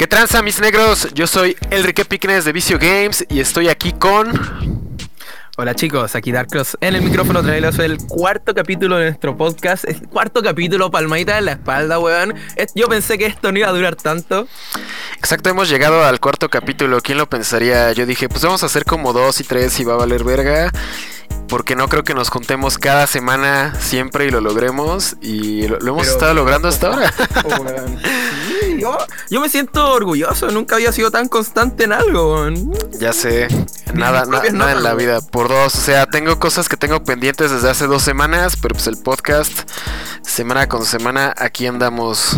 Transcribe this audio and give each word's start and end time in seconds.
¿Qué 0.00 0.06
tranza 0.06 0.40
mis 0.40 0.58
negros? 0.62 1.08
Yo 1.12 1.26
soy 1.26 1.54
Enrique 1.70 2.06
Picknes 2.06 2.46
de 2.46 2.52
Vicio 2.52 2.78
Games 2.78 3.22
y 3.28 3.38
estoy 3.38 3.68
aquí 3.68 3.92
con... 3.92 4.32
Hola 5.58 5.74
chicos, 5.74 6.14
aquí 6.14 6.32
Darkross 6.32 6.78
en 6.80 6.94
el 6.94 7.02
micrófono 7.02 7.42
traerles 7.42 7.78
el 7.80 7.98
cuarto 7.98 8.54
capítulo 8.54 8.96
de 8.96 9.10
nuestro 9.10 9.36
podcast. 9.36 9.84
El 9.84 10.08
cuarto 10.08 10.42
capítulo, 10.42 10.90
palmadita 10.90 11.36
en 11.36 11.44
la 11.44 11.52
espalda, 11.52 11.98
weón. 11.98 12.34
Yo 12.74 12.88
pensé 12.88 13.18
que 13.18 13.26
esto 13.26 13.52
no 13.52 13.58
iba 13.58 13.68
a 13.68 13.72
durar 13.72 13.94
tanto. 13.94 14.48
Exacto, 15.18 15.50
hemos 15.50 15.68
llegado 15.68 16.02
al 16.02 16.18
cuarto 16.18 16.48
capítulo. 16.48 17.02
¿Quién 17.02 17.18
lo 17.18 17.28
pensaría? 17.28 17.92
Yo 17.92 18.06
dije, 18.06 18.30
pues 18.30 18.42
vamos 18.42 18.62
a 18.62 18.66
hacer 18.66 18.86
como 18.86 19.12
dos 19.12 19.38
y 19.42 19.44
tres 19.44 19.78
y 19.80 19.84
va 19.84 19.92
a 19.92 19.96
valer 19.98 20.24
verga 20.24 20.72
porque 21.48 21.76
no 21.76 21.88
creo 21.88 22.04
que 22.04 22.14
nos 22.14 22.28
juntemos 22.28 22.78
cada 22.78 23.06
semana 23.06 23.74
siempre 23.80 24.26
y 24.26 24.30
lo 24.30 24.40
logremos 24.40 25.16
y 25.20 25.66
lo, 25.66 25.78
hemos 25.78 26.06
estado 26.06 26.34
logrando 26.34 26.68
hasta 26.68 26.88
ahora. 26.88 27.12
yo, 29.30 29.40
me 29.40 29.48
siento 29.48 29.92
orgulloso, 29.92 30.50
nunca 30.50 30.76
había 30.76 30.92
sido 30.92 31.10
tan 31.10 31.28
constante 31.28 31.84
en 31.84 31.92
algo. 31.92 32.48
Ya 32.98 33.12
sé, 33.12 33.48
nada, 33.94 34.26
nada 34.26 34.72
en 34.72 34.82
la 34.82 34.94
vida, 34.94 35.20
por 35.20 35.48
dos, 35.48 35.74
o 35.74 35.80
sea, 35.80 36.06
tengo 36.06 36.38
cosas 36.38 36.68
que 36.68 36.76
tengo 36.76 37.02
pendientes 37.04 37.50
desde 37.50 37.70
hace 37.70 37.86
dos 37.86 38.02
semanas, 38.02 38.56
pero 38.60 38.74
pues 38.74 38.86
el 38.86 38.96
podcast, 38.96 39.68
semana 40.22 40.68
con 40.68 40.84
semana, 40.84 41.34
aquí 41.36 41.66
andamos. 41.66 42.36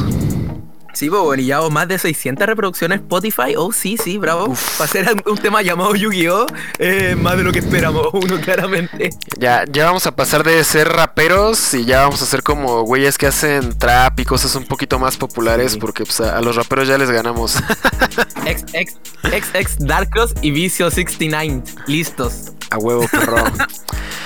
Sí, 0.92 1.09
bueno, 1.09 1.42
y 1.42 1.46
ya 1.46 1.60
más 1.70 1.88
de 1.88 1.98
600 1.98 2.46
reproducciones 2.46 3.01
Spotify. 3.01 3.55
Oh, 3.56 3.73
sí, 3.73 3.96
sí, 3.96 4.19
bravo. 4.19 4.55
Para 4.77 4.91
ser 4.91 5.23
un 5.27 5.38
tema 5.38 5.62
llamado 5.62 5.95
Yu-Gi-Oh! 5.95 6.46
Eh, 6.78 7.16
más 7.18 7.37
de 7.37 7.45
lo 7.45 7.52
que 7.52 7.60
esperamos 7.60 8.09
uno, 8.12 8.41
claramente. 8.41 9.10
Ya, 9.38 9.65
ya 9.70 9.87
vamos 9.87 10.06
a 10.06 10.15
pasar 10.15 10.45
de 10.45 10.62
ser 10.65 10.88
raperos 10.88 11.74
y 11.74 11.84
ya 11.84 12.02
vamos 12.02 12.23
a 12.23 12.27
ser 12.27 12.42
como 12.42 12.82
güeyes 12.82 13.16
que 13.16 13.27
hacen 13.27 13.78
trap 13.78 14.20
y 14.20 14.24
cosas 14.24 14.55
un 14.55 14.65
poquito 14.65 14.98
más 14.98 15.16
populares 15.16 15.76
porque 15.76 16.04
pues, 16.04 16.20
a, 16.20 16.40
los 16.40 16.57
raperos 16.57 16.88
ya 16.88 16.98
les 16.98 17.10
ganamos. 17.10 17.57
ex, 18.46 18.65
ex, 18.73 18.96
ex, 19.32 19.54
ex 19.54 19.76
Darkross 19.79 20.35
y 20.43 20.51
Vicio 20.51 20.90
69. 20.90 21.63
Listos. 21.87 22.52
A 22.70 22.79
huevo, 22.79 23.07
perro. 23.10 23.45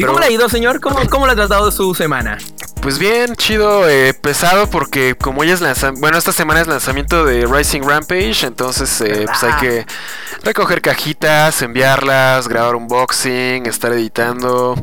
¿Y 0.00 0.04
cómo 0.04 0.18
le 0.18 0.26
ha 0.26 0.30
ido, 0.30 0.48
señor? 0.48 0.80
¿Cómo, 0.80 0.98
¿Cómo 1.10 1.26
le 1.26 1.32
ha 1.32 1.36
tratado 1.36 1.70
su 1.70 1.94
semana? 1.94 2.38
Pues 2.80 2.98
bien, 2.98 3.36
chido, 3.36 3.86
eh, 3.86 4.14
pesado 4.14 4.70
porque 4.70 5.14
como 5.14 5.44
ya 5.44 5.52
es 5.52 5.60
lanzamiento, 5.60 6.00
bueno, 6.00 6.16
esta 6.16 6.32
semana 6.32 6.62
es 6.62 6.66
lanzamiento 6.66 7.26
de 7.26 7.44
Rising 7.44 7.82
Rampage, 7.82 8.46
entonces 8.46 8.98
eh, 9.02 9.26
pues 9.26 9.44
hay 9.44 9.52
que 9.60 9.86
recoger 10.42 10.80
cajitas, 10.80 11.60
enviarlas, 11.60 12.48
grabar 12.48 12.76
un 12.76 12.88
boxing, 12.88 13.66
estar 13.66 13.92
editando, 13.92 14.82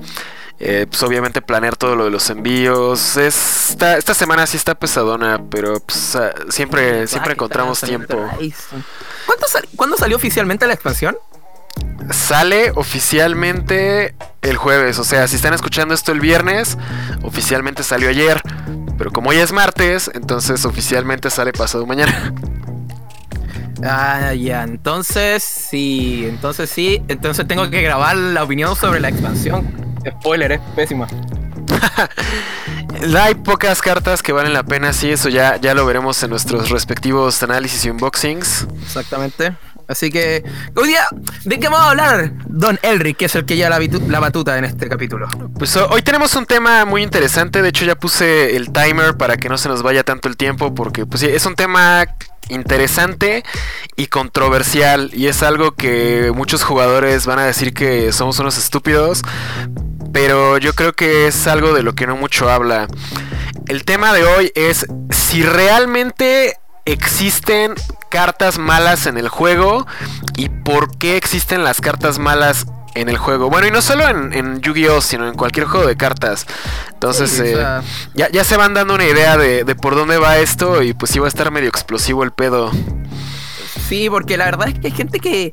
eh, 0.59 0.85
pues 0.87 1.01
obviamente 1.01 1.41
planear 1.41 1.75
todo 1.75 1.95
lo 1.95 2.05
de 2.05 2.11
los 2.11 2.29
envíos. 2.29 3.17
Esta, 3.17 3.97
esta 3.97 4.13
semana 4.13 4.45
sí 4.45 4.57
está 4.57 4.75
pesadona, 4.75 5.41
pero 5.49 5.79
pues, 5.79 6.15
ah, 6.15 6.29
siempre, 6.49 7.07
siempre 7.07 7.33
encontramos 7.33 7.81
tiempo. 7.81 8.29
¿Cuándo 9.75 9.97
salió 9.97 10.15
oficialmente 10.15 10.67
la 10.67 10.73
expansión? 10.73 11.17
Sale 12.11 12.72
oficialmente 12.75 14.16
el 14.41 14.58
jueves. 14.58 15.00
O 15.00 15.03
sea, 15.03 15.27
si 15.27 15.36
están 15.36 15.53
escuchando 15.53 15.94
esto 15.94 16.11
el 16.11 16.19
viernes, 16.19 16.77
oficialmente 17.23 17.83
salió 17.83 18.09
ayer. 18.09 18.41
Pero 18.97 19.11
como 19.11 19.30
hoy 19.30 19.38
es 19.38 19.52
martes, 19.52 20.09
entonces 20.14 20.66
oficialmente 20.66 21.30
sale 21.30 21.53
pasado 21.53 21.86
mañana. 21.86 22.33
Ah, 23.83 24.33
ya, 24.33 24.64
entonces 24.64 25.44
sí, 25.44 26.25
entonces 26.27 26.67
sí, 26.67 27.03
entonces 27.09 27.47
tengo 27.47 27.69
que 27.69 27.83
grabar 27.83 28.17
la 28.17 28.44
opinión 28.44 28.75
sobre 28.75 28.99
la 28.99 29.09
expansión. 29.09 29.71
Spoiler, 30.19 30.53
es 30.53 30.61
pésima. 30.75 31.08
Hay 33.19 33.36
pocas 33.36 33.81
cartas 33.81 34.23
que 34.23 34.31
valen 34.31 34.53
la 34.53 34.64
pena, 34.64 34.94
sí, 34.94 35.11
eso 35.11 35.30
ya, 35.30 35.58
ya 35.58 35.75
lo 35.75 35.86
veremos 35.86 36.21
en 36.23 36.31
nuestros 36.31 36.71
respectivos 36.71 37.44
análisis 37.44 37.86
y 37.86 37.92
unboxings. 37.92 38.67
Exactamente. 38.81 39.55
Así 39.87 40.11
que, 40.11 40.43
hoy 40.75 40.89
día, 40.89 41.08
¿de 41.45 41.59
qué 41.59 41.70
vamos 41.70 41.80
a 41.80 41.89
hablar, 41.92 42.33
Don 42.48 42.77
Elric, 42.81 43.17
que 43.17 43.25
es 43.25 43.36
el 43.36 43.45
que 43.45 43.55
lleva 43.55 43.80
la, 43.80 44.20
batuta 44.20 44.58
en 44.58 44.65
este 44.65 44.89
capítulo? 44.89 45.27
Pues 45.58 45.75
hoy 45.77 46.02
tenemos 46.02 46.36
un 46.36 46.45
tema 46.45 46.83
muy 46.83 47.03
interesante. 47.03 47.61
De 47.61 47.70
hecho, 47.70 47.86
ya 47.86 47.95
puse 47.95 48.58
el 48.58 48.73
timer 48.73 49.15
para 49.15 49.37
que 49.37 49.48
no 49.48 49.58
se 49.58 49.70
nos 49.70 49.83
vaya 49.83 50.03
tanto 50.03 50.27
el 50.27 50.36
tiempo, 50.36 50.75
porque 50.75 51.05
pues, 51.05 51.23
es 51.23 51.45
un 51.45 51.55
tema 51.55 52.05
interesante 52.49 53.45
y 53.95 54.08
controversial. 54.08 55.09
Y 55.14 55.27
es 55.27 55.42
algo 55.42 55.71
que 55.71 56.33
muchos 56.36 56.64
jugadores 56.64 57.25
van 57.25 57.39
a 57.39 57.45
decir 57.45 57.73
que 57.73 58.11
somos 58.11 58.39
unos 58.39 58.58
estúpidos. 58.58 59.21
Pero 60.11 60.58
yo 60.58 60.73
creo 60.73 60.93
que 60.93 61.27
es 61.27 61.48
algo 61.48 61.73
de 61.73 61.83
lo 61.83 61.95
que 61.95 62.08
no 62.08 62.17
mucho 62.17 62.49
habla. 62.49 62.87
El 63.67 63.86
tema 63.86 64.11
de 64.14 64.25
hoy 64.25 64.52
es 64.55 64.86
si 65.11 65.43
realmente 65.43 66.58
existen 66.87 67.75
cartas 68.09 68.58
malas 68.58 69.05
en 69.08 69.17
el 69.17 69.27
juego 69.27 69.86
y 70.37 70.48
por 70.48 70.98
qué 70.98 71.17
existen 71.17 71.64
las 71.64 71.81
cartas 71.81 72.17
malas 72.17 72.65
en 72.95 73.09
el 73.09 73.17
juego. 73.17 73.49
Bueno, 73.49 73.67
y 73.67 73.71
no 73.71 73.81
solo 73.81 74.08
en, 74.08 74.61
Yu-Gi-Oh, 74.61 75.02
sino 75.02 75.27
en 75.27 75.36
cualquier 75.36 75.67
juego 75.67 75.86
de 75.86 75.98
cartas. 75.98 76.48
Entonces, 76.93 77.39
eh, 77.39 77.64
ya, 78.15 78.43
se 78.43 78.58
van 78.58 78.73
dando 78.73 78.95
una 78.95 79.05
idea 79.05 79.37
de, 79.37 79.64
por 79.75 79.95
dónde 79.95 80.17
va 80.17 80.37
esto 80.37 80.81
y 80.81 80.93
pues 80.93 81.11
sí 81.11 81.20
va 81.20 81.25
a 81.25 81.30
estar 81.30 81.52
medio 81.52 81.67
explosivo 81.67 82.23
el 82.23 82.31
pedo. 82.31 82.71
Sí, 83.87 84.09
porque 84.09 84.37
la 84.37 84.45
verdad 84.45 84.69
es 84.69 84.80
que 84.80 84.87
hay 84.87 84.93
gente 84.93 85.19
que, 85.19 85.52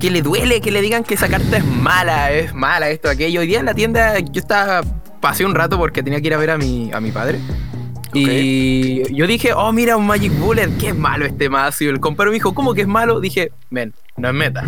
que 0.00 0.10
le 0.10 0.20
duele 0.20 0.60
que 0.60 0.72
le 0.72 0.82
digan 0.82 1.04
que 1.04 1.14
esa 1.14 1.28
carta 1.28 1.56
es 1.56 1.64
mala, 1.64 2.32
es 2.32 2.52
mala, 2.54 2.90
esto, 2.90 3.08
aquello. 3.08 3.40
Hoy 3.40 3.46
día 3.46 3.60
en 3.60 3.66
la 3.66 3.74
tienda 3.74 4.18
yo 4.18 4.40
estaba, 4.40 4.82
pasé 5.20 5.44
un 5.44 5.54
rato 5.54 5.78
porque 5.78 6.02
tenía 6.02 6.20
que 6.20 6.26
ir 6.26 6.34
a 6.34 6.38
ver 6.38 6.50
a 6.50 6.58
mi, 6.58 6.90
a 6.92 7.00
mi 7.00 7.12
padre. 7.12 7.38
Y 8.14 9.14
yo 9.14 9.26
dije, 9.26 9.52
oh, 9.52 9.72
mira, 9.72 9.96
un 9.96 10.06
Magic 10.06 10.32
Bullet, 10.38 10.68
qué 10.78 10.92
malo 10.92 11.24
este 11.24 11.48
mazo. 11.48 11.84
Y 11.84 11.88
el 11.88 12.00
comparo 12.00 12.30
me 12.30 12.34
dijo, 12.34 12.54
¿cómo 12.54 12.74
que 12.74 12.82
es 12.82 12.88
malo? 12.88 13.20
Dije, 13.20 13.52
men, 13.70 13.94
no 14.16 14.28
es 14.28 14.34
meta. 14.34 14.64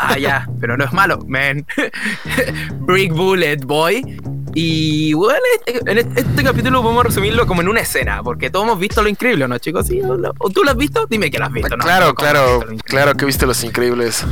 ah, 0.00 0.18
ya, 0.18 0.48
pero 0.60 0.76
no 0.76 0.84
es 0.84 0.92
malo, 0.92 1.18
men. 1.26 1.66
Brick 2.80 3.12
Bullet, 3.12 3.58
boy. 3.58 4.18
Y 4.54 5.12
bueno, 5.14 5.40
este, 5.56 5.90
en 5.90 5.98
este, 5.98 6.20
este, 6.20 6.44
capítulo 6.44 6.80
podemos 6.80 7.04
resumirlo 7.04 7.44
como 7.46 7.60
en 7.60 7.68
una 7.68 7.80
escena, 7.80 8.22
porque 8.22 8.50
todos 8.50 8.66
hemos 8.66 8.78
visto 8.78 9.02
lo 9.02 9.08
increíble, 9.08 9.48
¿no, 9.48 9.58
chicos? 9.58 9.88
¿Sí? 9.88 10.00
¿O 10.00 10.50
tú 10.50 10.62
lo 10.62 10.70
has 10.70 10.76
visto? 10.76 11.06
Dime 11.10 11.30
que 11.30 11.38
lo 11.38 11.46
has 11.46 11.52
visto. 11.52 11.76
¿no? 11.76 11.84
Claro, 11.84 12.14
claro, 12.14 12.64
claro 12.84 13.14
que 13.14 13.24
he 13.24 13.26
visto 13.26 13.46
los 13.46 13.64
increíbles. 13.64 14.24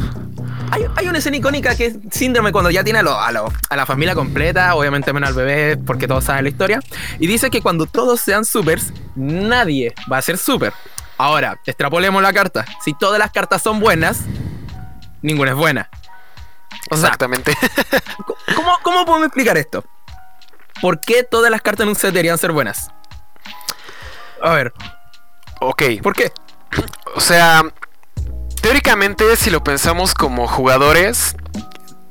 Hay, 0.72 1.06
una 1.06 1.18
escena 1.18 1.36
icónica 1.36 1.76
que 1.76 1.84
es 1.84 1.96
síndrome 2.10 2.50
cuando 2.50 2.70
ya 2.70 2.82
tiene 2.82 3.00
a, 3.00 3.02
a, 3.02 3.76
la 3.76 3.84
familia 3.84 4.14
completa, 4.14 4.74
obviamente 4.74 5.12
menos 5.12 5.28
al 5.28 5.34
bebé, 5.34 5.76
porque 5.76 6.08
todos 6.08 6.24
saben 6.24 6.44
la 6.44 6.48
historia. 6.48 6.80
Y 7.18 7.26
dice 7.26 7.50
que 7.50 7.60
cuando 7.60 7.84
todos 7.84 8.22
sean 8.22 8.46
supers, 8.46 8.90
nadie 9.14 9.94
va 10.10 10.16
a 10.16 10.22
ser 10.22 10.38
super. 10.38 10.72
Ahora, 11.18 11.60
extrapolemos 11.66 12.22
la 12.22 12.32
carta. 12.32 12.64
Si 12.82 12.94
todas 12.94 13.18
las 13.18 13.30
cartas 13.30 13.60
son 13.60 13.80
buenas, 13.80 14.20
ninguna 15.20 15.50
es 15.50 15.56
buena. 15.58 15.90
Exactamente. 16.90 17.54
¿cómo, 18.56 18.78
¿Cómo 18.82 19.04
podemos 19.04 19.26
explicar 19.26 19.58
esto? 19.58 19.84
¿Por 20.80 21.00
qué 21.00 21.22
todas 21.22 21.50
las 21.50 21.60
cartas 21.60 21.84
en 21.84 21.90
un 21.90 21.96
set 21.96 22.14
deberían 22.14 22.38
ser 22.38 22.50
buenas? 22.50 22.88
A 24.40 24.54
ver. 24.54 24.72
Ok. 25.60 25.82
¿Por 26.02 26.14
qué? 26.14 26.32
O 27.14 27.20
sea, 27.20 27.62
Teóricamente, 28.62 29.36
si 29.36 29.50
lo 29.50 29.62
pensamos 29.62 30.14
como 30.14 30.46
jugadores, 30.46 31.36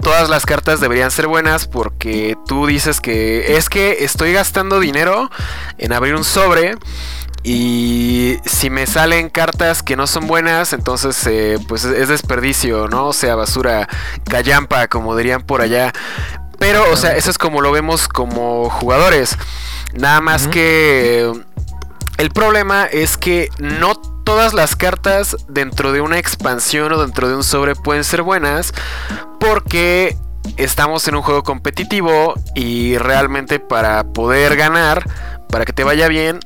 todas 0.01 0.29
las 0.29 0.45
cartas 0.45 0.81
deberían 0.81 1.09
ser 1.09 1.27
buenas 1.27 1.65
porque 1.65 2.35
tú 2.45 2.65
dices 2.67 2.99
que 2.99 3.55
es 3.55 3.69
que 3.69 4.03
estoy 4.03 4.33
gastando 4.33 4.79
dinero 4.79 5.31
en 5.77 5.93
abrir 5.93 6.13
un 6.13 6.25
sobre 6.25 6.75
y 7.43 8.37
si 8.45 8.69
me 8.69 8.85
salen 8.85 9.29
cartas 9.29 9.81
que 9.81 9.95
no 9.95 10.07
son 10.07 10.27
buenas, 10.27 10.73
entonces 10.73 11.25
eh, 11.25 11.57
pues 11.67 11.85
es 11.85 12.09
desperdicio, 12.09 12.87
¿no? 12.87 13.07
O 13.07 13.13
sea, 13.13 13.35
basura, 13.35 13.87
callampa, 14.25 14.87
como 14.87 15.15
dirían 15.15 15.41
por 15.41 15.61
allá. 15.61 15.93
Pero, 16.59 16.91
o 16.91 16.97
sea, 16.97 17.15
eso 17.15 17.31
es 17.31 17.39
como 17.39 17.61
lo 17.61 17.71
vemos 17.71 18.07
como 18.07 18.69
jugadores. 18.69 19.37
Nada 19.93 20.21
más 20.21 20.47
que 20.47 21.31
el 22.17 22.29
problema 22.29 22.85
es 22.85 23.17
que 23.17 23.49
no 23.57 23.95
todas 24.23 24.53
las 24.53 24.75
cartas 24.75 25.37
dentro 25.47 25.91
de 25.91 26.01
una 26.01 26.17
expansión 26.17 26.91
o 26.93 27.01
dentro 27.01 27.27
de 27.27 27.35
un 27.35 27.43
sobre 27.43 27.75
pueden 27.75 28.03
ser 28.03 28.21
buenas 28.21 28.73
porque 29.39 30.17
estamos 30.57 31.07
en 31.07 31.15
un 31.15 31.21
juego 31.21 31.43
competitivo 31.43 32.35
y 32.55 32.97
realmente 32.97 33.59
para 33.59 34.03
poder 34.03 34.55
ganar, 34.55 35.03
para 35.49 35.65
que 35.65 35.73
te 35.73 35.83
vaya 35.83 36.07
bien, 36.07 36.39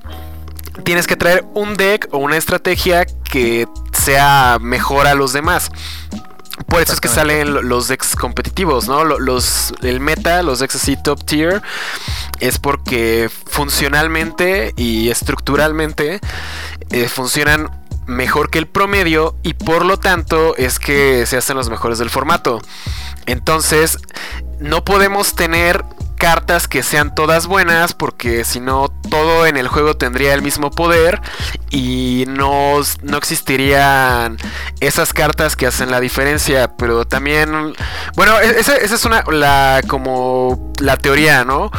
tienes 0.84 1.08
que 1.08 1.16
traer 1.16 1.46
un 1.54 1.76
deck 1.76 2.08
o 2.12 2.18
una 2.18 2.38
estrategia 2.38 3.06
que 3.06 3.68
sea 3.94 4.58
mejor 4.62 5.08
a 5.08 5.16
los 5.16 5.34
demás. 5.34 5.72
Por 6.68 6.82
eso 6.82 6.94
es 6.94 7.02
que 7.02 7.10
salen 7.10 7.68
los 7.68 7.90
decks 7.90 8.16
competitivos, 8.16 8.88
¿no? 8.88 9.04
Los, 9.04 9.74
el 9.82 10.00
meta, 10.00 10.42
los 10.42 10.60
decks 10.60 10.76
así 10.76 10.96
top 10.96 11.24
tier, 11.26 11.62
es 12.40 12.60
porque 12.60 13.30
funcionalmente 13.46 14.74
y 14.78 15.10
estructuralmente 15.10 16.22
eh, 16.92 17.08
funcionan 17.08 17.70
mejor 18.08 18.50
que 18.50 18.60
el 18.60 18.68
promedio 18.68 19.36
y 19.44 19.54
por 19.54 19.86
lo 19.86 19.98
tanto 19.98 20.56
es 20.58 20.80
que 20.80 21.26
se 21.26 21.38
hacen 21.38 21.58
los 21.58 21.70
mejores 21.70 21.98
del 21.98 22.10
formato. 22.10 22.62
Entonces, 23.26 23.98
no 24.60 24.86
podemos 24.86 25.36
tener 25.36 25.84
cartas 26.18 26.68
que 26.68 26.82
sean 26.82 27.14
todas 27.14 27.46
buenas 27.46 27.94
porque 27.94 28.46
si 28.46 28.60
no 28.60 28.88
todo 29.10 29.46
en 29.46 29.58
el 29.58 29.68
juego 29.68 29.98
tendría 29.98 30.34
el 30.34 30.42
mismo 30.42 30.72
poder 30.72 31.22
y 31.70 32.26
no, 32.28 32.80
no 33.04 33.18
existirían 33.18 34.38
esas 34.80 35.14
cartas 35.14 35.56
que 35.56 35.68
hacen 35.68 35.92
la 35.92 36.00
diferencia. 36.00 36.76
Pero 36.78 37.06
también, 37.06 37.74
bueno, 38.16 38.40
e-, 38.40 38.60
esa, 38.60 38.76
es 38.76 39.06
una, 39.06 39.24
la, 39.30 39.82
como 39.88 40.74
la 40.80 40.98
teoría, 40.98 41.44
¿no? 41.44 41.72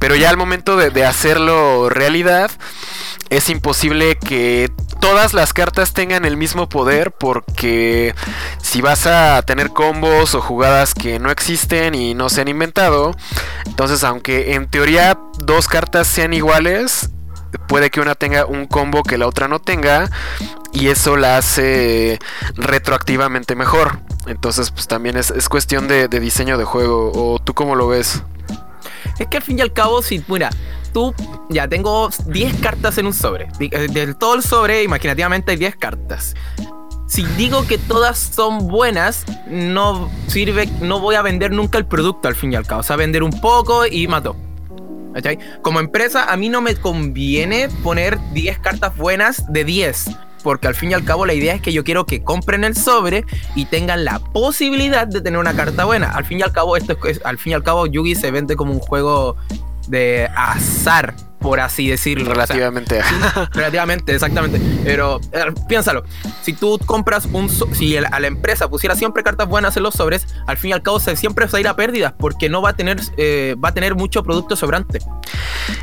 Pero 0.00 0.16
ya 0.16 0.30
al 0.30 0.38
momento 0.38 0.76
de, 0.76 1.04
hacerlo 1.04 1.90
realidad, 1.90 2.50
es 3.28 3.50
imposible 3.50 4.16
que 4.16 4.72
todas 4.98 5.34
las 5.34 5.52
cartas 5.52 5.92
tengan 5.92 6.24
el 6.24 6.38
mismo 6.38 6.70
poder 6.70 7.12
porque 7.12 8.14
si 8.62 8.80
vas 8.80 9.06
a 9.06 9.42
tener 9.42 9.68
combos 9.70 10.34
o 10.34 10.40
jugadas 10.40 10.94
que 10.94 11.18
no 11.18 11.30
existen 11.30 11.94
y 11.94 12.14
no 12.14 12.30
se 12.30 12.40
han 12.40 12.48
inventado, 12.48 13.14
entonces 13.66 14.02
aunque 14.02 14.54
en 14.54 14.68
teoría 14.68 15.18
dos 15.38 15.68
cartas 15.68 16.06
sean 16.06 16.32
iguales, 16.32 17.10
puede 17.68 17.90
que 17.90 18.00
una 18.00 18.14
tenga 18.14 18.46
un 18.46 18.66
combo 18.66 19.02
que 19.02 19.18
la 19.18 19.26
otra 19.26 19.48
no 19.48 19.60
tenga 19.60 20.10
y 20.72 20.88
eso 20.88 21.18
la 21.18 21.36
hace 21.36 22.18
retroactivamente 22.54 23.54
mejor. 23.54 24.00
Entonces 24.26 24.70
pues 24.70 24.88
también 24.88 25.18
es, 25.18 25.48
cuestión 25.50 25.88
de, 25.88 26.08
de 26.08 26.20
diseño 26.20 26.56
de 26.56 26.64
juego. 26.64 27.12
¿O 27.14 27.38
tú 27.38 27.52
cómo 27.52 27.74
lo 27.74 27.86
ves? 27.88 28.22
Es 29.20 29.26
que 29.26 29.36
al 29.36 29.42
fin 29.42 29.58
y 29.58 29.62
al 29.62 29.72
cabo, 29.72 30.00
si, 30.02 30.24
mira, 30.28 30.48
tú 30.94 31.14
ya 31.50 31.68
tengo 31.68 32.08
10 32.26 32.56
cartas 32.56 32.96
en 32.96 33.06
un 33.06 33.12
sobre. 33.12 33.48
Eh, 33.60 33.88
del 33.92 34.16
todo 34.16 34.34
el 34.34 34.42
sobre, 34.42 34.82
imaginativamente 34.82 35.52
hay 35.52 35.58
10 35.58 35.76
cartas. 35.76 36.34
Si 37.06 37.24
digo 37.36 37.66
que 37.66 37.76
todas 37.76 38.18
son 38.18 38.66
buenas, 38.68 39.26
no 39.46 40.10
sirve, 40.26 40.66
no 40.80 41.00
voy 41.00 41.16
a 41.16 41.22
vender 41.22 41.52
nunca 41.52 41.76
el 41.76 41.84
producto 41.84 42.28
al 42.28 42.34
fin 42.34 42.54
y 42.54 42.56
al 42.56 42.66
cabo. 42.66 42.80
O 42.80 42.82
sea, 42.82 42.96
vender 42.96 43.22
un 43.22 43.38
poco 43.40 43.86
y 43.86 44.08
mato. 44.08 44.36
Como 45.60 45.80
empresa, 45.80 46.32
a 46.32 46.36
mí 46.38 46.48
no 46.48 46.62
me 46.62 46.76
conviene 46.76 47.68
poner 47.82 48.18
10 48.32 48.58
cartas 48.60 48.96
buenas 48.96 49.52
de 49.52 49.64
10 49.64 50.06
porque 50.40 50.68
al 50.68 50.74
fin 50.74 50.90
y 50.90 50.94
al 50.94 51.04
cabo 51.04 51.26
la 51.26 51.34
idea 51.34 51.54
es 51.54 51.62
que 51.62 51.72
yo 51.72 51.84
quiero 51.84 52.06
que 52.06 52.22
compren 52.22 52.64
el 52.64 52.76
sobre 52.76 53.24
y 53.54 53.66
tengan 53.66 54.04
la 54.04 54.18
posibilidad 54.18 55.06
de 55.06 55.20
tener 55.20 55.38
una 55.38 55.54
carta 55.54 55.84
buena. 55.84 56.10
Al 56.10 56.24
fin 56.24 56.38
y 56.38 56.42
al 56.42 56.52
cabo, 56.52 56.76
esto 56.76 56.96
es, 57.06 57.20
al 57.24 57.38
fin 57.38 57.52
y 57.52 57.54
al 57.54 57.62
cabo, 57.62 57.86
Yugi 57.86 58.14
se 58.14 58.30
vende 58.30 58.56
como 58.56 58.72
un 58.72 58.80
juego 58.80 59.36
de 59.88 60.28
azar 60.34 61.14
por 61.40 61.58
así 61.58 61.88
decirlo. 61.88 62.30
Relativamente. 62.30 63.00
relativamente, 63.52 64.14
exactamente. 64.14 64.60
Pero 64.84 65.20
eh, 65.32 65.52
piénsalo, 65.68 66.04
si 66.42 66.52
tú 66.52 66.78
compras 66.84 67.26
un... 67.32 67.50
si 67.74 67.96
a 67.96 68.20
la 68.20 68.26
empresa 68.26 68.68
pusiera 68.68 68.94
siempre 68.94 69.22
cartas 69.22 69.48
buenas 69.48 69.76
en 69.76 69.82
los 69.82 69.94
sobres, 69.94 70.26
al 70.46 70.56
fin 70.56 70.70
y 70.70 70.72
al 70.74 70.82
cabo 70.82 71.00
se, 71.00 71.16
siempre 71.16 71.46
va 71.46 71.58
a 71.58 71.60
ir 71.60 71.68
a 71.68 71.74
pérdidas 71.74 72.12
porque 72.18 72.48
no 72.48 72.62
va 72.62 72.70
a 72.70 72.72
tener, 72.74 73.00
eh, 73.16 73.56
va 73.62 73.70
a 73.70 73.74
tener 73.74 73.94
mucho 73.94 74.22
producto 74.22 74.54
sobrante. 74.54 75.00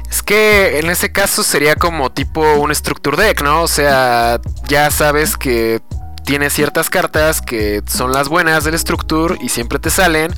Es 0.10 0.22
que 0.22 0.80
en 0.80 0.90
ese 0.90 1.12
caso 1.12 1.44
sería 1.44 1.76
como 1.76 2.12
tipo 2.12 2.42
un 2.56 2.74
structure 2.74 3.18
deck, 3.18 3.42
¿no? 3.42 3.64
O 3.64 3.68
sea, 3.68 4.40
ya 4.68 4.92
sabes 4.92 5.38
que 5.38 5.82
tiene 6.24 6.50
ciertas 6.50 6.90
cartas 6.90 7.42
que 7.42 7.82
son 7.88 8.12
las 8.12 8.30
buenas 8.30 8.64
del 8.64 8.78
structure 8.78 9.36
y 9.42 9.50
siempre 9.50 9.80
te 9.80 9.90
salen 9.90 10.34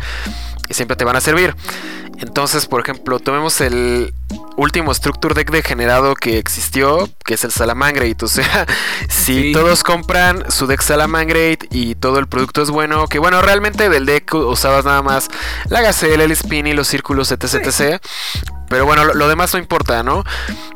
y 0.70 0.74
siempre 0.74 0.96
te 0.96 1.04
van 1.04 1.16
a 1.16 1.22
servir. 1.22 1.56
Entonces, 2.20 2.66
por 2.66 2.82
ejemplo, 2.82 3.20
tomemos 3.20 3.62
el 3.62 4.14
último 4.58 4.94
Structure 4.94 5.34
Deck 5.34 5.52
degenerado 5.52 6.16
que 6.16 6.38
existió, 6.38 7.10
que 7.26 7.36
es 7.36 7.44
el 7.44 7.52
Salamangreat. 7.52 8.22
O 8.24 8.28
sea, 8.28 8.68
si 9.10 9.54
todos 9.54 9.84
compran 9.84 10.50
su 10.52 10.68
deck 10.68 10.82
Salamangreat 10.82 11.66
y 11.72 11.96
todo 11.96 12.20
el 12.20 12.28
producto 12.28 12.62
es 12.62 12.70
bueno, 12.70 13.08
que 13.08 13.20
bueno, 13.20 13.42
realmente 13.42 13.90
del 13.90 14.06
deck 14.06 14.34
usabas 14.34 14.86
nada 14.86 15.02
más 15.02 15.30
la 15.70 15.82
Gazelle, 15.82 16.24
el 16.24 16.32
Spin 16.32 16.68
y 16.68 16.74
los 16.74 16.88
círculos, 16.88 17.32
etc. 17.32 17.56
etc. 17.56 18.02
Pero 18.70 18.86
bueno, 18.86 19.04
lo, 19.06 19.28
demás 19.28 19.54
no 19.54 19.60
importa, 19.60 20.04
¿no? 20.04 20.24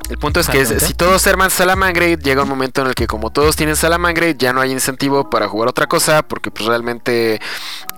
El 0.10 0.18
punto 0.18 0.40
es 0.40 0.50
que 0.50 0.66
si 0.66 0.94
todos 0.94 1.26
arman 1.28 1.50
Salamangreat, 1.50 2.22
llega 2.22 2.44
un 2.44 2.50
momento 2.50 2.82
en 2.82 2.88
el 2.88 2.96
que 2.96 3.08
como 3.08 3.32
todos 3.32 3.56
tienen 3.56 3.76
Salamangreat, 3.76 4.38
ya 4.38 4.52
no 4.52 4.62
hay 4.62 4.72
incentivo 4.72 5.30
para 5.30 5.48
jugar 5.48 5.70
otra 5.70 5.88
cosa, 5.88 6.24
porque 6.24 6.52
pues 6.52 6.66
realmente 6.66 7.40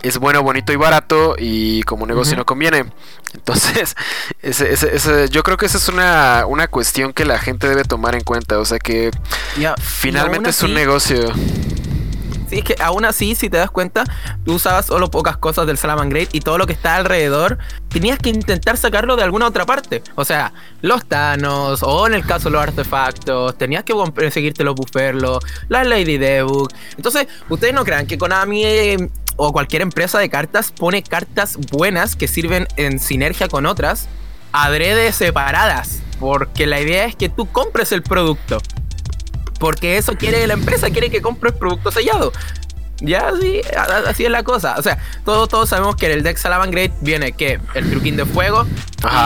es 0.03 0.18
bueno, 0.18 0.44
bonito 0.44 0.74
y 0.74 0.75
barato, 0.75 1.36
y 1.38 1.81
como 1.83 2.06
negocio 2.06 2.36
no 2.36 2.45
conviene. 2.45 2.86
Entonces, 3.33 3.95
yo 5.31 5.44
creo 5.44 5.57
que 5.57 5.65
esa 5.65 5.77
es 5.77 5.89
una, 5.89 6.45
una, 6.48 6.68
cuestión 6.68 7.13
que 7.13 7.25
la 7.25 7.39
gente 7.39 7.68
debe 7.68 7.83
tomar 7.83 8.15
en 8.15 8.21
cuenta. 8.21 8.59
O 8.59 8.65
sea 8.65 8.80
que 8.80 9.12
finalmente 9.80 10.50
es 10.50 10.62
un 10.63 10.74
negocio. 10.74 11.31
Es 12.55 12.63
que 12.63 12.75
aún 12.79 13.03
así, 13.03 13.35
si 13.35 13.49
te 13.49 13.57
das 13.57 13.69
cuenta, 13.69 14.05
tú 14.45 14.53
usabas 14.53 14.85
solo 14.85 15.11
pocas 15.11 15.35
cosas 15.35 15.67
del 15.67 15.77
Salaman 15.77 16.09
Great 16.09 16.33
y 16.33 16.39
todo 16.39 16.57
lo 16.57 16.65
que 16.65 16.71
está 16.71 16.95
alrededor, 16.95 17.57
tenías 17.89 18.17
que 18.17 18.29
intentar 18.29 18.77
sacarlo 18.77 19.17
de 19.17 19.23
alguna 19.23 19.45
otra 19.45 19.65
parte. 19.65 20.01
O 20.15 20.23
sea, 20.23 20.53
los 20.81 21.05
Thanos, 21.05 21.83
o 21.83 22.07
en 22.07 22.13
el 22.13 22.25
caso 22.25 22.49
los 22.49 22.61
artefactos, 22.61 23.57
tenías 23.57 23.83
que 23.83 23.91
conseguirte 23.91 24.63
los 24.63 24.73
bufferlos, 24.73 25.43
la 25.67 25.83
Lady 25.83 26.17
Debug. 26.17 26.69
Entonces, 26.95 27.27
ustedes 27.49 27.73
no 27.73 27.83
crean 27.83 28.07
que 28.07 28.17
Konami 28.17 28.63
eh, 28.63 29.09
o 29.35 29.51
cualquier 29.51 29.81
empresa 29.81 30.17
de 30.19 30.29
cartas 30.29 30.71
pone 30.71 31.03
cartas 31.03 31.57
buenas 31.71 32.15
que 32.15 32.29
sirven 32.29 32.69
en 32.77 32.99
sinergia 32.99 33.49
con 33.49 33.65
otras, 33.65 34.07
adrede 34.53 35.11
separadas. 35.11 35.99
Porque 36.21 36.65
la 36.65 36.79
idea 36.79 37.03
es 37.03 37.17
que 37.17 37.27
tú 37.27 37.51
compres 37.51 37.91
el 37.91 38.01
producto. 38.01 38.59
Porque 39.65 39.97
eso 39.97 40.13
quiere 40.13 40.45
la 40.45 40.53
empresa, 40.53 40.91
quiere 40.91 41.09
que 41.09 41.23
compres 41.23 41.53
producto 41.53 41.89
sellado. 41.89 42.31
Ya 43.01 43.29
así, 43.29 43.62
así 44.06 44.25
es 44.25 44.29
la 44.29 44.44
cosa. 44.44 44.75
O 44.77 44.83
sea, 44.83 45.00
todos, 45.25 45.50
todos 45.50 45.69
sabemos 45.69 45.95
que 45.95 46.06
en 46.06 46.12
el 46.12 46.21
deck 46.21 46.38
Salaman 46.38 46.69
Great 46.69 46.91
viene 47.01 47.31
que 47.31 47.59
el 47.73 47.89
truquín 47.89 48.15
de 48.15 48.25
fuego. 48.25 48.67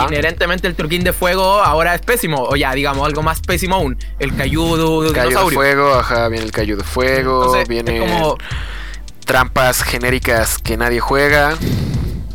inherentemente 0.08 0.66
el 0.70 0.76
truquín 0.76 1.04
de 1.04 1.12
fuego 1.12 1.60
ahora 1.62 1.94
es 1.94 2.00
pésimo. 2.00 2.44
O 2.44 2.56
ya, 2.56 2.74
digamos, 2.74 3.06
algo 3.06 3.22
más 3.22 3.42
pésimo 3.42 3.76
aún. 3.76 3.98
El 4.18 4.34
cayudo, 4.34 5.02
de 5.02 5.12
fuego, 5.52 5.94
ajá, 5.94 6.30
viene 6.30 6.46
el 6.46 6.54
cayudo 6.54 6.78
de 6.78 6.84
fuego. 6.86 7.54
viene 7.68 8.00
como 8.00 8.38
trampas 9.26 9.84
genéricas 9.84 10.58
que 10.58 10.78
nadie 10.78 11.02
juega. 11.02 11.58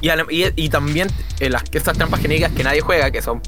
Y, 0.02 0.68
también 0.68 1.08
eh, 1.40 1.48
las, 1.48 1.64
estas 1.72 1.96
trampas 1.96 2.20
genéricas 2.20 2.52
que 2.52 2.64
nadie 2.64 2.82
juega, 2.82 3.10
que 3.10 3.22
son 3.22 3.40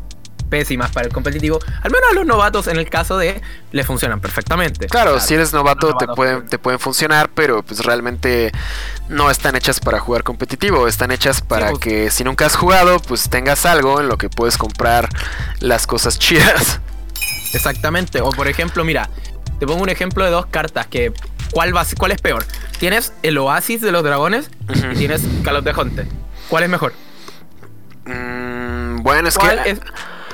pésimas 0.47 0.91
para 0.91 1.07
el 1.07 1.13
competitivo, 1.13 1.59
al 1.83 1.91
menos 1.91 2.11
a 2.11 2.15
los 2.15 2.27
novatos 2.27 2.67
en 2.67 2.77
el 2.77 2.89
caso 2.89 3.19
de 3.19 3.41
le 3.73 3.85
funcionan 3.85 4.21
perfectamente. 4.21 4.87
Claro, 4.87 5.21
si 5.21 5.35
eres 5.35 5.53
novato, 5.53 5.97
te 5.97 6.07
pueden 6.07 6.47
te 6.47 6.59
pueden 6.59 6.81
funcionar, 6.81 7.31
pero 7.35 7.63
pues 7.63 7.85
realmente 7.85 8.53
no 9.09 9.31
están 9.31 9.57
hechas 9.57 9.81
para 9.81 10.01
jugar 10.01 10.23
competitivo, 10.23 10.89
están 10.89 11.11
hechas 11.11 11.41
para 11.41 11.71
pues. 11.71 11.81
que 11.81 12.11
si 12.11 12.25
nunca 12.25 12.47
has 12.47 12.57
jugado, 12.57 13.01
pues 13.01 13.29
tengas 13.29 13.67
algo 13.67 14.01
en 14.01 14.09
lo 14.09 14.19
que 14.19 14.29
puedes 14.29 14.57
comprar 14.59 15.09
las 15.61 15.87
cosas 15.87 16.19
chidas. 16.19 16.81
Exactamente, 17.53 18.21
o 18.21 18.31
por 18.31 18.49
ejemplo, 18.49 18.85
mira, 18.85 19.09
te 19.59 19.67
pongo 19.67 19.83
un 19.83 19.89
ejemplo 19.89 20.25
de 20.25 20.31
dos 20.31 20.47
cartas 20.47 20.87
que 20.87 21.13
¿cuál, 21.51 21.75
va, 21.75 21.85
cuál 21.99 22.13
es 22.13 22.21
peor? 22.21 22.45
Tienes 22.79 23.13
el 23.23 23.39
Oasis 23.39 23.81
de 23.81 23.93
los 23.93 24.03
Dragones 24.03 24.51
y 24.69 24.97
tienes 24.97 25.23
Call 25.43 25.57
of 25.57 25.65
the 25.65 25.73
Hunter. 25.73 26.07
¿Cuál 26.49 26.65
es 26.65 26.71
mejor? 26.71 26.93
Mm, 28.05 29.03
bueno, 29.03 29.29
es 29.29 29.39
que... 29.39 29.79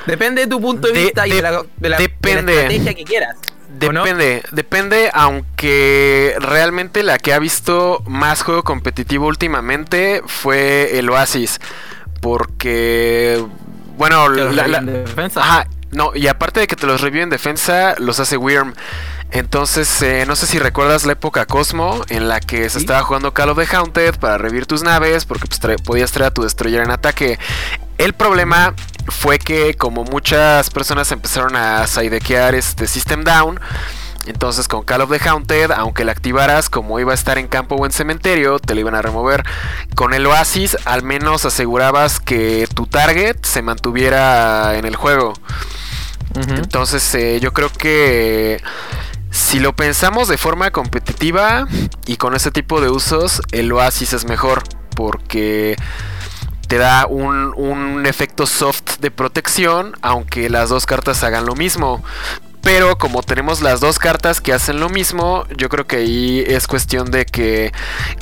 Depende 0.05 0.41
de 0.41 0.47
tu 0.47 0.61
punto 0.61 0.87
de, 0.87 0.93
vista 0.93 1.27
y 1.27 1.31
de 1.31 1.41
la, 1.41 1.97
estrategia 1.97 2.93
que 2.93 3.03
quieras. 3.03 3.37
Depende, 3.69 4.43
depende, 4.51 5.09
aunque 5.13 6.35
realmente 6.39 7.03
la 7.03 7.17
que 7.17 7.33
ha 7.33 7.39
visto 7.39 8.03
más 8.05 8.43
juego 8.43 8.63
competitivo 8.63 9.27
últimamente 9.27 10.21
fue 10.25 10.99
el 10.99 11.09
Oasis. 11.09 11.59
Porque, 12.21 13.43
bueno, 13.97 14.29
la, 14.29 14.81
defensa. 14.81 15.41
Ajá, 15.41 15.67
no, 15.91 16.11
y 16.15 16.27
aparte 16.27 16.59
de 16.59 16.67
que 16.67 16.75
te 16.75 16.87
los 16.87 17.01
reviven 17.01 17.23
en 17.23 17.29
defensa, 17.29 17.95
los 17.97 18.19
hace 18.19 18.37
Wyrm. 18.37 18.73
Entonces, 19.31 20.01
eh, 20.03 20.25
no 20.27 20.35
sé 20.35 20.45
si 20.45 20.59
recuerdas 20.59 21.05
la 21.05 21.13
época 21.13 21.47
Cosmo 21.47 22.03
en 22.09 22.29
la 22.29 22.39
que 22.39 22.69
se 22.69 22.77
estaba 22.77 23.01
jugando 23.01 23.33
Call 23.33 23.49
of 23.49 23.57
the 23.57 23.75
Haunted 23.75 24.19
para 24.19 24.37
revivir 24.37 24.67
tus 24.67 24.83
naves 24.83 25.25
porque 25.25 25.47
pues, 25.47 25.81
podías 25.81 26.11
traer 26.11 26.27
a 26.27 26.33
tu 26.33 26.43
destroyer 26.43 26.83
en 26.83 26.91
ataque. 26.91 27.39
El 27.97 28.13
problema 28.13 28.75
fue 29.07 29.39
que 29.39 29.73
como 29.75 30.03
muchas 30.03 30.69
personas 30.69 31.11
empezaron 31.11 31.55
a 31.55 31.85
sidequear 31.87 32.55
este 32.55 32.87
System 32.87 33.23
Down, 33.23 33.59
entonces 34.25 34.67
con 34.67 34.83
Call 34.83 35.01
of 35.01 35.11
the 35.11 35.29
Haunted, 35.29 35.71
aunque 35.71 36.05
la 36.05 36.13
activaras 36.13 36.69
como 36.69 36.99
iba 36.99 37.11
a 37.11 37.15
estar 37.15 37.37
en 37.37 37.47
campo 37.47 37.75
o 37.75 37.85
en 37.85 37.91
cementerio, 37.91 38.59
te 38.59 38.73
lo 38.73 38.79
iban 38.79 38.95
a 38.95 39.01
remover. 39.01 39.43
Con 39.95 40.13
el 40.13 40.25
Oasis 40.25 40.77
al 40.85 41.03
menos 41.03 41.45
asegurabas 41.45 42.19
que 42.19 42.67
tu 42.73 42.87
target 42.87 43.37
se 43.43 43.61
mantuviera 43.61 44.77
en 44.77 44.85
el 44.85 44.95
juego. 44.95 45.33
Entonces 46.35 47.13
eh, 47.13 47.39
yo 47.41 47.53
creo 47.53 47.69
que 47.69 48.59
si 49.29 49.59
lo 49.59 49.75
pensamos 49.75 50.27
de 50.27 50.37
forma 50.37 50.71
competitiva 50.71 51.67
y 52.07 52.17
con 52.17 52.35
ese 52.35 52.49
tipo 52.49 52.81
de 52.81 52.89
usos, 52.89 53.41
el 53.51 53.71
Oasis 53.71 54.13
es 54.13 54.25
mejor 54.25 54.63
porque 54.95 55.75
te 56.73 56.79
da 56.79 57.05
un, 57.05 58.03
efecto 58.07 58.47
soft 58.47 58.97
de 58.99 59.11
protección, 59.11 59.93
aunque 60.01 60.49
las 60.49 60.69
dos 60.69 60.87
cartas 60.87 61.23
hagan 61.23 61.45
lo 61.45 61.53
mismo. 61.53 62.03
Pero 62.63 62.97
como 62.97 63.21
tenemos 63.21 63.61
las 63.61 63.79
dos 63.79 63.99
cartas 63.99 64.41
que 64.41 64.53
hacen 64.53 64.79
lo 64.79 64.89
mismo, 64.89 65.45
yo 65.55 65.69
creo 65.69 65.85
que 65.85 65.97
ahí 65.97 66.43
es 66.47 66.65
cuestión 66.65 67.11
de 67.11 67.27
que 67.27 67.71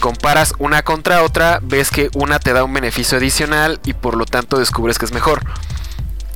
comparas 0.01 0.53
una 0.59 0.83
contra 0.83 1.23
otra, 1.23 1.59
ves 1.61 1.91
que 1.91 2.09
una 2.13 2.39
te 2.39 2.51
da 2.51 2.65
un 2.65 2.73
beneficio 2.73 3.19
adicional 3.19 3.79
y 3.85 3.93
por 3.93 4.17
lo 4.17 4.25
tanto 4.25 4.59
descubres 4.59 4.99
que 4.99 5.05
es 5.05 5.13
mejor. 5.13 5.45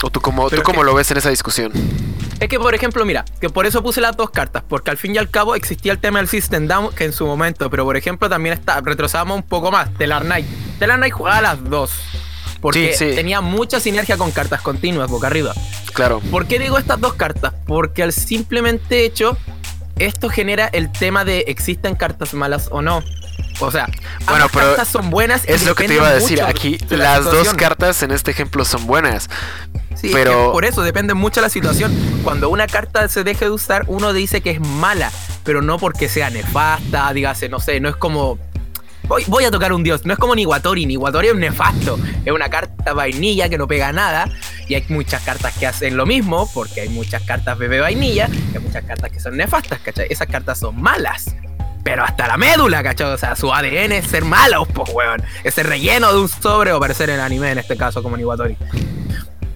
¿O 0.06 0.12
tú 0.12 0.22
cómo, 0.22 0.52
tú 0.52 0.62
cómo 0.62 0.84
lo 0.84 0.94
ves 0.94 1.10
en 1.10 1.18
esa 1.18 1.32
discusión? 1.32 1.72
Es 2.40 2.48
que, 2.48 2.60
por 2.60 2.76
ejemplo, 2.76 3.04
mira, 3.06 3.26
que 3.42 3.50
por 3.50 3.66
eso 3.66 3.82
puse 3.82 4.02
las 4.02 4.16
dos 4.16 4.30
cartas, 4.30 4.62
porque 4.70 4.92
al 4.92 4.98
fin 4.98 5.16
y 5.16 5.18
al 5.18 5.32
cabo 5.32 5.56
existía 5.56 5.92
el 5.92 5.98
tema 5.98 6.20
del 6.20 6.28
System 6.28 6.68
Down 6.68 6.94
que 6.94 7.06
en 7.06 7.12
su 7.12 7.26
momento, 7.26 7.72
pero 7.72 7.86
por 7.86 7.98
ejemplo 7.98 8.30
también 8.30 8.54
está, 8.54 8.82
retrocedamos 8.82 9.36
un 9.36 9.42
poco 9.42 9.72
más, 9.72 9.92
Telar 9.96 10.22
Knight. 10.22 10.46
Telar 10.78 10.98
Knight 11.00 11.12
jugaba 11.12 11.42
las 11.42 11.64
dos, 11.72 11.92
porque 12.62 12.96
tenía 13.16 13.42
mucha 13.42 13.80
sinergia 13.80 14.16
con 14.16 14.30
cartas 14.30 14.62
continuas, 14.62 15.10
boca 15.10 15.26
arriba. 15.26 15.56
Claro. 15.92 16.20
¿Por 16.30 16.46
qué 16.46 16.60
digo 16.60 16.78
estas 16.78 17.02
dos 17.02 17.16
cartas? 17.16 17.56
Porque 17.66 18.04
al 18.04 18.14
simplemente 18.14 19.06
hecho, 19.06 19.36
esto 19.98 20.30
genera 20.30 20.68
el 20.68 20.92
tema 20.92 21.26
de 21.26 21.46
existen 21.48 21.96
cartas 21.96 22.36
malas 22.36 22.68
o 22.70 22.84
no. 22.84 23.02
O 23.60 23.72
sea, 23.72 23.88
bueno, 24.28 24.48
pero 24.52 24.68
cartas 24.68 24.88
son 24.88 25.10
buenas. 25.10 25.44
Es 25.46 25.66
lo 25.66 25.76
que 25.76 25.88
te 25.88 25.96
iba 25.96 26.08
a 26.08 26.14
decir. 26.14 26.42
Aquí 26.42 26.78
las 26.90 27.24
dos 27.26 27.54
cartas 27.54 28.04
en 28.04 28.12
este 28.12 28.32
ejemplo 28.32 28.66
son 28.66 28.86
buenas. 28.86 29.30
Sí, 29.96 30.10
pero 30.12 30.52
por 30.52 30.66
eso 30.66 30.82
depende 30.82 31.14
mucho 31.14 31.40
de 31.40 31.44
la 31.44 31.50
situación. 31.50 31.94
Cuando 32.24 32.50
una 32.50 32.68
carta 32.68 33.08
se 33.08 33.24
deje 33.24 33.46
de 33.46 33.52
usar, 33.52 33.86
uno 33.88 34.12
dice 34.14 34.42
que 34.42 34.52
es 34.52 34.60
mala, 34.60 35.12
pero 35.44 35.62
no 35.62 35.80
porque 35.80 36.10
sea 36.10 36.30
nefasta, 36.30 37.12
dígase, 37.14 37.48
no 37.48 37.60
sé, 37.60 37.80
no 37.80 37.90
es 37.90 37.96
como 37.96 38.38
Voy, 39.08 39.46
a 39.46 39.52
tocar 39.52 39.72
un 39.72 39.84
dios. 39.84 40.04
No 40.04 40.14
es 40.14 40.20
como 40.20 40.34
Niguatori. 40.34 40.88
Niguatori 40.88 41.28
es 41.28 41.36
nefasto. 41.36 42.00
Es 42.26 42.34
una 42.34 42.50
carta 42.50 42.94
vainilla 42.94 43.50
que 43.50 43.58
no 43.58 43.68
pega 43.68 43.92
nada. 43.92 44.28
Y 44.68 44.74
hay 44.74 44.84
muchas 44.90 45.22
cartas 45.22 45.56
que 45.58 45.68
hacen 45.68 45.96
lo 45.96 46.08
mismo. 46.08 46.50
Porque 46.56 46.82
hay 46.82 46.90
muchas 46.90 47.22
cartas 47.22 47.56
bebé 47.56 47.82
vainilla. 47.82 48.28
Y 48.52 48.58
hay 48.58 48.64
muchas 48.64 48.84
cartas 48.84 49.12
que 49.12 49.20
son 49.20 49.38
nefastas, 49.38 49.80
¿cachai? 49.80 50.08
Esas 50.10 50.28
cartas 50.28 50.58
son 50.58 50.82
malas 50.82 51.36
pero 51.86 52.04
hasta 52.04 52.28
la 52.28 52.36
médula, 52.36 52.82
¿cachai? 52.82 53.14
O 53.14 53.18
sea, 53.18 53.36
su 53.36 53.54
ADN 53.54 53.92
es 53.92 54.08
ser 54.08 54.26
malo, 54.26 54.66
pues, 54.66 54.90
weón. 54.92 55.22
Ese 55.44 55.62
relleno 55.62 56.12
de 56.12 56.20
un 56.20 56.28
sobre 56.28 56.72
o 56.72 56.80
parecer 56.80 57.12
en 57.12 57.20
anime, 57.20 57.52
en 57.52 57.60
este 57.60 57.78
caso, 57.78 58.02
como 58.02 58.18
Niwatori. 58.18 58.58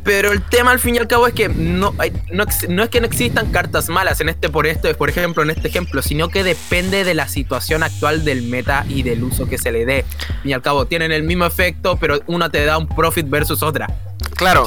Pero 0.03 0.31
el 0.31 0.43
tema 0.43 0.69
al 0.69 0.79
fin 0.79 0.93
y 0.93 0.99
al 0.99 1.07
cabo 1.07 1.25
es 1.25 1.33
que 1.33 1.49
no, 1.49 1.95
no, 2.31 2.43
es 2.83 2.89
que 2.89 3.01
no 3.01 3.07
existan 3.07 3.51
cartas 3.51 3.89
malas 3.89 4.21
en 4.21 4.29
este 4.29 4.47
por 4.47 4.67
esto, 4.67 4.95
por 4.95 5.09
ejemplo, 5.09 5.41
en 5.41 5.49
este 5.49 5.69
ejemplo, 5.69 6.03
sino 6.03 6.29
que 6.29 6.43
depende 6.43 7.03
de 7.03 7.15
la 7.15 7.27
situación 7.27 7.81
actual 7.81 8.23
del 8.23 8.43
meta 8.43 8.85
y 8.87 9.01
del 9.01 9.23
uso 9.23 9.47
que 9.47 9.57
se 9.57 9.71
le 9.71 9.85
dé. 9.85 10.05
Al 10.19 10.41
fin 10.41 10.51
y 10.51 10.53
al 10.53 10.61
cabo, 10.61 10.85
tienen 10.85 11.11
el 11.11 11.23
mismo 11.23 11.45
efecto, 11.45 11.97
pero 11.97 12.21
una 12.27 12.51
te 12.51 12.63
da 12.63 12.77
un 12.77 12.87
profit 12.87 13.27
versus 13.27 13.63
otra. 13.63 13.87
Claro. 14.35 14.63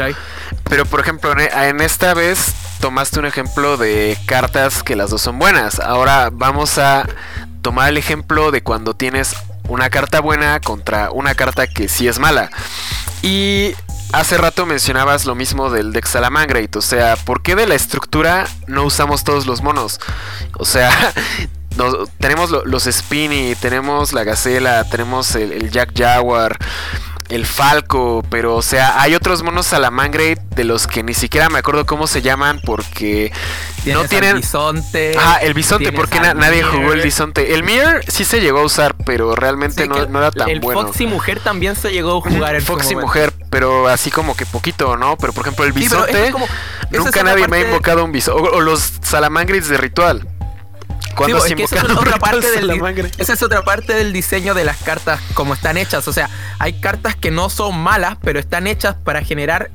Pero 0.69 0.85
por 0.85 0.99
ejemplo, 0.99 1.33
en 1.39 1.81
esta 1.81 2.13
vez 2.13 2.55
tomaste 2.81 3.21
un 3.21 3.27
ejemplo 3.27 3.77
de 3.77 4.19
cartas 4.27 4.83
que 4.83 4.97
las 4.97 5.11
dos 5.11 5.23
son 5.23 5.39
buenas. 5.39 5.79
Ahora 5.79 6.31
vamos 6.33 6.79
a 6.79 7.07
tomar 7.63 7.89
el 7.89 7.97
ejemplo 7.97 8.51
de 8.51 8.63
cuando 8.63 8.95
tienes 8.95 9.35
una 9.69 9.89
carta 9.89 10.21
buena 10.21 10.61
contra 10.61 11.11
una 11.11 11.35
carta 11.35 11.67
que 11.67 11.89
sí 11.89 12.09
es 12.09 12.19
mala. 12.19 12.51
Y 13.23 13.75
hace 14.13 14.37
rato 14.37 14.67
mencionabas 14.67 15.25
lo 15.25 15.35
mismo 15.35 15.71
del 15.71 15.93
deck 15.93 16.07
Salamangreat, 16.07 16.75
o 16.77 16.83
sea, 16.83 17.17
¿por 17.17 17.43
qué 17.43 17.55
de 17.55 17.67
la 17.67 17.75
estructura 17.75 18.47
no 18.67 18.85
usamos 18.85 19.25
todos 19.25 19.47
los 19.47 19.63
monos? 19.63 20.01
O 20.59 20.65
sea, 20.65 20.91
tenemos 22.19 22.51
los 22.51 22.85
Spinny, 22.85 23.55
tenemos 23.55 24.13
la 24.13 24.25
Gacela, 24.25 24.85
tenemos 24.85 25.35
el 25.37 25.71
Jack 25.71 25.93
Jaguar, 25.97 26.59
el 27.33 27.47
Falco, 27.47 28.23
pero 28.29 28.55
o 28.57 28.63
sea, 28.63 29.01
hay 29.01 29.15
otros 29.15 29.43
monos 29.43 29.67
Salamangre 29.67 30.37
de 30.55 30.65
los 30.65 30.87
que 30.87 31.03
ni 31.03 31.15
siquiera 31.15 31.49
me 31.49 31.61
acuerdo 31.61 31.87
cómo 31.87 32.07
se 32.07 32.21
llaman 32.21 32.61
porque 32.63 33.33
no 33.87 34.05
tienen. 34.05 34.37
El 34.37 34.43
bisonte. 34.43 35.15
Ah, 35.19 35.39
el 35.41 35.55
bisonte, 35.55 35.93
porque 35.93 36.21
nadie 36.21 36.63
jugó 36.63 36.93
el 36.93 37.01
bisonte. 37.01 37.55
El 37.55 37.63
Mir 37.63 38.05
sí 38.07 38.27
se 38.27 38.43
llegó 38.43 38.61
a 38.61 38.65
usar, 38.65 38.95
pero 39.07 39.35
realmente 39.35 39.89
no, 39.89 39.97
era 39.97 40.31
tan 40.31 40.61
bueno. 40.61 40.81
El 40.81 40.87
Foxy 40.87 41.07
Mujer 41.07 41.41
también 41.41 41.75
se 41.75 41.91
llegó 41.91 42.19
a 42.19 42.21
jugar. 42.21 42.55
El 42.55 42.63
Foxy 42.63 42.97
Mujer, 42.97 43.33
pero 43.49 43.89
así 43.89 44.11
como 44.11 44.37
que 44.37 44.45
poquito, 44.45 44.99
¿no? 44.99 45.17
Pero 45.17 45.33
por 45.33 45.47
ejemplo, 45.47 45.65
el 45.65 45.73
bisonte. 45.73 46.35
nunca 46.91 47.23
nadie 47.23 47.49
me 47.49 47.57
ha 47.57 47.61
invocado 47.61 48.05
un 48.05 48.13
bisonte. 48.13 48.51
O, 48.53 48.61
los 48.61 48.93
Salamangres 49.01 49.69
de 49.69 49.79
ritual. 49.79 50.29
Cuando 51.17 51.45
esa, 51.45 51.55
es 51.55 51.85
otra 51.91 52.19
parte 52.19 52.51
del, 52.51 52.71
esa 53.19 53.33
es 53.33 53.43
otra 53.43 53.63
parte 53.63 53.95
del 53.95 54.13
diseño 54.13 54.55
de 54.55 54.65
las 54.65 54.79
cartas 54.79 55.21
como 55.35 55.55
están 55.55 55.77
hechas. 55.77 56.09
O 56.09 56.13
sea, 56.13 56.31
hay 56.59 56.75
cartas 56.75 57.17
que 57.17 57.31
no 57.31 57.51
son 57.51 57.79
malas, 57.79 58.17
pero 58.23 58.39
están 58.39 58.67
hechas 58.67 58.97
para 58.97 59.23
generar 59.23 59.71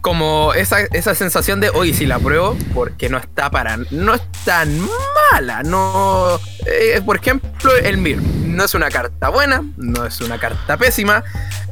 como 0.00 0.54
esa, 0.54 0.80
esa 0.80 1.14
sensación 1.14 1.60
de, 1.60 1.70
oye, 1.70 1.92
si 1.92 2.06
la 2.06 2.18
pruebo, 2.18 2.56
porque 2.74 3.08
no 3.08 3.18
está 3.18 3.50
para. 3.50 3.78
No 3.90 4.14
es 4.14 4.22
tan 4.44 4.80
mala. 5.32 5.62
No. 5.62 6.40
Eh, 6.66 7.00
por 7.04 7.16
ejemplo, 7.16 7.76
el 7.76 7.98
Mir. 7.98 8.20
No 8.20 8.64
es 8.64 8.74
una 8.74 8.88
carta 8.88 9.28
buena, 9.28 9.62
no 9.76 10.04
es 10.04 10.20
una 10.20 10.38
carta 10.38 10.76
pésima, 10.76 11.22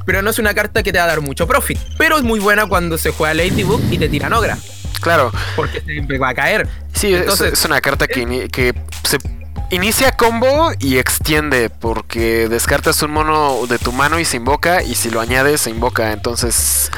pero 0.06 0.22
no 0.22 0.30
es 0.30 0.38
una 0.38 0.54
carta 0.54 0.82
que 0.82 0.92
te 0.92 0.98
va 0.98 1.04
a 1.04 1.08
dar 1.08 1.20
mucho 1.20 1.46
profit. 1.46 1.78
Pero 1.96 2.16
es 2.16 2.22
muy 2.22 2.40
buena 2.40 2.66
cuando 2.66 2.98
se 2.98 3.10
juega 3.10 3.34
Ladybook 3.34 3.82
y 3.90 3.98
te 3.98 4.08
tira 4.08 4.28
Nogra. 4.28 4.56
Claro. 5.00 5.32
Porque 5.56 5.80
siempre 5.80 6.18
va 6.18 6.30
a 6.30 6.34
caer. 6.34 6.68
Sí, 6.92 7.14
Entonces, 7.14 7.52
es, 7.52 7.64
una 7.64 7.80
carta 7.80 8.06
que, 8.06 8.48
que 8.50 8.74
se 9.04 9.18
inicia 9.70 10.12
combo 10.12 10.70
y 10.78 10.98
extiende 10.98 11.70
porque 11.70 12.48
descartas 12.48 13.02
un 13.02 13.12
mono 13.12 13.66
de 13.66 13.78
tu 13.78 13.92
mano 13.92 14.18
y 14.18 14.24
se 14.24 14.36
invoca 14.36 14.82
y 14.82 14.94
si 14.94 15.10
lo 15.10 15.20
añades 15.20 15.62
se 15.62 15.70
invoca. 15.70 16.12
Entonces 16.12 16.90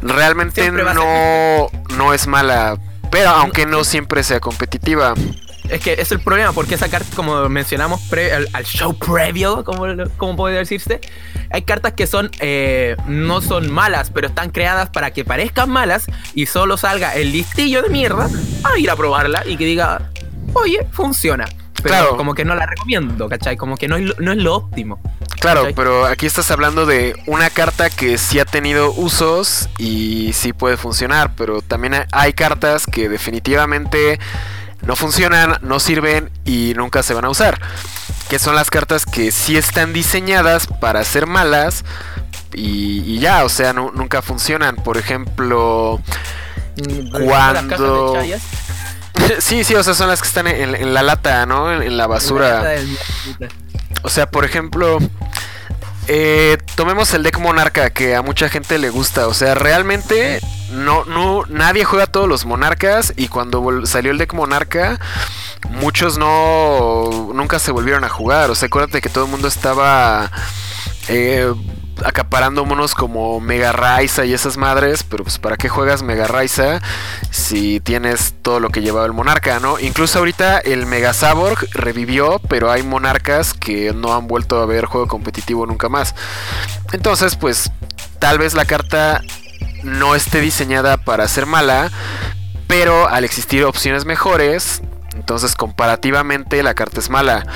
realmente 0.00 0.70
no, 0.70 1.68
no 1.96 2.14
es 2.14 2.26
mala, 2.26 2.78
pero 3.10 3.30
aunque 3.30 3.66
no 3.66 3.84
siempre 3.84 4.22
sea 4.22 4.40
competitiva. 4.40 5.14
Es 5.72 5.80
que 5.80 5.94
es 5.94 6.12
el 6.12 6.20
problema, 6.20 6.52
porque 6.52 6.74
esa 6.74 6.90
carta, 6.90 7.08
como 7.16 7.48
mencionamos 7.48 8.02
al, 8.52 8.64
show 8.64 8.94
previo, 8.94 9.64
como, 9.64 9.86
como 10.18 10.36
puede 10.36 10.58
decirse, 10.58 11.00
hay 11.50 11.62
cartas 11.62 11.94
que 11.94 12.06
son 12.06 12.30
eh, 12.40 12.94
no 13.08 13.40
son 13.40 13.72
malas, 13.72 14.10
pero 14.10 14.26
están 14.26 14.50
creadas 14.50 14.90
para 14.90 15.12
que 15.12 15.24
parezcan 15.24 15.70
malas 15.70 16.04
y 16.34 16.44
solo 16.44 16.76
salga 16.76 17.14
el 17.14 17.32
listillo 17.32 17.80
de 17.80 17.88
mierda 17.88 18.28
a 18.64 18.78
ir 18.78 18.90
a 18.90 18.96
probarla 18.96 19.44
y 19.46 19.56
que 19.56 19.64
diga, 19.64 20.10
oye, 20.52 20.86
funciona. 20.92 21.46
Pero 21.76 21.88
claro. 21.88 22.16
como 22.18 22.34
que 22.34 22.44
no 22.44 22.54
la 22.54 22.66
recomiendo, 22.66 23.28
¿cachai? 23.30 23.56
Como 23.56 23.78
que 23.78 23.88
no 23.88 23.96
es, 23.96 24.18
no 24.18 24.30
es 24.30 24.38
lo 24.38 24.54
óptimo. 24.54 25.00
Claro, 25.40 25.68
pero 25.74 26.04
aquí 26.04 26.26
estás 26.26 26.50
hablando 26.50 26.84
de 26.84 27.16
una 27.26 27.48
carta 27.48 27.88
que 27.88 28.18
sí 28.18 28.38
ha 28.38 28.44
tenido 28.44 28.92
usos 28.92 29.70
y 29.78 30.32
sí 30.34 30.52
puede 30.52 30.76
funcionar, 30.76 31.34
pero 31.34 31.62
también 31.62 31.94
hay 32.12 32.34
cartas 32.34 32.86
que 32.86 33.08
definitivamente 33.08 34.20
no 34.82 34.96
funcionan, 34.96 35.58
no 35.62 35.80
sirven 35.80 36.30
y 36.44 36.74
nunca 36.76 37.02
se 37.02 37.14
van 37.14 37.24
a 37.24 37.30
usar. 37.30 37.60
Que 38.28 38.38
son 38.38 38.54
las 38.54 38.70
cartas 38.70 39.06
que 39.06 39.30
sí 39.30 39.56
están 39.56 39.92
diseñadas 39.92 40.66
para 40.66 41.04
ser 41.04 41.26
malas 41.26 41.84
y, 42.54 43.18
ya, 43.18 43.44
o 43.44 43.48
sea, 43.48 43.72
nunca 43.72 44.22
funcionan. 44.22 44.76
Por 44.76 44.96
ejemplo, 44.96 46.00
mm, 46.76 47.24
cuando... 47.26 48.18
sí, 49.38 49.64
sí, 49.64 49.74
o 49.74 49.82
sea, 49.82 49.94
son 49.94 50.08
las 50.08 50.20
que 50.20 50.28
están 50.28 50.46
en, 50.46 50.94
la 50.94 51.02
lata, 51.02 51.46
¿no? 51.46 51.72
En, 51.82 51.96
la 51.96 52.06
basura. 52.06 52.74
O 54.02 54.08
sea, 54.08 54.30
por 54.30 54.44
ejemplo, 54.44 54.98
eh, 56.08 56.58
tomemos 56.74 57.14
el 57.14 57.22
deck 57.22 57.38
Monarca 57.38 57.90
que 57.90 58.16
a 58.16 58.22
mucha 58.22 58.48
gente 58.48 58.78
le 58.78 58.90
gusta. 58.90 59.28
O 59.28 59.34
sea, 59.34 59.54
realmente 59.54 60.40
no, 60.72 61.04
no, 61.04 61.44
nadie 61.48 61.84
juega 61.84 62.06
todos 62.06 62.28
los 62.28 62.44
monarcas 62.46 63.12
y 63.16 63.28
cuando 63.28 63.86
salió 63.86 64.10
el 64.10 64.18
deck 64.18 64.34
monarca, 64.34 64.98
muchos 65.70 66.18
no, 66.18 67.30
nunca 67.34 67.58
se 67.58 67.72
volvieron 67.72 68.04
a 68.04 68.08
jugar. 68.08 68.50
O 68.50 68.54
sea, 68.54 68.66
acuérdate 68.66 69.00
que 69.00 69.08
todo 69.08 69.24
el 69.24 69.30
mundo 69.30 69.48
estaba 69.48 70.30
eh, 71.08 71.52
acaparando 72.04 72.64
monos 72.64 72.94
como 72.94 73.40
Mega 73.40 73.72
Raiza 73.72 74.24
y 74.24 74.32
esas 74.32 74.56
madres, 74.56 75.04
pero 75.04 75.24
pues 75.24 75.38
para 75.38 75.56
qué 75.56 75.68
juegas 75.68 76.02
Mega 76.02 76.26
Raiza 76.26 76.80
si 77.30 77.80
tienes 77.80 78.34
todo 78.42 78.60
lo 78.60 78.70
que 78.70 78.80
llevaba 78.80 79.06
el 79.06 79.12
monarca, 79.12 79.60
¿no? 79.60 79.78
Incluso 79.78 80.18
ahorita 80.18 80.58
el 80.58 80.86
Mega 80.86 81.12
Saborg 81.12 81.66
revivió, 81.72 82.40
pero 82.48 82.70
hay 82.70 82.82
monarcas 82.82 83.54
que 83.54 83.92
no 83.92 84.14
han 84.14 84.26
vuelto 84.26 84.60
a 84.60 84.66
ver 84.66 84.86
juego 84.86 85.06
competitivo 85.06 85.66
nunca 85.66 85.88
más. 85.88 86.14
Entonces, 86.92 87.36
pues 87.36 87.70
tal 88.18 88.38
vez 88.38 88.54
la 88.54 88.64
carta 88.64 89.22
no 89.82 90.14
esté 90.14 90.40
diseñada 90.40 90.96
para 90.96 91.26
ser 91.28 91.46
mala, 91.46 91.90
pero 92.66 93.08
al 93.08 93.24
existir 93.24 93.64
opciones 93.64 94.04
mejores, 94.04 94.82
entonces 95.14 95.54
comparativamente 95.54 96.62
la 96.62 96.74
carta 96.74 97.00
es 97.00 97.10
mala. 97.10 97.46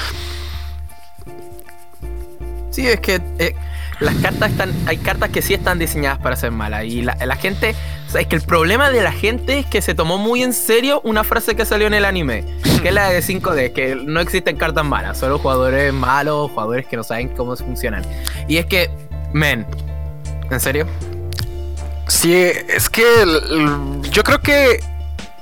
Sí, 2.71 2.87
es 2.87 3.01
que 3.01 3.23
eh, 3.39 3.55
las 4.01 4.15
cartas 4.17 4.51
están, 4.51 4.75
hay 4.87 4.99
cartas 4.99 5.31
que 5.31 5.41
sí 5.41 5.55
están 5.55 5.79
diseñadas 5.79 6.19
para 6.19 6.37
ser 6.37 6.51
malas 6.51 6.85
y 6.85 7.01
la, 7.01 7.37
gente, 7.37 7.75
es 8.15 8.27
que 8.27 8.37
el 8.37 8.43
problema 8.43 8.91
de 8.91 9.03
la 9.03 9.13
gente 9.13 9.61
es 9.61 9.67
que 9.67 9.81
se 9.81 9.95
tomó 9.95 10.19
muy 10.19 10.43
en 10.43 10.53
serio 10.53 11.01
una 11.03 11.25
frase 11.25 11.57
que 11.57 11.65
salió 11.65 11.87
en 11.87 11.95
el 11.95 12.05
anime, 12.05 12.45
que 12.83 12.89
es 12.89 12.95
la 12.95 13.09
de 13.09 13.21
5D, 13.21 13.73
que 13.73 13.95
no 13.95 14.21
existen 14.21 14.57
cartas 14.57 14.85
malas, 14.85 15.19
solo 15.19 15.39
jugadores 15.39 15.93
malos, 15.95 16.51
jugadores 16.51 16.87
que 16.87 16.97
no 16.97 17.03
saben 17.03 17.29
cómo 17.29 17.57
funcionan. 17.57 18.05
Y 18.49 18.59
es 18.59 18.67
que, 18.67 18.91
men, 19.33 19.67
¿en 20.51 20.61
serio? 20.61 20.87
Sí, 22.09 22.35
es 22.35 22.89
que 22.89 23.05
yo 24.11 24.23
creo 24.23 24.41
que 24.41 24.81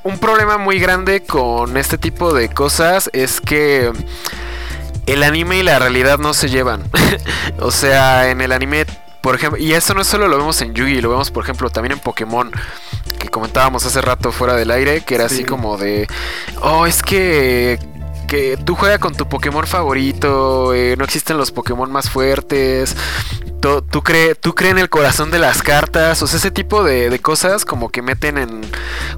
un 0.03 0.19
problema 0.19 0.59
muy 0.59 0.79
grande 0.79 1.23
con 1.23 1.77
este 1.77 1.99
tipo 1.99 2.33
de 2.33 2.49
cosas 2.49 3.11
es 3.13 3.41
que 3.41 3.93
el 5.07 5.23
anime 5.23 5.59
y 5.59 5.63
la 5.63 5.79
realidad 5.79 6.19
no 6.19 6.35
se 6.35 6.49
llevan. 6.49 6.85
o 7.59 7.71
sea, 7.71 8.31
en 8.31 8.41
el 8.41 8.53
anime, 8.53 8.87
por 9.21 9.35
ejemplo, 9.35 9.59
y 9.61 9.73
eso 9.73 9.95
no 9.95 10.05
solo 10.05 10.29
lo 10.29 10.39
vemos 10.39 10.61
en 10.63 10.75
Yugi, 10.75 11.01
lo 11.01 11.11
vemos 11.11 11.31
por 11.31 11.45
ejemplo 11.45 11.71
también 11.71 11.93
en 11.93 11.99
Pokémon, 11.99 12.51
que 13.19 13.29
comentábamos 13.29 13.85
hace 13.85 14.01
rato 14.01 14.33
fuera 14.33 14.55
del 14.55 14.71
aire, 14.71 15.03
que 15.03 15.15
era 15.15 15.27
así 15.27 15.45
como 15.45 15.77
de, 15.77 16.07
oh, 16.63 16.87
es 16.87 17.03
que 17.03 17.79
que 18.27 18.57
tú 18.57 18.75
juegas 18.75 18.99
con 18.99 19.15
tu 19.15 19.29
Pokémon 19.29 19.67
favorito, 19.67 20.75
eh, 20.75 20.97
no 20.97 21.05
existen 21.05 21.37
los 21.37 21.51
Pokémon 21.51 21.91
más 21.91 22.11
fuertes, 22.11 22.97
tú 23.91 24.03
crees 24.03 24.39
tú 24.39 24.55
en 24.59 24.79
el 24.79 24.91
corazón 24.91 25.31
de 25.31 25.39
las 25.39 25.63
cartas, 25.63 26.23
o 26.23 26.27
sea, 26.27 26.39
ese 26.39 26.51
tipo 26.51 26.85
de, 26.85 27.09
de, 27.11 27.19
cosas 27.19 27.65
como 27.65 27.89
que 27.89 28.03
meten 28.03 28.37
en 28.39 28.61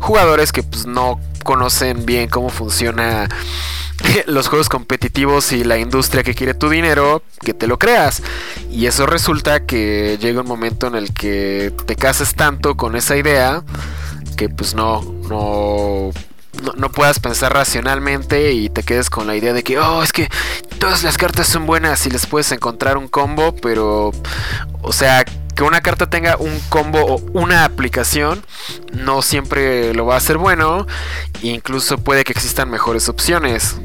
jugadores 0.01 0.53
que 0.53 0.63
pues 0.63 0.87
no 0.87 1.21
conocen 1.43 2.07
bien 2.07 2.29
cómo 2.29 2.51
funciona 2.51 3.29
los 4.27 4.49
juegos 4.49 4.69
competitivos 4.69 5.53
y 5.53 5.65
la 5.65 5.79
industria 5.79 6.23
que 6.23 6.35
quiere 6.35 6.55
tu 6.55 6.69
dinero, 6.69 7.23
que 7.41 7.55
te 7.55 7.67
lo 7.67 7.79
creas. 7.79 8.23
Y 8.71 8.87
eso 8.87 9.07
resulta 9.07 9.65
que 9.65 10.19
llega 10.21 10.43
un 10.43 10.49
momento 10.49 10.87
en 10.87 10.95
el 10.95 11.13
que 11.13 11.73
te 11.87 11.97
cases 11.97 12.35
tanto 12.35 12.77
con 12.77 12.97
esa 12.97 13.17
idea 13.17 13.65
que 14.37 14.49
pues 14.49 14.75
no, 14.75 15.03
no 15.29 16.11
no, 16.77 16.91
puedas 16.91 17.21
pensar 17.21 17.53
racionalmente 17.53 18.53
y 18.53 18.69
te 18.69 18.83
quedes 18.83 19.11
con 19.11 19.27
la 19.27 19.37
idea 19.37 19.53
de 19.53 19.63
que, 19.63 19.79
oh, 19.79 20.03
es 20.03 20.13
que 20.13 20.29
todas 20.79 21.03
las 21.03 21.19
cartas 21.19 21.47
son 21.47 21.67
buenas 21.67 22.07
y 22.07 22.11
les 22.11 22.27
puedes 22.27 22.53
encontrar 22.53 22.97
un 22.97 23.09
combo, 23.09 23.55
pero, 23.57 24.13
o 24.83 24.93
sea, 24.93 25.25
que 25.25 25.63
una 25.63 25.81
carta 25.81 26.09
tenga 26.09 26.37
un 26.37 26.61
combo 26.69 27.01
o 27.01 27.17
una 27.33 27.65
aplicación 27.65 28.45
no 28.93 29.23
siempre 29.23 29.95
lo 29.95 30.05
va 30.05 30.15
a 30.15 30.19
hacer 30.19 30.37
bueno, 30.37 30.87
incluso 31.43 31.99
puede 31.99 32.25
que 32.25 32.33
existan 32.33 32.71
mejores 32.71 33.09
opciones. 33.09 33.77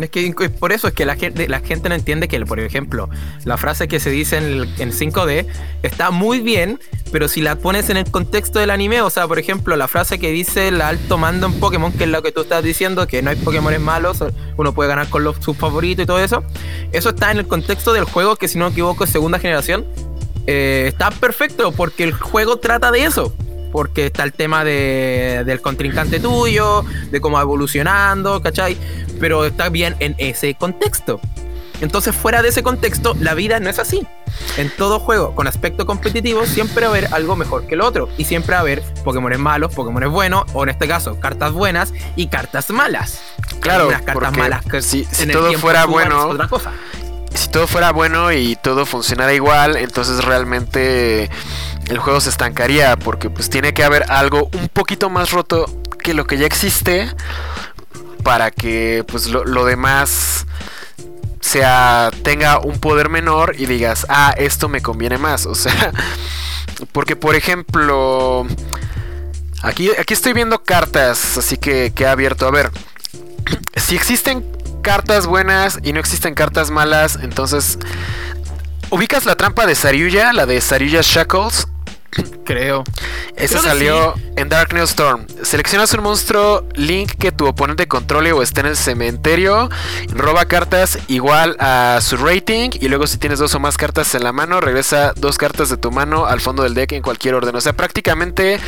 Es 0.00 0.10
que 0.10 0.32
por 0.58 0.72
eso 0.72 0.88
es 0.88 0.94
que 0.94 1.04
la 1.04 1.16
gente, 1.16 1.48
la 1.48 1.60
gente 1.60 1.88
no 1.88 1.94
entiende 1.94 2.28
que, 2.28 2.40
por 2.40 2.60
ejemplo, 2.60 3.08
la 3.44 3.56
frase 3.56 3.88
que 3.88 4.00
se 4.00 4.10
dice 4.10 4.38
en, 4.38 4.62
en 4.78 4.92
5D 4.92 5.46
está 5.82 6.10
muy 6.10 6.40
bien, 6.40 6.80
pero 7.10 7.28
si 7.28 7.42
la 7.42 7.56
pones 7.56 7.90
en 7.90 7.98
el 7.98 8.10
contexto 8.10 8.58
del 8.58 8.70
anime, 8.70 9.02
o 9.02 9.10
sea, 9.10 9.28
por 9.28 9.38
ejemplo, 9.38 9.76
la 9.76 9.88
frase 9.88 10.18
que 10.18 10.30
dice 10.30 10.68
el 10.68 10.80
alto 10.80 11.18
mando 11.18 11.46
en 11.46 11.60
Pokémon, 11.60 11.92
que 11.92 12.04
es 12.04 12.10
lo 12.10 12.22
que 12.22 12.32
tú 12.32 12.42
estás 12.42 12.64
diciendo, 12.64 13.06
que 13.06 13.22
no 13.22 13.30
hay 13.30 13.36
Pokémon 13.36 13.82
malos, 13.82 14.24
uno 14.56 14.72
puede 14.72 14.88
ganar 14.88 15.08
con 15.08 15.24
los, 15.24 15.36
sus 15.36 15.56
favoritos 15.56 16.04
y 16.04 16.06
todo 16.06 16.20
eso, 16.20 16.42
eso 16.92 17.10
está 17.10 17.30
en 17.30 17.38
el 17.38 17.46
contexto 17.46 17.92
del 17.92 18.04
juego, 18.04 18.36
que 18.36 18.48
si 18.48 18.58
no 18.58 18.66
me 18.66 18.70
equivoco 18.72 19.04
es 19.04 19.10
segunda 19.10 19.38
generación. 19.38 19.84
Eh, 20.48 20.86
está 20.88 21.12
perfecto 21.12 21.70
porque 21.70 22.02
el 22.02 22.12
juego 22.12 22.56
trata 22.56 22.90
de 22.90 23.04
eso 23.04 23.32
porque 23.72 24.06
está 24.06 24.22
el 24.22 24.32
tema 24.32 24.62
de, 24.62 25.42
del 25.44 25.60
contrincante 25.60 26.20
tuyo, 26.20 26.84
de 27.10 27.20
cómo 27.20 27.36
va 27.36 27.42
evolucionando, 27.42 28.40
¿cachai? 28.42 28.76
Pero 29.18 29.44
está 29.46 29.70
bien 29.70 29.96
en 29.98 30.14
ese 30.18 30.54
contexto. 30.54 31.20
Entonces, 31.82 32.14
fuera 32.14 32.42
de 32.42 32.50
ese 32.50 32.62
contexto, 32.62 33.16
la 33.18 33.34
vida 33.34 33.58
no 33.58 33.68
es 33.68 33.80
así. 33.80 34.06
En 34.56 34.70
todo 34.70 35.00
juego 35.00 35.34
con 35.34 35.48
aspecto 35.48 35.84
competitivo, 35.84 36.46
siempre 36.46 36.82
va 36.82 36.94
a 36.94 36.96
haber 36.96 37.12
algo 37.12 37.34
mejor 37.34 37.66
que 37.66 37.74
el 37.74 37.80
otro. 37.80 38.08
Y 38.16 38.24
siempre 38.24 38.52
va 38.52 38.58
a 38.58 38.60
haber 38.60 38.82
Pokémon 39.02 39.40
malos, 39.40 39.74
Pokémon 39.74 40.12
buenos, 40.12 40.44
o 40.52 40.62
en 40.62 40.68
este 40.68 40.86
caso, 40.86 41.18
cartas 41.18 41.52
buenas 41.52 41.92
y 42.14 42.28
cartas 42.28 42.70
malas. 42.70 43.20
Claro, 43.58 43.88
unas 43.88 44.02
cartas 44.02 44.36
malas 44.36 44.64
que 44.64 44.80
si, 44.80 45.04
si 45.06 45.26
todo 45.26 45.52
fuera 45.54 45.86
bueno, 45.86 46.28
otra 46.28 46.46
cosa. 46.46 46.70
Si 47.34 47.48
todo 47.48 47.66
fuera 47.66 47.90
bueno 47.90 48.30
y 48.30 48.56
todo 48.56 48.86
funcionara 48.86 49.34
igual, 49.34 49.76
entonces 49.76 50.24
realmente 50.24 51.30
el 51.92 51.98
juego 51.98 52.20
se 52.22 52.30
estancaría 52.30 52.96
porque 52.96 53.28
pues 53.28 53.50
tiene 53.50 53.74
que 53.74 53.84
haber 53.84 54.10
algo 54.10 54.48
un 54.54 54.68
poquito 54.68 55.10
más 55.10 55.30
roto 55.30 55.66
que 56.02 56.14
lo 56.14 56.26
que 56.26 56.38
ya 56.38 56.46
existe 56.46 57.14
para 58.24 58.50
que 58.50 59.04
pues 59.06 59.26
lo, 59.26 59.64
demás 59.66 60.46
sea 61.40 62.10
tenga 62.22 62.60
un 62.60 62.80
poder 62.80 63.10
menor 63.10 63.56
y 63.58 63.66
digas, 63.66 64.06
ah, 64.08 64.32
esto 64.38 64.70
me 64.70 64.80
conviene 64.80 65.18
más. 65.18 65.44
O 65.44 65.54
sea, 65.54 65.92
porque 66.92 67.14
por 67.14 67.34
ejemplo, 67.34 68.46
aquí, 69.60 69.90
aquí 69.98 70.14
estoy 70.14 70.32
viendo 70.32 70.62
cartas, 70.62 71.36
así 71.36 71.58
que, 71.58 71.92
que 71.94 72.04
he 72.04 72.06
abierto. 72.08 72.46
A 72.46 72.50
ver, 72.50 72.70
si 73.76 73.96
existen 73.96 74.46
cartas 74.82 75.26
buenas 75.26 75.78
y 75.82 75.92
no 75.92 76.00
existen 76.00 76.34
cartas 76.34 76.70
malas, 76.70 77.18
entonces... 77.20 77.78
¿Ubicas 78.90 79.24
la 79.24 79.36
trampa 79.36 79.64
de 79.64 79.74
Saryuya? 79.74 80.34
La 80.34 80.44
de 80.44 80.60
Saryuya 80.60 81.00
Shackles. 81.02 81.66
Creo. 82.44 82.84
Ese 83.36 83.58
salió 83.58 84.14
en 84.36 84.48
Dark 84.48 84.76
Storm. 84.76 85.26
Seleccionas 85.42 85.94
un 85.94 86.02
monstruo 86.02 86.64
Link 86.74 87.12
que 87.12 87.32
tu 87.32 87.46
oponente 87.46 87.88
controle 87.88 88.32
o 88.32 88.42
esté 88.42 88.60
en 88.60 88.66
el 88.66 88.76
cementerio. 88.76 89.70
Roba 90.08 90.44
cartas 90.46 90.98
igual 91.08 91.56
a 91.58 91.98
su 92.02 92.16
rating. 92.16 92.70
Y 92.80 92.88
luego, 92.88 93.06
si 93.06 93.18
tienes 93.18 93.38
dos 93.38 93.54
o 93.54 93.60
más 93.60 93.76
cartas 93.76 94.14
en 94.14 94.24
la 94.24 94.32
mano, 94.32 94.60
regresa 94.60 95.12
dos 95.16 95.38
cartas 95.38 95.70
de 95.70 95.76
tu 95.76 95.90
mano 95.90 96.26
al 96.26 96.40
fondo 96.40 96.62
del 96.62 96.74
deck 96.74 96.92
en 96.92 97.02
cualquier 97.02 97.34
orden. 97.34 97.56
O 97.56 97.60
sea, 97.60 97.72
prácticamente 97.72 98.60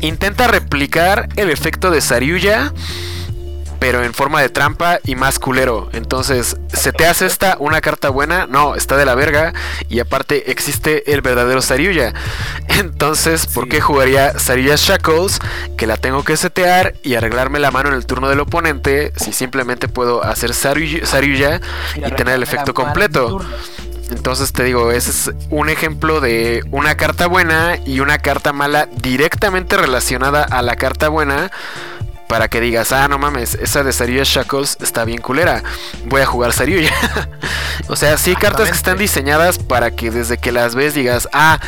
intenta 0.00 0.46
replicar 0.46 1.28
el 1.36 1.50
efecto 1.50 1.90
de 1.90 2.00
Saryuya 2.00 2.72
pero 3.82 4.04
en 4.04 4.14
forma 4.14 4.40
de 4.40 4.48
trampa 4.48 5.00
y 5.02 5.16
más 5.16 5.40
culero. 5.40 5.88
Entonces, 5.92 6.56
¿se 6.72 6.92
te 6.92 7.04
hace 7.04 7.26
esta 7.26 7.56
una 7.58 7.80
carta 7.80 8.10
buena? 8.10 8.46
No, 8.46 8.76
está 8.76 8.96
de 8.96 9.04
la 9.04 9.16
verga. 9.16 9.54
Y 9.88 9.98
aparte 9.98 10.52
existe 10.52 11.12
el 11.12 11.20
verdadero 11.20 11.60
Saryuya. 11.60 12.14
Entonces, 12.68 13.48
¿por 13.48 13.68
qué 13.68 13.80
jugaría 13.80 14.38
Saryuya 14.38 14.76
Shackles? 14.76 15.40
Que 15.76 15.88
la 15.88 15.96
tengo 15.96 16.22
que 16.22 16.36
setear 16.36 16.94
y 17.02 17.16
arreglarme 17.16 17.58
la 17.58 17.72
mano 17.72 17.88
en 17.88 17.96
el 17.96 18.06
turno 18.06 18.28
del 18.28 18.38
oponente. 18.38 19.12
Si 19.16 19.32
simplemente 19.32 19.88
puedo 19.88 20.22
hacer 20.22 20.54
Saryuya 20.54 21.60
y 21.96 22.10
tener 22.12 22.36
el 22.36 22.44
efecto 22.44 22.74
completo. 22.74 23.44
Entonces 24.12 24.52
te 24.52 24.62
digo, 24.62 24.92
ese 24.92 25.10
es 25.10 25.32
un 25.50 25.70
ejemplo 25.70 26.20
de 26.20 26.62
una 26.70 26.96
carta 26.96 27.26
buena 27.26 27.78
y 27.84 27.98
una 27.98 28.18
carta 28.18 28.52
mala 28.52 28.86
directamente 28.86 29.76
relacionada 29.76 30.44
a 30.44 30.62
la 30.62 30.76
carta 30.76 31.08
buena 31.08 31.50
para 32.32 32.48
que 32.48 32.62
digas, 32.62 32.92
ah, 32.92 33.08
no 33.08 33.18
mames, 33.18 33.56
esa 33.56 33.84
de 33.84 33.92
Saryuya 33.92 34.22
Shackles 34.24 34.78
está 34.80 35.04
bien 35.04 35.20
culera. 35.20 35.62
Voy 36.06 36.22
a 36.22 36.24
jugar 36.24 36.54
Saryuya. 36.54 36.90
o 37.88 37.94
sea, 37.94 38.16
sí, 38.16 38.34
cartas 38.34 38.70
que 38.70 38.74
están 38.74 38.96
diseñadas 38.96 39.58
para 39.58 39.90
que 39.90 40.10
desde 40.10 40.38
que 40.38 40.50
las 40.50 40.74
ves 40.74 40.94
digas, 40.94 41.28
ah, 41.34 41.60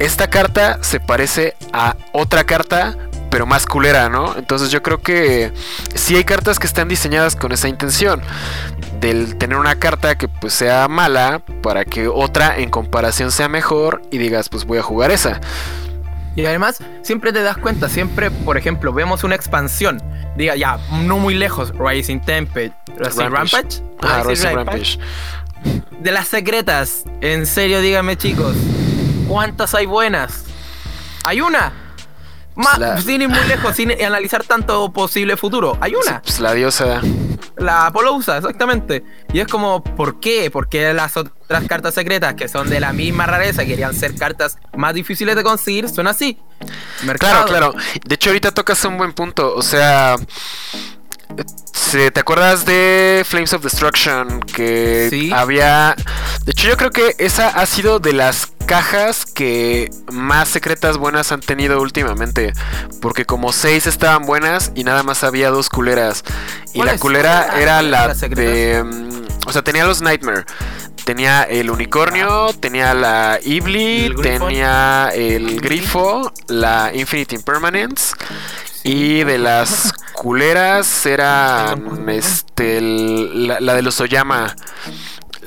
esta 0.00 0.28
carta 0.28 0.80
se 0.82 0.98
parece 0.98 1.54
a 1.72 1.94
otra 2.10 2.42
carta, 2.42 2.96
pero 3.30 3.46
más 3.46 3.64
culera, 3.64 4.08
¿no? 4.08 4.36
Entonces 4.36 4.70
yo 4.70 4.82
creo 4.82 4.98
que 5.00 5.52
sí 5.94 6.16
hay 6.16 6.24
cartas 6.24 6.58
que 6.58 6.66
están 6.66 6.88
diseñadas 6.88 7.36
con 7.36 7.52
esa 7.52 7.68
intención. 7.68 8.22
Del 8.98 9.36
tener 9.36 9.56
una 9.56 9.76
carta 9.76 10.16
que 10.16 10.26
pues 10.26 10.52
sea 10.52 10.88
mala 10.88 11.42
para 11.62 11.84
que 11.84 12.08
otra 12.08 12.58
en 12.58 12.70
comparación 12.70 13.30
sea 13.30 13.48
mejor 13.48 14.02
y 14.10 14.18
digas 14.18 14.48
pues 14.48 14.64
voy 14.64 14.78
a 14.78 14.82
jugar 14.82 15.12
esa. 15.12 15.40
Y 16.34 16.46
además, 16.46 16.82
siempre 17.02 17.32
te 17.32 17.42
das 17.42 17.58
cuenta, 17.58 17.88
siempre, 17.88 18.30
por 18.30 18.56
ejemplo, 18.56 18.92
vemos 18.92 19.24
una 19.24 19.34
expansión. 19.34 20.02
Diga, 20.36 20.56
ya, 20.56 20.78
no 21.04 21.18
muy 21.18 21.34
lejos, 21.34 21.72
Rising 21.78 22.20
Tempest, 22.20 22.74
Rising 22.96 23.30
Rampage. 23.30 23.82
Ah, 24.00 24.22
Rising 24.26 24.54
Rampage. 24.54 24.98
De 26.00 26.10
las 26.10 26.28
secretas, 26.28 27.04
en 27.20 27.46
serio, 27.46 27.80
dígame 27.80 28.16
chicos, 28.16 28.56
¿cuántas 29.28 29.74
hay 29.74 29.86
buenas? 29.86 30.44
Hay 31.24 31.40
una. 31.40 31.72
Más, 32.54 33.02
sin 33.04 33.22
ir 33.22 33.28
muy 33.28 33.44
lejos, 33.46 33.74
sin 33.76 33.90
analizar 34.02 34.44
tanto 34.44 34.92
posible 34.92 35.36
futuro. 35.36 35.76
Hay 35.80 35.94
una. 35.94 36.20
Pues 36.22 36.40
la 36.40 36.52
diosa. 36.52 37.00
La 37.56 37.86
Apollousa, 37.86 38.38
exactamente. 38.38 39.04
Y 39.32 39.40
es 39.40 39.46
como, 39.46 39.82
¿por 39.82 40.20
qué? 40.20 40.50
Porque 40.50 40.92
las 40.92 41.16
otras 41.16 41.64
cartas 41.66 41.94
secretas, 41.94 42.34
que 42.34 42.48
son 42.48 42.68
de 42.68 42.80
la 42.80 42.92
misma 42.92 43.26
rareza, 43.26 43.64
querían 43.64 43.94
ser 43.94 44.14
cartas 44.16 44.58
más 44.76 44.94
difíciles 44.94 45.36
de 45.36 45.42
conseguir, 45.42 45.88
son 45.88 46.06
así. 46.06 46.38
Claro, 47.18 47.46
claro. 47.46 47.74
De 48.04 48.14
hecho, 48.14 48.30
ahorita 48.30 48.52
tocas 48.52 48.84
un 48.84 48.98
buen 48.98 49.12
punto. 49.12 49.54
O 49.54 49.62
sea, 49.62 50.16
¿Te 51.92 52.20
acuerdas 52.20 52.64
de 52.64 53.22
Flames 53.26 53.52
of 53.52 53.62
Destruction? 53.62 54.40
Que 54.40 55.30
había. 55.34 55.94
De 56.44 56.52
hecho, 56.52 56.68
yo 56.68 56.76
creo 56.78 56.90
que 56.90 57.14
esa 57.18 57.48
ha 57.48 57.66
sido 57.66 57.98
de 57.98 58.14
las 58.14 58.51
cajas 58.62 59.26
que 59.26 59.90
más 60.10 60.48
secretas 60.48 60.98
buenas 60.98 61.32
han 61.32 61.40
tenido 61.40 61.80
últimamente. 61.80 62.52
Porque 63.00 63.24
como 63.24 63.52
seis 63.52 63.86
estaban 63.86 64.24
buenas 64.24 64.72
y 64.74 64.84
nada 64.84 65.02
más 65.02 65.24
había 65.24 65.50
dos 65.50 65.68
culeras. 65.68 66.24
Y 66.72 66.82
la 66.82 66.98
culera 66.98 67.60
era 67.60 67.82
la 67.82 68.14
de. 68.14 68.82
Mm, 68.84 69.22
o 69.46 69.52
sea, 69.52 69.62
tenía 69.62 69.84
los 69.84 70.02
Nightmare. 70.02 70.44
Tenía 71.04 71.42
el 71.42 71.70
unicornio, 71.70 72.50
tenía 72.60 72.94
la 72.94 73.40
Ibli, 73.42 74.14
tenía 74.22 75.10
el 75.12 75.60
grifo, 75.60 76.32
la 76.46 76.92
Infinite 76.94 77.34
Impermanence. 77.34 78.14
Y 78.84 79.24
de 79.24 79.38
las 79.38 79.92
culeras 80.12 81.06
era 81.06 81.76
este 82.08 82.80
la, 82.80 83.74
de 83.74 83.82
los 83.82 84.00
Oyama. 84.00 84.54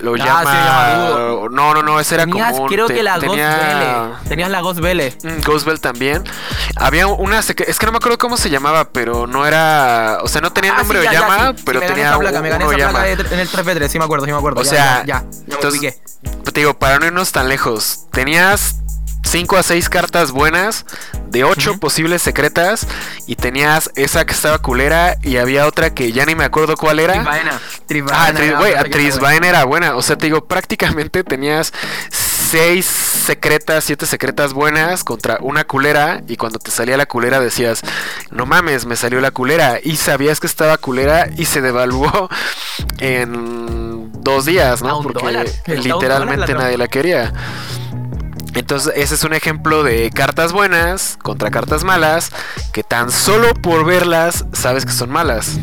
Lo 0.01 0.13
ah, 0.15 0.17
llama. 0.17 1.49
no, 1.51 1.73
no, 1.73 1.81
no, 1.81 1.99
ese 1.99 2.15
era 2.15 2.27
como. 2.27 2.65
Creo 2.67 2.87
que 2.87 3.01
la 3.01 3.17
tenía... 3.17 4.07
Ghost 4.07 4.27
Tenías 4.27 4.49
la 4.49 4.61
Ghost 4.61 4.79
Belle. 4.81 5.15
Mm, 5.23 5.41
Ghost 5.45 5.65
Bell 5.65 5.79
también. 5.79 6.23
Había 6.75 7.07
una. 7.07 7.39
Es 7.39 7.53
que 7.53 7.85
no 7.85 7.91
me 7.91 7.97
acuerdo 7.97 8.17
cómo 8.17 8.35
se 8.35 8.49
llamaba, 8.49 8.89
pero 8.89 9.25
no 9.25 9.45
era. 9.45 10.19
O 10.21 10.27
sea, 10.27 10.41
no 10.41 10.51
tenía 10.51 10.73
ah, 10.73 10.79
nombre 10.79 10.99
de 10.99 11.07
Oyama, 11.07 11.55
pero 11.65 11.79
tenía. 11.81 12.17
Placa, 12.17 12.41
placa 12.41 13.09
en 13.09 13.39
el 13.39 13.49
3v3, 13.49 13.87
sí 13.87 13.99
me 13.99 14.05
acuerdo, 14.05 14.25
sí 14.25 14.31
me 14.31 14.37
acuerdo. 14.37 14.61
O 14.61 14.65
sea, 14.65 15.03
ya, 15.05 15.23
ya, 15.47 15.53
entonces, 15.53 16.01
te 16.43 16.59
digo, 16.59 16.73
para 16.77 16.99
no 16.99 17.05
irnos 17.05 17.31
tan 17.31 17.47
lejos, 17.47 18.07
tenías 18.11 18.75
5 19.35 19.57
a 19.57 19.63
6 19.63 19.89
cartas 19.89 20.31
buenas 20.31 20.85
de 21.27 21.43
8 21.43 21.77
posibles 21.81 22.21
secretas 22.21 22.87
y 23.27 23.35
tenías 23.35 23.91
esa 23.95 24.25
que 24.25 24.31
estaba 24.31 24.59
culera 24.59 25.17
y 25.23 25.35
había 25.35 25.67
otra 25.67 25.93
que 25.93 26.13
ya 26.13 26.25
ni 26.25 26.35
me 26.35 26.45
acuerdo 26.45 26.77
cuál 26.77 27.01
era. 27.01 27.15
Trisvaena. 27.85 28.79
Ah, 28.79 28.83
Trisvaena 28.89 29.49
era 29.49 29.65
buena. 29.65 29.97
O 29.97 30.01
sea, 30.01 30.17
te 30.17 30.27
digo, 30.27 30.45
prácticamente 30.45 31.25
tenías 31.25 31.73
6 32.11 32.85
secretas, 32.85 33.83
7 33.83 34.05
secretas 34.05 34.53
buenas 34.53 35.03
contra 35.03 35.37
una 35.41 35.65
culera 35.65 36.21
y 36.29 36.37
cuando 36.37 36.57
te 36.57 36.71
salía 36.71 36.95
la 36.95 37.05
culera 37.05 37.41
decías, 37.41 37.81
no 38.31 38.45
mames, 38.45 38.85
me 38.85 38.95
salió 38.95 39.19
la 39.19 39.31
culera 39.31 39.79
y 39.83 39.97
sabías 39.97 40.39
que 40.39 40.47
estaba 40.47 40.77
culera 40.77 41.27
y 41.35 41.43
se 41.43 41.59
devaluó 41.59 42.29
en 42.99 44.13
dos 44.13 44.45
días, 44.45 44.81
¿no? 44.81 45.01
Porque 45.01 45.45
literalmente 45.67 46.53
nadie 46.53 46.77
la 46.77 46.87
quería. 46.87 47.33
Entonces, 48.55 48.93
ese 48.95 49.15
es 49.15 49.23
un 49.25 49.33
ejemplo 49.33 49.83
de 49.83 50.09
cartas 50.09 50.53
buenas 50.53 51.17
contra 51.21 51.51
cartas 51.51 51.83
malas, 51.83 52.31
que 52.73 52.83
tan 52.83 53.11
solo 53.11 53.53
por 53.53 53.85
verlas 53.85 54.45
sabes 54.53 54.85
que 54.85 54.93
son 54.93 55.09
malas. 55.11 55.59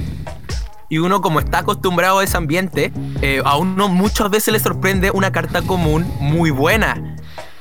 Y 0.90 0.98
uno, 0.98 1.22
como 1.22 1.40
está 1.40 1.60
acostumbrado 1.60 2.18
a 2.18 2.24
ese 2.24 2.36
ambiente, 2.36 2.92
eh, 3.22 3.40
a 3.46 3.56
uno 3.56 3.88
muchas 3.88 4.28
veces 4.28 4.52
le 4.52 4.60
sorprende 4.60 5.10
una 5.10 5.32
carta 5.32 5.62
común 5.62 6.06
muy 6.20 6.50
buena. 6.50 7.16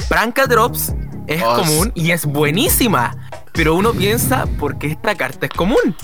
Branca 0.10 0.48
Drops 0.48 0.94
es 1.28 1.41
oh, 1.41 1.56
común 1.56 1.94
y 1.96 2.12
es 2.12 2.26
buenísima, 2.26 3.15
pero 3.54 3.76
uno 3.76 3.94
piensa, 3.94 4.48
¿por 4.60 4.78
qué 4.78 4.88
esta 4.88 5.15
carta 5.15 5.46
es 5.46 5.54
común? 5.54 5.96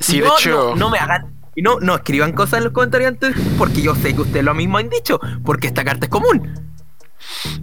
Sí, 0.00 0.20
de 0.20 0.28
hecho. 0.28 0.74
No, 0.76 0.88
me 0.88 0.98
hagan. 0.98 1.34
No, 1.56 1.78
no 1.80 1.96
escriban 1.96 2.32
cosas 2.32 2.58
en 2.58 2.64
los 2.64 2.72
comentarios 2.72 3.08
antes, 3.08 3.34
porque 3.58 3.82
yo 3.82 3.94
sé 3.94 4.14
que 4.14 4.22
ustedes 4.22 4.44
lo 4.46 4.54
mismo 4.54 4.78
han 4.78 4.88
dicho, 4.88 5.20
porque 5.44 5.66
esta 5.66 5.84
carta 5.84 6.06
es 6.06 6.10
común. 6.10 6.68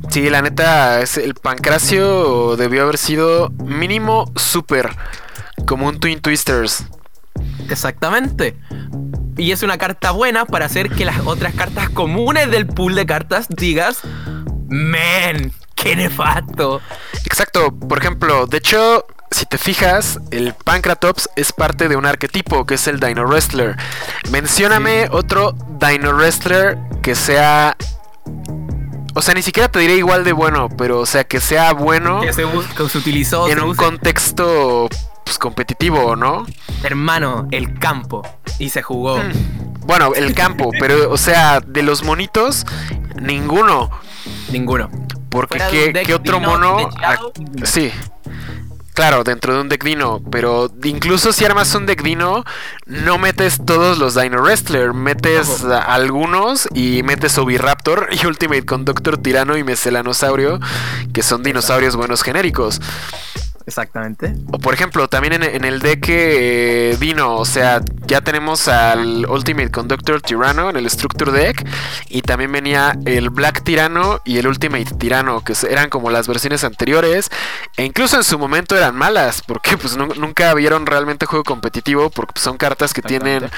Sí, 0.09 0.29
la 0.29 0.41
neta, 0.41 1.01
es, 1.01 1.17
el 1.17 1.33
Pancracio 1.35 2.55
debió 2.57 2.83
haber 2.83 2.97
sido 2.97 3.49
mínimo 3.63 4.31
super, 4.35 4.95
como 5.65 5.87
un 5.87 5.99
Twin 5.99 6.21
Twisters. 6.21 6.85
Exactamente. 7.69 8.57
Y 9.37 9.51
es 9.51 9.63
una 9.63 9.77
carta 9.77 10.11
buena 10.11 10.45
para 10.45 10.65
hacer 10.65 10.89
que 10.89 11.05
las 11.05 11.19
otras 11.25 11.53
cartas 11.53 11.89
comunes 11.89 12.49
del 12.49 12.67
pool 12.67 12.95
de 12.95 13.05
cartas 13.05 13.47
digas, 13.49 13.99
men, 14.67 15.51
qué 15.75 15.95
nefasto. 15.95 16.81
Exacto, 17.25 17.77
por 17.77 17.97
ejemplo, 17.97 18.47
de 18.47 18.57
hecho, 18.57 19.05
si 19.31 19.45
te 19.45 19.57
fijas, 19.57 20.19
el 20.31 20.53
Pancratops 20.53 21.29
es 21.35 21.51
parte 21.51 21.89
de 21.89 21.97
un 21.97 22.05
arquetipo 22.05 22.65
que 22.65 22.75
es 22.75 22.87
el 22.87 23.01
Dino 23.01 23.25
Wrestler. 23.25 23.75
Mencióname 24.29 25.09
otro 25.11 25.53
Dino 25.79 26.13
Wrestler 26.13 26.77
que 27.01 27.15
sea 27.15 27.75
o 29.15 29.21
sea, 29.21 29.33
ni 29.33 29.41
siquiera 29.41 29.69
te 29.69 29.79
diré 29.79 29.95
igual 29.95 30.25
de 30.25 30.33
bueno, 30.33 30.67
pero 30.77 30.99
o 30.99 31.05
sea, 31.05 31.23
que 31.23 31.39
sea 31.39 31.73
bueno. 31.73 32.19
Que 32.19 32.33
se, 32.33 32.45
utilizó. 32.97 33.47
En 33.47 33.61
un 33.61 33.73
contexto 33.73 34.89
pues, 35.23 35.39
competitivo, 35.39 36.17
¿no? 36.17 36.45
Hermano, 36.83 37.47
el 37.51 37.79
campo. 37.79 38.23
Y 38.59 38.69
se 38.69 38.81
jugó. 38.81 39.17
Hmm. 39.17 39.31
Bueno, 39.85 40.13
el 40.15 40.35
campo, 40.35 40.69
pero 40.79 41.09
o 41.09 41.17
sea, 41.17 41.61
de 41.61 41.81
los 41.81 42.03
monitos, 42.03 42.65
ninguno. 43.15 43.89
Ninguno. 44.51 44.89
Porque 45.29 45.93
¿qué, 46.05 46.13
otro 46.13 46.41
mono? 46.41 46.89
sí. 47.63 47.91
Claro, 48.95 49.25
dentro 49.25 49.53
de 49.53 49.59
un 49.59 49.67
deck 49.67 49.83
Dino, 49.83 50.21
pero 50.31 50.71
incluso 50.85 51.33
si 51.33 51.43
armas 51.43 51.75
un 51.75 51.85
deck 51.85 52.01
Dino, 52.01 52.45
no 52.85 53.17
metes 53.17 53.59
todos 53.65 53.97
los 53.97 54.15
Dino 54.15 54.41
Wrestler, 54.41 54.93
metes 54.93 55.65
algunos 55.65 56.69
y 56.73 57.03
metes 57.03 57.37
Oviraptor 57.37 58.07
y 58.11 58.25
Ultimate 58.25 58.65
Conductor 58.65 59.17
Tirano 59.17 59.57
y 59.57 59.65
Meselanosaurio, 59.65 60.61
que 61.11 61.23
son 61.23 61.43
dinosaurios 61.43 61.97
buenos 61.97 62.23
genéricos. 62.23 62.79
Exactamente. 63.67 64.35
O 64.51 64.59
por 64.59 64.75
ejemplo, 64.75 65.07
también 65.07 65.41
en, 65.41 65.65
el 65.65 65.79
deck 65.79 66.05
eh, 66.07 66.95
Dino, 66.99 67.35
o 67.35 67.45
sea, 67.45 67.81
ya 68.05 68.21
tenemos 68.21 68.67
al 68.67 69.25
Ultimate 69.25 69.71
Conductor 69.71 70.21
Tirano 70.21 70.69
en 70.69 70.75
el 70.75 70.89
Structure 70.89 71.31
Deck. 71.31 71.67
Y 72.09 72.21
también 72.21 72.51
venía 72.51 72.95
el 73.05 73.31
Black 73.31 73.63
Tirano 73.63 74.21
y 74.23 74.37
el 74.37 74.47
Ultimate 74.47 74.85
Tirano, 74.99 75.43
que 75.43 75.53
eran 75.67 75.89
como 75.89 76.11
las 76.11 76.27
versiones 76.27 76.63
anteriores. 76.63 77.29
E 77.77 77.83
incluso 77.83 78.17
en 78.17 78.23
su 78.23 78.37
momento 78.37 78.77
eran 78.77 78.95
malas, 78.95 79.41
porque 79.41 79.77
pues 79.77 79.97
nunca 79.97 80.53
vieron 80.53 80.85
realmente 80.85 81.25
juego 81.25 81.43
competitivo, 81.43 82.11
porque 82.11 82.39
son 82.39 82.57
cartas 82.57 82.93
que 82.93 83.01
tienen 83.01 83.49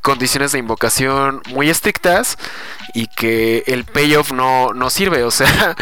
condiciones 0.00 0.52
de 0.52 0.58
invocación 0.58 1.42
muy 1.50 1.68
estrictas 1.68 2.38
y 2.94 3.08
que 3.08 3.64
el 3.66 3.84
payoff 3.84 4.32
no, 4.32 4.72
no 4.72 4.88
sirve, 4.88 5.22
o 5.24 5.30
sea... 5.30 5.76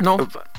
No. 0.00 0.16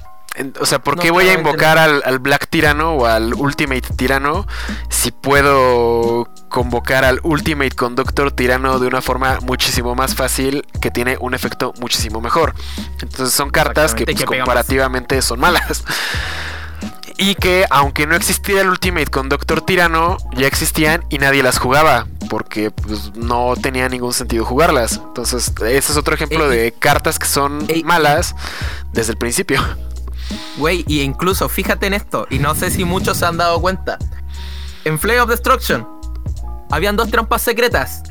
O 0.60 0.66
sea, 0.66 0.80
¿por 0.80 1.00
qué 1.00 1.12
voy 1.12 1.28
a 1.30 1.34
invocar 1.34 1.78
al, 1.78 2.20
Black 2.20 2.48
Tirano 2.50 2.94
o 2.96 3.06
al 3.06 3.34
Ultimate 3.34 3.82
Tirano 3.96 4.46
si 4.90 5.12
puedo 5.12 6.30
convocar 6.50 7.06
al 7.06 7.20
Ultimate 7.24 7.72
Conductor 7.72 8.32
Tirano 8.32 8.80
de 8.80 8.88
una 8.88 9.02
forma 9.02 9.40
muchísimo 9.42 9.96
más 9.96 10.16
fácil 10.16 10.66
que 10.82 10.92
tiene 10.92 11.18
un 11.20 11.34
efecto 11.34 11.74
muchísimo 11.80 12.20
mejor? 12.22 12.54
Entonces 13.02 13.34
son 13.34 13.50
cartas 13.50 13.96
que 13.96 14.06
pues, 14.06 14.26
comparativamente 14.26 15.22
son 15.22 15.40
malas. 15.40 15.84
Y 17.18 17.36
que 17.36 17.66
aunque 17.70 18.08
no 18.08 18.16
existía 18.16 18.60
el 18.60 18.68
Ultimate 18.68 19.08
Conductor 19.08 19.62
Tirano, 19.62 20.18
ya 20.36 20.48
existían 20.48 21.06
y 21.10 21.18
nadie 21.18 21.44
las 21.44 21.60
jugaba. 21.60 22.08
Porque 22.30 22.72
pues, 22.72 23.16
no 23.16 23.54
tenía 23.62 23.88
ningún 23.88 24.12
sentido 24.12 24.44
jugarlas. 24.44 25.00
Entonces, 25.02 25.54
ese 25.62 25.92
es 25.94 25.98
otro 25.98 26.14
ejemplo 26.14 26.50
de 26.50 26.74
cartas 26.74 27.18
que 27.18 27.28
son 27.28 27.66
malas 27.86 28.36
desde 28.92 29.14
el 29.14 29.18
principio. 29.18 29.62
Güey, 30.58 30.86
y 30.88 31.02
incluso 31.02 31.50
fíjate 31.50 31.88
en 31.88 31.94
esto, 31.94 32.28
y 32.30 32.40
no 32.40 32.56
sé 32.56 32.72
si 32.72 32.86
muchos 32.86 33.18
se 33.18 33.26
han 33.26 33.38
dado 33.38 33.60
cuenta. 33.62 33.98
En 34.86 35.00
Flame 35.00 35.22
of 35.22 35.30
Destruction 35.30 35.88
habían 36.72 36.96
dos 36.96 37.10
trampas 37.10 37.42
secretas. 37.42 38.04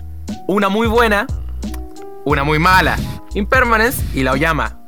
Una 0.46 0.68
muy 0.68 0.87
buena, 0.87 1.27
una 2.24 2.44
muy 2.44 2.59
mala. 2.59 2.98
Impermanence 3.35 4.03
y 4.14 4.22
la 4.22 4.33
Oyama. 4.33 4.79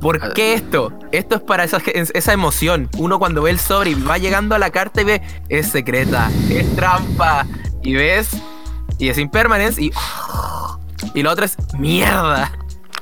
¿Por 0.00 0.32
qué 0.32 0.54
esto? 0.54 0.92
Esto 1.12 1.36
es 1.36 1.42
para 1.42 1.64
esa, 1.64 1.78
esa 1.84 2.32
emoción. 2.32 2.88
Uno 2.96 3.18
cuando 3.18 3.42
ve 3.42 3.50
el 3.50 3.58
sobre 3.58 3.90
y 3.90 3.94
va 3.94 4.16
llegando 4.16 4.54
a 4.54 4.58
la 4.58 4.70
carta 4.70 5.02
y 5.02 5.04
ve, 5.04 5.22
es 5.48 5.68
secreta, 5.68 6.30
es 6.48 6.74
trampa. 6.74 7.46
Y 7.82 7.94
ves, 7.94 8.30
y 8.98 9.08
es 9.08 9.18
Impermanence 9.18 9.82
y... 9.82 9.92
Y 11.14 11.22
la 11.22 11.32
otra 11.32 11.46
es 11.46 11.56
mierda. 11.74 12.52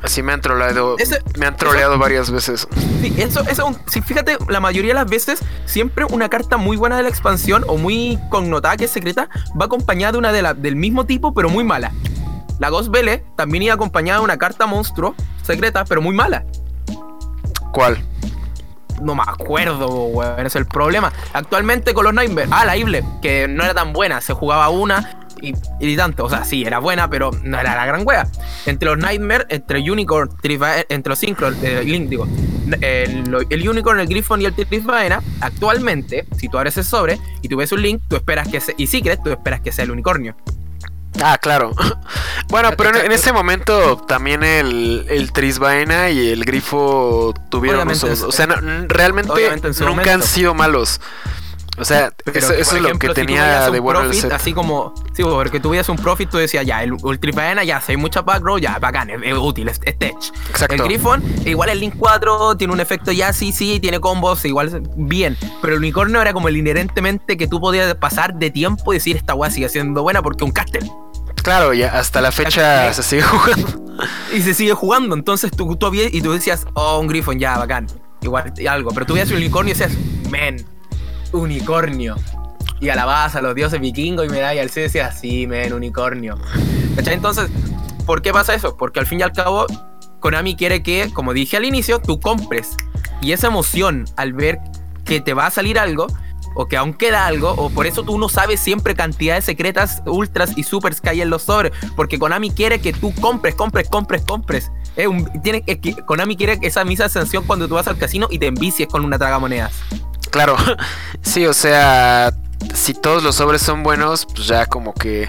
Así 0.03 0.23
me 0.23 0.33
han 0.33 0.41
troleado. 0.41 0.97
me 1.39 1.47
han 1.47 1.57
troleado 1.57 1.99
varias 1.99 2.31
veces. 2.31 2.69
Sí, 3.01 3.15
eso, 3.19 3.41
eso, 3.49 3.75
sí, 3.87 4.01
fíjate, 4.01 4.39
la 4.49 4.61
mayoría 4.61 4.91
de 4.91 5.01
las 5.01 5.11
veces, 5.11 5.41
siempre 5.67 6.05
una 6.05 6.29
carta 6.29 6.57
muy 6.57 6.77
buena 6.77 6.97
de 6.97 7.03
la 7.03 7.09
expansión 7.09 7.65
o 7.67 7.77
muy 7.77 8.19
connotada 8.31 8.77
que 8.77 8.85
es 8.85 8.91
secreta, 8.91 9.29
va 9.61 9.67
acompañada 9.67 10.13
de 10.13 10.19
una 10.19 10.33
de 10.33 10.43
la, 10.43 10.55
del 10.55 10.77
mismo 10.77 11.05
tipo, 11.05 11.35
pero 11.35 11.49
muy 11.49 11.65
mala. 11.65 11.93
La 12.59 12.71
Ghost 12.71 12.91
Belle 12.91 13.25
también 13.37 13.63
iba 13.63 13.75
acompañada 13.75 14.19
de 14.19 14.25
una 14.25 14.37
carta 14.37 14.67
monstruo 14.67 15.15
secreta, 15.43 15.85
pero 15.85 16.03
muy 16.03 16.15
mala. 16.15 16.45
¿Cuál? 17.73 18.05
No 19.01 19.15
me 19.15 19.23
acuerdo, 19.27 19.87
weón. 20.07 20.39
Ese 20.39 20.47
es 20.47 20.57
el 20.57 20.67
problema. 20.67 21.13
Actualmente 21.33 21.95
con 21.95 22.05
los 22.05 22.15
Nightmare. 22.15 22.49
Ah, 22.51 22.65
la 22.65 22.77
Ible, 22.77 23.05
que 23.23 23.47
no 23.47 23.63
era 23.65 23.75
tan 23.75 23.93
buena. 23.93 24.21
Se 24.21 24.33
jugaba 24.33 24.69
una 24.71 25.28
y, 25.41 25.97
tanto. 25.97 26.25
O 26.25 26.31
sea, 26.31 26.45
sí, 26.45 26.65
era 26.65 26.79
buena, 26.79 27.09
pero 27.09 27.31
no 27.43 27.59
era 27.59 27.75
la 27.77 27.87
gran 27.87 28.07
wea. 28.07 28.27
Entre 28.67 28.89
los 28.89 28.99
Nightmare, 28.99 29.47
entre 29.49 29.81
Unicorn, 29.91 30.31
entre 30.89 31.11
los 31.11 31.19
Synchron, 31.19 31.57
eh, 31.63 31.83
Link, 31.85 32.09
digo, 32.09 32.27
el, 32.81 33.69
Unicorn, 33.69 34.01
el 34.01 34.07
Griffon 34.07 34.43
y 34.43 34.47
el 34.47 34.55
Trifaena, 34.55 35.23
actualmente, 35.41 36.27
si 36.37 36.49
tú 36.49 36.59
abres 36.59 36.77
ese 36.77 36.89
sobre 36.89 37.19
y 37.43 37.49
tú 37.49 37.57
ves 37.57 37.73
un 37.73 37.83
Link, 37.83 38.03
tú 38.09 38.17
esperas 38.17 38.49
que 38.49 38.61
sea, 38.61 38.75
y 38.77 38.87
Secret, 38.87 39.21
tú 39.23 39.31
esperas 39.31 39.61
que 39.61 39.73
sea 39.73 39.85
el 39.85 39.91
unicornio. 39.91 40.37
Ah, 41.21 41.39
claro. 41.39 41.73
bueno, 42.49 42.71
pero 42.77 42.97
en, 42.97 43.11
ese 43.11 43.33
momento 43.33 43.97
también 43.97 44.43
el, 44.43 45.07
el 45.09 45.33
Trisbaena 45.33 46.11
y 46.11 46.29
el 46.29 46.45
Grifo 46.45 47.35
tuvieron 47.49 47.89
usos. 47.89 48.23
O 48.23 48.33
sea, 48.33 48.47
realmente 48.87 49.33
nunca 49.81 50.15
han 50.15 50.23
sido 50.23 50.55
malos. 50.55 51.01
O 51.79 51.85
sea, 51.85 52.13
eso, 52.35 52.53
es 52.53 52.73
lo 52.73 52.99
que 52.99 53.09
tenía 53.11 53.71
de 53.71 53.81
bueno 53.81 54.01
profit, 54.01 54.33
Así 54.33 54.53
como, 54.53 54.95
sí, 55.13 55.23
porque 55.23 55.61
tú 55.61 55.71
veías 55.71 55.89
un 55.89 55.97
profit, 55.97 56.29
tú 56.29 56.39
decías, 56.39 56.67
ya, 56.67 56.83
el 56.83 56.93
Ultra 56.93 57.63
ya, 57.63 57.81
si 57.81 57.93
hay 57.93 57.97
mucha 57.97 58.23
back 58.23 58.43
ya, 58.61 58.79
bacán, 58.79 59.11
es, 59.11 59.35
útil, 59.35 59.69
es, 59.69 59.81
tech. 59.81 60.15
Exacto. 60.51 60.75
El 60.75 60.83
Griffon, 60.83 61.23
igual 61.45 61.69
el 61.69 61.81
Link 61.81 61.95
4 61.97 62.57
tiene 62.57 62.73
un 62.73 62.81
efecto 62.81 63.13
ya, 63.13 63.33
sí, 63.33 63.53
sí, 63.53 63.79
tiene 63.81 64.01
combos, 64.01 64.45
igual 64.45 64.83
bien. 64.97 65.37
Pero 65.61 65.75
el 65.75 65.79
unicornio 65.79 66.21
era 66.21 66.33
como 66.33 66.49
el 66.49 66.57
inherentemente 66.57 67.37
que 67.37 67.47
tú 67.47 67.61
podías 67.61 67.95
pasar 67.95 68.35
de 68.35 68.51
tiempo 68.51 68.93
y 68.93 68.97
decir, 68.97 69.17
esta 69.17 69.35
weá 69.35 69.51
sigue 69.51 69.69
siendo 69.69 70.03
buena 70.03 70.23
porque 70.23 70.45
un 70.45 70.51
caster. 70.51 70.83
Claro, 71.43 71.73
ya 71.73 71.99
hasta 71.99 72.21
la 72.21 72.33
fecha 72.33 72.93
se 72.93 73.03
sigue 73.03 73.23
jugando. 73.23 73.97
Y 74.35 74.43
se 74.43 74.55
sigue 74.55 74.75
jugando, 74.75 75.15
entonces 75.15 75.51
tú, 75.51 75.77
tú 75.77 75.93
y 75.95 76.21
tú 76.21 76.33
decías, 76.33 76.67
oh, 76.75 76.99
un 76.99 77.07
Griffon, 77.07 77.39
ya, 77.39 77.57
bacán. 77.57 77.87
Igual 78.21 78.53
algo, 78.69 78.91
pero 78.91 79.07
tú 79.07 79.15
veías 79.15 79.31
un 79.31 79.37
unicornio 79.37 79.75
y 79.75 79.79
decías, 79.79 79.97
men, 80.29 80.65
unicornio. 81.33 82.17
Y 82.81 82.91
alababas 82.91 83.35
a 83.35 83.43
los 83.43 83.55
dioses 83.55 83.81
vikingos 83.81 84.27
y 84.27 84.29
me 84.29 84.41
da 84.41 84.55
y 84.55 84.59
al 84.59 84.71
C 84.71 84.83
decía, 84.83 85.11
sí, 85.11 85.47
men, 85.47 85.73
unicornio. 85.73 86.37
Entonces, 86.97 87.51
¿por 88.07 88.23
qué 88.23 88.33
pasa 88.33 88.55
eso? 88.55 88.77
Porque 88.77 89.01
al 89.01 89.07
fin 89.07 89.21
y 89.21 89.23
al 89.23 89.33
cabo, 89.33 89.67
Konami 90.21 90.55
quiere 90.55 90.83
que, 90.83 91.11
como 91.13 91.33
dije 91.33 91.57
al 91.57 91.65
inicio, 91.65 92.01
tú 92.01 92.21
compres. 92.21 92.77
Y 93.21 93.33
esa 93.33 93.49
emoción 93.49 94.05
al 94.17 94.33
ver 94.33 94.59
que 95.05 95.21
te 95.21 95.35
va 95.35 95.47
a 95.47 95.51
salir 95.51 95.79
algo, 95.79 96.07
o 96.55 96.67
que 96.67 96.77
aún 96.77 96.93
queda 96.93 97.27
algo, 97.27 97.51
o 97.53 97.71
por 97.71 97.87
eso 97.87 98.03
tú 98.03 98.19
no 98.19 98.29
sabes 98.29 98.61
siempre 98.61 98.95
cantidades 98.95 99.45
secretas, 99.45 100.03
ultras 100.07 100.57
y 100.57 100.65
supers 100.65 101.01
que 101.01 101.11
hay 101.11 101.21
en 101.21 101.31
los 101.31 101.43
sobres, 101.43 101.73
porque 101.95 102.19
Konami 102.19 102.51
quiere 102.51 102.81
que 102.81 102.93
tú 102.93 103.15
compres, 103.21 103.55
compres, 103.55 103.89
compres, 103.89 104.23
compres. 104.25 104.71
tiene, 105.43 105.65
Konami 106.07 106.37
quiere 106.37 106.59
esa 106.63 106.85
misma 106.85 107.09
sensación 107.09 107.45
cuando 107.45 107.69
tú 107.69 107.75
vas 107.75 107.87
al 107.87 107.97
casino 107.97 108.27
y 108.31 108.39
te 108.39 108.47
envicies 108.47 108.89
con 108.89 109.05
una 109.05 109.19
tragamonedas. 109.19 109.73
Claro, 110.31 110.57
sí, 111.23 111.47
o 111.47 111.55
sea, 111.55 112.33
si 112.75 112.95
todos 112.95 113.23
los 113.23 113.37
sobres 113.37 113.63
son 113.63 113.83
buenos, 113.83 114.27
pues 114.27 114.47
ya 114.47 114.67
como 114.67 114.95
que... 114.95 115.29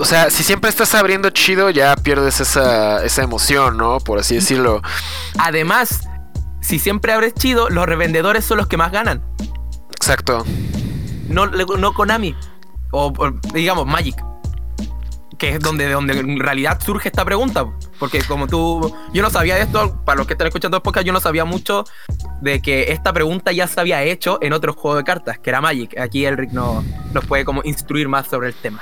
O 0.00 0.04
sea, 0.04 0.30
si 0.30 0.44
siempre 0.44 0.70
estás 0.70 0.94
abriendo 0.94 1.30
chido, 1.30 1.70
ya 1.70 1.96
pierdes 1.96 2.40
esa, 2.40 3.04
esa 3.04 3.22
emoción, 3.22 3.76
¿no? 3.76 3.98
Por 3.98 4.20
así 4.20 4.36
decirlo. 4.36 4.80
Además, 5.38 6.08
si 6.60 6.78
siempre 6.78 7.12
abres 7.12 7.34
chido, 7.34 7.68
los 7.68 7.84
revendedores 7.84 8.44
son 8.44 8.58
los 8.58 8.68
que 8.68 8.76
más 8.76 8.92
ganan. 8.92 9.24
Exacto. 9.96 10.44
No, 11.28 11.46
no 11.46 11.94
Konami. 11.94 12.36
O, 12.92 13.12
digamos, 13.52 13.86
Magic. 13.86 14.27
Que 15.38 15.50
es 15.50 15.60
donde, 15.60 15.88
donde 15.88 16.18
en 16.18 16.40
realidad 16.40 16.80
surge 16.84 17.08
esta 17.08 17.24
pregunta. 17.24 17.66
Porque 17.98 18.22
como 18.24 18.46
tú. 18.46 18.94
Yo 19.12 19.22
no 19.22 19.30
sabía 19.30 19.54
de 19.54 19.62
esto. 19.62 20.02
Para 20.04 20.18
los 20.18 20.26
que 20.26 20.34
están 20.34 20.48
escuchando 20.48 20.76
el 20.76 20.82
podcast, 20.82 21.06
yo 21.06 21.12
no 21.12 21.20
sabía 21.20 21.44
mucho 21.44 21.84
de 22.40 22.60
que 22.60 22.92
esta 22.92 23.12
pregunta 23.12 23.52
ya 23.52 23.66
se 23.66 23.80
había 23.80 24.02
hecho 24.02 24.38
en 24.42 24.52
otro 24.52 24.72
juego 24.72 24.96
de 24.96 25.04
cartas, 25.04 25.38
que 25.38 25.50
era 25.50 25.60
Magic. 25.60 25.98
Aquí 25.98 26.26
Elric 26.26 26.50
no, 26.50 26.84
nos 27.12 27.24
puede 27.24 27.44
como 27.44 27.62
instruir 27.64 28.08
más 28.08 28.26
sobre 28.26 28.48
el 28.48 28.54
tema. 28.54 28.80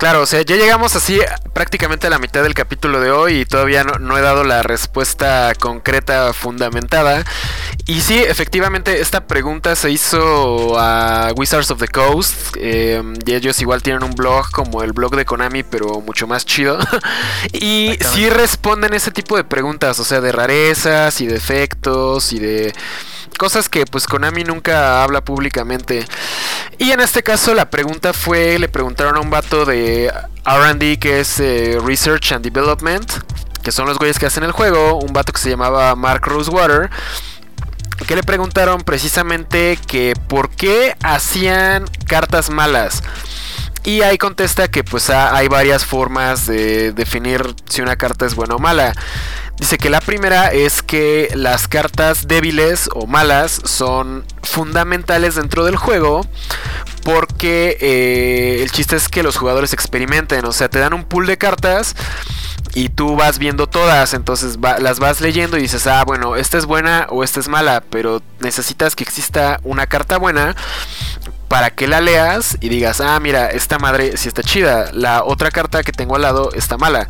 Claro, 0.00 0.22
o 0.22 0.26
sea, 0.26 0.40
ya 0.40 0.56
llegamos 0.56 0.96
así 0.96 1.20
prácticamente 1.52 2.06
a 2.06 2.10
la 2.10 2.18
mitad 2.18 2.42
del 2.42 2.54
capítulo 2.54 3.02
de 3.02 3.10
hoy 3.10 3.40
y 3.40 3.44
todavía 3.44 3.84
no, 3.84 4.16
he 4.16 4.22
dado 4.22 4.44
la 4.44 4.62
respuesta 4.62 5.52
concreta, 5.60 6.32
fundamentada. 6.32 7.22
Y 7.86 8.00
sí, 8.00 8.16
efectivamente, 8.16 9.02
esta 9.02 9.26
pregunta 9.26 9.76
se 9.76 9.90
hizo 9.90 10.78
a 10.78 11.32
Wizards 11.36 11.70
of 11.70 11.80
the 11.80 11.88
Coast. 11.88 12.56
Em, 12.56 13.12
y 13.26 13.34
ellos 13.34 13.60
igual 13.60 13.82
tienen 13.82 14.02
un 14.02 14.12
blog 14.12 14.50
como 14.52 14.82
el 14.82 14.94
blog 14.94 15.16
de 15.16 15.26
Konami, 15.26 15.64
pero 15.64 16.00
mucho 16.00 16.26
más 16.26 16.46
chido. 16.46 16.78
y 17.52 17.98
sí 18.14 18.30
responden 18.30 18.94
ese 18.94 19.10
tipo 19.10 19.36
de 19.36 19.44
preguntas, 19.44 20.00
o 20.00 20.04
sea, 20.04 20.22
de 20.22 20.32
rarezas 20.32 21.20
y 21.20 21.26
de 21.26 21.36
efectos 21.36 22.32
y 22.32 22.38
de 22.38 22.72
cosas 23.38 23.68
que 23.68 23.84
pues 23.86 24.06
Konami 24.06 24.44
nunca 24.44 25.02
habla 25.02 25.22
públicamente. 25.22 26.06
Y 26.78 26.92
en 26.92 27.00
este 27.00 27.22
caso 27.22 27.54
la 27.54 27.70
pregunta 27.70 28.12
fue, 28.12 28.58
le 28.58 28.68
preguntaron 28.68 29.16
a 29.16 29.20
un 29.20 29.30
vato 29.30 29.64
de 29.64 30.12
RD 30.44 30.98
que 30.98 31.20
es 31.20 31.40
eh, 31.40 31.78
Research 31.84 32.32
and 32.32 32.44
Development, 32.44 33.10
que 33.62 33.72
son 33.72 33.86
los 33.86 33.98
güeyes 33.98 34.18
que 34.18 34.26
hacen 34.26 34.44
el 34.44 34.52
juego, 34.52 34.98
un 34.98 35.12
vato 35.12 35.32
que 35.32 35.40
se 35.40 35.50
llamaba 35.50 35.94
Mark 35.94 36.26
Rosewater, 36.26 36.90
que 38.06 38.16
le 38.16 38.22
preguntaron 38.22 38.80
precisamente 38.82 39.78
que 39.86 40.14
por 40.28 40.50
qué 40.50 40.96
hacían 41.02 41.84
cartas 42.06 42.50
malas. 42.50 43.02
Y 43.84 44.02
ahí 44.02 44.18
contesta 44.18 44.68
que 44.68 44.84
pues 44.84 45.08
hay 45.10 45.48
varias 45.48 45.84
formas 45.84 46.46
de 46.46 46.92
definir 46.92 47.54
si 47.68 47.80
una 47.80 47.96
carta 47.96 48.26
es 48.26 48.34
buena 48.34 48.56
o 48.56 48.58
mala. 48.58 48.92
Dice 49.58 49.78
que 49.78 49.90
la 49.90 50.00
primera 50.00 50.52
es 50.52 50.82
que 50.82 51.30
las 51.34 51.68
cartas 51.68 52.26
débiles 52.28 52.88
o 52.94 53.06
malas 53.06 53.60
son 53.64 54.24
fundamentales 54.42 55.34
dentro 55.34 55.64
del 55.64 55.76
juego 55.76 56.26
porque 57.04 57.76
eh, 57.80 58.62
el 58.62 58.70
chiste 58.70 58.96
es 58.96 59.08
que 59.08 59.22
los 59.22 59.36
jugadores 59.36 59.72
experimenten, 59.72 60.44
o 60.44 60.52
sea, 60.52 60.68
te 60.68 60.78
dan 60.78 60.92
un 60.92 61.04
pool 61.04 61.26
de 61.26 61.38
cartas 61.38 61.96
y 62.74 62.90
tú 62.90 63.16
vas 63.16 63.38
viendo 63.38 63.66
todas, 63.66 64.14
entonces 64.14 64.58
las 64.80 64.98
vas 64.98 65.20
leyendo 65.20 65.58
y 65.58 65.62
dices, 65.62 65.86
ah, 65.86 66.04
bueno, 66.04 66.36
esta 66.36 66.58
es 66.58 66.66
buena 66.66 67.06
o 67.10 67.24
esta 67.24 67.40
es 67.40 67.48
mala, 67.48 67.82
pero 67.90 68.22
necesitas 68.40 68.94
que 68.94 69.04
exista 69.04 69.60
una 69.62 69.86
carta 69.86 70.18
buena 70.18 70.54
para 71.50 71.70
que 71.70 71.88
la 71.88 72.00
leas 72.00 72.56
y 72.60 72.68
digas, 72.68 73.00
ah, 73.00 73.18
mira, 73.18 73.50
esta 73.50 73.80
madre 73.80 74.16
sí 74.16 74.28
está 74.28 74.40
chida, 74.40 74.92
la 74.92 75.24
otra 75.24 75.50
carta 75.50 75.82
que 75.82 75.90
tengo 75.90 76.14
al 76.14 76.22
lado 76.22 76.52
está 76.54 76.78
mala. 76.78 77.08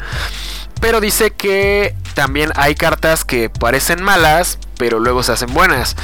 Pero 0.81 1.03
dice 1.03 1.33
que 1.33 1.95
también 2.15 2.51
hay 2.57 2.75
cartas 2.75 3.27
que 3.27 3.51
parecen 3.51 4.03
malas, 4.03 4.59
pero 4.79 4.99
luego 4.99 5.23
se 5.23 5.33
hacen 5.33 5.53
buenas. 5.53 5.95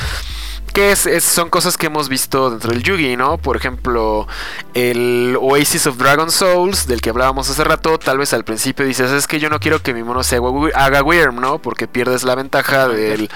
Que 0.75 0.93
es, 0.93 1.09
son 1.25 1.49
cosas 1.49 1.79
que 1.79 1.87
hemos 1.87 2.11
visto 2.11 2.51
dentro 2.51 2.73
del 2.73 2.83
Yugi, 2.83 3.17
¿no? 3.17 3.39
Por 3.39 3.57
ejemplo, 3.57 4.29
el 4.75 5.39
Oasis 5.41 5.87
of 5.87 5.97
Dragon 5.97 6.31
Souls, 6.31 6.87
del 6.87 7.01
que 7.01 7.09
hablábamos 7.09 7.49
hace 7.49 7.65
rato, 7.65 7.99
tal 7.99 8.19
vez 8.19 8.35
al 8.35 8.45
principio 8.45 8.85
dices, 8.85 9.13
es 9.13 9.27
que 9.27 9.41
yo 9.41 9.49
no 9.49 9.61
quiero 9.61 9.81
que 9.81 9.95
mi 9.95 10.03
mono 10.03 10.23
se 10.23 10.39
haga 10.75 11.03
Wyrm, 11.03 11.41
¿no? 11.41 11.63
Porque 11.63 11.89
pierdes 11.89 12.23
la 12.23 12.35
ventaja 12.35 12.87
del, 12.87 13.31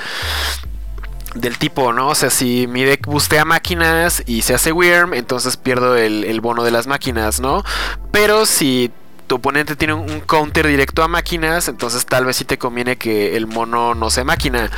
del 1.35 1.59
tipo, 1.59 1.93
¿no? 1.93 2.09
O 2.09 2.15
sea, 2.15 2.31
si 2.31 2.67
mi 2.67 2.85
deck 2.85 3.07
bustea 3.07 3.45
máquinas 3.45 4.23
y 4.27 4.43
se 4.43 4.55
hace 4.55 4.73
Wyrm, 4.73 5.15
entonces 5.15 5.57
pierdo 5.57 5.97
el, 5.97 6.41
bono 6.41 6.65
de 6.65 6.71
las 6.71 6.87
máquinas, 6.87 7.41
¿no? 7.41 7.65
Pero 8.11 8.47
si 8.47 8.91
tu 9.27 9.37
oponente 9.37 9.77
tiene 9.77 9.95
un 9.95 10.21
counter 10.21 10.67
directo 10.67 11.05
a 11.05 11.09
máquinas, 11.09 11.69
entonces 11.69 12.05
tal 12.05 12.25
vez 12.25 12.37
sí 12.37 12.45
te 12.45 12.59
conviene 12.59 12.97
que 12.97 13.37
el 13.37 13.47
mono 13.47 13.95
no 13.95 14.11
sea 14.11 14.25
máquina. 14.25 14.71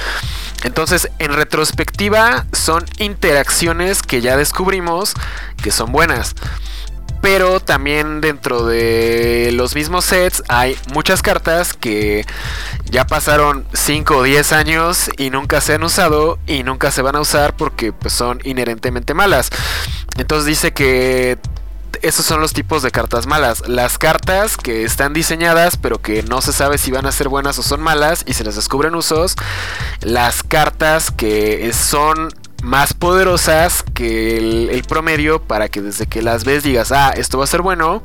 Entonces, 0.62 1.08
en 1.18 1.32
retrospectiva, 1.32 2.44
son 2.52 2.84
interacciones 2.98 4.02
que 4.02 4.20
ya 4.20 4.36
descubrimos 4.36 5.14
que 5.62 5.70
son 5.70 5.90
buenas. 5.90 6.34
Pero 7.22 7.60
también 7.60 8.20
dentro 8.20 8.66
de 8.66 9.50
los 9.52 9.76
mismos 9.76 10.04
sets 10.04 10.42
hay 10.48 10.76
muchas 10.92 11.22
cartas 11.22 11.72
que 11.72 12.26
ya 12.92 13.06
pasaron 13.06 13.64
5 13.72 14.18
o 14.18 14.22
10 14.22 14.52
años 14.52 15.10
y 15.16 15.30
nunca 15.30 15.62
se 15.62 15.72
han 15.72 15.82
usado 15.82 16.38
y 16.46 16.62
nunca 16.62 16.90
se 16.90 17.00
van 17.00 17.16
a 17.16 17.20
usar 17.20 17.56
porque 17.56 17.90
pues, 17.90 18.12
son 18.12 18.38
inherentemente 18.44 19.14
malas. 19.14 19.48
Entonces 20.18 20.44
dice 20.44 20.74
que 20.74 21.38
esos 22.02 22.26
son 22.26 22.42
los 22.42 22.52
tipos 22.52 22.82
de 22.82 22.90
cartas 22.90 23.26
malas. 23.26 23.66
Las 23.66 23.96
cartas 23.96 24.58
que 24.58 24.84
están 24.84 25.14
diseñadas 25.14 25.78
pero 25.78 26.02
que 26.02 26.22
no 26.22 26.42
se 26.42 26.52
sabe 26.52 26.76
si 26.76 26.90
van 26.90 27.06
a 27.06 27.12
ser 27.12 27.30
buenas 27.30 27.58
o 27.58 27.62
son 27.62 27.80
malas 27.80 28.24
y 28.26 28.34
se 28.34 28.44
les 28.44 28.56
descubren 28.56 28.94
usos. 28.94 29.36
Las 30.02 30.42
cartas 30.42 31.10
que 31.10 31.72
son 31.72 32.28
más 32.62 32.94
poderosas 32.94 33.84
que 33.94 34.38
el, 34.38 34.84
promedio 34.88 35.42
para 35.42 35.68
que 35.68 35.82
desde 35.82 36.06
que 36.06 36.22
las 36.22 36.44
ves 36.44 36.62
digas, 36.62 36.92
ah, 36.92 37.12
esto 37.16 37.38
va 37.38 37.44
a 37.44 37.48
ser 37.48 37.60
bueno. 37.60 38.02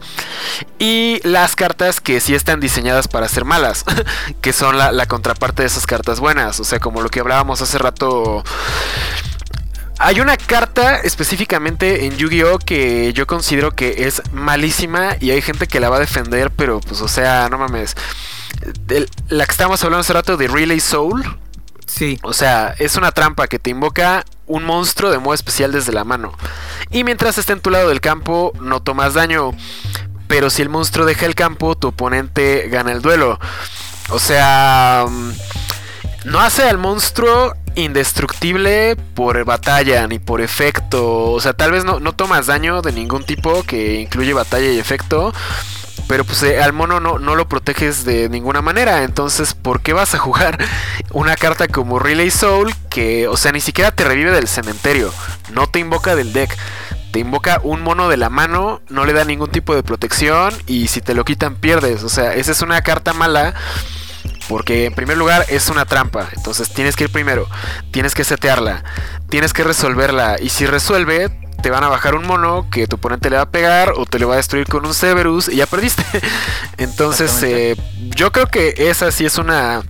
Y 0.80 1.20
las 1.24 1.56
cartas 1.56 2.02
que 2.02 2.20
sí 2.20 2.34
están 2.36 2.60
diseñadas 2.60 3.08
para 3.08 3.30
ser 3.30 3.46
malas, 3.46 3.86
que 4.42 4.54
son 4.54 4.78
la, 4.78 5.06
contraparte 5.06 5.62
de 5.62 5.68
esas 5.68 5.86
cartas 5.86 6.20
buenas. 6.20 6.60
O 6.60 6.64
sea, 6.64 6.80
como 6.80 7.02
lo 7.02 7.10
que 7.10 7.20
hablábamos 7.20 7.62
hace 7.62 7.78
rato 7.78 8.44
hay 10.00 10.20
una 10.20 10.38
carta 10.38 10.98
específicamente 10.98 12.06
en 12.06 12.18
Yu-Gi-Oh 12.18 12.60
que 12.60 13.14
yo 13.14 13.26
considero 13.26 13.72
que 13.72 14.08
es 14.08 14.22
malísima 14.32 15.18
y 15.20 15.32
hay 15.32 15.42
gente 15.42 15.68
que 15.68 15.80
la 15.80 15.90
va 15.90 15.98
a 15.98 16.00
defender, 16.00 16.52
pero 16.52 16.80
pues 16.82 17.02
o 17.02 17.08
sea, 17.08 17.50
no 17.50 17.58
mames. 17.58 17.96
la 19.30 19.46
que 19.46 19.52
estábamos 19.52 19.84
hablando 19.84 20.02
hace 20.02 20.14
rato 20.14 20.38
de 20.38 20.48
Relay 20.48 20.80
Soul. 20.80 21.24
Sí. 21.88 22.20
O 22.22 22.34
sea, 22.34 22.76
es 22.78 22.96
una 22.96 23.12
trampa 23.12 23.48
que 23.48 23.60
te 23.60 23.70
invoca 23.70 24.26
un 24.46 24.64
monstruo 24.66 25.10
de 25.12 25.18
modo 25.18 25.34
especial 25.34 25.72
desde 25.72 25.94
la 25.94 26.04
mano. 26.04 26.34
Y 26.92 27.04
mientras 27.04 27.38
esté 27.38 27.54
en 27.54 27.62
tu 27.62 27.70
lado 27.70 27.90
del 27.90 28.02
campo, 28.02 28.54
no 28.62 28.82
tomas 28.82 29.14
daño. 29.14 29.52
Pero 30.28 30.50
si 30.50 30.62
el 30.62 30.70
monstruo 30.70 31.06
deja 31.06 31.26
el 31.26 31.36
campo, 31.36 31.76
tu 31.76 31.90
oponente 31.90 32.68
gana 32.70 32.92
el 32.92 33.02
duelo. 33.02 33.40
O 34.10 34.20
sea, 34.20 35.06
mm, 35.10 35.32
no 36.26 36.40
hace 36.40 36.64
al 36.64 36.78
monstruo 36.78 37.54
indestructible 37.76 38.96
por 39.14 39.44
batalla 39.46 40.08
ni 40.08 40.20
por 40.20 40.42
efecto. 40.42 41.32
O 41.32 41.40
sea, 41.40 41.54
tal 41.54 41.72
vez 41.72 41.86
no, 41.86 42.00
tomas 42.14 42.48
daño 42.48 42.82
de 42.82 42.92
ningún 42.92 43.24
tipo 43.24 43.64
que 43.64 44.02
incluye 44.02 44.34
batalla 44.34 44.72
y 44.72 44.80
efecto. 44.80 45.34
Pero 46.08 46.24
pues 46.24 46.42
eh, 46.44 46.62
al 46.62 46.74
mono 46.74 47.00
no, 47.00 47.20
no, 47.20 47.36
lo 47.36 47.50
proteges 47.50 48.06
de 48.06 48.30
ninguna 48.30 48.62
manera. 48.62 49.04
Entonces, 49.04 49.54
¿por 49.54 49.82
qué 49.82 49.94
vas 49.94 50.16
a 50.16 50.20
jugar 50.20 50.58
una 51.12 51.36
carta 51.36 51.68
como 51.68 52.00
Relay 52.00 52.32
Soul? 52.32 52.74
Que, 52.90 53.28
o 53.28 53.38
sea, 53.38 53.52
ni 53.52 53.62
siquiera 53.62 53.92
te 53.92 54.06
revive 54.06 54.32
del 54.32 54.48
cementerio. 54.48 55.14
No 55.52 55.68
te 55.68 55.80
invoca 55.80 56.16
del 56.16 56.34
deck. 56.34 56.56
Te 57.12 57.20
invoca 57.20 57.60
un 57.64 57.82
mono 57.82 58.10
de 58.10 58.18
la 58.18 58.30
mano. 58.30 58.82
No 58.90 59.06
le 59.06 59.14
da 59.14 59.26
ningún 59.26 59.50
tipo 59.50 59.76
de 59.76 59.84
protección. 59.84 60.54
Y 60.66 60.88
si 60.88 61.02
te 61.02 61.14
lo 61.14 61.26
quitan, 61.26 61.56
pierdes. 61.56 62.04
O 62.04 62.10
sea, 62.10 62.34
esa 62.34 62.52
es 62.52 62.62
una 62.62 62.82
carta 62.82 63.14
mala 63.14 63.54
porque 64.48 64.86
en 64.86 64.94
primer 64.94 65.18
lugar 65.18 65.46
es 65.50 65.70
una 65.70 65.86
trampa. 65.86 66.30
Entonces 66.36 66.70
tienes 66.70 66.96
que 66.96 67.06
ir 67.06 67.12
primero. 67.12 67.48
Tienes 67.92 68.16
que 68.16 68.24
setearla. 68.24 68.84
Tienes 69.30 69.54
que 69.54 69.64
resolverla. 69.64 70.38
Y 70.40 70.50
si 70.50 70.66
resuelve, 70.66 71.47
te 71.62 71.70
van 71.70 71.84
a 71.84 71.90
bajar 71.90 72.16
un 72.16 72.26
mono 72.26 72.68
que 72.70 72.88
tu 72.88 72.98
oponente 72.98 73.30
le 73.30 73.38
va 73.38 73.44
a 73.44 73.50
pegar 73.50 73.94
o 73.98 74.06
te 74.06 74.20
le 74.20 74.26
va 74.26 74.34
a 74.34 74.38
destruir 74.38 74.68
con 74.68 74.86
un 74.86 74.94
Severus 74.94 75.50
y 75.50 75.58
ya 75.58 75.66
perdiste. 75.66 76.04
Entonces, 76.78 77.42
eh, 77.44 77.76
yo 78.00 78.32
creo 78.32 78.48
que 78.48 78.74
esa 78.78 79.12
sí 79.12 79.26
es 79.26 79.38
una. 79.38 79.84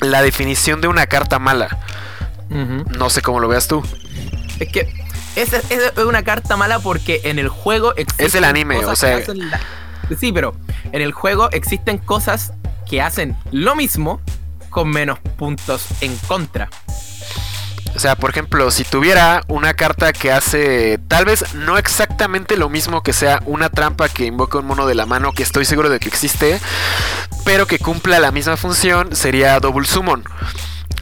La 0.00 0.22
definición 0.22 0.80
de 0.80 0.88
una 0.88 1.06
carta 1.06 1.38
mala. 1.38 1.78
No 2.48 3.10
sé 3.10 3.20
cómo 3.20 3.40
lo 3.40 3.48
veas 3.48 3.68
tú. 3.68 3.82
Es 4.58 4.68
que 4.72 4.92
esa 5.36 5.58
es 5.58 6.04
una 6.04 6.22
carta 6.22 6.56
mala 6.56 6.78
porque 6.78 7.20
en 7.24 7.38
el 7.38 7.48
juego 7.48 7.94
Es 7.96 8.34
el 8.34 8.44
anime, 8.44 8.84
o 8.84 8.96
sea. 8.96 9.20
Sí, 10.18 10.32
pero 10.32 10.54
en 10.92 11.02
el 11.02 11.12
juego 11.12 11.50
existen 11.50 11.98
cosas 11.98 12.52
que 12.88 13.02
hacen 13.02 13.36
lo 13.50 13.76
mismo 13.76 14.20
con 14.70 14.88
menos 14.88 15.18
puntos 15.18 15.86
en 16.00 16.16
contra. 16.26 16.70
O 17.94 17.98
sea, 17.98 18.14
por 18.14 18.30
ejemplo, 18.30 18.70
si 18.70 18.84
tuviera 18.84 19.42
una 19.48 19.74
carta 19.74 20.12
que 20.12 20.30
hace 20.30 20.98
tal 21.08 21.24
vez 21.24 21.54
no 21.54 21.78
exactamente 21.78 22.56
lo 22.56 22.68
mismo 22.68 23.02
que 23.02 23.12
sea 23.12 23.42
una 23.44 23.70
trampa 23.70 24.08
que 24.08 24.26
invoca 24.26 24.58
un 24.58 24.66
mono 24.66 24.86
de 24.86 24.94
la 24.94 25.06
mano, 25.06 25.32
que 25.32 25.42
estoy 25.42 25.64
seguro 25.64 25.88
de 25.88 25.98
que 25.98 26.08
existe, 26.08 26.60
pero 27.44 27.66
que 27.66 27.78
cumpla 27.78 28.20
la 28.20 28.30
misma 28.30 28.56
función, 28.56 29.14
sería 29.16 29.58
Double 29.58 29.86
Summon. 29.86 30.24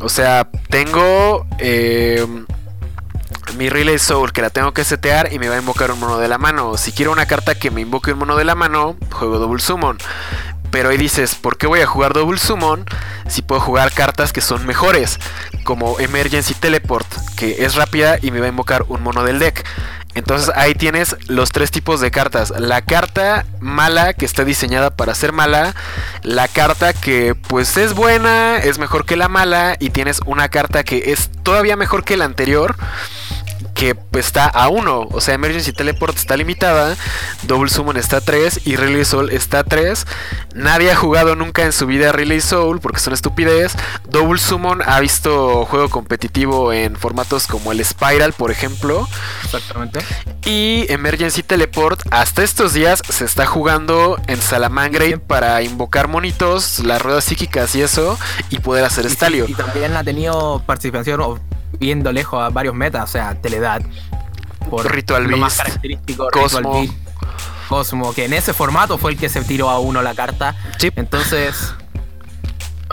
O 0.01 0.09
sea, 0.09 0.49
tengo 0.70 1.46
eh, 1.59 2.27
mi 3.57 3.68
Relay 3.68 3.99
Soul 3.99 4.33
que 4.33 4.42
la 4.42 4.51
tengo 4.51 4.72
que 4.72 4.85
setear 4.85 5.33
y 5.33 5.38
me 5.38 5.49
va 5.49 5.57
a 5.57 5.59
invocar 5.59 5.90
un 5.90 6.01
mono 6.01 6.18
de 6.18 6.29
la 6.29 6.38
mano. 6.38 6.77
Si 6.77 6.92
quiero 6.92 7.12
una 7.12 7.27
carta 7.27 7.55
que 7.55 7.70
me 7.70 7.81
invoque 7.81 8.12
un 8.12 8.18
mono 8.18 8.37
de 8.37 8.44
la 8.44 8.55
mano, 8.55 8.96
juego 9.11 9.38
Double 9.38 9.61
Summon. 9.61 9.99
Pero 10.77 10.91
ahí 10.91 10.99
dices, 10.99 11.37
¿por 11.37 11.57
qué 11.57 11.67
voy 11.67 11.81
a 11.81 11.87
jugar 11.87 12.12
Double 12.12 12.39
Summon 12.39 12.85
si 13.27 13.41
puedo 13.41 13.62
jugar 13.62 13.93
cartas 13.93 14.35
que 14.35 14.43
son 14.43 14.67
mejores? 14.67 15.19
Como 15.65 15.99
Emergency 15.99 16.53
Teleport, 16.53 17.07
que 17.35 17.65
es 17.65 17.77
rápida 17.77 18.19
y 18.21 18.31
me 18.31 18.41
va 18.41 18.45
a 18.45 18.51
invocar 18.51 18.85
un 18.89 19.03
mono 19.03 19.25
del 19.25 19.39
deck. 19.39 19.67
Entonces 20.15 20.53
ahí 20.55 20.75
tienes 20.75 21.17
los 21.29 21.49
tres 21.49 21.71
tipos 21.71 22.03
de 22.03 22.11
cartas. 22.11 22.53
La 22.59 22.83
carta 22.83 23.47
mala 23.59 24.12
que 24.12 24.27
está 24.27 24.45
diseñada 24.45 24.91
para 24.91 25.15
ser 25.15 25.33
mala. 25.33 25.75
La 26.23 26.47
carta 26.47 26.93
que 26.93 27.35
pues 27.35 27.79
es 27.79 27.95
buena, 27.95 28.59
es 28.59 28.79
mejor 28.79 29.07
que 29.07 29.17
la 29.17 29.29
mala. 29.29 29.77
Y 29.81 29.89
tienes 29.89 30.21
una 30.27 30.51
carta 30.51 30.85
que 30.85 31.11
es 31.11 31.31
todavía 31.43 31.77
mejor 31.77 32.05
que 32.05 32.19
la 32.19 32.27
anterior 32.27 32.77
que 33.75 33.97
está 34.12 34.47
a 34.47 34.69
1. 34.69 35.09
O 35.11 35.21
sea, 35.21 35.35
Emergency 35.35 35.73
Teleport 35.73 36.16
está 36.16 36.37
limitada. 36.37 36.97
Double 37.42 37.71
Summon 37.71 37.97
está 37.97 38.19
a 38.19 38.21
3. 38.21 38.62
Y 38.64 38.77
Relay 38.77 39.05
Soul 39.05 39.31
está 39.31 39.61
a 39.61 39.64
3. 39.64 40.07
Nadie 40.55 40.90
ha 40.90 40.97
jugado 40.97 41.37
nunca 41.37 41.64
en 41.64 41.73
su 41.73 41.87
vida 41.87 42.12
Relay 42.12 42.40
Soul 42.40 42.81
porque 42.81 43.01
son 43.01 43.12
estupidez. 43.12 43.75
Double 44.09 44.38
Summon 44.38 44.83
ha 44.87 45.01
visto 45.01 45.66
juego 45.66 45.88
competitivo 45.90 46.73
en 46.73 46.97
formatos 46.97 47.47
como 47.47 47.73
el 47.73 47.85
Spiral, 47.85 48.33
por 48.33 48.51
ejemplo. 48.51 49.09
Exactamente. 49.45 50.01
Y 50.45 50.87
Emergency 50.88 51.42
Teleport 51.42 52.01
hasta 52.11 52.42
estos 52.42 52.73
días 52.73 53.03
se 53.09 53.25
está 53.25 53.47
jugando 53.47 54.19
en 54.27 54.40
Salamangreat 54.40 55.21
para 55.21 55.62
invocar 55.62 56.09
monitos, 56.09 56.81
las 56.81 57.03
ruedas 57.03 57.25
psíquicas 57.25 57.75
y 57.75 57.83
eso, 57.83 58.19
y 58.51 58.59
poder 58.61 58.85
hacer 58.85 59.05
Y, 59.05 59.09
Estalio. 59.09 59.47
sí, 59.47 59.53
y 59.53 59.55
también 59.55 59.97
ha 59.97 60.05
tenido 60.05 60.62
participación 60.64 61.21
viendo 61.79 62.12
lejos 62.12 62.43
a 62.43 62.51
varios 62.51 62.75
metas, 62.75 63.05
o 63.05 63.07
sea, 63.07 63.35
Teledad. 63.41 63.83
Por 64.71 64.93
Ritual 64.93 65.25
lo 65.25 65.37
más 65.37 65.57
característico, 65.59 66.29
Cosmo. 66.33 66.59
Ritual 66.59 66.87
Beast, 66.87 66.95
Cosmo, 67.69 68.15
que 68.15 68.25
en 68.25 68.33
ese 68.33 68.53
formato 68.53 68.99
fue 68.99 69.12
el 69.12 69.19
que 69.19 69.29
se 69.29 69.43
tiró 69.43 69.71
a 69.71 69.79
uno 69.79 70.03
la 70.03 70.15
carta. 70.15 70.57
Sí. 70.79 70.91
Entonces. 70.97 71.75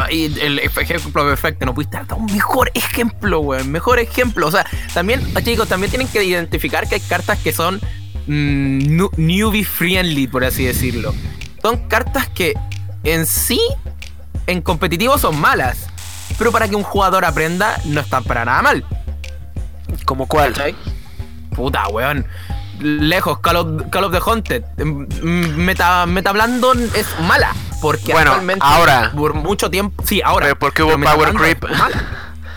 Y 0.10 0.26
el 0.39 0.58
ejemplo 0.58 1.24
perfecto, 1.24 1.67
no 1.67 1.76
pudiste 1.76 1.98
dar 1.98 2.13
un 2.15 2.26
mejor 2.26 2.72
ejemplo, 2.74 3.39
weón. 3.41 3.72
Mejor 3.72 4.00
ejemplo. 4.00 4.48
O 4.48 4.52
sea, 4.52 4.65
también, 4.93 5.22
chicos, 5.43 5.67
también 5.67 5.91
tienen 5.91 6.08
que 6.08 6.24
identificar 6.24 6.88
que 6.88 6.96
hay 6.96 7.02
cartas 7.02 7.39
que 7.39 7.54
son 7.54 7.80
mm, 8.26 9.06
newbie 9.17 9.63
friendly, 9.63 10.28
por 10.28 10.43
así 10.46 10.65
decirlo. 10.65 11.13
Son 11.62 11.88
cartas 11.88 12.28
que 12.30 12.54
en 13.04 13.26
sí, 13.26 13.62
en 14.48 14.62
competitivo 14.62 15.17
son 15.17 15.39
malas. 15.39 15.88
Pero 16.38 16.52
para 16.52 16.67
que 16.67 16.76
un 16.76 16.84
jugador 16.84 17.26
aprenda, 17.26 17.78
no 17.86 18.02
están 18.02 18.24
para 18.24 18.46
nada 18.46 18.62
mal. 18.62 18.86
¿Como 20.06 20.28
cuál? 20.28 20.54
¿Cachai? 20.54 20.76
Puta, 21.56 21.88
weón. 21.89 22.26
Lejos, 22.80 23.39
Call 23.39 23.56
of, 23.58 23.84
Call 23.91 24.06
of 24.06 24.12
the 24.12 24.19
Haunted. 24.26 24.63
Mm, 24.84 25.56
Meta, 25.58 26.06
meta 26.06 26.32
Blandon 26.32 26.82
es 26.96 27.08
mala. 27.22 27.54
Porque 27.82 28.12
Bueno, 28.13 28.32
actualmente, 28.32 28.65
ahora. 28.65 29.12
Por 29.15 29.34
mucho 29.36 29.69
tiempo. 29.69 30.04
Sí, 30.04 30.22
ahora. 30.24 30.48
Pero 30.48 30.60
porque 30.60 30.84
hubo 30.84 30.98
Meta 30.98 31.13
Power 31.15 31.34
Creep. 31.34 31.65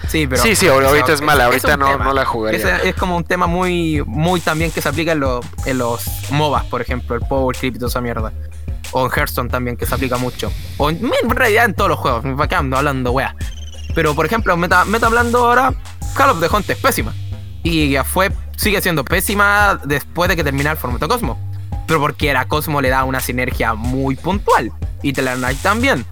Sí, 0.09 0.27
pero. 0.27 0.41
Sí, 0.43 0.55
sí, 0.55 0.69
ahorita 0.69 1.13
es 1.13 1.21
mala, 1.21 1.47
ahorita 1.47 1.77
no- 1.77 1.89
tema. 1.91 2.05
no 2.05 2.13
la 2.13 2.25
jugaría. 2.25 2.79
Es 2.79 2.95
como 2.95 3.17
un 3.17 3.25
tema 3.25 3.47
muy, 3.47 4.03
muy 4.07 4.41
también 4.41 4.71
que 4.71 4.81
se 4.81 4.89
aplica 4.89 5.13
en, 5.13 5.21
los 5.21 5.45
en 5.67 5.79
los 5.79 6.03
MOBAs, 6.31 6.65
por 6.67 6.81
ejemplo, 6.81 7.17
el 7.17 7.23
Power 7.23 7.57
Creep 7.57 7.75
y 7.75 7.79
toda 7.79 7.89
esa 7.89 8.01
mierda. 8.01 8.33
O 8.93 9.05
en 9.05 9.11
Hearthstone 9.13 9.51
también, 9.51 9.77
que 9.77 9.85
se 9.85 9.95
aplica 9.95 10.17
mucho. 10.17 10.51
O 10.79 10.91
en, 10.91 10.99
en 11.23 11.31
realidad 11.31 11.65
en 11.65 11.75
todos 11.75 11.91
los 11.91 11.99
juegos. 11.99 12.25
¿Para 12.37 12.49
qué 12.49 12.55
ando 12.55 12.77
hablando, 12.77 13.11
wea? 13.11 13.35
Pero 13.97 14.15
por 14.15 14.27
ejemplo, 14.27 14.55
meta, 14.59 14.85
meta 14.85 15.07
hablando 15.07 15.39
ahora, 15.39 15.73
Call 16.15 16.29
of 16.29 16.41
the 16.41 16.55
Hunt 16.55 16.69
es 16.69 16.77
pésima. 16.77 17.15
Y 17.63 17.89
ya 17.89 18.05
fue, 18.05 18.31
sigue 18.55 18.83
siendo 18.83 19.07
pésima 19.07 19.81
después 19.85 20.29
de 20.29 20.37
que 20.37 20.45
termina 20.45 20.71
el 20.71 20.77
formato 20.77 21.09
Cosmo. 21.09 21.39
Pero 21.87 21.99
porque 21.99 22.31
a 22.31 22.47
Cosmo 22.47 22.83
le 22.83 22.91
da 22.91 23.05
una 23.05 23.21
sinergia 23.21 23.73
muy 23.73 24.15
puntual. 24.15 24.71
Y 25.03 25.15
Telanite 25.15 25.63
también. 25.63 26.05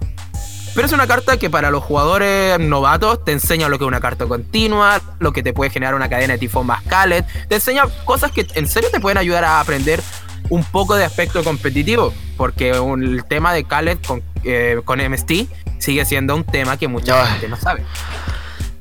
Pero 0.73 0.87
es 0.87 0.93
una 0.93 1.05
carta 1.05 1.37
que 1.37 1.51
para 1.51 1.69
los 1.69 1.83
jugadores 1.83 2.59
novatos 2.59 3.23
te 3.23 3.33
enseña 3.33 3.69
lo 3.69 3.77
que 3.77 3.83
es 3.83 3.87
una 3.87 4.01
carta 4.01 4.25
continua, 4.25 4.99
lo 5.19 5.31
que 5.31 5.43
te 5.43 5.53
puede 5.53 5.69
generar 5.69 5.93
una 5.93 6.09
cadena 6.09 6.33
de 6.33 6.39
tifón 6.39 6.65
más 6.65 6.83
Scarlet, 6.85 7.23
te 7.47 7.55
enseña 7.55 7.83
cosas 8.03 8.31
que 8.31 8.47
en 8.55 8.67
serio 8.67 8.89
te 8.91 8.99
pueden 8.99 9.19
ayudar 9.19 9.43
a 9.43 9.59
aprender 9.59 10.01
un 10.49 10.63
poco 10.63 10.95
de 10.95 11.05
aspecto 11.05 11.43
competitivo, 11.43 12.11
porque 12.35 12.71
el 12.71 13.23
tema 13.25 13.53
de 13.53 13.63
Khaled 13.63 13.99
con, 14.05 14.23
eh, 14.45 14.81
con 14.85 14.99
MST 15.01 15.47
sigue 15.79 16.05
siendo 16.05 16.35
un 16.35 16.43
tema 16.43 16.77
que 16.77 16.87
mucha 16.87 17.23
Ah. 17.23 17.27
gente 17.27 17.49
no 17.49 17.57
sabe. 17.57 17.83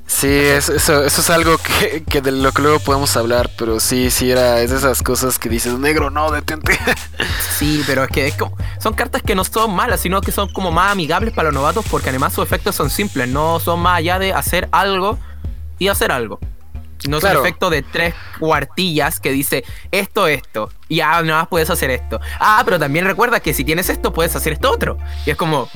Sí, 0.07 0.29
es- 0.29 0.69
eso, 0.69 1.03
eso 1.05 1.21
es 1.23 1.31
algo 1.31 1.57
que, 1.59 2.05
que 2.09 2.21
de 2.21 2.31
lo 2.31 2.53
que 2.53 2.63
luego 2.63 2.79
podemos 2.79 3.17
hablar, 3.17 3.51
pero 3.59 3.81
sí, 3.81 4.11
sí, 4.11 4.31
era, 4.31 4.61
es 4.61 4.71
de 4.71 4.77
esas 4.77 5.03
cosas 5.03 5.39
que 5.39 5.49
dices, 5.49 5.73
negro, 5.79 6.11
no, 6.11 6.31
detente. 6.31 6.79
Sí, 7.59 7.83
pero 7.87 8.05
es 8.05 8.11
que 8.11 8.27
es 8.27 8.35
como, 8.35 8.57
son 8.81 8.95
cartas 8.95 9.23
que 9.23 9.35
no 9.35 9.45
son 9.45 9.75
malas, 9.75 10.01
sino 10.01 10.21
que 10.21 10.33
son 10.33 10.49
como 10.53 10.71
más 10.73 10.91
amigables 10.93 11.33
para 11.33 11.47
los 11.51 11.55
novatos 11.55 11.85
porque 11.91 12.11
además 12.11 12.33
sus 12.33 12.45
efectos 12.45 12.75
son 12.75 12.91
simples, 12.91 13.29
no 13.29 13.61
son 13.61 13.81
más 13.81 13.99
allá 13.99 14.19
de 14.19 14.33
hacer 14.33 14.69
algo 14.73 15.19
y 15.79 15.89
hacer 15.89 16.11
algo. 16.13 16.39
No 17.09 17.21
Claro. 17.21 17.37
es 17.37 17.41
un 17.43 17.47
efecto 17.47 17.71
de 17.71 17.83
tres 17.83 18.15
cuartillas 18.39 19.21
que 19.21 19.31
dice 19.31 19.65
esto, 19.91 20.27
esto, 20.27 20.71
y 20.89 21.01
ah, 21.01 21.21
nada 21.23 21.41
más 21.41 21.49
puedes 21.49 21.69
hacer 21.71 21.91
esto. 21.91 22.21
Ah, 22.41 22.63
pero 22.65 22.79
también 22.79 23.05
recuerda 23.05 23.41
que 23.41 23.53
si 23.53 23.65
tienes 23.65 23.89
esto, 23.91 24.13
puedes 24.13 24.35
hacer 24.37 24.55
esto 24.55 24.71
otro. 24.71 24.97
Y 25.27 25.31
es 25.31 25.37
como. 25.37 25.69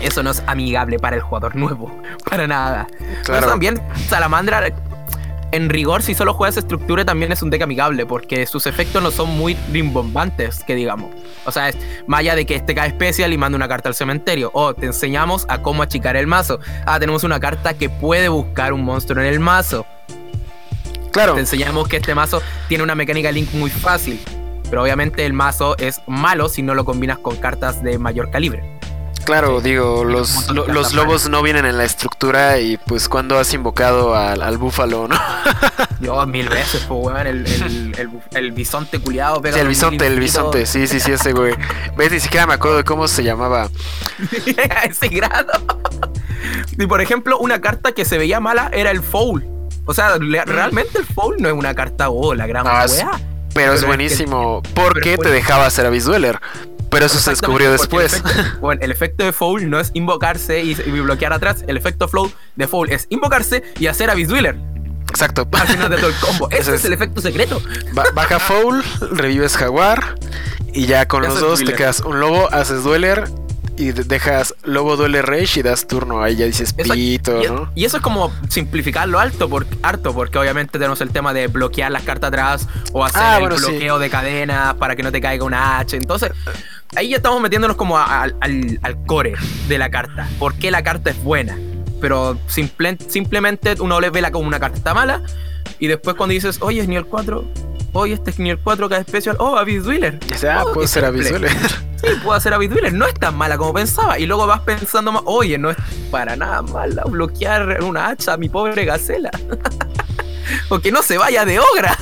Eso 0.00 0.22
no 0.22 0.30
es 0.30 0.42
amigable 0.46 0.98
para 0.98 1.16
el 1.16 1.22
jugador 1.22 1.54
nuevo, 1.56 1.90
para 2.28 2.46
nada. 2.46 2.86
Claro. 3.24 3.40
Pero 3.40 3.46
también 3.46 3.82
Salamandra, 4.08 4.70
en 5.52 5.68
rigor, 5.68 6.02
si 6.02 6.14
solo 6.14 6.32
juegas 6.32 6.56
estructura, 6.56 7.04
también 7.04 7.30
es 7.30 7.42
un 7.42 7.50
deck 7.50 7.62
amigable, 7.62 8.06
porque 8.06 8.46
sus 8.46 8.66
efectos 8.66 9.02
no 9.02 9.10
son 9.10 9.36
muy 9.36 9.54
rimbombantes, 9.70 10.64
que 10.64 10.74
digamos. 10.74 11.10
O 11.44 11.52
sea, 11.52 11.68
es 11.68 11.76
más 12.06 12.20
allá 12.20 12.34
de 12.34 12.46
que 12.46 12.56
este 12.56 12.74
cae 12.74 12.88
especial 12.88 13.32
y 13.32 13.38
manda 13.38 13.56
una 13.56 13.68
carta 13.68 13.88
al 13.88 13.94
cementerio. 13.94 14.50
O 14.54 14.74
te 14.74 14.86
enseñamos 14.86 15.44
a 15.48 15.60
cómo 15.60 15.82
achicar 15.82 16.16
el 16.16 16.26
mazo. 16.26 16.58
Ah, 16.86 16.98
tenemos 16.98 17.22
una 17.22 17.38
carta 17.38 17.74
que 17.74 17.90
puede 17.90 18.28
buscar 18.28 18.72
un 18.72 18.82
monstruo 18.82 19.22
en 19.22 19.28
el 19.28 19.40
mazo. 19.40 19.86
Claro, 21.12 21.34
Te 21.34 21.40
enseñamos 21.40 21.86
que 21.88 21.98
este 21.98 22.14
mazo 22.14 22.40
tiene 22.68 22.82
una 22.82 22.94
mecánica 22.94 23.30
link 23.30 23.52
muy 23.52 23.68
fácil. 23.68 24.18
Pero 24.70 24.82
obviamente 24.82 25.26
el 25.26 25.34
mazo 25.34 25.76
es 25.76 26.00
malo 26.06 26.48
si 26.48 26.62
no 26.62 26.74
lo 26.74 26.86
combinas 26.86 27.18
con 27.18 27.36
cartas 27.36 27.82
de 27.82 27.98
mayor 27.98 28.30
calibre. 28.30 28.78
Claro, 29.24 29.60
digo, 29.60 30.04
los, 30.04 30.48
lo- 30.50 30.66
los 30.66 30.92
lobos 30.94 31.28
no 31.28 31.42
vienen 31.42 31.64
en 31.66 31.78
la 31.78 31.84
estructura 31.84 32.58
y 32.58 32.76
pues 32.76 33.08
cuando 33.08 33.38
has 33.38 33.52
invocado 33.54 34.14
al, 34.14 34.42
al 34.42 34.58
búfalo, 34.58 35.08
¿no? 35.08 35.16
Yo 36.00 36.24
mil 36.26 36.48
veces, 36.48 36.84
pues, 36.88 37.00
weón, 37.00 37.26
el, 37.26 37.46
el, 37.46 37.94
el, 37.98 38.10
el 38.32 38.52
bisonte 38.52 38.98
culiado 38.98 39.40
pega 39.40 39.54
Sí, 39.54 39.60
el 39.60 39.68
bisonte, 39.68 40.06
el 40.06 40.18
bisonte, 40.20 40.66
sí, 40.66 40.86
sí, 40.86 41.00
sí, 41.00 41.12
ese 41.12 41.32
güey. 41.32 41.54
Ves, 41.96 42.12
ni 42.12 42.20
siquiera 42.20 42.46
me 42.46 42.54
acuerdo 42.54 42.78
de 42.78 42.84
cómo 42.84 43.06
se 43.08 43.22
llamaba. 43.24 43.68
a 44.70 44.84
ese 44.84 45.08
grado. 45.08 45.52
Y 46.78 46.86
por 46.86 47.00
ejemplo, 47.00 47.38
una 47.38 47.60
carta 47.60 47.92
que 47.92 48.04
se 48.04 48.18
veía 48.18 48.40
mala 48.40 48.70
era 48.72 48.90
el 48.90 49.02
foul. 49.02 49.44
O 49.84 49.94
sea, 49.94 50.16
le- 50.18 50.44
realmente 50.44 50.98
el 50.98 51.06
foul 51.06 51.36
no 51.40 51.48
es 51.48 51.54
una 51.54 51.74
carta, 51.74 52.10
oh, 52.10 52.34
la 52.34 52.46
gran 52.46 52.64
Mm. 52.64 52.68
No, 52.68 52.84
es- 52.84 52.92
weá. 52.98 53.20
Pero, 53.54 53.74
es 53.74 53.80
que- 53.82 53.86
buenísimo, 53.86 54.62
porque 54.74 55.16
pero 55.18 55.24
te 55.24 55.30
dejaba 55.30 55.66
hacer 55.66 55.84
Abyss 55.84 56.04
Dweller. 56.06 56.40
Pero 56.92 57.06
eso 57.06 57.18
se 57.18 57.30
descubrió 57.30 57.72
después. 57.72 58.12
El 58.12 58.20
efecto, 58.30 58.58
bueno, 58.60 58.80
el 58.84 58.90
efecto 58.92 59.24
de 59.24 59.32
foul 59.32 59.68
no 59.68 59.80
es 59.80 59.90
invocarse 59.94 60.62
y, 60.62 60.70
y 60.72 60.90
bloquear 61.00 61.32
atrás. 61.32 61.64
El 61.66 61.76
efecto 61.76 62.06
flow 62.06 62.30
de 62.54 62.68
foul 62.68 62.90
es 62.90 63.06
invocarse 63.10 63.64
y 63.80 63.86
hacer 63.88 64.08
a 64.10 64.14
Dweller 64.14 64.56
Exacto. 65.08 65.48
al 65.52 65.66
final 65.68 65.90
de 65.90 65.96
todo 65.96 66.08
el 66.08 66.14
combo. 66.16 66.48
Ese 66.52 66.60
es 66.74 66.80
es- 66.80 66.84
el 66.84 66.92
efecto 66.92 67.20
secreto. 67.20 67.60
Ba- 67.92 68.04
baja 68.14 68.38
Foul, 68.38 68.84
revives 69.10 69.56
Jaguar. 69.56 70.14
Y 70.74 70.86
ya 70.86 71.06
con 71.08 71.22
los 71.22 71.38
dos 71.40 71.62
te 71.64 71.74
quedas 71.74 72.00
un 72.00 72.18
lobo, 72.20 72.48
haces 72.52 72.82
Dweller. 72.84 73.24
Y 73.76 73.92
de- 73.92 74.04
dejas 74.04 74.54
Lobo 74.64 74.96
Duele 74.96 75.22
Rage 75.22 75.60
y 75.60 75.62
das 75.62 75.86
turno. 75.86 76.22
Ahí 76.22 76.36
ya 76.36 76.44
dices 76.46 76.70
Exacto. 76.76 76.92
pito, 76.94 77.42
y, 77.42 77.46
¿no? 77.46 77.70
y 77.74 77.84
eso 77.86 77.96
es 77.96 78.02
como 78.02 78.30
simplificarlo 78.48 79.18
alto 79.18 79.48
por, 79.48 79.66
harto, 79.82 80.12
porque 80.14 80.38
obviamente 80.38 80.72
tenemos 80.78 81.00
el 81.00 81.10
tema 81.10 81.32
de 81.32 81.46
bloquear 81.46 81.90
las 81.90 82.02
cartas 82.02 82.28
atrás 82.28 82.68
o 82.92 83.04
hacer 83.04 83.22
Ah, 83.22 83.34
el 83.36 83.40
bueno, 83.40 83.56
sí. 83.58 83.70
bloqueo 83.70 83.98
de 83.98 84.10
cadenas 84.10 84.74
para 84.74 84.94
que 84.94 85.02
no 85.02 85.10
te 85.10 85.20
caiga 85.20 85.44
una 85.44 85.78
H. 85.78 85.96
Entonces, 85.96 86.32
ahí 86.94 87.08
ya 87.10 87.16
estamos 87.16 87.40
metiéndonos 87.40 87.76
como 87.76 87.96
a- 87.98 88.22
al, 88.22 88.36
al- 88.40 88.78
al 88.82 89.04
core 89.06 89.34
de 89.68 89.78
la 89.78 89.90
carta. 89.90 90.28
¿Por 90.38 90.54
qué 90.54 90.70
la 90.70 90.82
carta 90.82 91.10
es 91.10 91.22
buena? 91.24 91.58
Pero 92.00 92.38
simple- 92.48 92.98
simplemente 93.08 93.74
uno 93.80 94.00
le 94.00 94.10
vela 94.10 94.30
como 94.30 94.46
una 94.46 94.60
carta 94.60 94.92
mala 94.92 95.22
y 95.78 95.86
después 95.86 96.14
cuando 96.16 96.34
dices, 96.34 96.58
oye, 96.60 96.82
es 96.82 96.88
nivel 96.88 97.06
4, 97.06 97.44
oye, 97.94 98.14
este 98.14 98.30
es 98.32 98.38
nivel 98.38 98.58
4 98.62 98.88
cada 98.88 99.00
especial, 99.00 99.36
oh, 99.38 99.56
Abyss 99.56 99.84
Dweller. 99.84 100.18
Dice, 100.20 100.50
ah, 100.50 100.62
Oh, 100.66 100.72
puedo 100.74 100.80
qué 100.82 100.88
ser. 100.88 101.04
Abyss 101.06 101.30
Dweller. 101.30 101.50
Sí, 102.02 102.08
puedo 102.22 102.36
hacer 102.36 102.52
Dweller, 102.52 102.92
no 102.92 103.06
es 103.06 103.14
tan 103.14 103.36
mala 103.36 103.56
como 103.56 103.72
pensaba. 103.72 104.18
Y 104.18 104.26
luego 104.26 104.46
vas 104.46 104.60
pensando 104.60 105.12
más, 105.12 105.22
oye, 105.26 105.56
no 105.56 105.70
es 105.70 105.76
para 106.10 106.36
nada 106.36 106.62
mala 106.62 107.04
bloquear 107.04 107.82
una 107.82 108.08
hacha 108.08 108.32
a 108.32 108.36
mi 108.36 108.48
pobre 108.48 108.84
gacela. 108.84 109.30
o 110.68 110.80
que 110.80 110.90
no 110.90 111.02
se 111.02 111.18
vaya 111.18 111.44
de 111.44 111.60
ogra. 111.60 111.96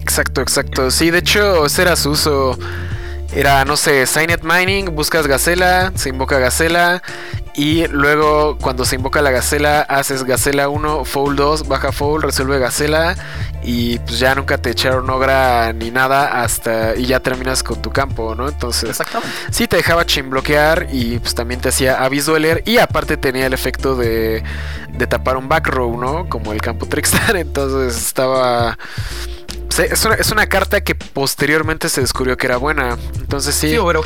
exacto, 0.00 0.42
exacto. 0.42 0.90
Sí, 0.90 1.10
de 1.10 1.18
hecho, 1.18 1.66
ese 1.66 1.82
era 1.82 1.96
su 1.96 2.10
uso. 2.10 2.58
Era, 3.32 3.64
no 3.64 3.76
sé, 3.76 4.06
Signet 4.06 4.42
Mining, 4.44 4.94
buscas 4.94 5.26
Gacela, 5.26 5.92
se 5.94 6.10
invoca 6.10 6.38
Gacela. 6.38 7.02
Y 7.56 7.86
luego, 7.88 8.58
cuando 8.58 8.84
se 8.84 8.96
invoca 8.96 9.22
la 9.22 9.30
Gacela, 9.30 9.80
haces 9.80 10.24
Gacela 10.24 10.68
1, 10.68 11.06
Foul 11.06 11.36
2, 11.36 11.66
baja 11.66 11.90
Foul, 11.90 12.20
resuelve 12.20 12.58
Gacela. 12.58 13.16
Y 13.62 13.98
pues 14.00 14.18
ya 14.18 14.34
nunca 14.34 14.58
te 14.58 14.70
echaron 14.70 15.08
Ogra 15.08 15.72
ni 15.72 15.90
nada 15.90 16.42
hasta. 16.42 16.94
Y 16.96 17.06
ya 17.06 17.20
terminas 17.20 17.62
con 17.62 17.80
tu 17.80 17.90
campo, 17.90 18.34
¿no? 18.34 18.46
Entonces. 18.46 18.90
Exactamente. 18.90 19.34
Sí, 19.50 19.66
te 19.66 19.76
dejaba 19.76 20.04
chin 20.04 20.28
bloquear 20.28 20.88
y 20.92 21.18
pues 21.18 21.34
también 21.34 21.60
te 21.60 21.70
hacía 21.70 22.04
Abyss 22.04 22.26
Dweller. 22.26 22.62
Y 22.66 22.76
aparte 22.76 23.16
tenía 23.16 23.46
el 23.46 23.54
efecto 23.54 23.96
de, 23.96 24.44
de 24.92 25.06
tapar 25.06 25.38
un 25.38 25.48
back 25.48 25.68
row, 25.68 25.98
¿no? 25.98 26.28
Como 26.28 26.52
el 26.52 26.60
campo 26.60 26.84
Trickstar. 26.90 27.36
Entonces 27.36 27.96
estaba 27.96 28.76
es 29.78 30.04
una, 30.04 30.14
es 30.14 30.30
una, 30.30 30.46
carta 30.46 30.80
que 30.80 30.94
posteriormente 30.94 31.88
se 31.88 32.00
descubrió 32.00 32.36
que 32.36 32.46
era 32.46 32.56
buena. 32.56 32.96
Entonces 33.18 33.54
sí. 33.54 33.70
sí 33.70 33.78
pero 33.84 34.02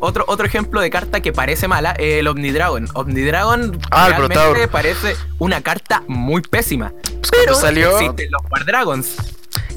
otro, 0.00 0.24
otro 0.28 0.46
ejemplo 0.46 0.80
de 0.80 0.90
carta 0.90 1.20
que 1.20 1.32
parece 1.32 1.68
mala 1.68 1.92
es 1.92 2.20
el 2.20 2.28
Omnidragon. 2.28 2.88
Omnidragon 2.94 3.78
ah, 3.90 4.08
realmente 4.08 4.68
parece 4.68 5.16
una 5.38 5.60
carta 5.62 6.02
muy 6.06 6.42
pésima. 6.42 6.92
Pues 7.02 7.30
pero 7.30 7.54
salió. 7.54 7.98
Existen 7.98 8.30
los 8.30 8.42
War 8.50 8.64
Dragons. 8.64 9.16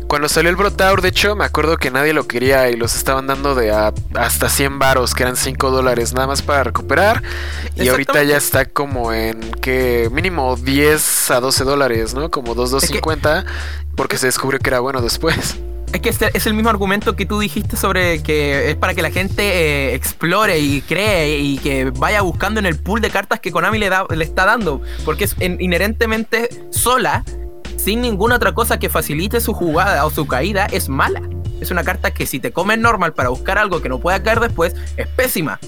Cuando 0.09 0.27
salió 0.27 0.49
el 0.49 0.55
Brotaur, 0.55 1.03
de 1.03 1.09
hecho, 1.09 1.35
me 1.35 1.45
acuerdo 1.45 1.77
que 1.77 1.91
nadie 1.91 2.13
lo 2.13 2.27
quería 2.27 2.67
y 2.71 2.75
los 2.75 2.95
estaban 2.95 3.27
dando 3.27 3.53
de 3.53 3.71
hasta 3.71 4.49
100 4.49 4.79
varos, 4.79 5.13
que 5.13 5.21
eran 5.21 5.35
5 5.35 5.69
dólares 5.69 6.13
nada 6.13 6.25
más 6.25 6.41
para 6.41 6.63
recuperar. 6.63 7.21
Y 7.75 7.87
ahorita 7.89 8.23
ya 8.23 8.35
está 8.35 8.65
como 8.65 9.13
en 9.13 9.51
que 9.61 10.09
mínimo 10.11 10.55
10 10.55 11.29
a 11.29 11.39
12 11.39 11.63
dólares, 11.63 12.15
¿no? 12.15 12.31
Como 12.31 12.55
2,250, 12.55 13.45
porque 13.99 14.17
se 14.17 14.27
descubrió 14.27 14.61
que 14.61 14.69
era 14.69 14.79
bueno 14.79 15.01
después. 15.01 15.59
Es 15.91 15.99
que 15.99 16.07
este 16.07 16.29
es 16.33 16.47
el 16.47 16.53
mismo 16.53 16.69
argumento 16.69 17.17
que 17.17 17.25
tú 17.25 17.37
dijiste 17.37 17.75
sobre 17.75 18.23
que 18.23 18.69
es 18.69 18.77
para 18.77 18.93
que 18.93 19.01
la 19.01 19.11
gente 19.11 19.43
eh, 19.43 19.93
explore 19.93 20.57
y 20.57 20.79
cree 20.79 21.39
y 21.39 21.57
que 21.57 21.91
vaya 21.91 22.21
buscando 22.21 22.61
en 22.61 22.65
el 22.65 22.77
pool 22.77 23.01
de 23.01 23.09
cartas 23.09 23.41
que 23.41 23.51
Konami 23.51 23.77
le, 23.77 23.89
da, 23.89 24.05
le 24.09 24.23
está 24.23 24.45
dando. 24.45 24.81
Porque 25.03 25.25
es 25.25 25.35
inherentemente 25.41 26.47
sola 26.69 27.25
sin 27.75 27.99
ninguna 27.99 28.37
otra 28.37 28.53
cosa 28.53 28.79
que 28.79 28.87
facilite 28.87 29.41
su 29.41 29.53
jugada 29.53 30.05
o 30.05 30.09
su 30.09 30.25
caída, 30.27 30.67
es 30.67 30.87
mala. 30.87 31.21
Es 31.59 31.69
una 31.69 31.83
carta 31.83 32.11
que 32.11 32.25
si 32.25 32.39
te 32.39 32.53
comes 32.53 32.79
normal 32.79 33.11
para 33.13 33.27
buscar 33.27 33.57
algo 33.57 33.81
que 33.81 33.89
no 33.89 33.99
pueda 33.99 34.23
caer 34.23 34.39
después, 34.39 34.77
es 34.95 35.07
pésima. 35.07 35.59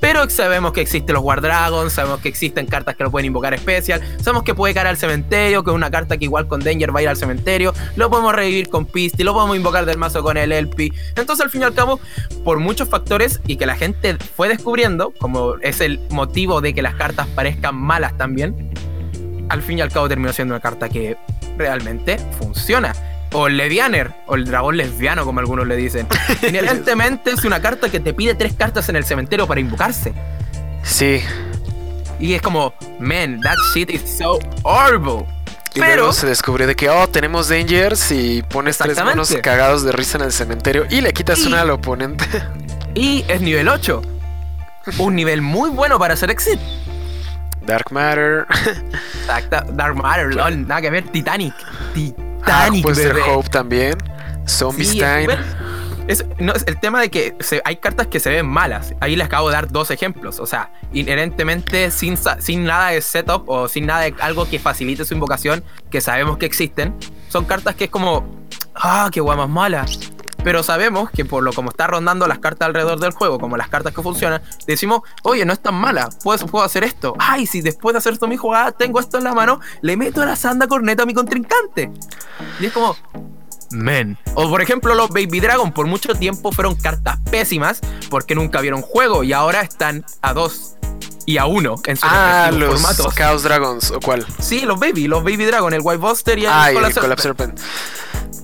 Pero 0.00 0.28
sabemos 0.28 0.72
que 0.72 0.82
existen 0.82 1.14
los 1.14 1.24
War 1.24 1.40
Dragons, 1.40 1.92
sabemos 1.92 2.20
que 2.20 2.28
existen 2.28 2.66
cartas 2.66 2.96
que 2.96 3.04
lo 3.04 3.10
pueden 3.10 3.26
invocar 3.26 3.54
especial, 3.54 4.00
sabemos 4.20 4.42
que 4.42 4.54
puede 4.54 4.74
caer 4.74 4.88
al 4.88 4.96
cementerio, 4.96 5.64
que 5.64 5.70
es 5.70 5.74
una 5.74 5.90
carta 5.90 6.18
que 6.18 6.24
igual 6.24 6.46
con 6.48 6.60
Danger 6.60 6.94
va 6.94 7.00
a 7.00 7.02
ir 7.02 7.08
al 7.08 7.16
cementerio, 7.16 7.72
lo 7.96 8.10
podemos 8.10 8.34
revivir 8.34 8.68
con 8.68 8.84
Pisty, 8.84 9.24
lo 9.24 9.32
podemos 9.32 9.56
invocar 9.56 9.86
del 9.86 9.96
mazo 9.96 10.22
con 10.22 10.36
el 10.36 10.52
LP. 10.52 10.92
Entonces 11.16 11.44
al 11.44 11.50
fin 11.50 11.62
y 11.62 11.64
al 11.64 11.74
cabo, 11.74 11.98
por 12.44 12.58
muchos 12.58 12.88
factores 12.88 13.40
y 13.46 13.56
que 13.56 13.64
la 13.64 13.76
gente 13.76 14.16
fue 14.36 14.48
descubriendo, 14.48 15.12
como 15.18 15.56
es 15.62 15.80
el 15.80 15.98
motivo 16.10 16.60
de 16.60 16.74
que 16.74 16.82
las 16.82 16.94
cartas 16.94 17.26
parezcan 17.28 17.74
malas 17.74 18.16
también, 18.18 18.70
al 19.48 19.62
fin 19.62 19.78
y 19.78 19.80
al 19.80 19.90
cabo 19.90 20.08
terminó 20.08 20.32
siendo 20.32 20.54
una 20.54 20.60
carta 20.60 20.88
que 20.88 21.16
realmente 21.56 22.18
funciona. 22.38 22.92
O 23.38 23.48
el 23.48 23.58
Levianer, 23.58 24.14
o 24.24 24.34
el 24.34 24.46
dragón 24.46 24.78
lesbiano, 24.78 25.26
como 25.26 25.40
algunos 25.40 25.66
le 25.66 25.76
dicen. 25.76 26.08
Inherentemente 26.48 27.32
es 27.32 27.44
una 27.44 27.60
carta 27.60 27.90
que 27.90 28.00
te 28.00 28.14
pide 28.14 28.34
tres 28.34 28.54
cartas 28.54 28.88
en 28.88 28.96
el 28.96 29.04
cementerio 29.04 29.46
para 29.46 29.60
invocarse. 29.60 30.14
Sí. 30.82 31.20
Y 32.18 32.32
es 32.32 32.40
como, 32.40 32.72
man, 32.98 33.38
that 33.42 33.56
shit 33.74 33.90
is 33.90 34.00
so 34.00 34.38
horrible. 34.62 35.26
Y 35.74 35.80
Pero 35.80 35.96
luego 35.96 36.12
se 36.14 36.26
descubrió 36.26 36.66
de 36.66 36.74
que, 36.74 36.88
oh, 36.88 37.06
tenemos 37.08 37.50
Dangers 37.50 38.10
y 38.10 38.42
pones 38.42 38.78
tres 38.78 39.04
monos 39.04 39.36
cagados 39.42 39.84
de 39.84 39.92
risa 39.92 40.16
en 40.16 40.24
el 40.24 40.32
cementerio 40.32 40.86
y 40.88 41.02
le 41.02 41.12
quitas 41.12 41.40
una 41.40 41.60
al 41.60 41.70
oponente. 41.70 42.24
Y 42.94 43.26
es 43.28 43.42
nivel 43.42 43.68
8. 43.68 44.00
Un 44.96 45.14
nivel 45.14 45.42
muy 45.42 45.68
bueno 45.68 45.98
para 45.98 46.14
hacer 46.14 46.30
exit. 46.30 46.58
Dark 47.66 47.92
Matter. 47.92 48.46
Dark 49.74 49.94
Matter, 49.96 50.34
lol, 50.34 50.66
nada 50.66 50.80
que 50.80 50.88
ver. 50.88 51.04
Titanic. 51.10 51.52
Titanic. 51.92 52.25
Ah, 52.44 52.68
puede 52.82 52.94
ser 52.96 53.16
Hope 53.28 53.48
también. 53.48 53.96
Zombie 54.46 54.84
sí, 54.84 55.00
es, 56.08 56.24
no, 56.38 56.52
es 56.52 56.64
el 56.68 56.78
tema 56.78 57.00
de 57.00 57.10
que 57.10 57.34
hay 57.64 57.76
cartas 57.76 58.06
que 58.06 58.20
se 58.20 58.30
ven 58.30 58.46
malas. 58.46 58.94
Ahí 59.00 59.16
les 59.16 59.26
acabo 59.26 59.48
de 59.48 59.54
dar 59.54 59.70
dos 59.72 59.90
ejemplos. 59.90 60.38
O 60.38 60.46
sea, 60.46 60.70
inherentemente 60.92 61.90
sin, 61.90 62.16
sin 62.38 62.64
nada 62.64 62.90
de 62.90 63.02
setup 63.02 63.48
o 63.48 63.66
sin 63.66 63.86
nada 63.86 64.02
de 64.02 64.14
algo 64.20 64.48
que 64.48 64.58
facilite 64.58 65.04
su 65.04 65.14
invocación, 65.14 65.64
que 65.90 66.00
sabemos 66.00 66.38
que 66.38 66.46
existen, 66.46 66.94
son 67.28 67.44
cartas 67.44 67.74
que 67.74 67.84
es 67.84 67.90
como, 67.90 68.24
ah, 68.74 69.08
qué 69.10 69.20
guay 69.20 69.36
más 69.36 69.48
mala 69.48 69.84
pero 70.46 70.62
sabemos 70.62 71.10
que 71.10 71.24
por 71.24 71.42
lo 71.42 71.52
como 71.52 71.70
está 71.70 71.88
rondando 71.88 72.28
las 72.28 72.38
cartas 72.38 72.66
alrededor 72.66 73.00
del 73.00 73.10
juego, 73.10 73.40
como 73.40 73.56
las 73.56 73.68
cartas 73.68 73.92
que 73.92 74.00
funcionan, 74.00 74.42
decimos, 74.64 75.00
oye, 75.24 75.44
no 75.44 75.52
es 75.52 75.58
tan 75.58 75.74
mala, 75.74 76.08
puedo, 76.22 76.46
puedo 76.46 76.64
hacer 76.64 76.84
esto. 76.84 77.14
Ay, 77.18 77.46
si 77.46 77.62
después 77.62 77.94
de 77.94 77.98
hacer 77.98 78.12
esto 78.12 78.28
mi 78.28 78.36
jugada 78.36 78.70
tengo 78.70 79.00
esto 79.00 79.18
en 79.18 79.24
la 79.24 79.34
mano, 79.34 79.58
le 79.80 79.96
meto 79.96 80.24
la 80.24 80.36
sanda 80.36 80.68
corneta 80.68 81.02
a 81.02 81.06
mi 81.06 81.14
contrincante. 81.14 81.90
Y 82.60 82.66
es 82.66 82.72
como, 82.72 82.96
Men. 83.72 84.16
O 84.34 84.48
por 84.48 84.62
ejemplo, 84.62 84.94
los 84.94 85.08
Baby 85.08 85.40
Dragon 85.40 85.72
por 85.72 85.88
mucho 85.88 86.14
tiempo 86.14 86.52
fueron 86.52 86.76
cartas 86.76 87.18
pésimas 87.28 87.80
porque 88.08 88.36
nunca 88.36 88.60
vieron 88.60 88.82
juego 88.82 89.24
y 89.24 89.32
ahora 89.32 89.62
están 89.62 90.04
a 90.22 90.32
dos 90.32 90.76
y 91.26 91.38
a 91.38 91.46
uno 91.46 91.74
en 91.84 91.96
sus 91.96 92.08
ah, 92.08 92.50
los 92.52 92.80
formatos. 92.80 93.14
Chaos 93.16 93.42
Dragons, 93.42 93.90
¿o 93.90 93.98
cuál? 93.98 94.24
Sí, 94.38 94.60
los 94.60 94.78
Baby, 94.78 95.08
los 95.08 95.24
Baby 95.24 95.44
Dragon, 95.44 95.74
el 95.74 95.80
White 95.82 95.98
Buster 95.98 96.38
y 96.38 96.44
el, 96.44 96.52
ah, 96.52 96.70
Collapse, 96.72 97.22
Serpent. 97.22 97.60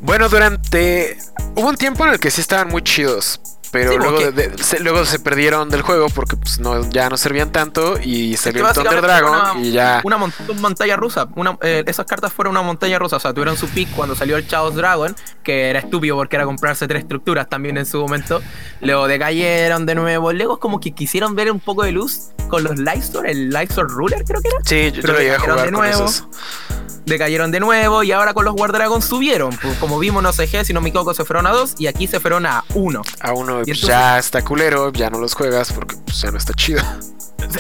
Bueno, 0.03 0.29
durante. 0.29 1.17
Hubo 1.55 1.69
un 1.69 1.77
tiempo 1.77 2.05
en 2.05 2.13
el 2.13 2.19
que 2.19 2.33
sí 2.33 2.41
estaban 2.41 2.69
muy 2.69 2.83
chidos. 2.83 3.41
Pero 3.73 3.97
luego, 3.97 4.19
se, 4.61 4.81
luego 4.81 5.05
se 5.07 5.19
perdieron 5.19 5.71
del 5.71 5.81
juego 5.81 6.09
porque 6.11 6.37
pues, 6.37 6.61
no, 6.61 6.91
ya 6.91 7.09
no 7.09 7.17
servían 7.17 7.51
tanto 7.53 7.99
y 7.99 8.37
salió 8.37 8.69
el 8.69 8.75
Thunder 8.75 9.01
Dragon 9.01 9.65
y 9.65 9.73
ya. 9.73 10.03
Una 10.05 10.19
montaña 10.19 10.95
rusa. 10.97 11.27
Una, 11.37 11.57
eh, 11.63 11.83
esas 11.87 12.05
cartas 12.05 12.35
fueron 12.35 12.53
una 12.53 12.61
montaña 12.61 12.99
rusa. 12.99 13.17
O 13.17 13.21
sea, 13.21 13.33
tuvieron 13.33 13.57
su 13.57 13.67
pick 13.69 13.91
cuando 13.97 14.15
salió 14.15 14.37
el 14.37 14.47
Chaos 14.47 14.75
Dragon, 14.75 15.17
que 15.43 15.71
era 15.71 15.79
estúpido 15.79 16.17
porque 16.17 16.37
era 16.37 16.45
comprarse 16.45 16.87
tres 16.87 17.05
estructuras 17.05 17.49
también 17.49 17.79
en 17.79 17.87
su 17.87 17.99
momento. 17.99 18.43
Luego 18.83 19.09
decayeron 19.09 19.87
de 19.87 19.95
nuevo. 19.95 20.35
Luego 20.35 20.61
como 20.61 20.79
que 20.79 20.93
quisieron 20.93 21.35
ver 21.35 21.51
un 21.51 21.59
poco 21.59 21.83
de 21.83 21.93
luz 21.93 22.33
con 22.49 22.65
los 22.65 22.79
Lightstore, 22.79 23.31
el 23.31 23.49
Lightstore 23.49 23.89
Ruler 23.89 24.23
creo 24.25 24.43
que 24.43 24.49
era. 24.49 24.59
Sí, 24.65 25.01
yo, 25.01 25.11
lo 25.11 25.19
llegué 25.19 25.35
a 25.35 25.41
jugar 25.41 25.65
de 25.65 25.71
nuevo 25.71 26.07
decayeron 27.07 27.51
de 27.51 27.61
nuevo 27.61 28.03
y 28.03 28.13
ahora 28.13 28.35
con 28.35 28.45
los 28.45 28.55
War 28.55 28.73
Dragons 28.73 29.05
subieron. 29.05 29.57
Pues 29.61 29.77
como 29.79 29.99
vimos, 29.99 30.23
no 30.23 30.33
sé 30.33 30.49
qué, 30.49 30.65
si 30.65 30.73
no 30.73 30.81
me 30.81 30.89
equivoco, 30.91 31.15
se 31.15 31.25
fueron 31.25 31.47
a 31.47 31.51
2 31.51 31.77
y 31.79 31.87
aquí 31.87 32.07
se 32.07 32.21
fueron 32.21 32.47
a 32.47 32.65
1. 32.75 33.03
A 33.21 33.33
1 33.33 33.62
ya 33.67 34.19
está 34.19 34.43
culero, 34.43 34.93
ya 34.93 35.11
no 35.11 35.19
los 35.19 35.35
juegas 35.35 35.73
porque 35.73 35.97
pues, 35.97 36.21
ya 36.21 36.31
no 36.31 36.39
está 36.39 36.53
chido. 36.55 36.83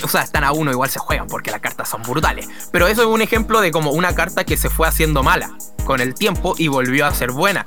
O 0.02 0.08
sea, 0.08 0.22
están 0.22 0.44
a 0.44 0.52
1, 0.52 0.70
igual 0.70 0.90
se 0.90 0.98
juegan 0.98 1.26
porque 1.26 1.50
las 1.50 1.60
cartas 1.60 1.88
son 1.88 2.02
brutales. 2.02 2.48
Pero 2.70 2.86
eso 2.86 3.02
es 3.02 3.08
un 3.08 3.20
ejemplo 3.20 3.60
de 3.60 3.72
como 3.72 3.90
una 3.90 4.14
carta 4.14 4.44
que 4.44 4.56
se 4.56 4.70
fue 4.70 4.86
haciendo 4.86 5.22
mala 5.22 5.50
con 5.84 6.00
el 6.00 6.14
tiempo 6.14 6.54
y 6.56 6.68
volvió 6.68 7.06
a 7.06 7.14
ser 7.14 7.32
buena. 7.32 7.64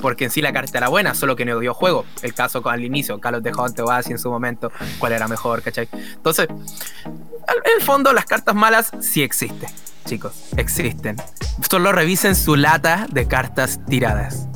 Porque 0.00 0.24
en 0.24 0.30
sí 0.30 0.40
la 0.40 0.52
carta 0.52 0.78
era 0.78 0.88
buena, 0.88 1.14
solo 1.14 1.36
que 1.36 1.44
no 1.44 1.58
dio 1.58 1.74
juego. 1.74 2.06
El 2.22 2.32
caso 2.32 2.62
con 2.62 2.72
al 2.72 2.82
inicio, 2.82 3.20
Carlos 3.20 3.42
de 3.42 3.52
Hunt 3.52 3.78
o 3.80 3.92
en 3.92 4.18
su 4.18 4.30
momento, 4.30 4.72
cuál 4.98 5.12
era 5.12 5.28
mejor, 5.28 5.62
¿cachai? 5.62 5.88
Entonces, 5.92 6.48
en 6.48 7.78
el 7.78 7.84
fondo, 7.84 8.12
las 8.14 8.24
cartas 8.24 8.54
malas 8.54 8.90
sí 9.00 9.22
existen 9.22 9.68
chicos, 10.04 10.32
existen. 10.56 11.16
Solo 11.68 11.92
revisen 11.92 12.34
su 12.34 12.56
lata 12.56 13.06
de 13.10 13.26
cartas 13.26 13.80
tiradas. 13.86 14.48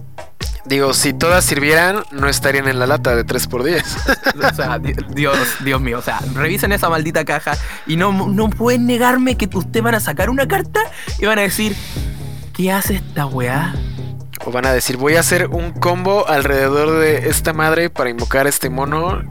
Digo, 0.67 0.95
si 0.95 1.13
todas 1.13 1.45
sirvieran, 1.45 2.03
no 2.11 2.29
estarían 2.29 2.67
en 2.67 2.81
la 2.81 2.87
lata 2.87 3.15
de 3.15 3.25
3x10. 3.25 4.53
o 4.53 4.55
sea, 4.55 4.79
Dios, 4.79 5.39
Dios 5.65 5.81
mío, 5.81 5.99
o 5.99 6.03
sea, 6.03 6.21
revisen 6.35 6.73
esa 6.73 6.89
maldita 6.89 7.25
caja 7.25 7.57
y 7.87 7.97
no, 7.97 8.13
no 8.13 8.51
pueden 8.51 8.87
negarme 8.87 9.37
que 9.37 9.49
ustedes 9.57 9.83
van 9.83 9.95
a 9.95 10.01
sacar 10.01 10.29
una 10.29 10.49
carta 10.49 10.81
y 11.21 11.27
van 11.27 11.39
a 11.39 11.43
decir, 11.43 11.77
¿qué 12.53 12.73
hace 12.73 12.97
esta 12.97 13.27
weá? 13.27 13.75
O 14.45 14.51
van 14.51 14.67
a 14.67 14.73
decir, 14.73 14.97
voy 14.97 15.17
a 15.17 15.21
hacer 15.21 15.47
un 15.49 15.71
combo 15.73 16.29
alrededor 16.29 16.99
de 16.99 17.29
esta 17.29 17.53
madre 17.53 17.89
para 17.89 18.11
invocar 18.11 18.47
a 18.47 18.49
este 18.49 18.69
mono 18.69 19.23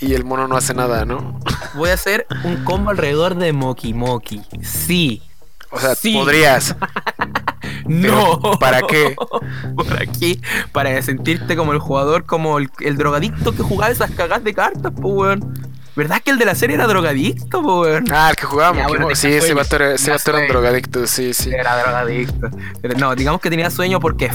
y 0.00 0.12
el 0.12 0.24
mono 0.24 0.46
no 0.46 0.56
hace 0.56 0.74
nada, 0.74 1.06
¿no? 1.06 1.40
Voy 1.74 1.90
a 1.90 1.94
hacer 1.94 2.26
un 2.44 2.64
combo 2.64 2.90
alrededor 2.90 3.34
de 3.34 3.52
Moki 3.52 3.94
Moki. 3.94 4.42
Sí, 4.62 5.22
o 5.70 5.80
sea, 5.80 5.94
podrías. 6.12 6.76
no. 7.88 8.40
¿Para 8.60 8.82
qué? 8.82 9.16
¿Para 9.88 10.06
qué? 10.06 10.40
Para 10.72 11.00
sentirte 11.02 11.56
como 11.56 11.72
el 11.72 11.78
jugador, 11.78 12.24
como 12.24 12.58
el, 12.58 12.96
drogadicto 12.96 13.52
que 13.52 13.62
jugaba 13.62 13.92
esas 13.92 14.10
cagas 14.10 14.44
de 14.44 14.54
cartas, 14.54 14.92
pues, 14.94 15.14
weón. 15.14 15.76
¿Verdad 15.94 16.20
que 16.22 16.30
el 16.30 16.38
de 16.38 16.44
la 16.44 16.54
serie 16.54 16.76
era 16.76 16.86
drogadicto, 16.86 17.60
weón? 17.60 18.04
Ah, 18.12 18.28
el 18.30 18.36
que 18.36 18.44
jugábamos. 18.44 19.18
sí, 19.18 19.28
ese 19.28 19.54
vato 19.54 19.76
era, 19.76 19.94
ese 19.94 20.12
era 20.12 20.38
un 20.38 20.48
drogadicto, 20.48 21.06
sí, 21.06 21.32
sí. 21.32 21.50
Era 21.50 21.78
drogadicto. 21.78 22.50
Pero 22.82 22.98
no, 22.98 23.14
digamos 23.14 23.40
que 23.40 23.48
tenía 23.48 23.70
sueño 23.70 23.98
porque 23.98 24.26
es 24.26 24.34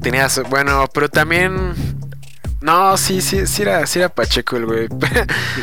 Tenía 0.00 0.28
Bueno, 0.48 0.88
pero 0.94 1.08
también 1.08 1.74
No, 2.60 2.96
sí, 2.98 3.20
sí, 3.22 3.46
sí 3.46 3.62
era, 3.62 3.86
sí 3.86 3.98
era 3.98 4.08
Pacheco 4.10 4.56
el 4.56 4.66
güey. 4.66 4.88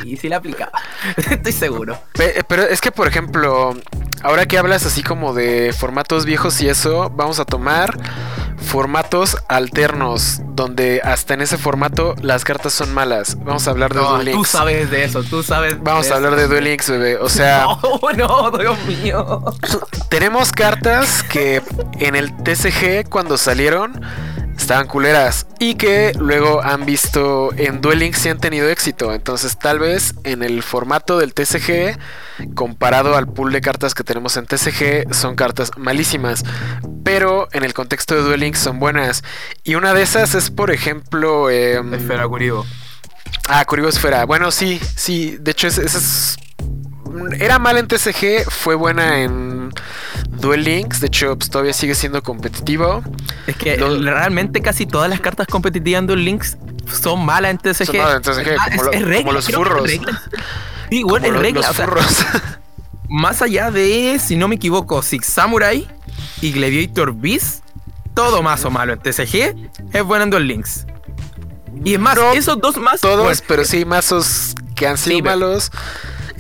Sí, 0.04 0.18
sí 0.18 0.30
la 0.30 0.38
aplicaba. 0.38 0.72
Estoy 1.30 1.52
seguro. 1.52 2.00
Pe- 2.14 2.44
Pero 2.48 2.64
es 2.64 2.82
que, 2.82 2.92
por 2.92 3.08
ejemplo, 3.08 3.76
ahora 4.24 4.46
que 4.48 4.58
hablas 4.58 4.86
así 4.86 5.04
como 5.04 5.34
de 5.34 5.74
formatos 5.78 6.26
viejos 6.26 6.60
y 6.62 6.70
eso, 6.70 7.12
vamos 7.16 7.40
a 7.40 7.46
tomar 7.46 7.96
formatos 8.58 9.38
alternos, 9.48 10.42
donde 10.48 11.00
hasta 11.04 11.36
en 11.36 11.42
ese 11.42 11.58
formato 11.60 12.16
las 12.22 12.44
cartas 12.44 12.74
son 12.74 12.92
malas. 12.94 13.38
Vamos 13.44 13.68
a 13.68 13.72
hablar 13.72 13.94
de 13.94 14.02
No, 14.02 14.10
Duel 14.14 14.26
tú 14.26 14.32
Links. 14.34 14.50
sabes 14.50 14.90
de 14.90 15.04
eso, 15.04 15.24
tú 15.24 15.44
sabes. 15.44 15.82
Vamos 15.82 16.10
a 16.10 16.16
hablar 16.16 16.36
de 16.36 16.48
Duel 16.48 16.64
Links, 16.64 16.90
bebé. 16.90 17.18
O 17.18 17.30
sea, 17.30 17.66
No, 18.18 18.50
no, 18.52 18.58
Dios 18.58 18.78
mío. 18.88 19.44
tenemos 20.10 20.52
cartas 20.52 21.22
que 21.24 21.62
en 22.00 22.16
el 22.16 22.36
TCG 22.44 23.08
cuando 23.08 23.38
salieron 23.38 24.02
estaban 24.58 24.88
culeras 24.88 25.48
y 25.60 25.76
que 25.76 26.12
luego 26.20 26.62
han 26.64 26.86
visto 26.86 27.52
en 27.58 27.80
Duel 27.82 28.00
Links 28.00 28.26
y 28.26 28.30
han 28.30 28.40
tenido 28.40 28.70
éxito. 28.70 29.14
Entonces, 29.14 29.58
tal 29.58 29.80
vez 29.80 30.16
en 30.24 30.44
el 30.44 30.64
formato 30.64 31.18
del 31.20 31.34
TCG, 31.34 31.98
comparado 32.56 33.16
al 33.16 33.28
pool 33.28 33.52
de 33.54 33.62
cartas 33.62 33.94
que 33.94 34.04
tenemos 34.04 34.36
en 34.38 34.46
TCG, 34.46 35.14
son 35.14 35.36
cartas 35.36 35.72
malísimas. 35.78 36.44
Pero 37.04 37.48
en 37.54 37.64
el 37.64 37.74
contexto 37.74 38.16
de 38.16 38.22
Duel 38.22 38.40
Links 38.42 38.60
son 38.60 38.80
buenas. 38.80 39.24
Y 39.64 39.76
una 39.76 39.94
de 39.94 40.02
esas 40.02 40.36
es, 40.36 40.52
por 40.52 40.72
ejemplo. 40.72 41.50
em, 41.50 41.94
Espera, 41.94 42.28
Curibo. 42.28 42.66
Ah, 43.48 43.64
Curibo 43.66 43.88
Esfera. 43.88 44.26
Bueno, 44.26 44.52
sí, 44.52 44.80
sí. 44.96 45.38
De 45.40 45.52
hecho, 45.52 45.68
esa 45.68 45.82
es. 45.84 46.38
Era 47.40 47.60
mala 47.60 47.80
en 47.80 47.88
TCG, 47.88 48.50
fue 48.50 48.76
buena 48.76 49.22
en 49.22 49.72
Duel 50.30 50.64
Links. 50.64 51.00
De 51.02 51.08
hecho, 51.08 51.38
pues, 51.38 51.50
todavía 51.50 51.74
sigue 51.74 51.96
siendo 51.96 52.22
competitivo. 52.24 53.04
Es 53.48 53.56
que 53.56 53.78
Lo- 53.78 54.00
realmente 54.00 54.62
casi 54.62 54.86
todas 54.86 55.10
las 55.10 55.20
cartas 55.20 55.48
competitivas 55.48 56.00
en 56.00 56.08
Duel 56.08 56.26
Links 56.26 56.58
son 57.02 57.26
malas 57.26 57.52
en 57.52 57.58
TCG. 57.58 57.86
Son 57.86 57.98
malas 57.98 58.16
en 58.16 58.22
TCG, 58.22 58.56
Ah, 58.60 58.66
como 58.72 58.84
lo- 58.84 58.92
es, 58.92 59.18
como 59.22 59.32
los 59.34 59.52
furros. 59.52 59.92
Sí, 60.90 61.04
bueno, 61.04 61.28
es 61.28 61.34
lo- 61.34 61.40
regla. 61.42 61.62
los 61.62 61.70
o 61.70 61.74
sea, 61.74 61.86
furros. 61.86 62.06
más 63.10 63.42
allá 63.42 63.72
de, 63.72 64.20
si 64.24 64.36
no 64.36 64.48
me 64.48 64.56
equivoco, 64.56 65.02
Six 65.02 65.26
Samurai 65.26 65.88
y 66.42 66.52
Gladiator 66.52 67.14
Beast, 67.14 67.64
todo 68.14 68.42
más 68.42 68.64
o 68.66 68.72
malo 68.72 68.94
en 68.94 69.00
TCG 69.00 69.56
es 69.94 70.04
bueno 70.04 70.24
en 70.24 70.30
Duel 70.30 70.48
Links. 70.48 70.86
Y 71.86 71.94
es 71.94 72.00
más, 72.00 72.16
No, 72.16 72.32
esos 72.34 72.60
dos 72.60 72.78
más. 72.78 73.02
Todos, 73.02 73.24
bueno, 73.24 73.40
pero 73.48 73.64
sí, 73.64 73.86
mazos 73.86 74.56
que 74.76 74.88
han 74.88 74.98
sido 74.98 75.18
Sí, 75.18 75.22
pero- 75.22 75.36
malos. 75.36 75.72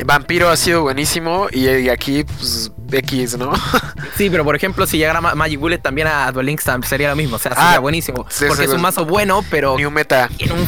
Vampiro 0.05 0.49
ha 0.49 0.55
sido 0.57 0.83
buenísimo 0.83 1.47
y, 1.51 1.67
y 1.67 1.89
aquí, 1.89 2.23
pues, 2.23 2.71
X, 2.91 3.37
¿no? 3.37 3.51
Sí, 4.15 4.29
pero 4.29 4.43
por 4.43 4.55
ejemplo, 4.55 4.87
si 4.87 4.97
llegara 4.97 5.21
Ma- 5.21 5.35
Magic 5.35 5.59
Bullet 5.59 5.77
también 5.77 6.07
a 6.07 6.31
Duel 6.31 6.47
Links 6.47 6.65
sería 6.87 7.09
lo 7.09 7.15
mismo. 7.15 7.35
O 7.35 7.39
sea, 7.39 7.51
Ah, 7.55 7.65
sería 7.65 7.79
buenísimo. 7.79 8.25
sí, 8.29 8.45
porque 8.47 8.63
sí, 8.63 8.69
es 8.69 8.75
un 8.75 8.81
mazo 8.81 9.05
bueno, 9.05 9.43
pero 9.51 9.75
New 9.77 9.91
Meta. 9.91 10.29
en 10.39 10.51
un- 10.53 10.67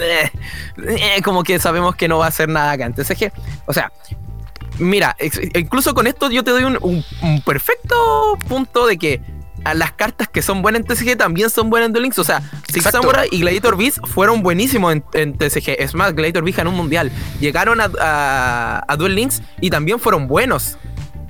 eh, 0.00 0.30
eh, 0.86 1.22
como 1.22 1.42
que 1.42 1.58
sabemos 1.58 1.96
que 1.96 2.06
no 2.06 2.18
va 2.18 2.26
a 2.26 2.28
hacer 2.28 2.48
nada 2.48 2.72
acá. 2.72 2.86
Entonces, 2.86 3.16
que, 3.18 3.32
o 3.66 3.72
sea, 3.72 3.90
mira, 4.78 5.16
incluso 5.54 5.94
con 5.94 6.06
esto 6.06 6.30
yo 6.30 6.44
te 6.44 6.50
doy 6.52 6.64
un, 6.64 6.78
un- 6.80 7.04
un 7.22 7.40
perfecto 7.42 8.36
punto 8.48 8.86
de 8.86 8.98
que 8.98 9.20
a 9.66 9.74
las 9.74 9.92
cartas 9.92 10.28
que 10.28 10.42
son 10.42 10.62
buenas 10.62 10.80
en 10.80 10.86
TCG 10.86 11.16
también 11.16 11.50
son 11.50 11.70
buenas 11.70 11.88
en 11.88 11.92
Duel 11.92 12.04
Links. 12.04 12.18
O 12.20 12.24
sea, 12.24 12.40
Six 12.68 12.76
Exacto. 12.76 13.02
Samurai 13.02 13.28
y 13.32 13.40
Gladiator 13.40 13.76
Beast 13.76 13.98
fueron 14.06 14.42
buenísimos 14.42 14.92
en, 14.92 15.04
en 15.12 15.36
TCG. 15.36 15.76
Es 15.78 15.94
más, 15.94 16.14
Gladiator 16.14 16.44
Beast 16.44 16.58
ganó 16.58 16.70
un 16.70 16.76
mundial. 16.76 17.10
Llegaron 17.40 17.80
a, 17.80 17.90
a, 18.00 18.84
a 18.86 18.96
Duel 18.96 19.16
Links 19.16 19.42
y 19.60 19.70
también 19.70 19.98
fueron 19.98 20.28
buenos. 20.28 20.78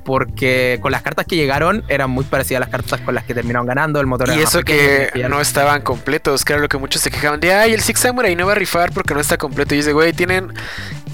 Porque 0.06 0.78
con 0.80 0.92
las 0.92 1.02
cartas 1.02 1.26
que 1.26 1.36
llegaron 1.36 1.84
eran 1.88 2.10
muy 2.10 2.24
parecidas 2.24 2.58
a 2.58 2.60
las 2.60 2.68
cartas 2.70 3.00
con 3.00 3.14
las 3.14 3.24
que 3.24 3.34
terminaron 3.34 3.66
ganando. 3.66 4.00
El 4.00 4.06
motor 4.06 4.30
Y 4.34 4.40
eso 4.40 4.62
que 4.62 5.10
no 5.28 5.40
estaban 5.40 5.82
completos, 5.82 6.44
que 6.44 6.52
era 6.52 6.62
lo 6.62 6.68
que 6.68 6.78
muchos 6.78 7.02
se 7.02 7.10
quejaban 7.10 7.40
de, 7.40 7.52
ay, 7.52 7.72
el 7.74 7.82
Six 7.82 8.00
Samurai 8.00 8.34
no 8.36 8.46
va 8.46 8.52
a 8.52 8.54
rifar 8.54 8.92
porque 8.92 9.14
no 9.14 9.20
está 9.20 9.36
completo. 9.36 9.74
Y 9.74 9.78
dice, 9.78 9.92
güey, 9.92 10.12
tienen 10.12 10.52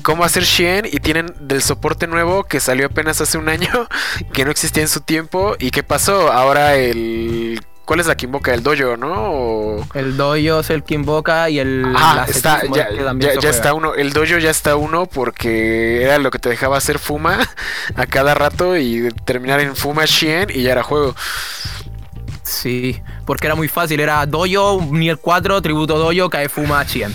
cómo 0.02 0.24
hacer 0.24 0.44
Shen 0.44 0.84
y 0.84 1.00
tienen 1.00 1.32
del 1.40 1.62
soporte 1.62 2.06
nuevo 2.06 2.44
que 2.44 2.60
salió 2.60 2.86
apenas 2.86 3.20
hace 3.20 3.38
un 3.38 3.48
año, 3.48 3.88
que 4.32 4.44
no 4.44 4.50
existía 4.50 4.82
en 4.82 4.88
su 4.88 5.00
tiempo. 5.00 5.56
¿Y 5.58 5.70
qué 5.70 5.82
pasó? 5.82 6.30
Ahora 6.30 6.76
el... 6.76 7.60
¿Cuál 7.92 8.00
es 8.00 8.06
la 8.06 8.16
que 8.16 8.24
invoca? 8.24 8.54
El 8.54 8.62
dojo, 8.62 8.96
¿no? 8.96 9.12
O- 9.32 9.86
El 9.92 10.16
Dojo 10.16 10.60
es 10.60 10.70
el 10.70 10.82
que 10.82 10.94
invoca 10.94 11.50
y 11.50 11.58
el. 11.58 11.84
Ah, 11.94 12.24
está, 12.26 12.62
ya, 12.72 12.88
está 13.50 13.74
uno. 13.74 13.92
El 13.94 14.14
dojo 14.14 14.38
ya 14.38 14.48
está 14.48 14.76
uno 14.76 15.04
porque 15.04 16.02
era 16.02 16.16
lo 16.16 16.30
que 16.30 16.38
te 16.38 16.48
dejaba 16.48 16.78
hacer 16.78 16.98
Fuma 16.98 17.38
a 17.94 18.06
cada 18.06 18.32
rato 18.34 18.78
y 18.78 19.10
terminar 19.26 19.60
en 19.60 19.76
Fuma 19.76 20.06
Shen 20.06 20.48
y 20.54 20.62
ya 20.62 20.72
era 20.72 20.82
juego. 20.82 21.14
Sí, 22.44 22.98
porque 23.26 23.46
era 23.46 23.56
muy 23.56 23.68
fácil. 23.68 24.00
Era 24.00 24.24
Dojo, 24.24 24.80
nivel 24.90 25.18
4, 25.18 25.60
tributo 25.60 25.98
Dojo, 25.98 26.30
cae 26.30 26.48
Fuma, 26.48 26.86
Chien. 26.86 27.12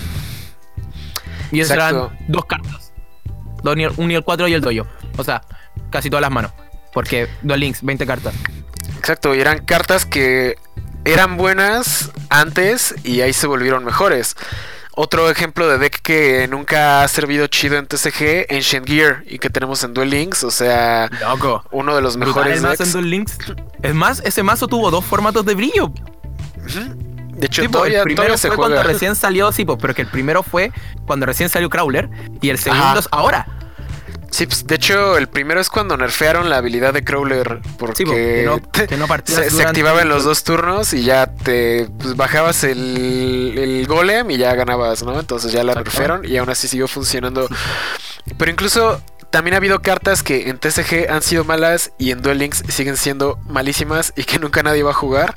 Y 1.50 1.58
esas 1.58 1.76
eran 1.76 2.10
dos 2.28 2.44
cartas. 2.44 2.92
Dos 3.64 3.74
nivel- 3.76 3.94
un 3.96 4.06
nivel 4.06 4.22
4 4.22 4.46
y 4.46 4.54
el 4.54 4.60
Dojo. 4.60 4.86
O 5.16 5.24
sea, 5.24 5.42
casi 5.90 6.08
todas 6.08 6.22
las 6.22 6.30
manos. 6.30 6.52
Porque 6.92 7.26
Duel 7.42 7.58
Links, 7.58 7.82
20 7.82 8.06
cartas. 8.06 8.32
Exacto, 8.96 9.34
y 9.34 9.40
eran 9.40 9.64
cartas 9.64 10.04
que 10.04 10.56
eran 11.12 11.36
buenas 11.36 12.10
antes 12.30 12.94
y 13.04 13.20
ahí 13.20 13.32
se 13.32 13.46
volvieron 13.46 13.84
mejores. 13.84 14.36
Otro 15.00 15.30
ejemplo 15.30 15.68
de 15.68 15.78
deck 15.78 16.00
que 16.02 16.48
nunca 16.48 17.02
ha 17.02 17.08
servido 17.08 17.46
chido 17.46 17.76
en 17.76 17.86
TCG, 17.86 18.46
Ancient 18.50 18.84
Gear, 18.84 19.22
y 19.26 19.38
que 19.38 19.48
tenemos 19.48 19.84
en 19.84 19.94
Duel 19.94 20.10
Links, 20.10 20.42
o 20.42 20.50
sea, 20.50 21.08
Loco. 21.20 21.64
uno 21.70 21.94
de 21.94 22.02
los 22.02 22.16
mejores 22.16 22.62
en. 22.64 22.92
Duel 22.92 23.08
Links. 23.10 23.38
Es 23.80 23.94
más, 23.94 24.20
ese 24.24 24.42
mazo 24.42 24.66
tuvo 24.66 24.90
dos 24.90 25.04
formatos 25.04 25.46
de 25.46 25.54
brillo. 25.54 25.92
De 27.38 27.46
hecho, 27.46 27.62
todavía, 27.70 27.98
el 27.98 28.02
primero 28.02 28.22
todavía 28.22 28.38
se 28.38 28.48
fue 28.48 28.56
juega. 28.56 28.74
cuando 28.74 28.92
recién 28.92 29.14
salió, 29.14 29.52
sí, 29.52 29.64
pues, 29.64 29.78
pero 29.80 29.94
que 29.94 30.02
el 30.02 30.08
primero 30.08 30.42
fue 30.42 30.72
cuando 31.06 31.26
recién 31.26 31.48
salió 31.48 31.70
Crawler 31.70 32.10
y 32.40 32.50
el 32.50 32.58
segundo 32.58 32.84
Ajá. 32.84 32.98
es 32.98 33.08
ahora. 33.12 33.46
Sí, 34.30 34.46
pues, 34.46 34.66
de 34.66 34.74
hecho, 34.74 35.16
el 35.16 35.28
primero 35.28 35.60
es 35.60 35.68
cuando 35.70 35.96
nerfearon 35.96 36.50
la 36.50 36.58
habilidad 36.58 36.92
de 36.92 37.02
Crawler, 37.02 37.60
porque 37.78 37.96
Sí, 37.96 38.04
po, 38.04 38.12
que 38.12 38.42
no- 38.44 38.86
que 38.86 38.96
no 38.96 39.06
partías 39.06 39.50
se, 39.52 39.62
activaba 39.62 40.02
en 40.02 40.08
los 40.08 40.24
dos 40.24 40.44
turnos 40.44 40.92
y 40.92 41.02
ya 41.02 41.26
te 41.26 41.88
pues, 41.98 42.14
bajabas 42.16 42.62
el, 42.64 43.54
el 43.56 43.86
golem 43.86 44.30
y 44.30 44.36
ya 44.36 44.54
ganabas, 44.54 45.02
¿no? 45.02 45.18
Entonces 45.18 45.50
ya 45.52 45.64
la 45.64 45.74
nerfearon 45.74 46.24
y 46.24 46.36
aún 46.36 46.50
así 46.50 46.68
siguió 46.68 46.88
funcionando. 46.88 47.48
Pero 48.36 48.50
incluso 48.50 49.00
también 49.30 49.54
ha 49.54 49.56
habido 49.58 49.80
cartas 49.82 50.22
que 50.22 50.48
en 50.48 50.58
TCG 50.58 51.10
han 51.10 51.22
sido 51.22 51.44
malas 51.44 51.92
y 51.98 52.10
en 52.12 52.22
Duel 52.22 52.38
Links 52.38 52.62
siguen 52.68 52.96
siendo 52.96 53.38
malísimas 53.46 54.12
y 54.16 54.24
que 54.24 54.38
nunca 54.38 54.62
nadie 54.62 54.82
va 54.82 54.90
a 54.90 54.94
jugar. 54.94 55.34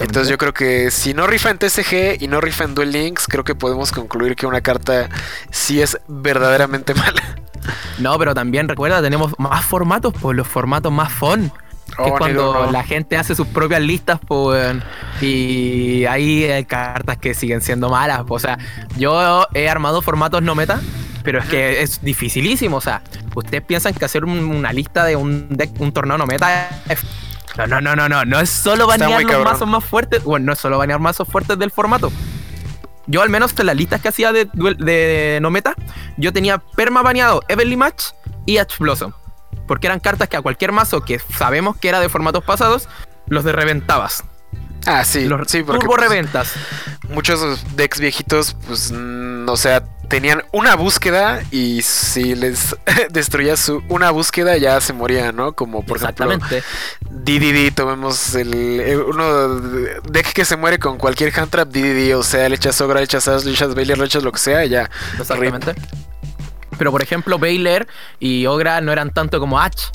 Entonces 0.00 0.28
yo 0.28 0.38
creo 0.38 0.54
que 0.54 0.90
si 0.90 1.12
no 1.12 1.26
rifa 1.26 1.50
en 1.50 1.58
TCG 1.58 2.22
y 2.22 2.28
no 2.28 2.40
rifa 2.40 2.64
en 2.64 2.74
Duel 2.74 2.92
Links, 2.92 3.26
creo 3.28 3.44
que 3.44 3.54
podemos 3.54 3.92
concluir 3.92 4.36
que 4.36 4.46
una 4.46 4.62
carta 4.62 5.10
sí 5.50 5.82
es 5.82 5.98
verdaderamente 6.08 6.94
mala. 6.94 7.36
No, 7.98 8.18
pero 8.18 8.34
también 8.34 8.68
recuerda, 8.68 9.00
tenemos 9.02 9.32
más 9.38 9.64
formatos, 9.64 10.14
pues 10.20 10.36
los 10.36 10.46
formatos 10.46 10.92
más 10.92 11.12
fun. 11.12 11.50
Que 11.96 12.02
Oh, 12.02 12.06
es 12.06 12.12
cuando 12.18 12.46
negro, 12.54 12.66
no. 12.66 12.72
la 12.72 12.82
gente 12.82 13.16
hace 13.16 13.34
sus 13.34 13.46
propias 13.46 13.80
listas, 13.82 14.18
pues, 14.26 14.74
y 15.20 16.04
hay 16.06 16.44
eh, 16.44 16.64
cartas 16.66 17.18
que 17.18 17.34
siguen 17.34 17.60
siendo 17.60 17.88
malas. 17.90 18.22
O 18.28 18.38
sea, 18.38 18.58
yo 18.96 19.46
he 19.54 19.68
armado 19.68 20.00
formatos 20.02 20.42
no 20.42 20.54
meta, 20.54 20.80
pero 21.22 21.40
es 21.40 21.46
que 21.46 21.82
es 21.82 22.00
dificilísimo. 22.02 22.78
O 22.78 22.80
sea, 22.80 23.02
ustedes 23.34 23.62
piensan 23.62 23.92
que 23.94 24.04
hacer 24.04 24.24
un- 24.24 24.38
una 24.50 24.72
lista 24.72 25.04
de 25.04 25.16
un 25.16 25.48
deck, 25.50 25.78
un 25.80 25.92
torneo 25.92 26.16
no 26.18 26.26
meta 26.26 26.68
es. 26.88 27.00
No, 27.56 27.66
no, 27.66 27.80
no, 27.80 27.94
no, 27.94 28.08
no. 28.08 28.24
No 28.24 28.40
es 28.40 28.50
solo 28.50 28.86
banear 28.86 29.22
los 29.22 29.44
mazos 29.44 29.68
más 29.68 29.84
fuertes. 29.84 30.24
Bueno, 30.24 30.46
no 30.46 30.52
es 30.54 30.58
solo 30.58 30.78
banear 30.78 30.98
mazos 31.00 31.28
fuertes 31.28 31.58
del 31.58 31.70
formato. 31.70 32.10
Yo, 33.06 33.22
al 33.22 33.30
menos 33.30 33.54
en 33.58 33.66
las 33.66 33.76
listas 33.76 34.00
que 34.00 34.08
hacía 34.08 34.32
de, 34.32 34.46
de 34.46 35.38
no 35.42 35.50
meta, 35.50 35.74
yo 36.16 36.32
tenía 36.32 36.58
perma 36.58 37.02
baneado 37.02 37.42
Everly 37.48 37.76
Match 37.76 38.04
y 38.46 38.58
Ash 38.58 38.78
Blossom. 38.78 39.12
Porque 39.66 39.86
eran 39.86 40.00
cartas 40.00 40.28
que 40.28 40.36
a 40.36 40.42
cualquier 40.42 40.72
mazo 40.72 41.02
que 41.02 41.18
sabemos 41.18 41.76
que 41.76 41.88
era 41.88 42.00
de 42.00 42.08
formatos 42.08 42.44
pasados, 42.44 42.88
los 43.26 43.44
de 43.44 43.52
reventabas. 43.52 44.24
Ah, 44.86 45.04
sí, 45.04 45.24
los 45.26 45.48
sí, 45.50 45.62
porque 45.62 45.80
turbo 45.80 45.96
pues, 45.96 46.08
reventas. 46.08 46.52
muchos 47.08 47.64
decks 47.74 48.00
viejitos, 48.00 48.56
pues, 48.66 48.92
mm, 48.92 49.48
o 49.48 49.56
sea, 49.56 49.82
tenían 50.08 50.42
una 50.52 50.74
búsqueda 50.76 51.42
y 51.50 51.82
si 51.82 52.34
les 52.34 52.76
destruías 53.10 53.60
su 53.60 53.82
una 53.88 54.10
búsqueda 54.10 54.56
ya 54.56 54.80
se 54.80 54.92
morían, 54.92 55.34
¿no? 55.36 55.52
Como 55.52 55.84
por 55.84 55.96
ejemplo 55.98 56.26
DDD, 57.10 57.74
tomemos 57.74 58.34
el, 58.34 58.52
el- 58.80 59.00
uno 59.00 59.48
de- 59.60 60.00
deck 60.10 60.32
que 60.32 60.44
se 60.44 60.56
muere 60.56 60.78
con 60.78 60.98
cualquier 60.98 61.32
hand 61.38 61.50
trap 61.50 61.68
DDD, 61.68 62.16
o 62.16 62.22
sea, 62.22 62.48
le 62.48 62.56
echas 62.56 62.80
Ogra, 62.80 63.00
le 63.00 63.04
echas 63.04 63.26
Ash, 63.28 63.44
le 63.44 63.52
echas 63.52 63.74
Baylor, 63.74 63.98
le 63.98 64.04
echas 64.06 64.22
lo 64.22 64.32
que 64.32 64.38
sea, 64.38 64.64
ya. 64.66 64.90
Exactamente. 65.18 65.74
Pero 66.76 66.90
por 66.90 67.02
ejemplo, 67.02 67.38
Baylor 67.38 67.86
y 68.18 68.46
Ogra 68.46 68.80
no 68.80 68.92
eran 68.92 69.12
tanto 69.12 69.38
como 69.40 69.60
Ash, 69.60 69.86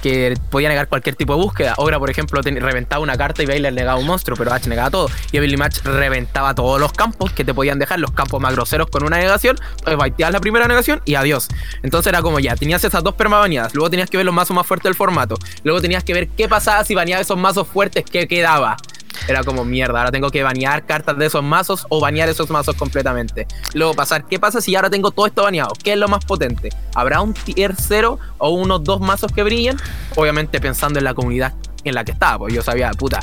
que 0.00 0.34
podía 0.50 0.68
negar 0.68 0.88
cualquier 0.88 1.14
tipo 1.14 1.34
de 1.34 1.42
búsqueda. 1.42 1.74
Ogra, 1.76 1.98
por 1.98 2.10
ejemplo, 2.10 2.40
reventaba 2.42 3.02
una 3.02 3.16
carta 3.16 3.42
y 3.42 3.46
Baylor 3.46 3.72
negaba 3.72 3.98
un 3.98 4.06
monstruo, 4.06 4.36
pero 4.36 4.52
Ash 4.52 4.66
negaba 4.66 4.90
todo. 4.90 5.08
Y 5.32 5.36
Everly 5.36 5.56
Match 5.56 5.78
reventaba 5.82 6.54
todos 6.54 6.80
los 6.80 6.92
campos 6.92 7.32
que 7.32 7.44
te 7.44 7.54
podían 7.54 7.78
dejar, 7.78 8.00
los 8.00 8.12
campos 8.12 8.40
más 8.40 8.54
groseros 8.54 8.88
con 8.88 9.04
una 9.04 9.18
negación, 9.18 9.58
pues 9.84 9.96
baiteabas 9.96 10.32
la 10.32 10.40
primera 10.40 10.66
negación 10.66 11.00
y 11.04 11.14
adiós. 11.14 11.48
Entonces 11.82 12.08
era 12.08 12.22
como 12.22 12.40
ya, 12.40 12.56
tenías 12.56 12.82
esas 12.84 13.02
dos 13.02 13.14
perma 13.14 13.38
baneadas, 13.38 13.74
luego 13.74 13.90
tenías 13.90 14.10
que 14.10 14.16
ver 14.16 14.26
los 14.26 14.34
mazos 14.34 14.54
más 14.54 14.66
fuertes 14.66 14.84
del 14.84 14.94
formato, 14.94 15.36
luego 15.62 15.80
tenías 15.80 16.04
que 16.04 16.14
ver 16.14 16.28
qué 16.28 16.48
pasaba 16.48 16.84
si 16.84 16.94
baneaba 16.94 17.20
esos 17.20 17.36
mazos 17.36 17.68
fuertes 17.68 18.04
que 18.04 18.26
quedaba. 18.26 18.76
Era 19.28 19.44
como 19.44 19.64
mierda, 19.64 19.98
ahora 19.98 20.10
tengo 20.10 20.30
que 20.30 20.42
banear 20.42 20.86
cartas 20.86 21.16
de 21.18 21.26
esos 21.26 21.42
mazos 21.42 21.86
o 21.88 22.00
banear 22.00 22.28
esos 22.28 22.50
mazos 22.50 22.76
completamente. 22.76 23.46
Luego 23.74 23.94
pasar, 23.94 24.24
¿qué 24.26 24.38
pasa 24.38 24.60
si 24.60 24.74
ahora 24.74 24.90
tengo 24.90 25.10
todo 25.10 25.26
esto 25.26 25.42
baneado? 25.42 25.72
¿Qué 25.82 25.92
es 25.92 25.98
lo 25.98 26.08
más 26.08 26.24
potente? 26.24 26.70
¿Habrá 26.94 27.20
un 27.20 27.34
tier 27.34 27.74
0 27.76 28.18
o 28.38 28.50
unos 28.50 28.84
dos 28.84 29.00
mazos 29.00 29.32
que 29.32 29.42
brillen? 29.42 29.76
Obviamente 30.16 30.60
pensando 30.60 30.98
en 30.98 31.04
la 31.04 31.14
comunidad 31.14 31.54
en 31.84 31.94
la 31.94 32.04
que 32.04 32.12
estaba, 32.12 32.38
pues 32.38 32.54
yo 32.54 32.62
sabía, 32.62 32.90
puta, 32.90 33.20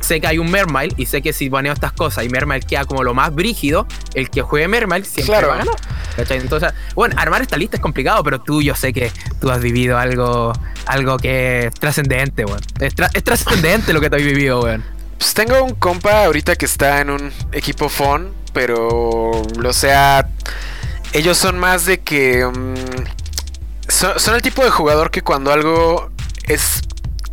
sé 0.00 0.20
que 0.20 0.26
hay 0.26 0.38
un 0.38 0.50
Mermail 0.50 0.94
y 0.96 1.06
sé 1.06 1.22
que 1.22 1.32
si 1.32 1.48
baneo 1.48 1.72
estas 1.72 1.92
cosas 1.92 2.24
y 2.24 2.28
Mermail 2.28 2.64
queda 2.64 2.84
como 2.84 3.02
lo 3.02 3.14
más 3.14 3.34
brígido, 3.34 3.86
el 4.14 4.30
que 4.30 4.42
juegue 4.42 4.68
Mermail 4.68 5.04
siempre 5.04 5.46
va 5.46 5.54
a 5.54 5.58
ganar. 5.58 5.74
Entonces, 6.16 6.72
bueno, 6.94 7.14
armar 7.18 7.42
esta 7.42 7.56
lista 7.56 7.76
es 7.76 7.82
complicado, 7.82 8.22
pero 8.22 8.40
tú 8.40 8.62
yo 8.62 8.74
sé 8.74 8.92
que 8.92 9.10
tú 9.40 9.50
has 9.50 9.60
vivido 9.60 9.98
algo, 9.98 10.52
algo 10.86 11.16
que 11.18 11.66
es 11.66 11.74
trascendente, 11.74 12.44
weón. 12.44 12.60
Es, 12.80 12.94
trascendente 12.94 13.92
lo 13.92 14.00
que 14.00 14.10
te 14.10 14.16
has 14.16 14.22
vivido, 14.22 14.62
weón. 14.62 14.95
Pues 15.18 15.34
tengo 15.34 15.62
un 15.62 15.74
compa 15.74 16.24
ahorita 16.24 16.56
que 16.56 16.66
está 16.66 17.00
en 17.00 17.10
un 17.10 17.32
equipo 17.52 17.88
fun, 17.88 18.32
pero, 18.52 19.30
o 19.30 19.72
sea, 19.72 20.28
ellos 21.12 21.36
son 21.36 21.58
más 21.58 21.86
de 21.86 22.00
que... 22.00 22.46
Mm, 22.46 22.74
son 23.88 24.34
el 24.34 24.42
tipo 24.42 24.64
de 24.64 24.70
jugador 24.70 25.10
que 25.10 25.22
cuando 25.22 25.52
algo 25.52 26.10
es 26.48 26.82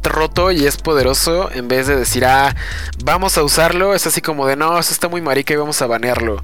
roto 0.09 0.51
y 0.51 0.65
es 0.65 0.77
poderoso, 0.77 1.51
en 1.51 1.67
vez 1.67 1.87
de 1.87 1.95
decir, 1.95 2.25
ah, 2.25 2.55
vamos 3.03 3.37
a 3.37 3.43
usarlo, 3.43 3.95
es 3.95 4.05
así 4.07 4.21
como 4.21 4.45
de, 4.45 4.55
no, 4.55 4.77
eso 4.77 4.93
está 4.93 5.07
muy 5.07 5.21
marica 5.21 5.53
y 5.53 5.57
vamos 5.57 5.81
a 5.81 5.87
banearlo. 5.87 6.41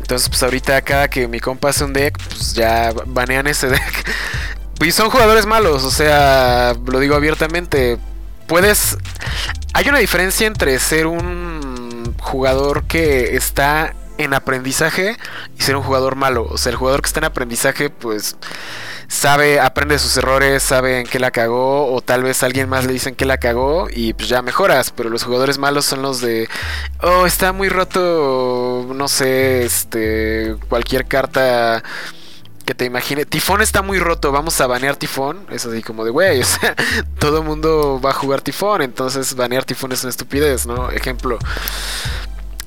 Entonces, 0.00 0.28
pues 0.28 0.42
ahorita 0.42 0.80
cada 0.82 1.08
que 1.08 1.28
mi 1.28 1.40
compa 1.40 1.70
hace 1.70 1.84
un 1.84 1.92
deck, 1.92 2.18
pues 2.28 2.54
ya 2.54 2.92
banean 3.06 3.46
ese 3.46 3.68
deck. 3.68 4.08
y 4.80 4.92
son 4.92 5.10
jugadores 5.10 5.46
malos, 5.46 5.84
o 5.84 5.90
sea, 5.90 6.74
lo 6.86 7.00
digo 7.00 7.14
abiertamente. 7.14 7.98
Puedes... 8.46 8.96
Hay 9.78 9.88
una 9.88 10.00
diferencia 10.00 10.48
entre 10.48 10.76
ser 10.80 11.06
un 11.06 12.12
jugador 12.18 12.88
que 12.88 13.36
está 13.36 13.94
en 14.18 14.34
aprendizaje 14.34 15.16
y 15.56 15.62
ser 15.62 15.76
un 15.76 15.84
jugador 15.84 16.16
malo. 16.16 16.48
O 16.50 16.58
sea, 16.58 16.70
el 16.70 16.76
jugador 16.76 17.00
que 17.00 17.06
está 17.06 17.20
en 17.20 17.26
aprendizaje, 17.26 17.88
pues 17.88 18.34
sabe, 19.06 19.60
aprende 19.60 20.00
sus 20.00 20.16
errores, 20.16 20.64
sabe 20.64 20.98
en 20.98 21.06
qué 21.06 21.20
la 21.20 21.30
cagó, 21.30 21.94
o 21.94 22.00
tal 22.00 22.24
vez 22.24 22.42
alguien 22.42 22.68
más 22.68 22.86
le 22.86 22.92
dicen 22.92 23.14
que 23.14 23.24
la 23.24 23.38
cagó 23.38 23.86
y 23.88 24.14
pues 24.14 24.28
ya 24.28 24.42
mejoras. 24.42 24.90
Pero 24.90 25.10
los 25.10 25.22
jugadores 25.22 25.58
malos 25.58 25.84
son 25.84 26.02
los 26.02 26.20
de, 26.20 26.48
oh, 27.00 27.24
está 27.24 27.52
muy 27.52 27.68
roto, 27.68 28.84
no 28.92 29.06
sé, 29.06 29.62
este, 29.62 30.56
cualquier 30.68 31.06
carta 31.06 31.84
que 32.68 32.74
te 32.74 32.84
imagine. 32.84 33.24
Tifón 33.24 33.62
está 33.62 33.80
muy 33.80 33.98
roto, 33.98 34.30
vamos 34.30 34.60
a 34.60 34.66
banear 34.66 34.94
Tifón. 34.94 35.46
Es 35.50 35.64
así 35.64 35.82
como 35.82 36.04
de, 36.04 36.10
güey, 36.10 36.42
o 36.42 36.44
sea, 36.44 36.76
todo 37.18 37.42
mundo 37.42 37.98
va 38.04 38.10
a 38.10 38.12
jugar 38.12 38.42
Tifón, 38.42 38.82
entonces 38.82 39.34
banear 39.34 39.64
Tifón 39.64 39.92
es 39.92 40.02
una 40.02 40.10
estupidez, 40.10 40.66
¿no? 40.66 40.90
Ejemplo. 40.90 41.38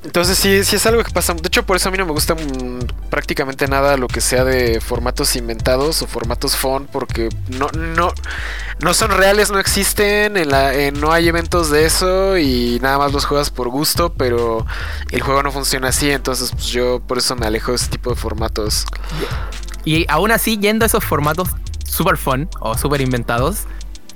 Entonces 0.04 0.39
sí, 0.39 0.64
sí 0.64 0.78
es 0.78 0.86
algo 0.88 1.04
que 1.04 1.12
pasa. 1.12 1.36
De 1.36 1.45
hecho, 1.45 1.64
por 1.68 1.78
eso 1.78 1.89
a 1.89 1.91
mí 1.91 1.99
no 1.99 2.08
me 2.08 2.14
gusta 2.14 2.36
prácticamente 3.12 3.68
nada 3.68 3.95
lo 3.95 4.08
que 4.08 4.22
sea 4.22 4.43
de 4.43 4.82
formatos 4.82 5.36
inventados 5.36 6.02
o 6.02 6.08
formatos 6.08 6.56
font, 6.56 6.89
porque 6.89 7.30
no, 7.49 7.68
no, 7.78 8.12
no 8.80 8.93
son 8.95 9.12
reales, 9.12 9.52
no 9.52 9.60
existen, 9.60 10.34
no 10.99 11.12
hay 11.12 11.28
eventos 11.28 11.70
de 11.70 11.86
eso 11.86 12.39
y 12.39 12.80
nada 12.82 12.97
más 12.97 13.12
los 13.12 13.26
juegas 13.26 13.52
por 13.52 13.70
gusto, 13.70 14.14
pero 14.14 14.66
el 15.12 15.22
juego 15.22 15.43
no 15.43 15.52
funciona 15.52 15.89
así, 15.89 16.10
entonces 16.10 16.49
pues, 16.54 16.66
yo 16.66 17.02
por 17.02 17.20
eso 17.20 17.36
me 17.36 17.45
alejo 17.45 17.70
de 17.70 17.76
ese 17.76 17.89
tipo 17.89 18.10
de 18.10 18.16
formatos. 18.16 18.88
Y 19.86 20.06
aún 20.10 20.32
así, 20.32 20.58
yendo 20.58 20.86
a 20.86 20.88
esos 20.88 21.04
formatos 21.04 21.50
super 21.86 22.18
fun 22.18 22.50
o 22.60 22.78
super 22.78 23.02
inventados, 23.02 23.66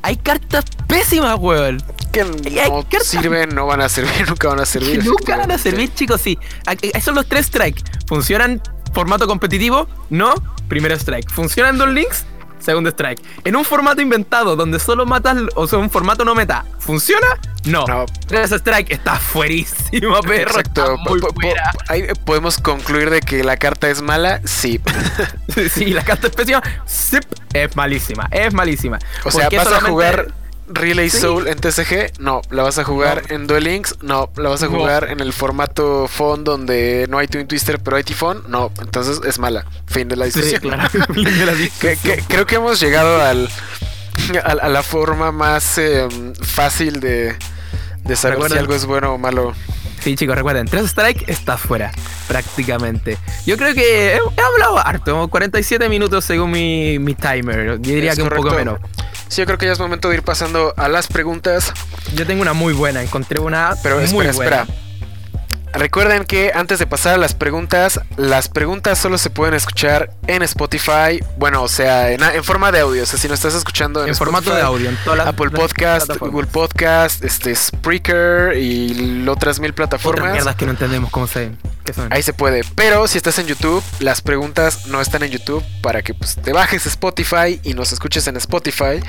hay 0.01 0.17
cartas 0.17 0.65
pésimas, 0.87 1.37
weón. 1.39 1.81
Que 2.11 2.23
no 2.23 2.99
sirven, 3.03 3.49
no 3.55 3.65
van 3.65 3.81
a 3.81 3.89
servir, 3.89 4.25
nunca 4.29 4.49
van 4.49 4.59
a 4.59 4.65
servir. 4.65 5.03
nunca 5.03 5.37
van 5.37 5.51
a 5.51 5.57
servir, 5.57 5.93
chicos, 5.93 6.21
sí. 6.21 6.37
Esos 6.81 7.03
son 7.03 7.15
los 7.15 7.27
tres 7.27 7.47
strikes. 7.47 7.81
¿Funcionan 8.07 8.61
formato 8.93 9.27
competitivo? 9.27 9.87
No. 10.09 10.33
Primero 10.67 10.95
strike. 10.95 11.29
¿Funcionan 11.29 11.77
dos 11.77 11.89
links? 11.89 12.25
Segundo 12.65 12.89
strike. 12.89 13.21
En 13.43 13.55
un 13.55 13.63
formato 13.63 14.01
inventado 14.01 14.55
donde 14.55 14.79
solo 14.79 15.05
matas, 15.05 15.37
o 15.55 15.67
sea, 15.67 15.79
un 15.79 15.89
formato 15.89 16.25
no 16.25 16.35
meta, 16.35 16.65
¿funciona? 16.79 17.27
No. 17.65 17.85
no. 17.87 18.05
Tres 18.27 18.51
strike 18.51 18.91
está 18.91 19.15
fuerísimo, 19.15 20.19
perro. 20.21 20.59
Exacto. 20.59 20.97
muy 21.07 21.21
ahí 21.87 22.07
podemos 22.25 22.57
concluir 22.57 23.09
de 23.09 23.21
que 23.21 23.43
la 23.43 23.57
carta 23.57 23.89
es 23.89 24.01
mala, 24.01 24.41
sí. 24.43 24.81
sí, 25.71 25.85
la 25.87 26.03
carta 26.03 26.27
especial, 26.27 26.61
sí, 26.85 27.17
es 27.53 27.75
malísima, 27.75 28.27
es 28.31 28.53
malísima. 28.53 28.99
O 29.23 29.31
sea, 29.31 29.49
vas 29.49 29.67
a 29.67 29.81
jugar 29.81 30.33
Relay 30.67 31.09
Soul 31.09 31.47
en 31.47 31.59
TCG, 31.59 32.19
no. 32.19 32.41
La 32.49 32.63
vas 32.63 32.77
a 32.79 32.83
jugar 32.83 33.23
en 33.29 33.47
Duel 33.47 33.65
Links, 33.65 33.97
no. 34.01 34.31
La 34.35 34.49
vas 34.49 34.63
a 34.63 34.67
jugar 34.67 35.09
en 35.09 35.19
el 35.19 35.31
formato 35.33 36.07
Fon 36.07 36.43
donde 36.43 37.05
no 37.09 37.19
hay 37.19 37.27
Twin 37.27 37.47
Twister 37.47 37.79
pero 37.79 37.97
hay 37.97 38.03
Tifón, 38.03 38.43
no. 38.47 38.71
Entonces 38.81 39.21
es 39.25 39.39
mala. 39.39 39.65
Fin 39.87 40.07
de 40.07 40.15
la 40.15 40.25
discusión. 40.25 40.73
creo 42.27 42.45
que 42.45 42.55
hemos 42.55 42.79
llegado 42.79 43.21
al, 43.21 43.49
a, 44.43 44.69
la 44.69 44.83
forma 44.83 45.31
más 45.31 45.77
em, 45.77 46.33
fácil 46.33 46.99
de, 46.99 47.35
de 48.03 48.15
saber 48.15 48.51
si 48.51 48.57
algo 48.57 48.73
es 48.73 48.85
bueno 48.85 49.13
o 49.13 49.17
malo. 49.17 49.53
Sí, 50.01 50.15
chicos, 50.15 50.35
recuerden, 50.35 50.67
tres 50.67 50.85
strike 50.85 51.27
estás 51.27 51.59
fuera, 51.59 51.91
prácticamente. 52.27 53.17
Yo 53.45 53.57
creo 53.57 53.73
que 53.73 54.13
he, 54.13 54.19
hablado 54.19 54.77
harto, 54.77 55.27
47 55.27 55.89
minutos 55.89 56.23
según 56.23 56.51
mi, 56.51 56.99
mi 56.99 57.15
timer. 57.15 57.79
Yo 57.81 57.93
diría 57.95 58.15
que 58.15 58.21
un 58.21 58.29
poco 58.29 58.51
menos. 58.51 58.79
Sí, 59.35 59.41
yo 59.41 59.45
creo 59.47 59.57
que 59.57 59.65
ya 59.65 59.73
es 59.73 59.79
momento 59.79 60.07
de 60.07 60.15
ir 60.15 60.23
pasando 60.23 60.73
a 60.77 60.87
las 60.87 61.07
preguntas. 61.07 61.73
Yo 62.13 62.25
tengo 62.25 62.41
una 62.41 62.53
muy 62.53 62.71
buena, 62.71 63.03
encontré 63.03 63.41
una 63.41 63.75
Pero 63.83 63.97
muy 63.97 64.27
espera, 64.27 64.63
buena. 64.63 64.65
Recuerden 65.75 66.23
que 66.23 66.53
antes 66.55 66.79
de 66.79 66.87
pasar 66.87 67.15
a 67.15 67.17
las 67.17 67.33
preguntas, 67.33 67.99
las 68.15 68.47
preguntas 68.47 68.97
solo 68.97 69.17
se 69.17 69.29
pueden 69.29 69.53
escuchar 69.53 70.09
en 70.25 70.41
Spotify. 70.41 71.21
Bueno, 71.37 71.63
o 71.63 71.67
sea, 71.67 72.11
en, 72.11 72.43
forma 72.45 72.71
de 72.71 72.79
audio. 72.79 73.03
O 73.03 73.05
sea, 73.05 73.19
si 73.19 73.27
no 73.27 73.33
estás 73.33 73.53
escuchando 73.55 74.05
en, 74.05 74.15
formato 74.15 74.55
de 74.55 74.61
audio, 74.61 74.89
en 74.89 74.97
todas 75.03 75.17
las 75.17 75.27
Apple 75.27 75.49
Podcast, 75.49 76.15
Google 76.17 76.47
Podcast, 76.47 77.23
este 77.25 77.53
Spreaker 77.53 78.57
y 78.57 79.27
otras 79.27 79.59
mil 79.59 79.73
plataformas. 79.73 80.31
mierdas 80.31 80.55
que 80.55 80.65
no 80.65 80.71
entendemos 80.71 81.11
cómo 81.11 81.27
se, 81.27 81.51
Ahí 82.09 82.23
se 82.23 82.31
puede. 82.31 82.63
Pero 82.75 83.05
si 83.07 83.17
estás 83.17 83.37
en 83.39 83.47
YouTube, 83.47 83.83
las 83.99 84.21
preguntas 84.21 84.87
no 84.87 85.01
están 85.01 85.23
en 85.23 85.31
YouTube 85.31 85.63
para 85.81 86.01
que 86.01 86.13
pues, 86.13 86.35
te 86.35 86.53
bajes 86.53 86.85
Spotify 86.85 87.59
y 87.63 87.73
nos 87.73 87.91
escuches 87.91 88.25
en 88.27 88.37
Spotify. 88.37 89.01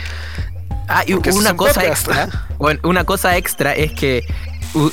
Ah, 0.88 1.04
y 1.06 1.14
una 1.14 1.56
cosa 1.56 1.86
extra. 1.86 2.28
Bueno, 2.58 2.80
una 2.84 3.04
cosa 3.04 3.36
extra 3.36 3.74
es 3.74 3.92
que 3.92 4.24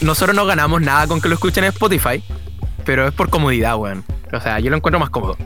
nosotros 0.01 0.35
no 0.35 0.45
ganamos 0.45 0.81
nada 0.81 1.07
con 1.07 1.21
que 1.21 1.29
lo 1.29 1.35
escuchen 1.35 1.63
en 1.63 1.69
Spotify, 1.69 2.23
pero 2.85 3.07
es 3.07 3.13
por 3.13 3.29
comodidad, 3.29 3.75
weón. 3.77 4.03
O 4.31 4.39
sea, 4.39 4.59
yo 4.59 4.69
lo 4.69 4.77
encuentro 4.77 4.99
más 4.99 5.09
cómodo. 5.09 5.37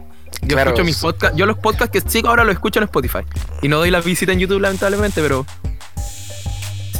Yo 0.41 0.57
escucho 0.57 0.83
mis 0.83 0.97
podcasts, 0.97 1.38
yo 1.38 1.45
los 1.45 1.57
podcasts 1.57 1.91
que 1.91 2.09
sigo 2.09 2.29
ahora 2.29 2.43
los 2.43 2.53
escucho 2.53 2.79
en 2.79 2.83
Spotify. 2.85 3.19
Y 3.61 3.67
no 3.67 3.77
doy 3.77 3.91
la 3.91 4.01
visita 4.01 4.31
en 4.31 4.39
YouTube, 4.39 4.61
lamentablemente, 4.61 5.21
pero. 5.21 5.45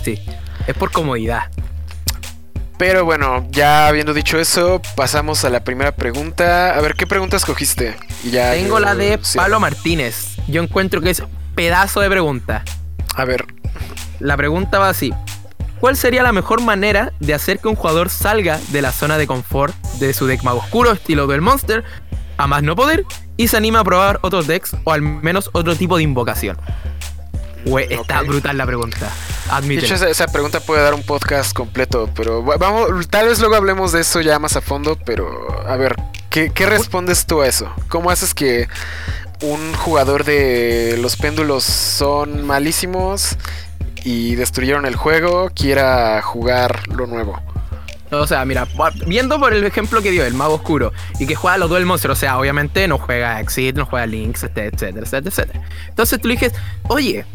Sí, 0.04 0.20
es 0.66 0.76
por 0.76 0.92
comodidad. 0.92 1.44
Pero 2.78 3.06
bueno, 3.06 3.48
ya 3.50 3.88
habiendo 3.88 4.14
dicho 4.14 4.40
eso, 4.40 4.82
pasamos 4.96 5.44
a 5.46 5.50
la 5.50 5.64
primera 5.64 5.96
pregunta. 5.96 6.76
A 6.78 6.82
ver, 6.82 6.94
¿qué 6.94 7.08
pregunta 7.08 7.38
escogiste? 7.38 7.96
ya, 8.24 8.52
Tengo 8.52 8.80
la 8.80 8.94
de 8.94 9.20
Pablo 9.36 9.60
Martínez. 9.60 10.36
Yo 10.48 10.62
encuentro 10.62 11.02
que 11.02 11.10
es 11.10 11.24
pedazo 11.56 12.02
de 12.02 12.10
pregunta. 12.10 12.64
A 13.16 13.26
ver. 13.26 13.46
La 14.20 14.38
pregunta 14.38 14.78
va 14.78 14.90
así. 14.90 15.12
¿Cuál 15.80 15.96
sería 15.96 16.24
la 16.24 16.32
mejor 16.32 16.62
manera 16.62 17.14
de 17.20 17.34
hacer 17.34 17.60
que 17.60 17.68
un 17.68 17.76
jugador 17.76 18.10
salga 18.10 18.60
de 18.70 18.82
la 18.82 18.92
zona 18.92 19.18
de 19.18 19.28
confort 19.28 19.76
de 20.00 20.14
su 20.14 20.26
deck 20.26 20.44
mago 20.44 20.60
oscuro 20.60 20.92
estilo 20.92 21.28
del 21.28 21.42
Monster 21.42 21.84
a 22.38 22.48
más 22.48 22.64
no 22.64 22.76
poder 22.76 23.06
y 23.36 23.48
se 23.48 23.58
anima 23.58 23.82
a 23.82 23.84
probar 23.84 24.20
otros 24.24 24.48
decks 24.48 24.76
o 24.84 24.92
al 24.92 25.02
menos 25.02 25.50
otro 25.54 25.76
tipo 25.76 25.98
de 25.98 26.04
invocación? 26.04 26.58
está 27.90 28.22
brutal 28.22 28.58
la 28.58 28.66
pregunta. 28.66 29.12
De 29.62 29.76
hecho, 29.76 29.96
esa, 29.96 30.28
pregunta 30.28 30.60
puede 30.62 30.82
dar 30.82 30.94
un 30.94 31.04
podcast 31.04 31.54
completo, 31.54 32.10
pero 32.16 32.42
vamos, 32.42 33.08
tal 33.10 33.28
vez 33.28 33.40
luego 33.40 33.56
hablemos 33.56 33.92
de 33.92 34.02
eso 34.02 34.22
ya 34.22 34.40
más 34.40 34.56
a 34.56 34.62
fondo, 34.62 34.98
pero 35.06 35.68
a 35.68 35.76
ver, 35.76 35.96
¿qué, 36.30 36.50
qué 36.50 36.66
respondes 36.66 37.26
tú 37.26 37.42
a 37.42 37.48
eso? 37.48 37.72
¿Cómo 37.90 38.10
haces 38.10 38.34
que 38.34 38.68
un 39.42 39.74
jugador 39.74 40.24
de 40.24 40.98
los 41.02 41.16
péndulos 41.18 41.64
son 41.64 42.46
malísimos 42.46 43.38
y 44.08 44.36
destruyeron 44.36 44.86
el 44.86 44.96
juego, 44.96 45.52
quiera 45.54 46.22
jugar 46.22 46.88
lo 46.88 47.08
nuevo. 47.08 47.42
O 48.10 48.26
sea, 48.26 48.46
mira, 48.46 48.66
viendo 49.06 49.38
por 49.38 49.54
el 49.54 49.66
ejemplo 49.66 50.02
que 50.02 50.12
dio 50.12 50.26
el 50.26 50.34
mago 50.34 50.54
oscuro 50.54 50.94
y 51.20 51.28
que 51.28 51.36
juega 51.36 51.58
los 51.58 51.70
Duel 51.70 51.86
Monster, 51.86 52.12
o 52.12 52.16
sea, 52.16 52.40
obviamente 52.40 52.88
no 52.88 53.00
juega 53.00 53.42
Exit, 53.42 53.76
no 53.76 53.86
juega 53.86 54.06
Links, 54.06 54.46
etcétera, 54.46 55.02
etcétera, 55.02 55.30
etcétera. 55.30 55.62
Entonces 55.90 56.22
tú 56.22 56.30
le 56.30 56.36
dices, 56.36 56.54
oye, 56.88 57.26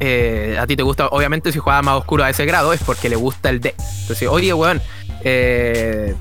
eh, 0.00 0.58
a 0.60 0.66
ti 0.66 0.76
te 0.76 0.82
gusta, 0.82 1.06
obviamente 1.06 1.50
si 1.50 1.60
juega 1.60 1.80
mago 1.80 2.00
oscuro 2.00 2.24
a 2.24 2.28
ese 2.28 2.44
grado 2.44 2.74
es 2.74 2.82
porque 2.82 3.08
le 3.08 3.16
gusta 3.16 3.48
el 3.48 3.60
deck. 3.60 3.76
Entonces, 4.02 4.28
oye, 4.28 4.52
weón, 4.52 4.82
eh, 5.24 6.14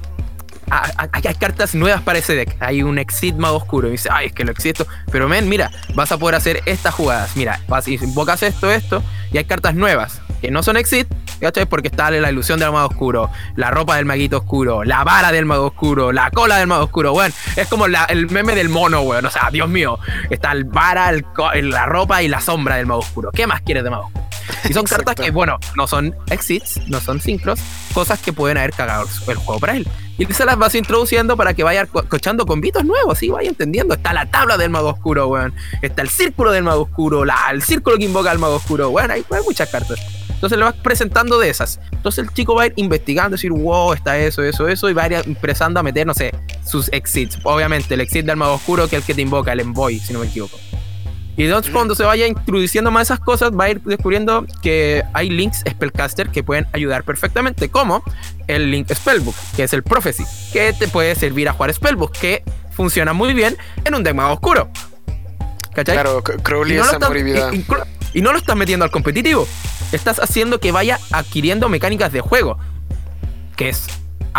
hay 0.70 1.36
cartas 1.36 1.76
nuevas 1.76 2.02
para 2.02 2.20
ese 2.20 2.36
deck. 2.36 2.56
Hay 2.60 2.84
un 2.84 3.00
Exit 3.00 3.36
Mago 3.36 3.58
Oscuro. 3.58 3.88
Y 3.88 3.92
dice, 3.92 4.10
ay, 4.12 4.28
es 4.28 4.34
que 4.34 4.44
lo 4.44 4.52
existo. 4.52 4.88
Pero 5.12 5.28
men, 5.28 5.48
mira, 5.50 5.72
vas 5.96 6.12
a 6.12 6.18
poder 6.18 6.36
hacer 6.36 6.62
estas 6.66 6.94
jugadas. 6.94 7.36
Mira, 7.36 7.62
vas 7.68 7.88
y 7.88 7.96
invocas 7.96 8.44
esto, 8.44 8.72
esto. 8.72 9.04
Y 9.32 9.38
hay 9.38 9.46
cartas 9.46 9.76
nuevas. 9.76 10.22
que 10.42 10.52
no 10.52 10.64
son 10.64 10.78
Exit, 10.78 11.08
¿cachai? 11.40 11.66
Porque 11.66 11.88
está 11.88 12.12
la 12.12 12.30
ilusión 12.30 12.60
del 12.60 12.72
mago 12.72 12.88
oscuro, 12.88 13.30
la 13.56 13.72
ropa 13.72 13.96
del 13.96 14.06
maguito 14.06 14.38
oscuro, 14.38 14.84
la 14.84 15.04
vara 15.04 15.32
del 15.32 15.46
mago 15.46 15.68
oscuro, 15.68 16.12
la 16.12 16.32
cola 16.32 16.58
del 16.58 16.68
mago 16.68 16.86
oscuro, 16.86 17.14
weón. 17.14 17.34
Es 17.56 17.68
como 17.68 17.86
el 17.86 18.30
meme 18.30 18.56
del 18.56 18.70
mono, 18.70 19.02
weón. 19.02 19.26
O 19.26 19.30
sea, 19.30 19.50
Dios 19.52 19.70
mío, 19.70 20.00
está 20.30 20.52
el 20.52 20.66
vara, 20.66 21.12
la 21.12 21.86
ropa 21.86 22.22
y 22.22 22.28
la 22.28 22.42
sombra 22.42 22.76
del 22.76 22.86
mago 22.86 23.00
oscuro. 23.00 23.32
¿Qué 23.32 23.48
más 23.48 23.62
quieres 23.62 23.84
de 23.84 23.90
mago 23.90 24.06
oscuro? 24.06 24.28
Y 24.70 24.74
son 24.74 24.86
cartas 24.86 25.16
que, 25.16 25.32
bueno, 25.32 25.60
no 25.76 25.88
son 25.88 26.16
exits, 26.30 26.80
no 26.88 27.00
son 27.02 27.20
sincros, 27.20 27.60
cosas 27.94 28.20
que 28.20 28.32
pueden 28.32 28.58
haber 28.58 28.72
cagado 28.72 29.06
el 29.28 29.36
juego 29.36 29.60
para 29.60 29.76
él. 29.76 29.88
Y 30.18 30.26
se 30.26 30.46
las 30.46 30.58
vas 30.58 30.74
introduciendo 30.76 31.38
para 31.38 31.54
que 31.54 31.64
vaya 31.64 31.86
cochando 31.86 32.46
convitos 32.46 32.84
nuevos, 32.84 33.20
sí, 33.20 33.30
vaya 33.30 33.50
entendiendo. 33.50 33.94
Está 33.94 34.14
la 34.14 34.26
tabla 34.26 34.58
del 34.58 34.70
mago 34.70 34.90
oscuro, 34.90 35.28
weón. 35.28 35.54
Está 35.82 36.02
el 36.02 36.10
círculo 36.10 36.52
del 36.52 36.64
mago 36.64 36.84
oscuro, 36.84 37.24
la, 37.24 37.38
el 37.52 37.62
círculo 37.62 37.98
que 37.98 38.06
invoca 38.06 38.32
al 38.32 38.40
mago 38.40 38.56
oscuro, 38.56 38.90
weón. 38.90 39.12
Hay, 39.12 39.24
hay 39.30 39.44
muchas 39.44 39.70
cartas. 39.70 40.00
Entonces 40.30 40.58
le 40.58 40.66
vas 40.66 40.76
presentando 40.76 41.40
de 41.40 41.50
esas. 41.50 41.80
Entonces 41.92 42.24
el 42.24 42.34
chico 42.34 42.54
va 42.56 42.64
a 42.64 42.66
ir 42.68 42.74
investigando, 42.76 43.32
decir, 43.32 43.52
wow, 43.52 43.94
está 43.94 44.18
eso, 44.18 44.44
eso, 44.44 44.68
eso, 44.68 44.90
y 44.90 44.94
va 44.94 45.04
a 45.04 45.08
ir 45.08 45.14
empezando 45.26 45.80
a 45.80 45.84
meter, 45.84 46.06
no 46.06 46.14
sé, 46.14 46.32
sus 46.64 46.90
exits. 46.94 47.40
Obviamente, 47.44 47.94
el 47.96 48.02
exit 48.02 48.26
del 48.26 48.38
mago 48.38 48.54
oscuro, 48.54 48.88
que 48.88 48.98
es 48.98 49.02
el 49.02 49.06
que 49.06 49.14
te 49.16 49.22
invoca, 49.22 49.54
el 49.54 49.62
envoy, 49.62 50.00
si 50.00 50.14
no 50.14 50.20
me 50.20 50.28
equivoco. 50.28 50.60
Y 51.38 51.46
entonces 51.46 51.72
cuando 51.72 51.94
se 51.94 52.04
vaya 52.04 52.26
introduciendo 52.26 52.90
más 52.90 53.08
esas 53.08 53.20
cosas, 53.20 53.52
va 53.52 53.66
a 53.66 53.70
ir 53.70 53.82
descubriendo 53.84 54.46
que 54.64 55.04
hay 55.14 55.30
links 55.30 55.64
Spellcaster 55.70 56.30
que 56.30 56.44
pueden 56.44 56.66
ayudar 56.74 57.04
perfectamente, 57.04 57.70
como 57.70 58.04
el 58.48 58.72
link 58.72 58.92
Spellbook, 58.92 59.36
que 59.56 59.64
es 59.64 59.74
el 59.74 59.84
Prophecy, 59.84 60.24
que 60.52 60.74
te 60.74 60.88
puede 60.88 61.14
servir 61.14 61.48
a 61.48 61.54
jugar 61.54 61.72
Spellbook, 61.72 62.12
que 62.12 62.44
funciona 62.72 63.14
muy 63.14 63.36
bien 63.36 63.56
en 63.86 63.94
un 63.94 64.04
deck 64.04 64.16
más 64.16 64.34
oscuro. 64.34 64.70
¿Cachai? 65.76 65.96
Claro, 65.96 66.24
Crowley 66.24 66.74
y 66.74 66.80
no 66.80 66.86
es 66.86 67.88
y 68.14 68.22
no 68.22 68.32
lo 68.32 68.40
estás 68.40 68.56
metiendo 68.56 68.84
al 68.84 68.90
competitivo. 68.90 69.48
Estás 69.92 70.20
haciendo 70.20 70.60
que 70.60 70.72
vaya 70.72 71.00
adquiriendo 71.12 71.70
mecánicas 71.70 72.12
de 72.12 72.22
juego. 72.22 72.58
Que 73.56 73.70
es 73.70 73.86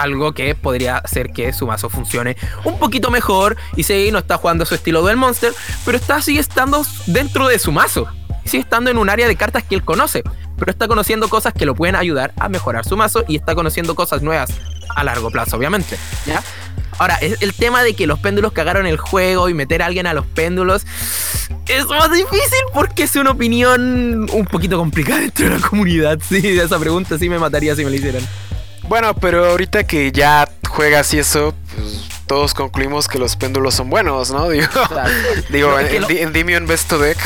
algo 0.02 0.32
que 0.32 0.54
podría 0.54 0.98
hacer 0.98 1.30
que 1.30 1.52
su 1.52 1.66
mazo 1.66 1.88
funcione 1.88 2.36
un 2.64 2.78
poquito 2.78 3.10
mejor 3.10 3.56
y 3.76 3.82
si 3.82 4.10
no 4.10 4.18
está 4.18 4.36
jugando 4.36 4.64
su 4.64 4.74
estilo 4.74 5.04
del 5.04 5.16
monster, 5.16 5.52
pero 5.84 5.98
está 5.98 6.20
sigue 6.22 6.40
estando 6.40 6.84
dentro 7.06 7.48
de 7.48 7.58
su 7.58 7.72
mazo. 7.72 8.08
Sigue 8.44 8.62
estando 8.62 8.90
en 8.90 8.98
un 8.98 9.10
área 9.10 9.28
de 9.28 9.36
cartas 9.36 9.62
que 9.64 9.74
él 9.74 9.84
conoce, 9.84 10.22
pero 10.56 10.70
está 10.70 10.88
conociendo 10.88 11.28
cosas 11.28 11.52
que 11.52 11.66
lo 11.66 11.74
pueden 11.74 11.96
ayudar 11.96 12.32
a 12.38 12.48
mejorar 12.48 12.86
su 12.86 12.96
mazo 12.96 13.24
y 13.28 13.36
está 13.36 13.54
conociendo 13.54 13.94
cosas 13.94 14.22
nuevas 14.22 14.50
a 14.94 15.04
largo 15.04 15.30
plazo, 15.30 15.56
obviamente. 15.56 15.98
¿ya? 16.26 16.42
Ahora, 16.98 17.16
el 17.20 17.54
tema 17.54 17.82
de 17.82 17.94
que 17.94 18.06
los 18.06 18.18
péndulos 18.18 18.52
cagaron 18.52 18.86
el 18.86 18.96
juego 18.96 19.48
y 19.48 19.54
meter 19.54 19.82
a 19.82 19.86
alguien 19.86 20.06
a 20.06 20.14
los 20.14 20.26
péndulos 20.26 20.84
es 21.68 21.86
más 21.86 22.10
difícil 22.10 22.60
porque 22.72 23.04
es 23.04 23.14
una 23.16 23.30
opinión 23.30 24.26
un 24.32 24.46
poquito 24.46 24.78
complicada 24.78 25.20
dentro 25.20 25.48
de 25.48 25.58
la 25.58 25.66
comunidad. 25.66 26.18
Sí, 26.28 26.58
esa 26.58 26.78
pregunta 26.78 27.18
sí 27.18 27.28
me 27.28 27.38
mataría 27.38 27.74
si 27.74 27.84
me 27.84 27.90
la 27.90 27.96
hicieran. 27.96 28.22
Bueno, 28.88 29.14
pero 29.14 29.50
ahorita 29.50 29.84
que 29.84 30.10
ya 30.12 30.48
juegas 30.66 31.12
y 31.12 31.18
eso, 31.18 31.54
pues 31.76 32.08
todos 32.26 32.54
concluimos 32.54 33.06
que 33.06 33.18
los 33.18 33.36
péndulos 33.36 33.74
son 33.74 33.90
buenos, 33.90 34.30
¿no? 34.30 34.48
Digo, 34.50 34.66
digo 35.50 35.78
en, 35.78 36.60
lo... 36.60 36.66
Best 36.66 36.92
Deck, 36.92 37.18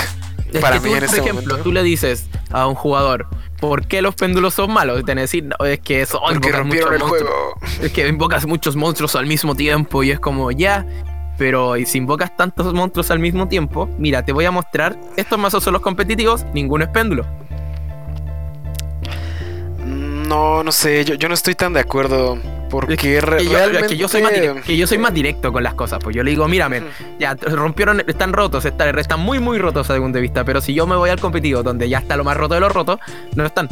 para 0.60 0.80
mí 0.80 0.92
en 0.92 1.04
este 1.04 1.18
por 1.18 1.28
ejemplo, 1.28 1.58
tú 1.58 1.72
le 1.72 1.82
dices 1.82 2.26
a 2.50 2.66
un 2.66 2.74
jugador, 2.74 3.26
¿por 3.60 3.86
qué 3.86 4.02
los 4.02 4.14
péndulos 4.14 4.54
son 4.54 4.72
malos? 4.72 5.00
Y 5.00 5.04
te 5.04 5.14
decir, 5.14 5.44
no, 5.44 5.64
es 5.64 5.78
que 5.78 6.04
son 6.04 6.20
Porque 6.32 6.50
rompieron 6.50 6.94
el 6.94 7.02
juego. 7.02 7.54
Es 7.80 7.92
que 7.92 8.08
invocas 8.08 8.46
muchos 8.46 8.74
monstruos 8.74 9.14
al 9.14 9.26
mismo 9.26 9.54
tiempo 9.54 10.02
y 10.02 10.10
es 10.10 10.18
como, 10.18 10.50
ya, 10.50 10.84
pero 11.38 11.74
si 11.86 11.98
invocas 11.98 12.36
tantos 12.36 12.72
monstruos 12.74 13.10
al 13.10 13.18
mismo 13.18 13.46
tiempo, 13.48 13.88
mira, 13.98 14.24
te 14.24 14.32
voy 14.32 14.44
a 14.46 14.50
mostrar, 14.50 14.98
estos 15.16 15.38
mazos 15.38 15.62
son 15.62 15.74
los 15.74 15.82
competitivos, 15.82 16.44
ninguno 16.54 16.84
es 16.84 16.90
péndulo. 16.90 17.24
No, 20.32 20.64
no 20.64 20.72
sé, 20.72 21.04
yo, 21.04 21.28
no 21.28 21.34
estoy 21.34 21.54
tan 21.54 21.74
de 21.74 21.80
acuerdo. 21.80 22.38
Porque 22.70 22.96
que 22.96 23.20
realmente... 23.20 23.98
yo, 23.98 24.08
soy 24.08 24.22
más 24.22 24.32
directo, 24.32 24.72
yo 24.72 24.86
soy 24.86 24.96
más 24.96 25.12
directo 25.12 25.52
con 25.52 25.62
las 25.62 25.74
cosas. 25.74 25.98
Pues 26.02 26.16
yo 26.16 26.22
le 26.22 26.30
digo, 26.30 26.48
mírame, 26.48 26.82
ya 27.18 27.34
rompieron, 27.34 28.02
están 28.06 28.32
rotos, 28.32 28.64
están, 28.64 28.98
están 28.98 29.20
muy, 29.20 29.40
muy 29.40 29.58
rotos 29.58 29.90
a 29.90 29.92
según 29.92 30.10
de 30.10 30.22
vista. 30.22 30.42
Pero 30.42 30.62
si 30.62 30.72
yo 30.72 30.86
me 30.86 30.96
voy 30.96 31.10
al 31.10 31.20
competitivo 31.20 31.62
donde 31.62 31.86
ya 31.86 31.98
está 31.98 32.16
lo 32.16 32.24
más 32.24 32.34
roto 32.34 32.54
de 32.54 32.60
los 32.60 32.72
rotos, 32.72 32.98
no 33.34 33.44
están. 33.44 33.68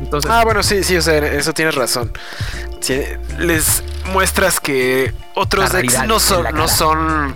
Entonces... 0.00 0.30
Ah, 0.30 0.44
bueno, 0.44 0.62
sí, 0.62 0.84
sí, 0.84 0.96
o 0.96 1.02
sea, 1.02 1.18
eso 1.18 1.52
tienes 1.52 1.74
razón. 1.74 2.12
les 3.40 3.82
muestras 4.12 4.60
que 4.60 5.12
otros 5.34 5.72
decks 5.72 6.06
no 6.06 6.20
son, 6.20 6.46
no 6.54 6.68
son 6.68 7.34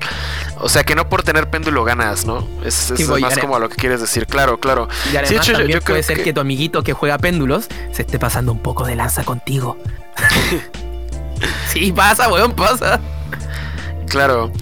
o 0.62 0.68
sea, 0.68 0.84
que 0.84 0.94
no 0.94 1.08
por 1.08 1.24
tener 1.24 1.50
péndulo 1.50 1.84
ganas, 1.84 2.24
¿no? 2.24 2.46
Es, 2.64 2.92
más 3.20 3.36
como 3.38 3.56
a 3.56 3.58
lo 3.58 3.68
que 3.68 3.76
quieres 3.76 4.00
decir, 4.00 4.26
claro, 4.26 4.58
claro. 4.58 4.88
Y 5.12 5.16
además 5.16 5.46
también 5.46 5.80
puede 5.80 6.02
ser 6.04 6.22
que... 6.22 6.32
tu 6.32 6.40
amiguito 6.40 6.82
que 6.84 6.92
juega 6.92 7.18
péndulos 7.18 7.66
se 7.92 8.02
esté 8.02 8.18
pasando 8.18 8.52
un 8.52 8.60
poco 8.60 8.86
de 8.86 8.94
lanza 8.94 9.24
contigo. 9.24 9.76
sí, 11.68 11.90
pasa, 11.92 12.28
weón, 12.28 12.52
pasa. 12.52 13.00
Claro. 14.08 14.52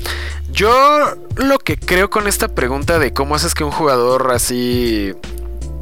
Yo 0.50 1.14
lo 1.36 1.58
que 1.58 1.76
creo 1.76 2.08
con 2.08 2.26
esta 2.26 2.48
pregunta 2.48 2.98
de 2.98 3.12
cómo 3.12 3.34
haces 3.34 3.54
que 3.54 3.62
un 3.62 3.70
jugador 3.70 4.32
así, 4.32 5.12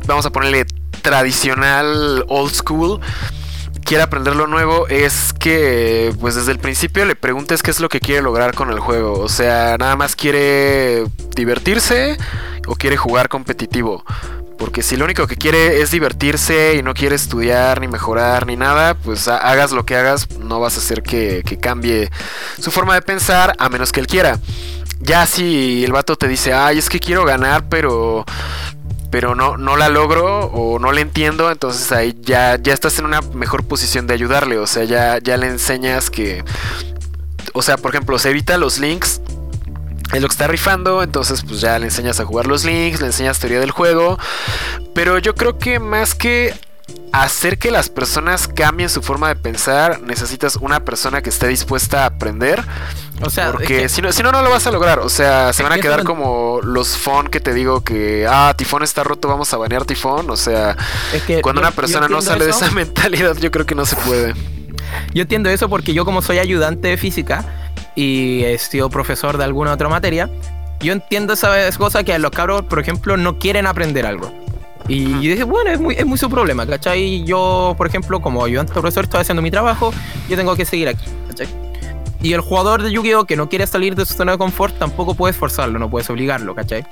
vamos 0.07 0.27
a 0.27 0.31
ponerle 0.31 0.67
tradicional, 1.01 2.25
old 2.29 2.53
school, 2.53 3.01
quiere 3.89 4.03
aprender 4.03 4.37
lo 4.37 4.47
nuevo 4.47 4.87
es 4.89 5.33
que 5.33 6.13
pues 6.21 6.35
desde 6.35 6.53
el 6.53 6.59
principio 6.59 7.07
le 7.07 7.17
preguntes 7.17 7.63
qué 7.63 7.71
es 7.71 7.81
lo 7.81 7.89
que 7.89 8.01
quiere 8.01 8.21
lograr 8.21 8.55
con 8.55 8.71
el 8.71 8.81
juego. 8.81 9.19
O 9.19 9.31
sea, 9.31 9.79
nada 9.79 9.97
más 9.97 10.15
quiere 10.15 11.07
divertirse 11.35 12.19
o 12.67 12.75
quiere 12.75 12.99
jugar 12.99 13.31
competitivo. 13.31 14.05
Porque 14.59 14.83
si 14.83 14.99
lo 14.99 15.07
único 15.07 15.27
que 15.27 15.37
quiere 15.37 15.81
es 15.81 15.91
divertirse 15.91 16.75
y 16.75 16.83
no 16.83 16.93
quiere 16.93 17.15
estudiar 17.15 17.81
ni 17.81 17.89
mejorar 17.89 18.47
ni 18.47 18.57
nada, 18.57 18.93
pues 18.93 19.27
hagas 19.27 19.73
lo 19.73 19.87
que 19.87 19.97
hagas, 19.97 20.29
no 20.39 20.61
vas 20.61 20.77
a 20.77 20.81
hacer 20.81 21.03
que, 21.03 21.43
que 21.47 21.59
cambie 21.59 22.11
su 22.59 22.71
forma 22.71 22.93
de 22.93 23.01
pensar 23.01 23.55
a 23.59 23.71
menos 23.71 23.91
que 23.91 24.01
él 24.01 24.07
quiera. 24.07 24.39
Ya 25.01 25.25
si 25.25 25.83
el 25.83 25.93
vato 25.93 26.17
te 26.17 26.29
dice, 26.29 26.53
ay, 26.53 26.77
es 26.77 26.91
que 26.91 27.01
quiero 27.01 27.25
ganar, 27.25 27.71
pero 27.71 28.27
pero 29.11 29.35
no, 29.35 29.57
no 29.57 29.77
la 29.77 29.89
logro 29.89 30.47
o 30.47 30.79
no 30.79 30.93
la 30.93 31.01
entiendo, 31.01 31.51
entonces 31.51 31.91
ahí 31.93 32.17
ya, 32.21 32.57
ya 32.61 32.75
estás 32.75 32.99
en 32.99 33.05
una 33.05 33.21
mejor 33.21 33.65
posición 33.65 34.07
de 34.07 34.15
ayudarle, 34.15 34.59
o 34.59 34.67
sea, 34.67 34.85
ya, 34.85 35.19
ya 35.19 35.37
le 35.37 35.47
enseñas 35.47 36.11
que, 36.11 36.45
o 37.53 37.63
sea, 37.63 37.77
por 37.77 37.95
ejemplo, 37.95 38.19
se 38.19 38.31
evita 38.31 38.59
los 38.59 38.79
links, 38.79 39.21
es 40.13 40.23
lo 40.23 40.29
que 40.29 40.33
está 40.33 40.47
rifando, 40.47 41.03
entonces 41.03 41.43
pues 41.43 41.61
ya 41.61 41.79
le 41.79 41.87
enseñas 41.87 42.21
a 42.21 42.25
jugar 42.25 42.47
los 42.47 42.65
links, 42.65 43.01
le 43.01 43.07
enseñas 43.07 43.39
teoría 43.39 43.61
del 43.61 43.71
juego, 43.71 44.19
pero 44.95 45.19
yo 45.19 45.35
creo 45.35 45.59
que 45.59 45.79
más 45.79 46.15
que 46.15 46.55
hacer 47.13 47.59
que 47.59 47.71
las 47.71 47.89
personas 47.89 48.49
cambien 48.49 48.89
su 48.89 49.03
forma 49.03 49.29
de 49.29 49.37
pensar, 49.37 50.01
necesitas 50.03 50.57
una 50.57 50.81
persona 50.81 51.23
que 51.23 51.31
esté 51.31 51.49
dispuesta 51.49 52.03
a 52.03 52.07
aprender. 52.07 52.65
O 53.23 53.31
sea, 53.31 53.53
porque 53.53 53.89
si, 53.89 54.01
no, 54.01 54.13
si 54.13 54.23
no, 54.23 54.31
no 54.31 54.43
lo 54.43 54.51
vas 54.51 54.67
a 54.67 54.71
lograr. 54.71 55.01
O 55.01 55.09
sea, 55.09 55.53
se 55.53 55.63
van 55.63 55.73
a 55.73 55.79
quedar 55.79 56.05
como 56.05 56.61
los 56.63 56.97
fon 56.97 57.29
que 57.29 57.41
te 57.41 57.53
digo 57.53 57.83
que, 57.83 58.27
ah, 58.29 58.55
Tifón 58.57 58.83
está 58.83 59.03
roto, 59.05 59.29
vamos 59.29 59.53
a 59.53 59.57
banear 59.57 59.85
Tifón. 59.85 60.31
O 60.31 60.37
sea, 60.37 60.77
cuando 61.43 61.61
una 61.61 61.73
persona 61.73 62.09
no 62.09 62.23
sale 62.23 62.45
de 62.45 62.51
esa 62.51 62.71
mentalidad, 62.73 63.37
yo 63.37 63.51
creo 63.51 63.67
que 63.67 63.75
no 63.75 63.85
se 63.85 63.97
puede. 63.97 64.35
Yo 65.13 65.23
entiendo 65.23 65.51
eso 65.51 65.69
porque 65.69 65.93
yo 65.93 66.05
como 66.05 66.23
soy 66.23 66.39
ayudante 66.39 66.89
de 66.89 66.97
física 66.97 67.45
y 67.95 68.45
he 68.45 68.57
sido 68.59 68.89
profesor 68.91 69.37
de 69.37 69.45
alguna 69.45 69.73
otra 69.73 69.89
materia, 69.89 70.31
yo 70.81 70.93
entiendo 70.93 71.33
esa 71.33 71.71
cosa 71.77 72.05
que 72.05 72.17
los 72.19 72.31
cabros, 72.31 72.63
por 72.63 72.79
ejemplo, 72.79 73.17
no 73.17 73.39
quieren 73.39 73.67
aprender 73.67 74.07
algo. 74.07 74.33
Y 74.87 75.29
dije, 75.29 75.43
bueno, 75.43 75.71
es 75.71 75.81
muy, 75.81 75.95
es 75.97 76.07
muy 76.07 76.17
su 76.17 76.31
problema, 76.31 76.67
¿cachai? 76.67 77.23
Yo, 77.25 77.75
por 77.77 77.87
ejemplo, 77.87 78.21
como 78.21 78.43
ayudante 78.43 78.73
profesor, 78.73 79.05
estoy 79.05 79.21
haciendo 79.21 79.43
mi 79.43 79.51
trabajo, 79.51 79.93
yo 80.31 80.37
tengo 80.37 80.57
que 80.57 80.65
seguir 80.65 80.89
aquí, 80.89 81.05
¿cachai? 81.29 81.68
Y 82.21 82.33
el 82.33 82.41
jugador 82.41 82.83
de 82.83 82.91
Yu-Gi-Oh! 82.91 83.25
que 83.25 83.37
no 83.37 83.49
quiere 83.49 83.67
salir 83.67 83.95
de 83.95 84.05
su 84.05 84.15
zona 84.15 84.33
de 84.33 84.39
confort, 84.39 84.77
tampoco 84.79 85.15
puedes 85.15 85.37
forzarlo, 85.37 85.79
no 85.79 85.89
puedes 85.89 86.11
obligarlo, 86.11 86.55
¿cachai? 86.55 86.85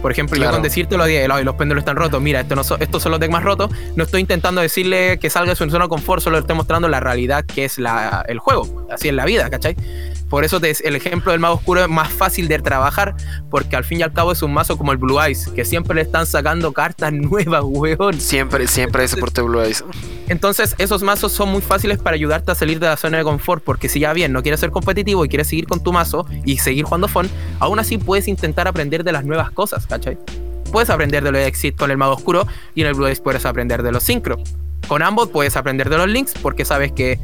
Por 0.00 0.12
ejemplo, 0.12 0.38
yo 0.38 0.50
con 0.50 0.62
decirte 0.62 0.96
los, 0.96 1.08
los 1.44 1.54
péndulos 1.56 1.82
están 1.82 1.96
rotos, 1.96 2.22
mira, 2.22 2.40
esto 2.40 2.54
no 2.54 2.62
estos 2.62 3.02
son 3.02 3.12
los 3.12 3.20
decks 3.20 3.32
más 3.32 3.42
rotos, 3.42 3.70
no 3.96 4.04
estoy 4.04 4.20
intentando 4.20 4.60
decirle 4.60 5.18
que 5.18 5.30
salga 5.30 5.50
de 5.50 5.56
su 5.56 5.68
zona 5.68 5.84
de 5.84 5.88
confort, 5.88 6.22
solo 6.22 6.36
le 6.36 6.42
estoy 6.42 6.54
mostrando 6.54 6.88
la 6.88 7.00
realidad 7.00 7.44
que 7.44 7.64
es 7.64 7.78
la, 7.78 8.24
el 8.28 8.38
juego, 8.38 8.86
así 8.90 9.08
es 9.08 9.14
la 9.14 9.24
vida, 9.24 9.50
¿cachai? 9.50 9.74
Por 10.28 10.44
eso 10.44 10.60
el 10.62 10.96
ejemplo 10.96 11.32
del 11.32 11.40
mago 11.40 11.54
oscuro 11.54 11.82
es 11.82 11.88
más 11.88 12.12
fácil 12.12 12.48
de 12.48 12.58
trabajar, 12.58 13.14
porque 13.50 13.76
al 13.76 13.84
fin 13.84 14.00
y 14.00 14.02
al 14.02 14.12
cabo 14.12 14.32
es 14.32 14.42
un 14.42 14.52
mazo 14.52 14.76
como 14.76 14.92
el 14.92 14.98
Blue 14.98 15.20
Eyes, 15.20 15.48
que 15.54 15.64
siempre 15.64 15.94
le 15.94 16.02
están 16.02 16.26
sacando 16.26 16.72
cartas 16.72 17.12
nuevas, 17.12 17.62
weón. 17.64 18.20
Siempre, 18.20 18.66
siempre 18.66 19.02
hay 19.02 19.08
soporte 19.08 19.42
Blue 19.42 19.60
Eyes. 19.60 19.84
Entonces, 20.28 20.74
esos 20.78 21.02
mazos 21.02 21.32
son 21.32 21.50
muy 21.50 21.62
fáciles 21.62 21.98
para 21.98 22.14
ayudarte 22.14 22.50
a 22.50 22.54
salir 22.54 22.80
de 22.80 22.86
la 22.86 22.96
zona 22.96 23.18
de 23.18 23.24
confort, 23.24 23.62
porque 23.62 23.88
si 23.88 24.00
ya 24.00 24.12
bien 24.12 24.32
no 24.32 24.42
quieres 24.42 24.60
ser 24.60 24.70
competitivo 24.70 25.24
y 25.24 25.28
quieres 25.28 25.46
seguir 25.46 25.66
con 25.66 25.82
tu 25.82 25.92
mazo 25.92 26.26
y 26.44 26.58
seguir 26.58 26.84
jugando 26.84 27.06
Fon, 27.06 27.28
aún 27.60 27.78
así 27.78 27.98
puedes 27.98 28.26
intentar 28.26 28.66
aprender 28.66 29.04
de 29.04 29.12
las 29.12 29.24
nuevas 29.24 29.50
cosas, 29.52 29.86
¿cachai? 29.86 30.18
Puedes 30.72 30.90
aprender 30.90 31.22
de 31.22 31.30
los 31.30 31.40
Exit 31.42 31.76
con 31.76 31.92
el 31.92 31.96
mago 31.96 32.14
oscuro 32.14 32.46
y 32.74 32.80
en 32.80 32.88
el 32.88 32.94
Blue 32.94 33.06
Eyes 33.06 33.20
puedes 33.20 33.46
aprender 33.46 33.84
de 33.84 33.92
los 33.92 34.02
Synchro. 34.02 34.38
Con 34.88 35.02
ambos 35.02 35.28
puedes 35.30 35.56
aprender 35.56 35.90
de 35.90 35.96
los 35.96 36.08
links 36.08 36.34
porque 36.40 36.64
sabes 36.64 36.92
que 36.92 37.18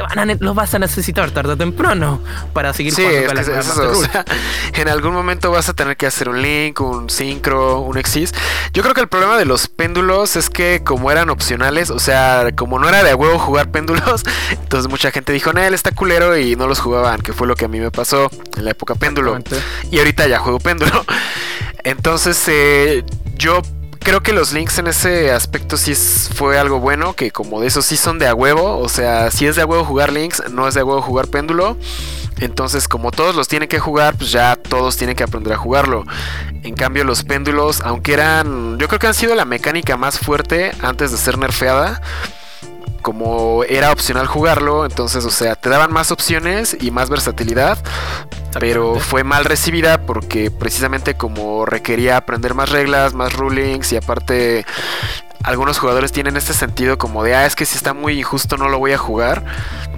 van 0.00 0.30
a 0.30 0.34
los 0.34 0.54
vas 0.54 0.74
a 0.74 0.78
necesitar 0.78 1.30
tarde 1.30 1.52
o 1.52 1.56
temprano 1.56 2.20
para 2.52 2.72
seguir 2.72 2.94
sí, 2.94 3.02
jugando 3.02 3.26
con 3.26 3.28
que 3.28 3.50
la 3.50 3.58
es 3.58 3.66
eso, 3.66 3.90
o 3.90 3.94
sea, 3.94 4.24
en 4.74 4.88
algún 4.88 5.12
momento 5.12 5.50
vas 5.50 5.68
a 5.68 5.74
tener 5.74 5.96
que 5.96 6.06
hacer 6.06 6.28
un 6.28 6.42
link, 6.42 6.80
un 6.80 7.10
sincro, 7.10 7.80
un 7.80 7.98
exis. 7.98 8.32
Yo 8.72 8.82
creo 8.82 8.94
que 8.94 9.00
el 9.00 9.08
problema 9.08 9.36
de 9.36 9.44
los 9.44 9.68
péndulos 9.68 10.36
es 10.36 10.50
que 10.50 10.82
como 10.84 11.10
eran 11.10 11.30
opcionales, 11.30 11.90
o 11.90 11.98
sea, 11.98 12.50
como 12.56 12.78
no 12.78 12.88
era 12.88 13.02
de 13.02 13.14
huevo 13.14 13.38
jugar 13.38 13.70
péndulos, 13.70 14.24
entonces 14.50 14.90
mucha 14.90 15.10
gente 15.10 15.32
dijo, 15.32 15.50
él 15.50 15.74
está 15.74 15.92
culero 15.92 16.36
y 16.36 16.56
no 16.56 16.66
los 16.66 16.80
jugaban, 16.80 17.20
que 17.20 17.32
fue 17.32 17.46
lo 17.46 17.54
que 17.56 17.64
a 17.64 17.68
mí 17.68 17.80
me 17.80 17.90
pasó 17.90 18.30
en 18.56 18.64
la 18.64 18.70
época 18.70 18.94
péndulo. 18.94 19.38
Y 19.90 19.98
ahorita 19.98 20.26
ya 20.26 20.38
juego 20.38 20.58
péndulo. 20.58 21.04
Entonces, 21.84 22.42
eh, 22.48 23.04
yo 23.36 23.62
creo 24.00 24.22
que 24.22 24.32
los 24.32 24.52
links 24.52 24.78
en 24.78 24.88
ese 24.88 25.30
aspecto 25.30 25.76
sí 25.76 25.94
fue 25.94 26.58
algo 26.58 26.80
bueno, 26.80 27.14
que 27.14 27.30
como 27.30 27.60
de 27.60 27.68
eso 27.68 27.82
sí 27.82 27.96
son 27.96 28.18
de 28.18 28.26
a 28.26 28.34
huevo, 28.34 28.78
o 28.78 28.88
sea, 28.88 29.30
si 29.30 29.46
es 29.46 29.56
de 29.56 29.62
a 29.62 29.66
huevo 29.66 29.84
jugar 29.84 30.12
links, 30.12 30.42
no 30.50 30.66
es 30.66 30.74
de 30.74 30.80
a 30.80 30.84
huevo 30.84 31.02
jugar 31.02 31.28
péndulo. 31.28 31.76
Entonces, 32.40 32.88
como 32.88 33.10
todos 33.10 33.36
los 33.36 33.48
tienen 33.48 33.68
que 33.68 33.78
jugar, 33.78 34.16
pues 34.16 34.32
ya 34.32 34.56
todos 34.56 34.96
tienen 34.96 35.14
que 35.14 35.22
aprender 35.22 35.52
a 35.52 35.58
jugarlo. 35.58 36.04
En 36.62 36.74
cambio, 36.74 37.04
los 37.04 37.22
péndulos, 37.22 37.82
aunque 37.82 38.14
eran, 38.14 38.78
yo 38.78 38.88
creo 38.88 38.98
que 38.98 39.06
han 39.06 39.14
sido 39.14 39.34
la 39.34 39.44
mecánica 39.44 39.98
más 39.98 40.18
fuerte 40.18 40.72
antes 40.80 41.10
de 41.10 41.18
ser 41.18 41.36
nerfeada, 41.36 42.00
como 43.02 43.64
era 43.64 43.92
opcional 43.92 44.26
jugarlo, 44.26 44.86
entonces, 44.86 45.24
o 45.24 45.30
sea, 45.30 45.54
te 45.54 45.68
daban 45.68 45.92
más 45.92 46.10
opciones 46.10 46.76
y 46.80 46.90
más 46.90 47.10
versatilidad, 47.10 47.78
pero 48.58 48.96
fue 48.96 49.24
mal 49.24 49.44
recibida 49.44 50.06
porque 50.06 50.50
precisamente 50.50 51.14
como 51.14 51.64
requería 51.66 52.16
aprender 52.16 52.54
más 52.54 52.70
reglas, 52.70 53.14
más 53.14 53.32
rulings 53.32 53.92
y 53.92 53.96
aparte 53.96 54.64
algunos 55.42 55.78
jugadores 55.78 56.12
tienen 56.12 56.36
este 56.36 56.52
sentido 56.52 56.98
como 56.98 57.24
de, 57.24 57.34
ah, 57.34 57.46
es 57.46 57.56
que 57.56 57.64
si 57.64 57.76
está 57.76 57.94
muy 57.94 58.18
injusto 58.18 58.56
no 58.56 58.68
lo 58.68 58.78
voy 58.78 58.92
a 58.92 58.98
jugar. 58.98 59.44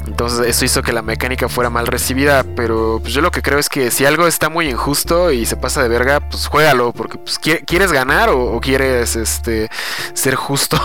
Entonces 0.06 0.46
eso 0.46 0.64
hizo 0.64 0.82
que 0.82 0.92
la 0.92 1.02
mecánica 1.02 1.48
fuera 1.48 1.70
mal 1.70 1.86
recibida, 1.86 2.44
pero 2.56 2.98
pues 3.00 3.14
yo 3.14 3.20
lo 3.20 3.30
que 3.30 3.42
creo 3.42 3.58
es 3.58 3.68
que 3.68 3.90
si 3.90 4.04
algo 4.04 4.26
está 4.26 4.48
muy 4.48 4.68
injusto 4.68 5.32
y 5.32 5.46
se 5.46 5.56
pasa 5.56 5.82
de 5.82 5.88
verga, 5.88 6.20
pues 6.20 6.46
juégalo, 6.46 6.92
porque 6.92 7.18
pues 7.18 7.38
quieres 7.38 7.92
ganar 7.92 8.28
o, 8.30 8.60
quieres 8.60 9.16
este 9.16 9.68
ser 10.14 10.34
justo. 10.34 10.80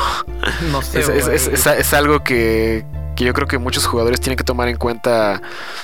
No 0.71 0.81
sé. 0.81 0.99
es, 1.35 1.93
algo 1.93 2.23
que, 2.23 2.85
que 3.17 3.25
yo 3.25 3.33
creo 3.33 3.47
que 3.47 3.57
muchos 3.57 3.85
jugadores 3.87 4.21
tienen 4.21 4.37
que 4.37 4.43
tomar 4.43 4.69
en 4.69 4.77
cuenta 4.77 5.41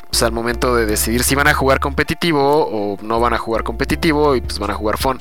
pues, 0.09 0.21
al 0.21 0.31
momento 0.31 0.75
de 0.75 0.85
decidir 0.85 1.23
si 1.23 1.33
van 1.33 1.47
a 1.47 1.53
jugar 1.53 1.79
competitivo 1.79 2.69
o 2.71 2.97
no 3.01 3.19
van 3.19 3.33
a 3.33 3.39
jugar 3.39 3.63
competitivo 3.63 4.35
y 4.35 4.41
pues 4.41 4.59
van 4.59 4.69
a 4.69 4.75
jugar 4.75 4.97
fun. 4.97 5.19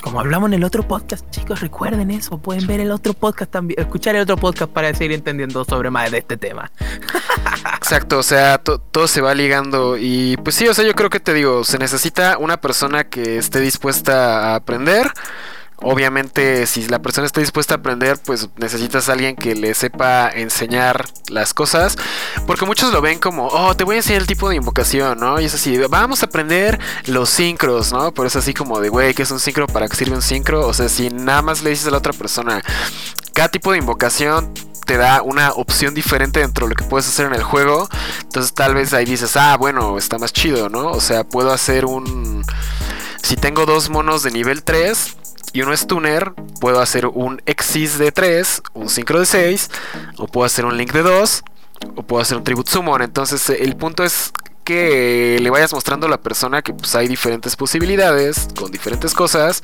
Como 0.00 0.20
hablamos 0.20 0.50
en 0.50 0.54
el 0.54 0.62
otro 0.62 0.86
podcast, 0.86 1.28
chicos, 1.30 1.60
recuerden 1.60 2.12
eso. 2.12 2.38
Pueden 2.38 2.64
ver 2.68 2.78
el 2.78 2.92
otro 2.92 3.12
podcast 3.12 3.50
también, 3.50 3.80
escuchar 3.80 4.14
el 4.14 4.22
otro 4.22 4.36
podcast 4.36 4.70
para 4.70 4.94
seguir 4.94 5.14
entendiendo 5.14 5.64
sobre 5.64 5.90
más 5.90 6.12
de 6.12 6.18
este 6.18 6.36
tema. 6.36 6.70
Exacto, 7.76 8.18
o 8.18 8.22
sea, 8.22 8.58
todo 8.58 9.08
se 9.08 9.20
va 9.20 9.34
ligando. 9.34 9.96
Y 9.98 10.36
pues 10.36 10.54
sí, 10.54 10.68
o 10.68 10.74
sea, 10.74 10.86
yo 10.86 10.94
creo 10.94 11.10
que 11.10 11.18
te 11.18 11.34
digo, 11.34 11.64
se 11.64 11.78
necesita 11.78 12.38
una 12.38 12.60
persona 12.60 13.02
que 13.02 13.38
esté 13.38 13.58
dispuesta 13.58 14.52
a 14.52 14.54
aprender 14.54 15.10
Obviamente, 15.82 16.66
si 16.66 16.86
la 16.88 17.00
persona 17.00 17.26
está 17.26 17.40
dispuesta 17.40 17.74
a 17.74 17.76
aprender, 17.78 18.18
pues 18.24 18.48
necesitas 18.56 19.08
a 19.08 19.12
alguien 19.12 19.36
que 19.36 19.54
le 19.54 19.74
sepa 19.74 20.30
enseñar 20.30 21.06
las 21.28 21.52
cosas. 21.52 21.98
Porque 22.46 22.64
muchos 22.64 22.92
lo 22.92 23.02
ven 23.02 23.18
como, 23.18 23.48
oh, 23.48 23.76
te 23.76 23.84
voy 23.84 23.96
a 23.96 23.98
enseñar 23.98 24.22
el 24.22 24.26
tipo 24.26 24.48
de 24.48 24.56
invocación, 24.56 25.20
¿no? 25.20 25.38
Y 25.38 25.44
es 25.44 25.54
así, 25.54 25.76
vamos 25.90 26.22
a 26.22 26.26
aprender 26.26 26.80
los 27.06 27.28
sincros, 27.28 27.92
¿no? 27.92 28.12
Por 28.12 28.26
eso 28.26 28.38
así 28.38 28.54
como 28.54 28.80
de, 28.80 28.88
güey, 28.88 29.12
¿qué 29.12 29.22
es 29.22 29.30
un 29.30 29.40
sincro? 29.40 29.66
¿Para 29.66 29.88
qué 29.88 29.96
sirve 29.96 30.16
un 30.16 30.22
sincro? 30.22 30.66
O 30.66 30.72
sea, 30.72 30.88
si 30.88 31.10
nada 31.10 31.42
más 31.42 31.62
le 31.62 31.70
dices 31.70 31.86
a 31.86 31.90
la 31.90 31.98
otra 31.98 32.14
persona, 32.14 32.62
cada 33.34 33.48
tipo 33.48 33.72
de 33.72 33.78
invocación 33.78 34.54
te 34.86 34.96
da 34.96 35.20
una 35.20 35.50
opción 35.52 35.94
diferente 35.94 36.40
dentro 36.40 36.66
de 36.66 36.70
lo 36.70 36.76
que 36.76 36.84
puedes 36.84 37.06
hacer 37.06 37.26
en 37.26 37.34
el 37.34 37.42
juego. 37.42 37.88
Entonces 38.22 38.54
tal 38.54 38.74
vez 38.74 38.94
ahí 38.94 39.04
dices, 39.04 39.36
ah, 39.36 39.56
bueno, 39.58 39.98
está 39.98 40.16
más 40.16 40.32
chido, 40.32 40.70
¿no? 40.70 40.90
O 40.92 41.00
sea, 41.00 41.24
puedo 41.24 41.52
hacer 41.52 41.84
un... 41.84 42.44
Si 43.22 43.36
tengo 43.36 43.66
dos 43.66 43.90
monos 43.90 44.22
de 44.22 44.30
nivel 44.30 44.62
3, 44.62 45.16
y 45.56 45.62
uno 45.62 45.72
es 45.72 45.86
tuner, 45.86 46.34
puedo 46.60 46.80
hacer 46.80 47.06
un 47.06 47.40
exis 47.46 47.96
de 47.96 48.12
3, 48.12 48.62
un 48.74 48.90
sincro 48.90 49.20
de 49.20 49.24
6, 49.24 49.70
o 50.18 50.26
puedo 50.26 50.44
hacer 50.44 50.66
un 50.66 50.76
link 50.76 50.92
de 50.92 51.00
2, 51.00 51.42
o 51.94 52.02
puedo 52.02 52.20
hacer 52.20 52.36
un 52.36 52.44
tribute 52.44 52.70
summon. 52.70 53.00
Entonces 53.00 53.48
el 53.48 53.74
punto 53.74 54.04
es 54.04 54.32
que 54.64 55.38
le 55.40 55.48
vayas 55.48 55.72
mostrando 55.72 56.08
a 56.08 56.10
la 56.10 56.20
persona 56.20 56.60
que 56.60 56.74
pues 56.74 56.94
hay 56.94 57.08
diferentes 57.08 57.56
posibilidades 57.56 58.48
con 58.54 58.70
diferentes 58.70 59.14
cosas 59.14 59.62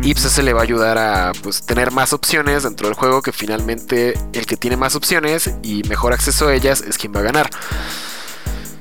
y 0.00 0.12
pues 0.12 0.24
eso 0.26 0.40
le 0.42 0.52
va 0.52 0.60
a 0.60 0.62
ayudar 0.62 0.98
a 0.98 1.32
pues 1.42 1.66
tener 1.66 1.90
más 1.90 2.12
opciones 2.12 2.62
dentro 2.62 2.86
del 2.86 2.94
juego 2.94 3.20
que 3.20 3.32
finalmente 3.32 4.14
el 4.34 4.46
que 4.46 4.56
tiene 4.56 4.76
más 4.76 4.94
opciones 4.94 5.50
y 5.64 5.82
mejor 5.88 6.12
acceso 6.12 6.46
a 6.46 6.54
ellas 6.54 6.80
es 6.80 6.96
quien 6.96 7.12
va 7.12 7.18
a 7.18 7.24
ganar. 7.24 7.50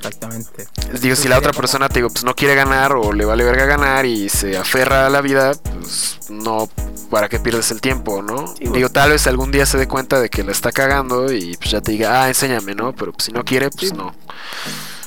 Exactamente. 0.07 0.67
Digo, 1.01 1.15
si 1.15 1.29
la 1.29 1.37
otra 1.37 1.53
persona 1.53 1.87
te 1.87 1.95
digo, 1.95 2.09
pues 2.09 2.25
no 2.25 2.35
quiere 2.35 2.55
ganar 2.55 2.91
o 2.93 3.13
le 3.13 3.23
vale 3.23 3.43
verga 3.43 3.65
ganar 3.65 4.05
y 4.05 4.27
se 4.27 4.57
aferra 4.57 5.07
a 5.07 5.09
la 5.09 5.21
vida, 5.21 5.53
pues 5.63 6.19
no, 6.29 6.69
¿para 7.09 7.29
qué 7.29 7.39
pierdes 7.39 7.71
el 7.71 7.79
tiempo, 7.79 8.21
no? 8.21 8.53
digo, 8.59 8.89
tal 8.89 9.11
vez 9.11 9.27
algún 9.27 9.51
día 9.51 9.65
se 9.65 9.77
dé 9.77 9.87
cuenta 9.87 10.19
de 10.19 10.29
que 10.29 10.43
la 10.43 10.51
está 10.51 10.71
cagando 10.71 11.31
y 11.31 11.55
pues 11.57 11.71
ya 11.71 11.81
te 11.81 11.93
diga, 11.93 12.23
ah, 12.23 12.27
enséñame, 12.27 12.75
¿no? 12.75 12.93
Pero 12.93 13.13
pues, 13.13 13.25
si 13.25 13.31
no 13.31 13.45
quiere, 13.45 13.69
pues 13.69 13.93
no. 13.93 14.13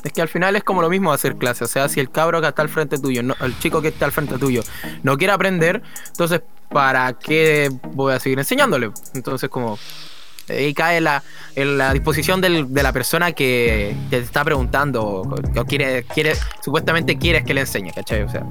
Es 0.03 0.13
que 0.13 0.23
al 0.23 0.29
final 0.29 0.57
es 0.57 0.65
como 0.65 0.83
lo 0.83 0.89
mismo 0.89 1.13
hacer 1.13 1.37
clase. 1.37 1.65
O 1.65 1.67
sea, 1.67 1.89
si 1.89 2.01
el 2.01 2.11
cabro 2.11 2.41
que 2.41 2.47
está 2.47 2.63
al 2.63 2.69
frente 2.69 2.97
tuyo, 2.97 3.23
no, 3.23 3.35
el 3.41 3.59
chico 3.59 3.83
que 3.83 3.89
está 3.89 4.05
al 4.05 4.13
frente 4.13 4.39
tuyo, 4.39 4.63
no 5.03 5.19
quiere 5.19 5.33
aprender, 5.33 5.83
entonces, 6.07 6.43
¿para 6.71 7.13
qué 7.15 7.71
voy 7.93 8.15
a 8.15 8.21
seguir 8.21 8.39
enseñándole? 8.39 8.93
Entonces, 9.15 9.51
como 9.51 9.79
y 10.49 10.75
cae 10.75 11.01
la, 11.01 11.23
en 11.55 11.79
la 11.79 11.93
disposición 11.93 12.41
del, 12.41 12.73
de 12.73 12.83
la 12.83 12.93
persona 12.93 13.33
que, 13.33 13.97
te 14.11 14.19
está 14.19 14.45
preguntando 14.45 15.05
o, 15.05 15.65
quiere, 15.67 16.05
quiere, 16.05 16.35
supuestamente 16.63 17.17
quieres 17.19 17.45
que 17.45 17.55
le 17.55 17.63
enseñe, 17.63 17.93
¿cachai? 17.93 18.23
O 18.23 18.29
sea, 18.29 18.45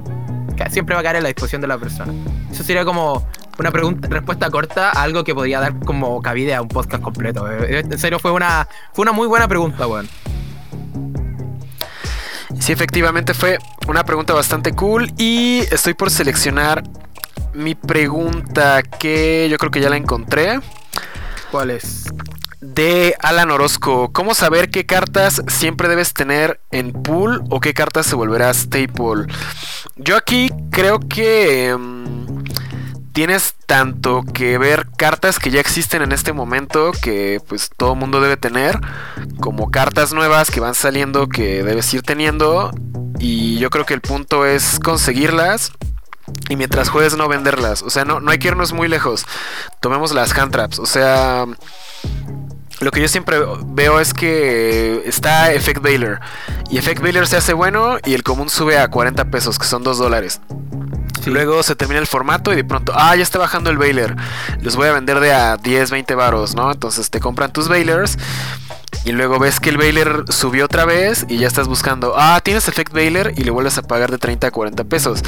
siempre 0.70 0.96
va 0.96 1.02
a 1.02 1.04
caer 1.04 1.18
en 1.18 1.24
la 1.24 1.30
disposición 1.30 1.62
de 1.62 1.68
la 1.68 1.78
persona. 1.78 2.14
Eso 2.52 2.64
sería 2.64 2.86
como 2.86 3.28
una 3.58 3.72
pregunta, 3.72 4.08
respuesta 4.10 4.50
corta 4.50 4.90
a 4.90 5.04
algo 5.04 5.24
que 5.24 5.34
podría 5.34 5.60
dar 5.60 5.80
como 5.86 6.22
cabida 6.22 6.58
a 6.58 6.62
un 6.62 6.68
podcast 6.68 7.02
completo. 7.02 7.50
Eh, 7.50 7.80
en 7.80 7.98
serio, 7.98 8.20
fue 8.20 8.32
una, 8.32 8.68
fue 8.94 9.04
una 9.04 9.12
muy 9.12 9.28
buena 9.28 9.48
pregunta, 9.48 9.88
weón. 9.88 10.10
Sí, 12.60 12.72
efectivamente 12.72 13.34
fue 13.34 13.60
una 13.88 14.04
pregunta 14.04 14.34
bastante 14.34 14.74
cool 14.74 15.14
y 15.18 15.60
estoy 15.72 15.94
por 15.94 16.10
seleccionar 16.10 16.84
mi 17.54 17.76
pregunta 17.76 18.82
que 18.82 19.48
yo 19.50 19.58
creo 19.58 19.72
que 19.72 19.82
ya 19.82 19.90
la 19.90 19.98
encontré. 19.98 20.60
¿Cuál 21.56 21.72
es? 21.72 22.04
De 22.60 23.16
Alan 23.22 23.50
Orozco. 23.50 24.12
¿Cómo 24.12 24.36
saber 24.36 24.70
qué 24.70 24.86
cartas 24.86 25.42
siempre 25.48 25.88
debes 25.88 26.14
tener 26.14 26.60
en 26.72 26.92
pool 26.92 27.44
o 27.50 27.62
qué 27.62 27.74
cartas 27.74 28.08
se 28.08 28.16
volverá 28.16 28.54
staple? 28.54 29.34
Yo 29.96 30.18
aquí 30.18 30.52
creo 30.70 31.00
que 31.00 31.74
mm, 31.74 32.44
tienes 33.14 33.56
tanto 33.68 34.26
que 34.34 34.58
ver 34.58 34.88
cartas 34.98 35.40
que 35.40 35.50
ya 35.50 35.62
existen 35.62 36.02
en 36.02 36.12
este 36.12 36.34
momento 36.34 36.92
que 37.02 37.40
pues 37.48 37.70
todo 37.78 37.96
mundo 37.96 38.20
debe 38.20 38.36
tener, 38.36 38.78
como 39.40 39.72
cartas 39.72 40.12
nuevas 40.12 40.52
que 40.52 40.60
van 40.60 40.76
saliendo 40.76 41.30
que 41.30 41.64
debes 41.64 41.94
ir 41.94 42.02
teniendo. 42.02 42.72
Y 43.18 43.60
yo 43.60 43.70
creo 43.70 43.86
que 43.86 43.94
el 43.94 44.02
punto 44.02 44.46
es 44.46 44.78
conseguirlas 44.84 45.72
y 46.50 46.56
mientras 46.56 46.90
juegues 46.90 47.16
no 47.16 47.28
venderlas. 47.28 47.82
O 47.82 47.90
sea, 47.90 48.06
no, 48.06 48.20
no 48.20 48.32
hay 48.32 48.40
que 48.40 48.48
irnos 48.48 48.74
muy 48.74 48.88
lejos. 48.88 49.26
Tomemos 49.80 50.14
las 50.14 50.38
hand 50.38 50.52
traps. 50.52 50.80
O 50.80 50.86
sea, 50.86 51.46
lo 52.80 52.92
que 52.92 53.02
yo 53.02 53.08
siempre 53.08 53.38
veo 53.66 54.00
es 54.00 54.14
que 54.14 55.04
está 55.06 55.54
Effect 55.54 55.82
Baylor. 55.82 56.20
Y 56.70 56.78
Effect 56.78 57.02
Baylor 57.02 57.28
se 57.28 57.38
hace 57.38 57.54
bueno 57.54 57.98
y 58.06 58.14
el 58.14 58.24
común 58.24 58.50
sube 58.50 58.78
a 58.78 58.88
40 58.90 59.26
pesos, 59.26 59.58
que 59.58 59.66
son 59.66 59.84
2 59.84 59.98
dólares. 59.98 60.42
Luego 61.26 61.64
se 61.64 61.76
termina 61.76 62.00
el 62.00 62.08
formato 62.08 62.54
y 62.54 62.56
de 62.56 62.64
pronto, 62.64 62.94
ah, 62.96 63.16
ya 63.16 63.24
está 63.24 63.40
bajando 63.40 63.70
el 63.70 63.78
Baylor. 63.78 64.16
Los 64.62 64.76
voy 64.76 64.88
a 64.88 64.94
vender 64.94 65.20
de 65.20 65.34
a 65.34 65.58
10, 65.58 65.92
20 65.92 66.16
varos, 66.16 66.56
¿no? 66.56 66.72
Entonces 66.72 67.10
te 67.10 67.20
compran 67.20 67.52
tus 67.52 67.68
Baylors 67.68 68.18
y 69.06 69.12
luego 69.12 69.38
ves 69.38 69.60
que 69.60 69.70
el 69.70 69.78
Baylor 69.78 70.26
subió 70.30 70.66
otra 70.66 70.86
vez 70.86 71.26
y 71.30 71.38
ya 71.38 71.48
estás 71.48 71.68
buscando, 71.68 72.16
ah, 72.18 72.42
tienes 72.44 72.68
Effect 72.68 72.92
Baylor 72.92 73.34
y 73.36 73.44
le 73.44 73.52
vuelves 73.52 73.78
a 73.78 73.84
pagar 73.84 74.10
de 74.10 74.18
30 74.18 74.48
a 74.48 74.52
40 74.52 74.84
pesos. 74.86 75.22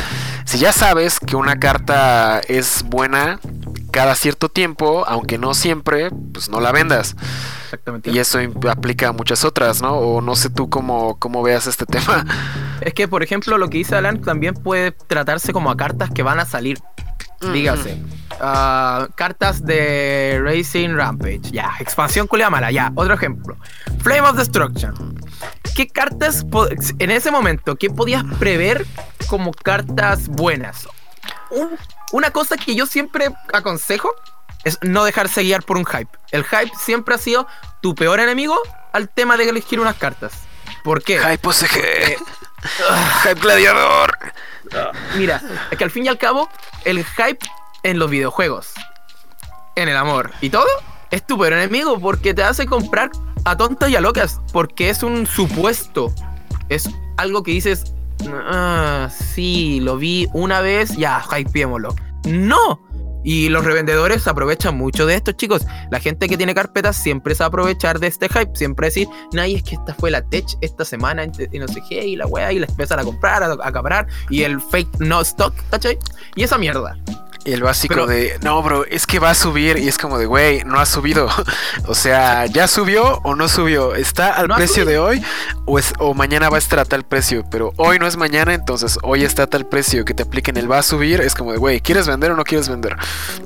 Si 0.45 0.57
ya 0.57 0.71
sabes 0.71 1.19
que 1.19 1.35
una 1.35 1.59
carta 1.59 2.39
es 2.47 2.83
buena 2.83 3.39
cada 3.91 4.15
cierto 4.15 4.49
tiempo, 4.49 5.05
aunque 5.07 5.37
no 5.37 5.53
siempre, 5.53 6.09
pues 6.33 6.49
no 6.49 6.59
la 6.59 6.71
vendas. 6.71 7.15
Exactamente. 7.67 8.09
Y 8.11 8.17
eso 8.17 8.39
aplica 8.69 9.09
a 9.09 9.11
muchas 9.11 9.43
otras, 9.43 9.81
¿no? 9.81 9.97
O 9.97 10.21
no 10.21 10.35
sé 10.35 10.49
tú 10.49 10.69
cómo, 10.69 11.19
cómo 11.19 11.43
veas 11.43 11.67
este 11.67 11.85
tema. 11.85 12.25
Es 12.79 12.93
que, 12.93 13.07
por 13.07 13.23
ejemplo, 13.23 13.57
lo 13.57 13.69
que 13.69 13.79
dice 13.79 13.95
Alan 13.95 14.21
también 14.21 14.53
puede 14.53 14.91
tratarse 14.91 15.51
como 15.51 15.69
a 15.69 15.75
cartas 15.75 16.09
que 16.11 16.23
van 16.23 16.39
a 16.39 16.45
salir. 16.45 16.79
Dígase. 17.53 18.01
Ah, 18.39 19.09
cartas 19.15 19.63
de 19.63 20.39
Racing 20.41 20.95
Rampage. 20.95 21.51
Ya. 21.51 21.71
Expansión 21.79 22.25
culia 22.25 22.49
mala. 22.49 22.71
Ya. 22.71 22.91
Otro 22.95 23.13
ejemplo. 23.13 23.57
Flame 23.99 24.21
of 24.21 24.37
Destruction. 24.37 25.19
¿Qué 25.75 25.87
cartas 25.87 26.45
en 26.97 27.11
ese 27.11 27.29
momento, 27.29 27.75
qué 27.75 27.89
podías 27.89 28.23
prever 28.39 28.85
como 29.27 29.51
cartas 29.51 30.27
buenas? 30.27 30.87
una 32.11 32.31
cosa 32.31 32.57
que 32.57 32.75
yo 32.75 32.85
siempre 32.85 33.29
aconsejo 33.53 34.09
es 34.63 34.79
no 34.81 35.03
dejarse 35.03 35.43
guiar 35.43 35.63
por 35.63 35.77
un 35.77 35.85
hype. 35.85 36.09
El 36.31 36.43
hype 36.43 36.71
siempre 36.79 37.15
ha 37.15 37.17
sido 37.17 37.47
tu 37.81 37.95
peor 37.95 38.19
enemigo 38.19 38.57
al 38.93 39.09
tema 39.09 39.37
de 39.37 39.49
elegir 39.49 39.79
unas 39.79 39.95
cartas. 39.95 40.33
¿Por 40.83 41.03
qué? 41.03 41.19
Hype 41.19 41.47
OCG. 41.47 42.17
hype 43.23 43.41
gladiador. 43.41 44.17
Mira, 45.15 45.41
es 45.71 45.77
que 45.77 45.83
al 45.83 45.91
fin 45.91 46.05
y 46.05 46.07
al 46.09 46.17
cabo, 46.17 46.49
el 46.85 47.03
hype 47.03 47.45
en 47.83 47.99
los 47.99 48.09
videojuegos, 48.09 48.73
en 49.75 49.89
el 49.89 49.95
amor 49.95 50.31
y 50.41 50.49
todo, 50.49 50.67
es 51.11 51.25
tu 51.25 51.37
peor 51.37 51.53
enemigo 51.53 51.99
porque 51.99 52.33
te 52.33 52.43
hace 52.43 52.65
comprar 52.65 53.11
a 53.45 53.55
tontas 53.55 53.89
y 53.89 53.95
a 53.95 54.01
locas. 54.01 54.41
Porque 54.51 54.89
es 54.89 55.03
un 55.03 55.25
supuesto. 55.25 56.13
Es 56.69 56.89
algo 57.15 57.43
que 57.43 57.51
dices, 57.51 57.93
ah, 58.29 59.09
sí, 59.09 59.79
lo 59.79 59.97
vi 59.97 60.27
una 60.33 60.59
vez, 60.61 60.97
ya, 60.97 61.23
hypeémoslo. 61.23 61.95
No, 62.25 62.86
y 63.27 63.49
los 63.49 63.65
revendedores 63.65 64.25
aprovechan 64.25 64.77
mucho 64.77 65.05
de 65.05 65.15
esto, 65.15 65.33
chicos. 65.33 65.65
La 65.91 65.99
gente 65.99 66.29
que 66.29 66.37
tiene 66.37 66.55
carpetas 66.55 66.95
siempre 66.95 67.35
se 67.35 67.43
aprovechar 67.43 67.99
de 67.99 68.07
este 68.07 68.29
hype. 68.29 68.55
Siempre 68.55 68.87
decir, 68.87 69.09
nadie 69.33 69.57
es 69.57 69.63
que 69.63 69.75
esta 69.75 69.93
fue 69.93 70.11
la 70.11 70.21
tech 70.21 70.45
esta 70.61 70.85
semana 70.85 71.25
y 71.25 71.59
no 71.59 71.67
sé 71.67 71.83
qué, 71.89 72.07
y 72.07 72.15
la 72.15 72.25
weá, 72.25 72.53
y 72.53 72.59
la 72.59 72.67
empiezan 72.67 72.99
a 72.99 73.03
comprar, 73.03 73.43
a, 73.43 73.47
a 73.47 73.67
acaparar, 73.67 74.07
y 74.29 74.43
el 74.43 74.61
fake 74.61 74.99
no 74.99 75.19
stock, 75.19 75.53
¿cachai? 75.69 75.99
Y 76.35 76.43
esa 76.43 76.57
mierda. 76.57 76.97
Y 77.47 77.53
el 77.53 77.63
básico 77.63 78.05
de, 78.07 78.37
no, 78.41 78.61
bro, 78.61 78.83
es 78.83 79.07
que 79.07 79.19
va 79.19 79.29
a 79.29 79.33
subir. 79.33 79.77
Y 79.77 79.87
es 79.87 79.97
como 79.97 80.17
de, 80.17 80.25
güey, 80.25 80.65
no 80.65 80.81
ha 80.81 80.85
subido. 80.85 81.29
o 81.87 81.95
sea, 81.95 82.45
¿ya 82.45 82.67
subió 82.67 83.21
o 83.23 83.35
no 83.35 83.47
subió? 83.47 83.95
¿Está 83.95 84.33
al 84.33 84.49
precio 84.49 84.83
de 84.83 84.99
hoy 84.99 85.23
o, 85.63 85.79
es, 85.79 85.93
o 85.97 86.13
mañana 86.13 86.49
va 86.49 86.57
a 86.57 86.59
estar 86.59 86.77
a 86.77 86.83
tal 86.83 87.05
precio? 87.05 87.45
Pero 87.49 87.71
hoy 87.77 87.99
no 87.99 88.05
es 88.05 88.17
mañana, 88.17 88.53
entonces 88.53 88.99
hoy 89.01 89.23
está 89.23 89.43
a 89.43 89.47
tal 89.47 89.65
precio 89.65 90.03
que 90.03 90.13
te 90.13 90.23
apliquen 90.23 90.57
el 90.57 90.69
va 90.69 90.79
a 90.79 90.83
subir. 90.83 91.21
Es 91.21 91.35
como 91.35 91.53
de, 91.53 91.57
güey, 91.57 91.79
¿quieres 91.79 92.05
vender 92.05 92.31
o 92.31 92.35
no 92.35 92.43
quieres 92.43 92.67
vender? 92.67 92.97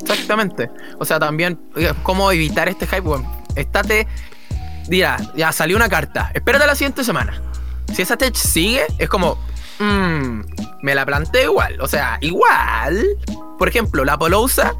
Exactamente. 0.01 0.71
O 0.97 1.05
sea, 1.05 1.19
también, 1.19 1.59
eh, 1.75 1.93
¿cómo 2.01 2.31
evitar 2.31 2.69
este 2.69 2.87
hype? 2.87 3.01
Bueno, 3.01 3.43
estate, 3.55 4.07
dirá, 4.87 5.17
ya 5.35 5.51
salió 5.51 5.77
una 5.77 5.89
carta. 5.89 6.31
Espérate 6.33 6.65
la 6.65 6.73
siguiente 6.73 7.03
semana. 7.03 7.39
Si 7.93 8.01
esa 8.01 8.17
tech 8.17 8.33
sigue, 8.33 8.81
es 8.97 9.07
como, 9.07 9.37
mmm, 9.77 10.41
me 10.81 10.95
la 10.95 11.05
planté 11.05 11.43
igual. 11.43 11.79
O 11.81 11.87
sea, 11.87 12.17
igual. 12.21 13.05
Por 13.57 13.67
ejemplo, 13.67 14.03
la 14.05 14.17
Polousa, 14.17 14.73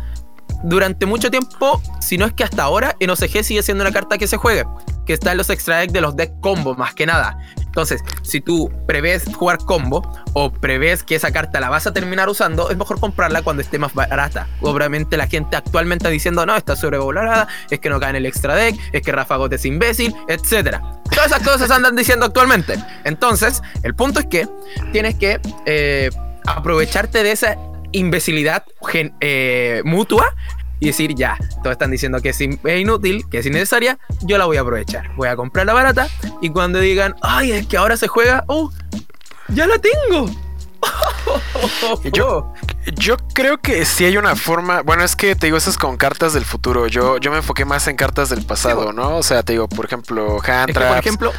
durante 0.63 1.05
mucho 1.05 1.31
tiempo, 1.31 1.81
si 1.99 2.17
no 2.17 2.25
es 2.25 2.33
que 2.33 2.43
hasta 2.43 2.63
ahora, 2.63 2.95
en 2.99 3.09
OCG 3.09 3.43
sigue 3.43 3.63
siendo 3.63 3.83
una 3.83 3.91
carta 3.91 4.17
que 4.17 4.27
se 4.27 4.37
juegue. 4.37 4.65
Que 5.05 5.13
está 5.13 5.31
en 5.31 5.37
los 5.37 5.49
extra 5.49 5.77
deck 5.77 5.91
de 5.91 6.01
los 6.01 6.15
deck 6.15 6.39
combo, 6.39 6.75
más 6.75 6.93
que 6.93 7.05
nada. 7.05 7.37
Entonces, 7.71 8.01
si 8.21 8.41
tú 8.41 8.69
prevés 8.85 9.23
jugar 9.33 9.57
combo 9.59 10.01
o 10.33 10.51
prevés 10.51 11.03
que 11.03 11.15
esa 11.15 11.31
carta 11.31 11.61
la 11.61 11.69
vas 11.69 11.87
a 11.87 11.93
terminar 11.93 12.27
usando, 12.27 12.69
es 12.69 12.75
mejor 12.75 12.99
comprarla 12.99 13.43
cuando 13.43 13.61
esté 13.61 13.79
más 13.79 13.93
barata. 13.93 14.49
Obviamente 14.59 15.15
la 15.15 15.27
gente 15.27 15.55
actualmente 15.55 16.03
está 16.03 16.09
diciendo, 16.09 16.45
no, 16.45 16.57
está 16.57 16.75
sobrevalorada, 16.75 17.47
es 17.69 17.79
que 17.79 17.89
no 17.89 17.97
cae 17.97 18.09
en 18.09 18.17
el 18.17 18.25
extra 18.25 18.55
deck, 18.55 18.77
es 18.91 19.01
que 19.01 19.13
Rafa 19.13 19.37
Got 19.37 19.53
es 19.53 19.63
imbécil, 19.63 20.13
etc. 20.27 20.79
Todas 21.09 21.27
esas 21.27 21.43
cosas 21.43 21.71
andan 21.71 21.95
diciendo 21.95 22.25
actualmente. 22.25 22.75
Entonces, 23.05 23.61
el 23.83 23.95
punto 23.95 24.19
es 24.19 24.25
que 24.25 24.49
tienes 24.91 25.15
que 25.15 25.39
eh, 25.65 26.09
aprovecharte 26.45 27.23
de 27.23 27.31
esa 27.31 27.55
imbecilidad 27.93 28.65
eh, 29.21 29.81
mutua 29.85 30.35
y 30.81 30.87
decir, 30.87 31.13
ya, 31.13 31.37
todos 31.61 31.73
están 31.73 31.91
diciendo 31.91 32.19
que 32.21 32.29
es, 32.29 32.41
inútil, 32.41 33.23
que 33.29 33.37
es 33.37 33.45
innecesaria, 33.45 33.99
yo 34.21 34.39
la 34.39 34.45
voy 34.45 34.57
a 34.57 34.61
aprovechar. 34.61 35.15
Voy 35.15 35.29
a 35.29 35.35
comprar 35.35 35.67
la 35.67 35.73
barata 35.73 36.09
y 36.41 36.49
cuando 36.49 36.79
digan, 36.79 37.15
ay, 37.21 37.51
es 37.51 37.67
que 37.67 37.77
ahora 37.77 37.95
se 37.97 38.07
juega, 38.07 38.43
oh, 38.47 38.71
ya 39.49 39.67
la 39.67 39.77
tengo. 39.77 40.25
yo, 42.11 42.51
yo 42.95 43.15
creo 43.35 43.61
que 43.61 43.85
sí 43.85 44.05
hay 44.05 44.17
una 44.17 44.35
forma. 44.35 44.81
Bueno, 44.81 45.03
es 45.03 45.15
que 45.15 45.35
te 45.35 45.45
digo, 45.45 45.57
eso 45.57 45.69
es 45.69 45.77
con 45.77 45.97
cartas 45.97 46.33
del 46.33 46.45
futuro. 46.45 46.87
Yo, 46.87 47.19
yo 47.19 47.29
me 47.29 47.37
enfoqué 47.37 47.63
más 47.63 47.87
en 47.87 47.95
cartas 47.95 48.29
del 48.29 48.43
pasado, 48.43 48.91
¿no? 48.91 49.17
O 49.17 49.23
sea, 49.23 49.43
te 49.43 49.53
digo, 49.53 49.69
por 49.69 49.85
ejemplo, 49.85 50.39
Hand 50.43 50.73
Por 50.73 50.97
ejemplo, 50.97 51.31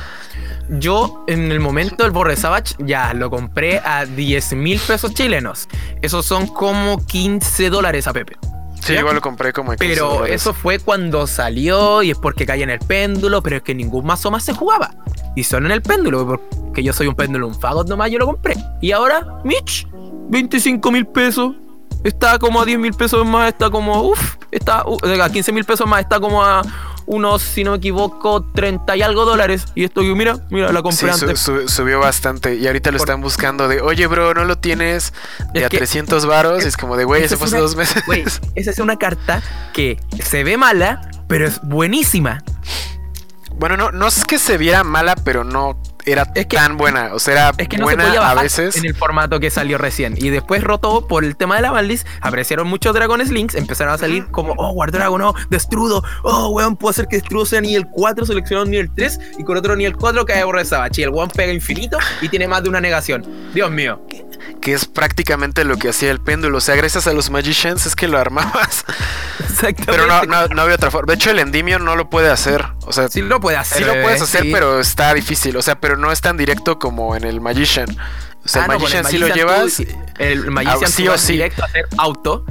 yo 0.69 1.25
en 1.27 1.51
el 1.51 1.59
momento 1.59 2.05
del 2.05 2.13
Borre 2.13 2.37
Savage 2.37 2.77
ya 2.79 3.13
lo 3.13 3.29
compré 3.29 3.81
a 3.81 4.07
10 4.07 4.53
mil 4.53 4.79
pesos 4.79 5.15
chilenos. 5.15 5.69
Esos 6.01 6.25
son 6.27 6.47
como 6.47 7.05
15 7.05 7.71
dólares 7.71 8.07
a 8.07 8.13
Pepe. 8.13 8.37
Sí, 8.83 8.95
igual 8.95 9.15
lo 9.15 9.21
compré 9.21 9.53
como 9.53 9.73
Pero 9.77 10.27
eso 10.27 10.53
fue 10.53 10.81
cuando 10.81 11.27
salió 11.29 12.03
y 12.03 12.11
es 12.11 12.19
porque 12.19 12.45
caía 12.45 12.65
en 12.65 12.71
el 12.71 12.81
péndulo, 12.81 13.41
pero 13.41 13.57
es 13.57 13.63
que 13.63 13.75
ningún 13.75 14.05
mazo 14.05 14.31
más 14.31 14.45
se 14.45 14.53
jugaba. 14.53 14.91
Y 15.37 15.45
solo 15.45 15.67
en 15.67 15.73
el 15.73 15.83
péndulo, 15.83 16.41
porque 16.51 16.83
yo 16.83 16.93
soy 16.93 17.07
un 17.07 17.15
péndulo, 17.15 17.47
un 17.47 17.59
fagot 17.59 17.89
nomás, 17.89 18.11
yo 18.11 18.19
lo 18.19 18.27
compré. 18.27 18.57
Y 18.81 18.91
ahora, 18.91 19.41
Mitch, 19.45 19.87
25 20.31 20.91
mil 20.91 21.07
pesos. 21.07 21.55
Está 22.03 22.37
como 22.41 22.61
a 22.61 22.65
10 22.65 22.81
mil 22.81 22.93
pesos 22.95 23.25
más, 23.25 23.53
está 23.53 23.71
como, 23.71 24.03
uff, 24.03 24.37
está 24.51 24.85
uh, 24.85 24.99
a 25.23 25.31
15 25.31 25.53
mil 25.53 25.65
pesos 25.65 25.87
más, 25.87 26.01
está 26.01 26.19
como 26.19 26.43
a 26.43 26.63
unos, 27.07 27.43
si 27.43 27.65
no 27.65 27.73
me 27.73 27.77
equivoco, 27.79 28.45
30 28.55 28.97
y 28.97 29.03
algo 29.03 29.25
dólares. 29.25 29.67
Y 29.75 29.85
esto, 29.85 30.03
mira, 30.03 30.39
mira, 30.51 30.73
la 30.73 30.83
compré 30.83 31.11
antes. 31.11 31.41
subió 31.67 32.01
bastante. 32.01 32.57
Y 32.57 32.67
ahorita 32.67 32.91
lo 32.91 32.99
están 32.99 33.21
buscando 33.21 33.69
de, 33.69 33.81
oye, 33.81 34.07
bro, 34.07 34.35
no 34.35 34.45
lo 34.45 34.57
tienes 34.59 35.13
de 35.53 35.65
a 35.65 35.69
300 35.69 36.27
varos. 36.27 36.65
Es, 36.65 36.77
como 36.77 36.97
de, 36.97 37.05
güey, 37.05 37.29
se 37.29 37.37
fue 37.37 37.47
hace 37.47 37.59
dos 37.59 37.77
meses. 37.77 38.03
Güey, 38.07 38.25
esa 38.55 38.71
es 38.71 38.79
una 38.79 38.97
carta 38.97 39.43
que 39.73 40.01
se 40.23 40.45
ve 40.45 40.57
mala, 40.57 41.11
pero 41.29 41.47
es 41.47 41.61
buenísima. 41.63 42.43
Bueno, 43.63 43.77
no, 43.77 43.93
no 43.93 44.09
es 44.09 44.25
que 44.25 44.41
se 44.41 44.59
viera 44.59 44.83
mala, 44.83 45.15
pero 45.15 45.45
no 45.45 45.81
era 46.05 46.25
tan 46.25 46.77
buena. 46.77 47.15
O 47.15 47.21
sea, 47.21 47.33
era 47.33 47.53
es 47.59 47.69
que 47.69 47.79
no 47.79 47.85
buena 47.85 48.03
se 48.03 48.09
podía 48.09 48.29
a 48.29 48.35
veces. 48.35 48.77
En 48.77 48.87
el 48.87 48.95
formato 48.97 49.39
que 49.39 49.51
salió 49.53 49.79
recién. 49.79 50.17
Y 50.17 50.31
después 50.31 50.65
rotó 50.65 51.07
por 51.07 51.25
el 51.25 51.37
tema 51.37 51.55
de 51.55 51.63
la 51.63 51.71
Valdis. 51.71 52.05
Aparecieron 52.23 52.67
muchos 52.67 52.93
Dragones 52.93 53.31
Links. 53.31 53.55
Empezaron 53.55 53.95
a 53.95 53.99
salir 53.99 54.27
como, 54.33 54.55
oh, 54.57 54.73
War 54.73 54.91
Dragon, 54.91 55.23
oh, 55.23 55.35
Destrudo. 55.49 56.03
Oh, 56.25 56.49
weón, 56.49 56.77
puede 56.77 56.95
ser 56.95 57.07
que 57.07 57.19
Destrudo 57.19 57.47
sea 57.47 57.61
nivel 57.61 57.87
4, 57.87 58.27
seleccionado 58.27 58.67
nivel 58.67 58.91
3. 58.97 59.21
Y 59.39 59.45
con 59.45 59.57
otro 59.57 59.77
nivel 59.77 59.97
4 59.97 60.27
cae 60.27 60.43
Borre 60.43 60.65
Y 60.97 61.03
el 61.03 61.11
weón 61.11 61.31
pega 61.31 61.53
infinito 61.53 61.99
y 62.21 62.29
tiene 62.29 62.49
más 62.49 62.65
de 62.65 62.69
una 62.69 62.81
negación. 62.81 63.25
Dios 63.55 63.71
mío 63.71 64.05
que 64.61 64.73
es 64.73 64.87
prácticamente 64.87 65.65
lo 65.65 65.77
que 65.77 65.89
hacía 65.89 66.11
el 66.11 66.21
péndulo. 66.21 66.59
O 66.59 66.61
sea, 66.61 66.75
gracias 66.77 67.07
a 67.07 67.13
los 67.13 67.31
Magicians 67.31 67.87
es 67.87 67.97
que 67.97 68.09
lo 68.09 68.19
armabas. 68.19 68.85
Exactamente. 69.41 69.85
Pero 69.87 70.07
no, 70.07 70.47
no, 70.49 70.63
había 70.63 70.77
otra 70.77 70.91
forma. 70.91 71.13
De 71.13 71.17
hecho, 71.17 71.31
el 71.31 71.39
Endymion 71.39 71.85
no 71.85 71.97
lo 71.97 72.09
puede 72.11 72.31
hacer. 72.31 72.67
O 72.83 72.93
sea, 72.93 73.09
sí 73.09 73.23
lo 73.23 73.41
puede 73.41 73.57
hacer. 73.57 73.79
Sí 73.79 73.85
lo 73.85 74.01
puedes 74.03 74.23
hacer, 74.23 74.47
pero 74.53 74.81
está 74.81 75.13
difícil. 75.15 75.57
O 75.57 75.63
sea, 75.63 75.81
pero 75.81 75.97
no 75.97 76.13
es 76.13 76.21
tan 76.21 76.37
directo 76.37 76.79
como 76.79 77.17
en 77.17 77.25
el 77.25 77.41
Magician. 77.41 77.89
O 78.45 78.49
sea, 78.49 78.65
el, 78.65 78.71
ah, 78.71 78.75
Magician 78.75 79.05
sí 79.05 79.19
lo 79.19 79.29
llevas. 79.29 79.83
el 80.19 80.51
Magician 80.51 80.91
sí 80.91 81.09
o 81.09 81.19
sí. 81.19 81.35
directo 81.35 81.63
a 81.63 81.67
hacer 81.67 81.87
auto 81.99 82.45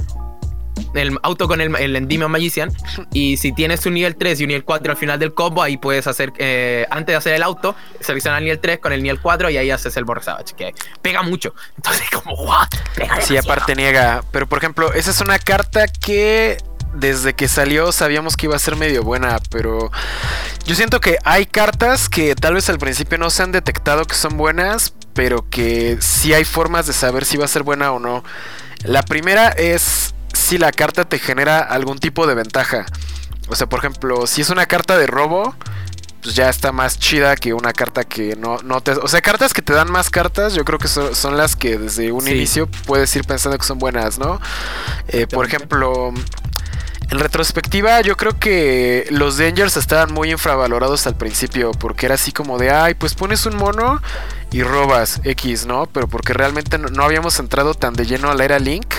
el 0.94 1.18
auto 1.22 1.48
con 1.48 1.60
el, 1.60 1.74
el 1.76 1.96
Endymion 1.96 2.30
Magician. 2.30 2.72
Y 3.12 3.36
si 3.36 3.52
tienes 3.52 3.84
un 3.86 3.94
nivel 3.94 4.16
3 4.16 4.40
y 4.40 4.44
un 4.44 4.48
nivel 4.48 4.64
4 4.64 4.92
al 4.92 4.96
final 4.96 5.18
del 5.18 5.34
combo, 5.34 5.62
ahí 5.62 5.76
puedes 5.76 6.06
hacer, 6.06 6.32
eh, 6.38 6.86
antes 6.90 7.12
de 7.12 7.16
hacer 7.16 7.34
el 7.34 7.42
auto, 7.42 7.74
seleccionar 8.00 8.38
el 8.38 8.44
nivel 8.44 8.58
3 8.58 8.78
con 8.78 8.92
el 8.92 9.02
nivel 9.02 9.20
4 9.20 9.50
y 9.50 9.56
ahí 9.58 9.70
haces 9.70 9.96
el 9.96 10.04
Savage, 10.20 10.54
que 10.56 10.74
pega 11.02 11.22
mucho. 11.22 11.54
Entonces, 11.76 12.08
como, 12.10 12.34
what? 12.34 12.68
Pega 12.94 13.20
sí, 13.20 13.36
aparte 13.36 13.74
niega. 13.74 14.22
Pero 14.30 14.46
por 14.46 14.58
ejemplo, 14.58 14.92
esa 14.92 15.10
es 15.10 15.20
una 15.20 15.38
carta 15.38 15.86
que 15.88 16.58
desde 16.94 17.34
que 17.34 17.48
salió 17.48 17.90
sabíamos 17.92 18.36
que 18.36 18.46
iba 18.46 18.56
a 18.56 18.58
ser 18.58 18.76
medio 18.76 19.02
buena, 19.02 19.38
pero 19.50 19.90
yo 20.66 20.74
siento 20.74 21.00
que 21.00 21.18
hay 21.24 21.46
cartas 21.46 22.08
que 22.08 22.34
tal 22.34 22.54
vez 22.54 22.68
al 22.68 22.78
principio 22.78 23.18
no 23.18 23.30
se 23.30 23.42
han 23.42 23.52
detectado 23.52 24.04
que 24.04 24.14
son 24.14 24.36
buenas, 24.36 24.92
pero 25.14 25.48
que 25.48 25.98
sí 26.00 26.34
hay 26.34 26.44
formas 26.44 26.86
de 26.86 26.92
saber 26.92 27.24
si 27.24 27.36
va 27.36 27.46
a 27.46 27.48
ser 27.48 27.62
buena 27.62 27.92
o 27.92 27.98
no. 27.98 28.24
La 28.84 29.02
primera 29.02 29.48
es 29.48 30.14
si 30.52 30.58
la 30.58 30.70
carta 30.70 31.06
te 31.06 31.18
genera 31.18 31.60
algún 31.60 31.98
tipo 31.98 32.26
de 32.26 32.34
ventaja. 32.34 32.84
O 33.48 33.56
sea, 33.56 33.70
por 33.70 33.78
ejemplo, 33.78 34.26
si 34.26 34.42
es 34.42 34.50
una 34.50 34.66
carta 34.66 34.98
de 34.98 35.06
robo, 35.06 35.56
pues 36.22 36.34
ya 36.34 36.50
está 36.50 36.72
más 36.72 36.98
chida 36.98 37.36
que 37.36 37.54
una 37.54 37.72
carta 37.72 38.04
que 38.04 38.36
no, 38.36 38.58
no 38.58 38.82
te... 38.82 38.90
O 38.92 39.08
sea, 39.08 39.22
cartas 39.22 39.54
que 39.54 39.62
te 39.62 39.72
dan 39.72 39.90
más 39.90 40.10
cartas, 40.10 40.52
yo 40.52 40.66
creo 40.66 40.78
que 40.78 40.88
son, 40.88 41.38
las 41.38 41.56
que 41.56 41.78
desde 41.78 42.12
un 42.12 42.28
inicio 42.28 42.66
puedes 42.86 43.16
ir 43.16 43.24
pensando 43.24 43.56
que 43.56 43.64
son 43.64 43.78
buenas, 43.78 44.18
¿no? 44.18 44.42
Eh, 45.08 45.26
por 45.26 45.46
ejemplo, 45.46 46.12
en 47.10 47.18
retrospectiva, 47.18 48.02
yo 48.02 48.18
creo 48.18 48.38
que 48.38 49.06
los 49.08 49.38
Dangers 49.38 49.78
estaban 49.78 50.12
muy 50.12 50.32
infravalorados 50.32 51.06
al 51.06 51.16
principio, 51.16 51.70
porque 51.70 52.04
era 52.04 52.16
así 52.16 52.30
como 52.30 52.58
de, 52.58 52.70
ay, 52.72 52.92
pues 52.92 53.14
pones 53.14 53.46
un 53.46 53.56
mono 53.56 54.02
y 54.50 54.62
robas 54.62 55.22
X, 55.24 55.64
¿no? 55.64 55.86
Pero 55.86 56.08
porque 56.08 56.34
realmente 56.34 56.76
no, 56.76 57.04
habíamos 57.04 57.38
entrado 57.38 57.72
tan 57.72 57.94
de 57.94 58.04
lleno 58.04 58.30
a 58.30 58.34
la 58.34 58.44
era 58.44 58.58
Link. 58.58 58.96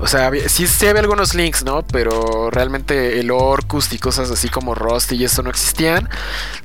O 0.00 0.06
sea, 0.06 0.30
sí, 0.48 0.66
sí 0.66 0.86
había 0.86 1.00
algunos 1.00 1.34
links, 1.34 1.64
¿no? 1.64 1.82
Pero 1.86 2.50
realmente 2.50 3.20
el 3.20 3.30
Orcus 3.30 3.92
y 3.92 3.98
cosas 3.98 4.30
así 4.30 4.48
como 4.48 4.74
Rust 4.74 5.12
y 5.12 5.24
eso 5.24 5.42
no 5.42 5.50
existían. 5.50 6.08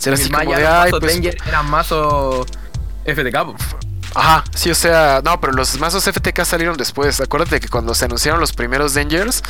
Era 0.04 0.16
así 0.16 0.30
como 0.30 0.54
de, 0.54 0.68
ay, 0.68 0.92
pues... 1.00 1.20
Era 1.48 1.62
mazo 1.62 2.46
FTK. 3.06 3.36
Ajá, 4.16 4.44
sí, 4.56 4.72
o 4.72 4.76
sea, 4.76 5.22
no, 5.24 5.40
pero 5.40 5.54
los 5.54 5.80
mazos 5.80 6.04
FTK 6.06 6.44
salieron 6.44 6.76
después. 6.78 7.22
Acuérdate 7.22 7.60
que 7.60 7.70
cuando 7.70 7.94
se 7.94 8.06
anunciaron 8.06 8.40
los 8.40 8.54
primeros 8.54 8.96
Dangers, 8.96 9.44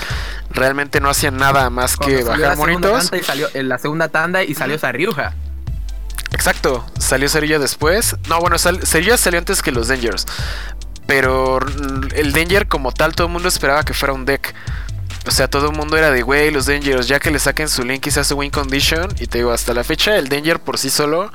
realmente 0.49 0.99
no 0.99 1.09
hacían 1.09 1.37
nada 1.37 1.69
más 1.69 1.95
que 1.95 2.23
bajar 2.23 2.57
monitos. 2.57 3.11
Y 3.13 3.23
salió 3.23 3.47
en 3.53 3.69
la 3.69 3.77
segunda 3.77 4.09
tanda 4.09 4.43
y 4.43 4.55
salió 4.55 4.77
Sariuja. 4.77 5.33
Exacto, 6.31 6.85
salió 6.99 7.29
Cerilla 7.29 7.57
después. 7.57 8.17
No, 8.27 8.39
bueno, 8.39 8.57
sal 8.57 8.85
salió 8.85 9.15
antes 9.37 9.61
que 9.61 9.71
los 9.71 9.87
Dangers. 9.87 10.25
Pero 11.09 11.57
el 12.13 12.33
Danger 12.33 12.67
como 12.67 12.91
tal, 12.91 13.15
todo 13.15 13.25
el 13.25 13.33
mundo 13.33 13.49
esperaba 13.49 13.83
que 13.83 13.95
fuera 13.95 14.13
un 14.13 14.25
deck. 14.25 14.53
O 15.25 15.31
sea, 15.31 15.47
todo 15.47 15.71
el 15.71 15.75
mundo 15.75 15.97
era 15.97 16.11
de, 16.11 16.21
güey, 16.21 16.51
los 16.51 16.67
Dangers, 16.67 17.07
ya 17.07 17.19
que 17.19 17.31
le 17.31 17.39
saquen 17.39 17.67
su 17.67 17.83
link 17.83 18.05
y 18.05 18.11
se 18.11 18.19
hace 18.19 18.35
win 18.35 18.51
condition. 18.51 19.09
Y 19.19 19.25
te 19.25 19.39
digo, 19.39 19.51
hasta 19.51 19.73
la 19.73 19.83
fecha 19.83 20.17
el 20.17 20.29
Danger 20.29 20.59
por 20.59 20.77
sí 20.77 20.91
solo 20.91 21.31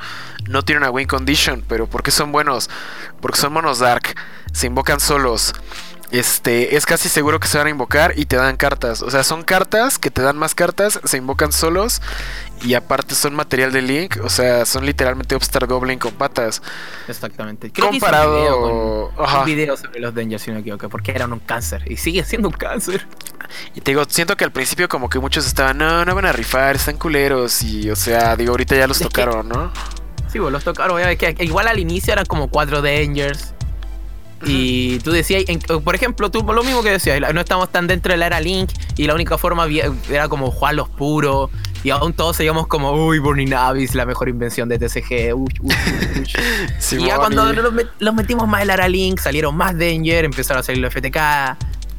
no 0.47 0.63
tiene 0.63 0.79
una 0.79 0.91
win 0.91 1.09
condition. 1.09 1.65
Pero 1.69 1.89
¿por 1.89 2.05
qué 2.05 2.13
son 2.13 2.31
buenos? 2.31 2.71
Porque 3.21 3.37
son 3.37 3.53
monos 3.53 3.81
dark. 3.81 4.15
Se 4.53 4.69
invocan 4.69 5.01
solos 5.01 5.53
este, 6.19 6.77
es 6.77 6.87
casi 6.87 7.09
seguro 7.09 7.41
que 7.41 7.49
se 7.49 7.59
van 7.59 7.67
a 7.67 7.71
invocar 7.71 8.13
y 8.17 8.27
te 8.27 8.37
dan 8.37 8.57
cartas. 8.57 9.03
O 9.03 9.11
sea, 9.11 9.25
son 9.25 9.43
cartas 9.43 9.99
que 9.99 10.11
te 10.11 10.23
dan 10.23 10.37
más 10.37 10.55
cartas, 10.55 11.01
se 11.03 11.17
invocan 11.17 11.51
solos 11.51 12.01
y 12.63 12.75
aparte 12.75 13.17
son 13.17 13.35
material 13.35 13.73
de 13.73 13.83
Link. 13.83 14.19
O 14.23 14.29
sea, 14.29 14.65
son 14.65 14.87
literalmente 14.87 15.35
Upstart 15.35 15.69
Goblin 15.69 15.99
con 15.99 16.13
patas. 16.13 16.63
Exactamente. 17.09 17.73
Comparado. 17.73 19.13
un 19.17 19.45
video, 19.45 19.77
sobre 19.77 19.99
los 19.99 20.15
Dangers, 20.15 20.43
si 20.43 20.51
no 20.51 20.55
me 20.55 20.61
equivoco, 20.61 20.89
porque 20.89 21.11
eran 21.11 21.33
un 21.33 21.41
cáncer 21.41 21.83
y 21.91 21.97
sigue 21.97 22.23
siendo 22.25 22.49
un 22.49 22.55
cáncer. 22.55 23.07
Y 23.75 23.81
te 23.81 23.91
digo, 23.91 24.05
siento 24.09 24.37
que 24.37 24.45
al 24.45 24.53
principio, 24.53 24.89
como 24.89 25.09
que 25.09 25.19
muchos 25.19 25.47
estaban, 25.47 25.79
no, 25.79 26.05
no 26.05 26.15
van 26.15 26.27
a 26.27 26.33
rifar, 26.33 26.77
están 26.77 26.97
culeros. 26.97 27.63
Y, 27.63 27.91
o 27.91 27.97
sea, 27.97 28.37
digo, 28.37 28.53
ahorita 28.53 28.77
ya 28.77 28.87
los 28.87 29.01
tocaron, 29.01 29.49
¿no? 29.49 29.73
Sí, 30.31 30.39
pues 30.39 30.53
los 30.53 30.63
tocaron. 30.63 31.01
Que 31.17 31.35
igual 31.41 31.67
al 31.67 31.79
inicio 31.81 32.13
eran 32.13 32.27
como 32.27 32.49
cuatro 32.49 32.83
Dangers. 32.83 33.55
Y 34.47 34.99
tú 35.01 35.11
decías, 35.13 35.45
por 35.85 35.95
ejemplo, 35.95 36.31
tú 36.31 36.43
lo 36.43 36.63
mismo 36.63 36.83
que 36.83 36.91
decías, 36.91 37.21
no 37.33 37.41
estamos 37.41 37.71
tan 37.71 37.87
dentro 37.87 38.13
de 38.13 38.19
la 38.19 38.27
era 38.27 38.41
Link 38.41 38.71
y 38.97 39.07
la 39.07 39.15
única 39.15 39.39
forma 39.39 39.67
era 40.11 40.29
como 40.29 40.51
jugar 40.51 40.75
los 40.75 40.89
puros 40.89 41.51
y 41.85 41.91
aún 41.91 42.15
todos 42.15 42.37
seguíamos 42.37 42.67
como, 42.67 42.93
uy, 42.93 43.19
Burning 43.19 43.53
Abyss, 43.53 43.95
la 43.95 44.07
mejor 44.07 44.31
invención 44.31 44.71
de 44.71 44.79
TCG. 44.79 45.35
y 46.93 47.07
ya 47.07 47.19
cuando 47.19 47.53
los, 47.53 48.15
metimos 48.15 48.49
más 48.49 48.63
en 48.63 48.69
la 48.69 48.75
era 48.75 48.89
Link, 48.89 49.21
salieron 49.21 49.55
más 49.55 49.79
Danger, 49.79 50.25
empezaron 50.25 50.61
a 50.61 50.63
salir 50.63 50.81
los 50.81 50.95
FTK, 50.95 51.19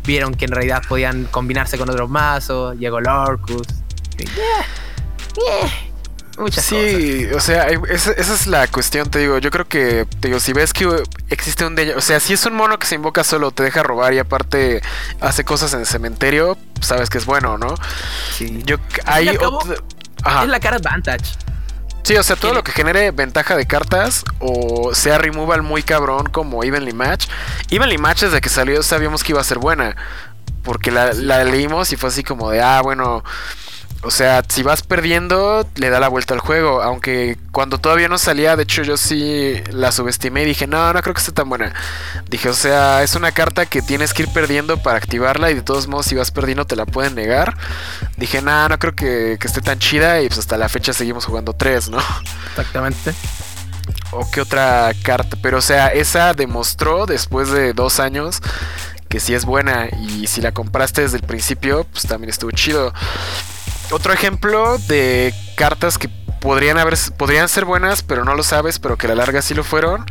vieron 0.04 0.34
que 0.34 0.46
en 0.46 0.52
realidad 0.52 0.82
podían 0.90 1.26
combinarse 1.26 1.78
con 1.78 1.88
otros 1.88 2.10
mazos, 2.10 2.76
llegó 2.78 3.00
Lorcus. 3.00 3.68
Yeah, 4.18 5.85
sí, 6.52 7.28
o 7.34 7.40
sea, 7.40 7.68
esa, 7.90 8.12
es 8.12 8.48
la 8.48 8.68
cuestión, 8.68 9.10
te 9.10 9.20
digo. 9.20 9.38
Yo 9.38 9.52
creo 9.52 9.68
que, 9.68 10.06
te 10.20 10.28
digo, 10.28 10.40
si 10.40 10.54
ves 10.54 10.74
que 10.74 11.04
existe 11.30 11.66
un 11.66 11.78
o 11.96 12.02
sea, 12.02 12.20
si 12.20 12.34
es 12.34 12.46
un 12.46 12.56
mono 12.56 12.78
que 12.80 12.88
se 12.88 12.96
invoca 12.96 13.24
solo, 13.24 13.52
te 13.52 13.64
deja 13.64 13.84
robar 13.84 14.14
y 14.14 14.20
aparte 14.20 14.82
hace 15.22 15.44
cosas 15.44 15.74
en 15.74 15.82
el 15.82 15.86
cementerio, 15.86 16.58
sabes 16.82 17.10
que 17.10 17.18
es 17.18 17.26
bueno, 17.26 17.58
¿no? 17.58 17.76
Sí. 18.32 18.62
Yo, 18.66 18.78
hay 19.06 19.30
Es 19.30 20.48
la 20.48 20.60
cara 20.60 20.78
advantage. 20.78 21.26
Sí, 22.04 22.16
o 22.18 22.24
sea, 22.24 22.36
todo 22.36 22.54
lo 22.54 22.64
que 22.64 22.72
genere 22.72 23.10
ventaja 23.10 23.56
de 23.56 23.66
cartas 23.66 24.24
o 24.40 24.94
sea 24.94 25.18
removal 25.18 25.64
muy 25.64 25.82
cabrón 25.82 26.28
como 26.28 26.64
Evenly 26.64 26.94
Match. 26.94 27.28
Evenly 27.72 27.98
Match 27.98 28.22
desde 28.22 28.42
que 28.42 28.50
salió 28.50 28.84
sabíamos 28.84 29.24
que 29.24 29.32
iba 29.32 29.42
a 29.42 29.44
ser 29.44 29.58
buena. 29.58 29.96
Porque 30.64 30.92
la, 30.92 31.14
la 31.14 31.44
leímos 31.44 31.92
y 31.94 31.96
fue 31.96 32.10
así 32.10 32.24
como 32.24 32.50
de, 32.52 32.62
ah, 32.62 32.82
bueno, 32.82 33.24
o 34.06 34.12
sea, 34.12 34.44
si 34.48 34.62
vas 34.62 34.84
perdiendo, 34.84 35.68
le 35.76 35.90
da 35.90 36.00
la 36.00 36.10
vuelta 36.10 36.36
al 36.36 36.40
juego. 36.40 36.84
Aunque 36.84 37.40
cuando 37.52 37.80
todavía 37.80 38.08
no 38.08 38.20
salía, 38.20 38.56
de 38.56 38.62
hecho 38.62 38.84
yo 38.84 38.98
sí 38.98 39.56
la 39.72 39.92
subestimé 39.92 40.44
y 40.44 40.46
dije, 40.46 40.68
no, 40.68 40.94
no 40.94 41.02
creo 41.02 41.16
que 41.16 41.20
esté 41.20 41.32
tan 41.32 41.50
buena. 41.50 41.74
Dije, 42.30 42.50
o 42.50 42.54
sea, 42.54 43.02
es 43.02 43.16
una 43.16 43.32
carta 43.32 43.66
que 43.66 43.82
tienes 43.82 44.14
que 44.14 44.24
ir 44.24 44.30
perdiendo 44.30 44.78
para 44.78 44.98
activarla 44.98 45.50
y 45.50 45.56
de 45.56 45.64
todos 45.64 45.88
modos 45.88 46.06
si 46.06 46.14
vas 46.14 46.30
perdiendo 46.30 46.66
te 46.66 46.76
la 46.76 46.86
pueden 46.86 47.16
negar. 47.16 47.58
Dije, 48.16 48.44
no, 48.44 48.70
no 48.70 48.78
creo 48.78 48.96
que, 48.96 49.40
esté 49.42 49.62
tan 49.62 49.80
chida 49.80 50.22
y 50.22 50.28
pues 50.28 50.38
hasta 50.40 50.58
la 50.58 50.70
fecha 50.70 50.94
seguimos 50.94 51.26
jugando 51.26 51.54
tres, 51.54 51.90
¿no? 51.90 51.98
Exactamente. 52.52 53.12
O 54.12 54.30
qué 54.30 54.42
otra 54.42 54.92
carta. 55.02 55.36
Pero 55.42 55.58
o 55.58 55.62
sea, 55.62 55.88
esa 55.88 56.36
demostró 56.36 57.08
después 57.08 57.50
de 57.50 57.74
dos 57.74 58.00
años 58.00 58.40
que 59.10 59.20
sí 59.20 59.34
es 59.34 59.46
buena 59.46 59.88
y 60.00 60.28
si 60.28 60.42
la 60.42 60.52
compraste 60.52 61.02
desde 61.02 61.18
el 61.18 61.24
principio, 61.24 61.86
pues 61.92 62.06
también 62.06 62.30
estuvo 62.30 62.52
chido. 62.52 62.94
Otro 63.92 64.14
ejemplo 64.14 64.78
de 64.88 65.34
cartas 65.56 65.98
que 65.98 66.10
podrían 66.46 66.78
haber 66.78 66.96
podrían 67.18 67.50
ser 67.50 67.66
buenas, 67.66 68.04
pero 68.04 68.24
no 68.24 68.36
lo 68.36 68.44
sabes, 68.44 68.78
pero 68.78 68.98
que 68.98 69.08
a 69.08 69.10
la 69.10 69.16
larga 69.16 69.42
sí 69.42 69.56
lo 69.56 69.64
fueron, 69.64 70.06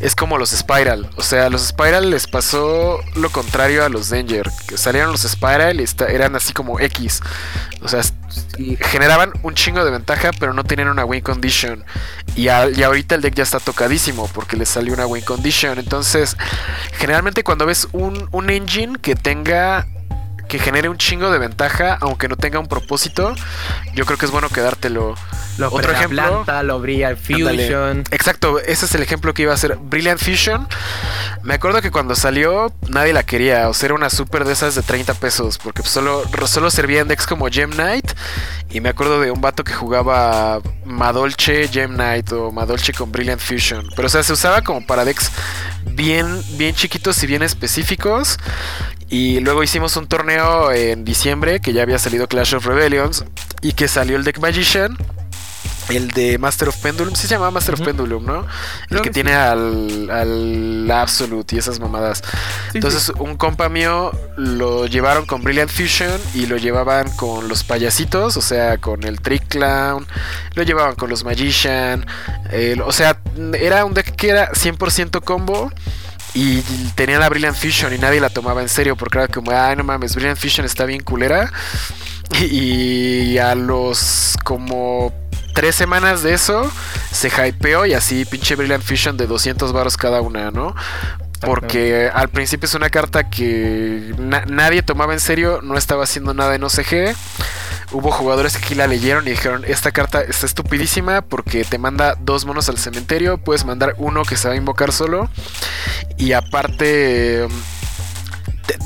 es 0.00 0.14
como 0.14 0.38
los 0.38 0.50
Spiral. 0.50 1.10
O 1.16 1.22
sea, 1.22 1.46
a 1.46 1.50
los 1.50 1.62
Spiral 1.68 2.08
les 2.10 2.28
pasó 2.28 3.00
lo 3.16 3.30
contrario 3.30 3.84
a 3.84 3.88
los 3.88 4.08
Danger, 4.08 4.48
que 4.68 4.78
salieron 4.78 5.10
los 5.10 5.22
Spiral 5.22 5.80
y 5.80 5.86
eran 6.08 6.36
así 6.36 6.52
como 6.52 6.78
X. 6.78 7.20
O 7.82 7.88
sea, 7.88 8.00
generaban 8.80 9.32
un 9.42 9.54
chingo 9.54 9.84
de 9.84 9.90
ventaja, 9.90 10.30
pero 10.38 10.54
no 10.54 10.62
tenían 10.62 10.88
una 10.88 11.04
win 11.04 11.20
condition. 11.20 11.84
Y, 12.36 12.42
y, 12.44 12.82
ahorita 12.82 13.16
el 13.16 13.20
deck 13.20 13.34
ya 13.34 13.42
está 13.42 13.58
tocadísimo 13.58 14.28
porque 14.32 14.56
le 14.56 14.66
salió 14.66 14.94
una 14.94 15.06
win 15.06 15.24
condition. 15.24 15.80
Entonces, 15.80 16.36
generalmente 16.92 17.42
cuando 17.42 17.66
ves 17.66 17.88
un, 17.90 18.28
un 18.30 18.50
engine 18.50 18.98
que 19.02 19.16
tenga 19.16 19.88
que 20.52 20.58
genere 20.58 20.90
un 20.90 20.98
chingo 20.98 21.30
de 21.30 21.38
ventaja, 21.38 21.96
aunque 22.02 22.28
no 22.28 22.36
tenga 22.36 22.58
un 22.58 22.66
propósito, 22.66 23.34
yo 23.94 24.04
creo 24.04 24.18
que 24.18 24.26
es 24.26 24.30
bueno 24.30 24.50
quedártelo. 24.50 25.14
Lo 25.56 25.68
Otro 25.72 25.92
ejemplo, 25.92 26.22
planta, 26.22 26.62
lo 26.62 26.78
Brilliant 26.78 27.18
Fusion. 27.18 28.04
Exacto, 28.10 28.58
ese 28.58 28.84
es 28.84 28.94
el 28.94 29.00
ejemplo 29.00 29.32
que 29.32 29.42
iba 29.42 29.54
a 29.54 29.56
ser. 29.56 29.76
Brilliant 29.76 30.20
Fusion. 30.20 30.68
Me 31.42 31.54
acuerdo 31.54 31.80
que 31.80 31.90
cuando 31.90 32.14
salió 32.14 32.70
nadie 32.88 33.14
la 33.14 33.22
quería, 33.22 33.70
o 33.70 33.72
sea, 33.72 33.86
era 33.86 33.94
una 33.94 34.10
super 34.10 34.44
de 34.44 34.52
esas 34.52 34.74
de 34.74 34.82
30 34.82 35.14
pesos, 35.14 35.56
porque 35.56 35.82
solo, 35.84 36.22
solo 36.46 36.70
servía 36.70 37.00
en 37.00 37.08
decks 37.08 37.26
como 37.26 37.48
Gem 37.48 37.70
Knight. 37.70 38.12
Y 38.68 38.82
me 38.82 38.90
acuerdo 38.90 39.22
de 39.22 39.30
un 39.30 39.40
vato 39.40 39.64
que 39.64 39.72
jugaba 39.72 40.60
Madolche 40.84 41.66
Gem 41.68 41.94
Knight 41.94 42.30
o 42.32 42.52
Madolche 42.52 42.92
con 42.92 43.10
Brilliant 43.10 43.40
Fusion. 43.40 43.86
Pero 43.96 44.06
o 44.06 44.10
sea, 44.10 44.22
se 44.22 44.34
usaba 44.34 44.60
como 44.60 44.86
para 44.86 45.06
decks 45.06 45.32
bien, 45.86 46.42
bien 46.58 46.74
chiquitos 46.74 47.22
y 47.22 47.26
bien 47.26 47.42
específicos. 47.42 48.38
Y 49.12 49.40
luego 49.40 49.62
hicimos 49.62 49.94
un 49.98 50.06
torneo 50.06 50.72
en 50.72 51.04
diciembre 51.04 51.60
que 51.60 51.74
ya 51.74 51.82
había 51.82 51.98
salido 51.98 52.28
Clash 52.28 52.54
of 52.54 52.64
Rebellions 52.64 53.26
y 53.60 53.74
que 53.74 53.86
salió 53.86 54.16
el 54.16 54.24
deck 54.24 54.38
Magician. 54.38 54.96
El 55.90 56.08
de 56.12 56.38
Master 56.38 56.68
of 56.68 56.78
Pendulum, 56.78 57.14
sí 57.14 57.26
se 57.26 57.34
llama 57.34 57.50
Master 57.50 57.74
of 57.74 57.82
Pendulum, 57.82 58.24
¿no? 58.24 58.46
El 58.88 59.02
que, 59.02 59.10
tiene 59.10 59.34
al, 59.34 60.08
al, 60.08 60.90
Absolute 60.90 61.56
y 61.56 61.58
esas 61.58 61.78
mamadas. 61.78 62.22
Entonces, 62.72 63.12
un 63.18 63.36
compa 63.36 63.68
mío 63.68 64.12
lo 64.38 64.86
llevaron 64.86 65.26
con 65.26 65.42
Brilliant 65.42 65.70
Fusion 65.70 66.18
y 66.32 66.46
lo 66.46 66.56
llevaban 66.56 67.10
con 67.16 67.48
los 67.48 67.64
payasitos, 67.64 68.38
o 68.38 68.40
sea, 68.40 68.78
con 68.78 69.04
el 69.04 69.20
Trick 69.20 69.46
Clown, 69.48 70.06
lo 70.54 70.62
llevaban 70.62 70.94
con 70.94 71.10
los 71.10 71.22
Magician. 71.22 72.06
o 72.82 72.92
sea, 72.92 73.20
era 73.60 73.84
un 73.84 73.92
deck 73.92 74.16
que 74.16 74.30
era 74.30 74.50
100% 74.52 75.22
combo 75.22 75.70
y 76.34 76.60
tenía 76.94 77.18
la 77.18 77.28
Brilliant 77.28 77.56
Fusion 77.56 77.92
y 77.94 77.98
nadie 77.98 78.20
la 78.20 78.30
tomaba 78.30 78.62
en 78.62 78.68
serio 78.68 78.96
porque 78.96 79.18
era 79.18 79.28
como, 79.28 79.50
ay, 79.50 79.76
no 79.76 79.84
mames, 79.84 80.14
Brilliant 80.14 80.38
Fusion 80.38 80.66
está 80.66 80.84
bien 80.84 81.02
culera. 81.02 81.50
Y 82.40 83.36
a 83.36 83.54
los 83.54 84.36
como 84.42 85.12
tres 85.54 85.74
semanas 85.74 86.22
de 86.22 86.32
eso 86.32 86.70
se 87.10 87.28
hypeó 87.28 87.84
y 87.84 87.92
así 87.92 88.24
pinche 88.24 88.56
Brilliant 88.56 88.82
Fusion 88.82 89.16
de 89.18 89.26
200 89.26 89.72
baros 89.72 89.98
cada 89.98 90.22
una, 90.22 90.50
¿no? 90.50 90.74
Porque 91.44 92.10
al 92.12 92.28
principio 92.28 92.66
es 92.66 92.74
una 92.74 92.88
carta 92.88 93.28
que 93.28 94.14
nadie 94.46 94.82
tomaba 94.82 95.12
en 95.12 95.20
serio, 95.20 95.60
no 95.62 95.76
estaba 95.76 96.04
haciendo 96.04 96.34
nada 96.34 96.54
en 96.54 96.64
OCG 96.64 97.16
hubo 97.92 98.10
jugadores 98.10 98.56
que 98.56 98.64
aquí 98.64 98.74
la 98.74 98.86
leyeron 98.86 99.26
y 99.26 99.32
dijeron, 99.32 99.64
esta 99.66 99.92
carta 99.92 100.22
está 100.22 100.46
estupidísima 100.46 101.22
porque 101.22 101.64
te 101.64 101.78
manda 101.78 102.16
dos 102.18 102.46
monos 102.46 102.68
al 102.68 102.78
cementerio, 102.78 103.38
puedes 103.38 103.64
mandar 103.64 103.94
uno 103.98 104.24
que 104.24 104.36
se 104.36 104.48
va 104.48 104.54
a 104.54 104.56
invocar 104.56 104.92
solo 104.92 105.28
y 106.16 106.32
aparte 106.32 107.46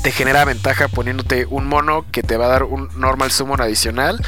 te, 0.03 0.11
genera 0.11 0.45
ventaja 0.45 0.87
poniéndote 0.87 1.45
un 1.45 1.67
mono 1.67 2.05
que 2.11 2.23
te 2.23 2.37
va 2.37 2.45
a 2.45 2.49
dar 2.49 2.63
un 2.63 2.89
normal 2.95 3.31
summon 3.31 3.61
adicional. 3.61 4.23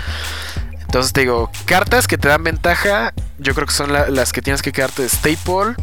Entonces 0.82 1.14
te 1.14 1.22
digo, 1.22 1.52
cartas 1.66 2.08
que 2.08 2.18
te 2.18 2.30
dan 2.30 2.44
ventaja, 2.44 3.14
yo 3.38 3.54
creo 3.54 3.68
que 3.68 3.74
son 3.74 3.94
las 3.94 4.34
que 4.34 4.42
tienes 4.42 4.62
que 4.62 4.72
quedarte 4.72 5.04
de 5.04 5.10
staple 5.10 5.76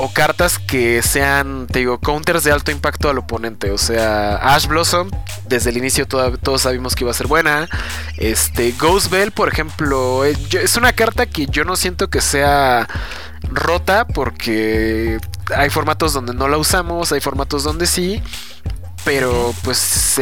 o 0.00 0.10
cartas 0.12 0.58
que 0.58 1.02
sean, 1.02 1.66
te 1.66 1.80
digo, 1.80 1.98
counters 2.00 2.42
de 2.42 2.52
alto 2.52 2.70
impacto 2.70 3.10
al 3.10 3.18
oponente. 3.18 3.70
O 3.70 3.76
sea, 3.76 4.36
Ash 4.36 4.66
Blossom, 4.66 5.10
desde 5.46 5.70
el 5.70 5.76
inicio 5.76 6.06
todos 6.08 6.62
sabíamos 6.62 6.94
que 6.94 7.04
iba 7.04 7.10
a 7.10 7.14
ser 7.14 7.26
buena. 7.26 7.68
Este, 8.16 8.72
Ghost 8.72 9.10
Bell, 9.10 9.30
por 9.30 9.48
ejemplo, 9.48 10.24
eh, 10.24 10.34
es 10.52 10.76
una 10.76 10.94
carta 10.94 11.26
que 11.26 11.46
yo 11.46 11.64
no 11.64 11.76
siento 11.76 12.08
que 12.08 12.22
sea 12.22 12.88
rota 13.50 14.06
porque 14.06 15.18
hay 15.54 15.68
formatos 15.68 16.14
donde 16.14 16.32
no 16.32 16.48
la 16.48 16.56
usamos, 16.56 17.12
hay 17.12 17.20
formatos 17.20 17.62
donde 17.62 17.86
sí. 17.86 18.22
Pero 19.04 19.54
pues 19.62 20.18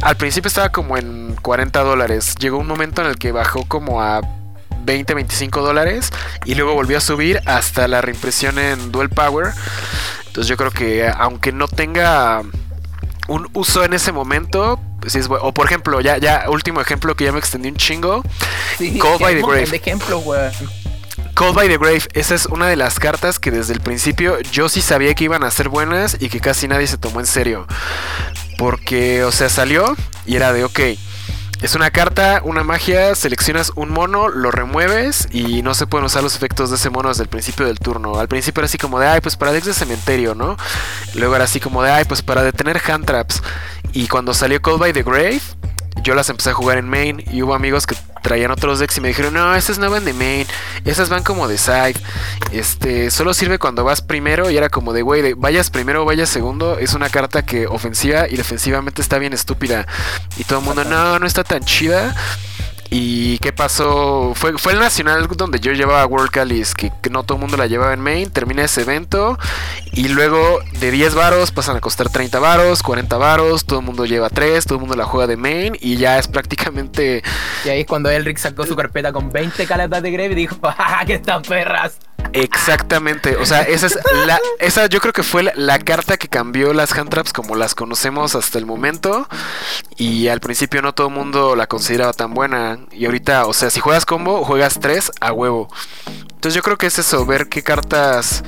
al 0.00 0.16
principio 0.16 0.48
estaba 0.48 0.70
como 0.70 0.96
en 0.96 1.36
40 1.42 1.82
dólares. 1.82 2.36
Llegó 2.40 2.56
un 2.56 2.66
momento 2.66 3.02
en 3.02 3.08
el 3.08 3.18
que 3.18 3.32
bajó 3.32 3.66
como 3.66 4.00
a 4.00 4.41
20, 4.82 5.14
25 5.14 5.62
dólares 5.62 6.10
y 6.44 6.54
luego 6.54 6.74
volvió 6.74 6.98
a 6.98 7.00
subir 7.00 7.40
hasta 7.46 7.88
la 7.88 8.00
reimpresión 8.00 8.58
en 8.58 8.92
Dual 8.92 9.08
Power. 9.10 9.52
Entonces 10.26 10.48
yo 10.48 10.56
creo 10.56 10.70
que 10.70 11.08
aunque 11.08 11.52
no 11.52 11.68
tenga 11.68 12.42
un 13.28 13.48
uso 13.52 13.84
en 13.84 13.92
ese 13.92 14.12
momento, 14.12 14.80
pues 15.00 15.14
es 15.14 15.28
O 15.28 15.52
por 15.52 15.66
ejemplo, 15.66 16.00
ya, 16.00 16.18
ya, 16.18 16.44
último 16.48 16.80
ejemplo 16.80 17.14
que 17.14 17.24
ya 17.24 17.32
me 17.32 17.38
extendí 17.38 17.68
un 17.68 17.76
chingo. 17.76 18.22
Cold 19.00 19.20
by 19.20 19.34
the 19.34 19.42
Grave. 19.42 19.76
ejemplo, 19.76 20.22
Cold 21.34 21.54
by 21.54 21.68
the 21.68 21.78
Grave, 21.78 22.02
esa 22.12 22.34
es 22.34 22.46
una 22.46 22.68
de 22.68 22.76
las 22.76 22.98
cartas 22.98 23.38
que 23.38 23.50
desde 23.50 23.72
el 23.72 23.80
principio 23.80 24.40
yo 24.40 24.68
sí 24.68 24.82
sabía 24.82 25.14
que 25.14 25.24
iban 25.24 25.44
a 25.44 25.50
ser 25.50 25.68
buenas 25.68 26.16
y 26.20 26.28
que 26.28 26.40
casi 26.40 26.68
nadie 26.68 26.86
se 26.86 26.98
tomó 26.98 27.20
en 27.20 27.26
serio. 27.26 27.66
Porque, 28.58 29.24
o 29.24 29.32
sea, 29.32 29.48
salió 29.48 29.96
y 30.26 30.36
era 30.36 30.52
de, 30.52 30.64
ok, 30.64 30.80
es 31.62 31.76
una 31.76 31.92
carta, 31.92 32.40
una 32.44 32.64
magia, 32.64 33.14
seleccionas 33.14 33.70
un 33.76 33.88
mono, 33.90 34.28
lo 34.28 34.50
remueves 34.50 35.28
y 35.30 35.62
no 35.62 35.74
se 35.74 35.86
pueden 35.86 36.06
usar 36.06 36.24
los 36.24 36.34
efectos 36.34 36.70
de 36.70 36.76
ese 36.76 36.90
mono 36.90 37.08
desde 37.08 37.22
el 37.22 37.28
principio 37.28 37.66
del 37.66 37.78
turno. 37.78 38.18
Al 38.18 38.26
principio 38.26 38.60
era 38.60 38.66
así 38.66 38.78
como 38.78 38.98
de, 38.98 39.06
ay, 39.06 39.20
pues 39.20 39.36
para 39.36 39.52
decks 39.52 39.66
de 39.66 39.72
cementerio, 39.72 40.34
¿no? 40.34 40.56
Luego 41.14 41.36
era 41.36 41.44
así 41.44 41.60
como 41.60 41.82
de, 41.84 41.92
ay, 41.92 42.04
pues 42.04 42.20
para 42.20 42.42
detener 42.42 42.80
hand 42.84 43.06
traps. 43.06 43.42
Y 43.92 44.08
cuando 44.08 44.34
salió 44.34 44.60
Call 44.60 44.78
by 44.78 44.92
the 44.92 45.04
Grave, 45.04 45.40
yo 46.02 46.14
las 46.14 46.28
empecé 46.28 46.50
a 46.50 46.54
jugar 46.54 46.78
en 46.78 46.88
main 46.88 47.22
y 47.30 47.42
hubo 47.42 47.54
amigos 47.54 47.86
que 47.86 47.96
traían 48.22 48.50
otros 48.50 48.78
decks 48.78 48.96
y 48.96 49.00
me 49.00 49.08
dijeron, 49.08 49.34
no, 49.34 49.54
esas 49.54 49.78
no 49.78 49.90
van 49.90 50.04
de 50.04 50.12
main, 50.12 50.46
esas 50.84 51.08
van 51.08 51.22
como 51.22 51.48
de 51.48 51.58
side. 51.58 51.94
Este, 52.52 53.10
solo 53.10 53.34
sirve 53.34 53.58
cuando 53.58 53.84
vas 53.84 54.00
primero 54.00 54.50
y 54.50 54.56
era 54.56 54.68
como 54.68 54.92
de, 54.92 55.02
güey, 55.02 55.34
vayas 55.34 55.70
primero 55.70 56.02
o 56.02 56.04
vayas 56.04 56.28
segundo. 56.28 56.78
Es 56.78 56.94
una 56.94 57.08
carta 57.08 57.42
que 57.42 57.66
ofensiva 57.66 58.28
y 58.28 58.36
defensivamente 58.36 59.02
está 59.02 59.18
bien 59.18 59.32
estúpida. 59.32 59.86
Y 60.36 60.44
todo 60.44 60.60
el 60.60 60.64
mundo, 60.64 60.84
no, 60.84 61.18
no 61.18 61.26
está 61.26 61.44
tan 61.44 61.64
chida. 61.64 62.14
¿Y 62.94 63.38
qué 63.38 63.54
pasó? 63.54 64.34
Fue, 64.34 64.58
fue 64.58 64.74
el 64.74 64.78
nacional 64.78 65.26
donde 65.26 65.60
yo 65.60 65.72
llevaba 65.72 66.04
World 66.04 66.30
Callis, 66.30 66.74
que, 66.74 66.92
no 67.10 67.22
todo 67.22 67.36
el 67.36 67.40
mundo 67.40 67.56
la 67.56 67.66
llevaba 67.66 67.94
en 67.94 68.00
main. 68.00 68.30
Termina 68.30 68.64
ese 68.64 68.82
evento 68.82 69.38
y 69.92 70.08
luego 70.08 70.58
de 70.78 70.90
10 70.90 71.14
varos 71.14 71.52
pasan 71.52 71.78
a 71.78 71.80
costar 71.80 72.10
30 72.10 72.38
varos, 72.38 72.82
40 72.82 73.16
varos. 73.16 73.64
Todo 73.64 73.78
el 73.78 73.86
mundo 73.86 74.04
lleva 74.04 74.28
3, 74.28 74.66
todo 74.66 74.74
el 74.74 74.80
mundo 74.80 74.94
la 74.94 75.06
juega 75.06 75.26
de 75.26 75.38
main 75.38 75.74
y 75.80 75.96
ya 75.96 76.18
es 76.18 76.28
prácticamente. 76.28 77.22
Y 77.64 77.70
ahí 77.70 77.80
es 77.80 77.86
cuando 77.86 78.10
Elric 78.10 78.36
sacó 78.36 78.66
su 78.66 78.76
carpeta 78.76 79.10
con 79.10 79.32
20 79.32 79.66
caletas 79.66 80.02
de 80.02 80.10
Grave 80.10 80.32
y 80.32 80.34
dijo: 80.34 80.56
¡Ja, 80.76 81.06
que 81.06 81.14
están 81.14 81.40
perras! 81.40 81.98
Exactamente, 82.32 83.36
o 83.36 83.44
sea, 83.44 83.62
esa 83.62 83.86
es 83.86 83.98
la, 84.26 84.40
esa 84.58 84.86
yo 84.86 85.00
creo 85.00 85.12
que 85.12 85.22
fue 85.22 85.42
la, 85.42 85.78
carta 85.78 86.16
que 86.16 86.28
cambió 86.28 86.72
las 86.72 86.92
hand 86.92 87.10
traps 87.10 87.32
como 87.32 87.56
las 87.56 87.74
conocemos 87.74 88.34
hasta 88.34 88.58
el 88.58 88.64
momento 88.64 89.28
y 89.96 90.28
al 90.28 90.40
principio 90.40 90.80
no 90.80 90.94
todo 90.94 91.08
el 91.08 91.14
mundo 91.14 91.56
la 91.56 91.66
consideraba 91.66 92.12
tan 92.14 92.32
buena 92.32 92.78
y 92.90 93.04
ahorita, 93.04 93.46
o 93.46 93.52
sea, 93.52 93.68
si 93.68 93.80
juegas 93.80 94.06
combo, 94.06 94.44
juegas 94.44 94.80
3 94.80 95.12
a 95.20 95.32
huevo. 95.32 95.68
Entonces 96.06 96.54
yo 96.54 96.62
creo 96.62 96.78
que 96.78 96.86
es 96.86 96.98
eso, 96.98 97.26
ver 97.26 97.48
qué 97.48 97.62
cartas 97.62 98.42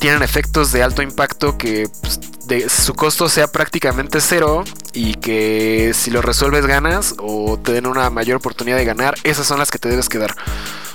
tienen 0.00 0.22
efectos 0.22 0.72
de 0.72 0.82
alto 0.82 1.02
impacto 1.02 1.58
que 1.58 1.88
pues, 2.00 2.20
de, 2.46 2.68
su 2.68 2.94
costo 2.94 3.28
sea 3.28 3.46
prácticamente 3.48 4.20
cero 4.20 4.64
y 4.92 5.14
que 5.14 5.92
si 5.94 6.10
lo 6.10 6.22
resuelves 6.22 6.66
ganas 6.66 7.14
o 7.18 7.58
te 7.58 7.72
den 7.72 7.86
una 7.86 8.10
mayor 8.10 8.36
oportunidad 8.36 8.76
de 8.76 8.84
ganar, 8.84 9.14
esas 9.24 9.46
son 9.46 9.58
las 9.58 9.70
que 9.70 9.78
te 9.78 9.88
debes 9.88 10.08
quedar 10.08 10.34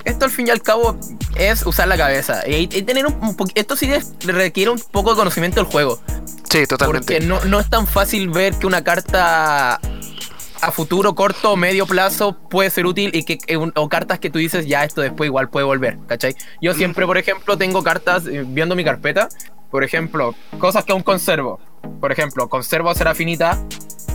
esto 0.06 0.26
al 0.26 0.32
fin 0.32 0.48
y 0.48 0.50
al 0.50 0.62
cabo 0.62 0.98
es 1.36 1.66
usar 1.66 1.88
la 1.88 1.98
cabeza. 1.98 2.42
Y, 2.48 2.68
tener 2.68 3.06
un, 3.06 3.36
esto 3.56 3.76
sí 3.76 3.92
requiere 4.26 4.72
un 4.72 4.80
poco 4.80 5.12
de 5.12 5.18
conocimiento 5.18 5.62
del 5.62 5.72
juego. 5.72 6.00
Sí, 6.50 6.66
totalmente. 6.66 7.14
Porque 7.14 7.26
no, 7.26 7.44
no 7.46 7.60
es 7.60 7.70
tan 7.70 7.88
fácil 7.88 8.30
ver 8.30 8.56
que 8.56 8.66
una 8.66 8.84
carta 8.84 9.80
a 10.62 10.72
futuro, 10.72 11.16
corto 11.16 11.54
o 11.54 11.56
medio 11.56 11.86
plazo 11.86 12.38
puede 12.50 12.70
ser 12.70 12.86
útil 12.86 13.12
y 13.14 13.24
que 13.24 13.38
o 13.76 13.90
cartas 13.90 14.20
que 14.20 14.30
tú 14.30 14.40
dices 14.40 14.66
ya 14.66 14.84
esto 14.84 15.02
después 15.02 15.28
igual 15.28 15.50
puede 15.50 15.66
volver, 15.66 15.98
¿cachai? 16.08 16.36
Yo 16.62 16.74
siempre, 16.74 17.06
por 17.06 17.18
ejemplo, 17.18 17.58
tengo 17.58 17.82
cartas 17.82 18.26
eh, 18.26 18.44
viendo 18.46 18.76
mi 18.76 18.84
carpeta, 18.84 19.30
por 19.70 19.84
ejemplo, 19.84 20.36
cosas 20.58 20.86
que 20.86 20.92
aún 20.92 21.04
conservo. 21.04 21.60
Por 22.00 22.12
ejemplo, 22.12 22.50
conservo 22.50 22.94
Serafinita, 22.94 23.58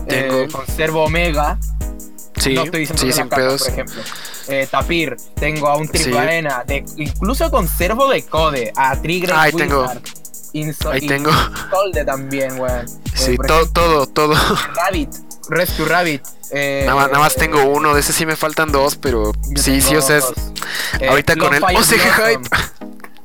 eh, 0.06 0.48
conservo 0.50 1.04
Omega, 1.04 1.58
Sí, 2.36 2.54
no 2.54 2.64
estoy 2.64 2.80
diciendo 2.80 3.12
sí, 3.12 3.60
por 3.60 3.68
ejemplo. 3.72 4.02
Eh, 4.48 4.66
Tapir, 4.70 5.16
tengo 5.36 5.68
a 5.68 5.76
un 5.76 5.88
Triple 5.88 6.18
Arena, 6.18 6.64
incluso 6.96 7.50
conservo 7.50 8.08
de 8.08 8.22
Code, 8.24 8.72
a 8.76 9.00
Trigger 9.00 9.32
Ahí 9.32 9.52
tengo. 9.52 9.86
Ahí 10.90 11.06
tengo. 11.06 11.30
Solde 11.70 12.04
también, 12.04 12.58
weón. 12.60 12.86
Sí, 13.14 13.32
eh, 13.32 13.38
todo, 13.46 13.66
todo, 13.70 14.06
todo. 14.06 14.34
Rabbit, 14.74 15.10
Rescue 15.48 15.84
Rabbit. 15.84 16.22
Eh, 16.50 16.84
nada, 16.86 17.18
más, 17.18 17.34
tengo 17.34 17.64
uno, 17.64 17.94
de 17.94 18.00
ese 18.00 18.12
sí 18.12 18.26
me 18.26 18.36
faltan 18.36 18.70
dos, 18.70 18.96
pero 18.96 19.32
sí, 19.56 19.80
sí, 19.80 19.96
o 19.96 20.02
sea, 20.02 20.18
es, 20.18 20.32
ahorita 21.08 21.36
con 21.36 21.54
el 21.54 21.62
OCG 21.62 22.00
Hype. 22.00 22.48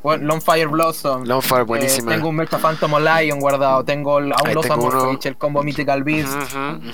Longfire 0.04 0.68
Blossom. 0.68 1.26
Longfire, 1.26 1.64
buenísima. 1.64 2.12
Eh, 2.12 2.16
tengo 2.16 2.30
un 2.30 2.36
Mecha 2.38 2.58
Phantom 2.58 2.92
Lion 3.00 3.40
guardado. 3.40 3.84
Tengo 3.84 4.18
a 4.18 4.20
un 4.20 4.30
Los 4.54 5.26
el 5.26 5.36
combo 5.38 5.62
Mythical 5.64 6.04
Beast. 6.04 6.34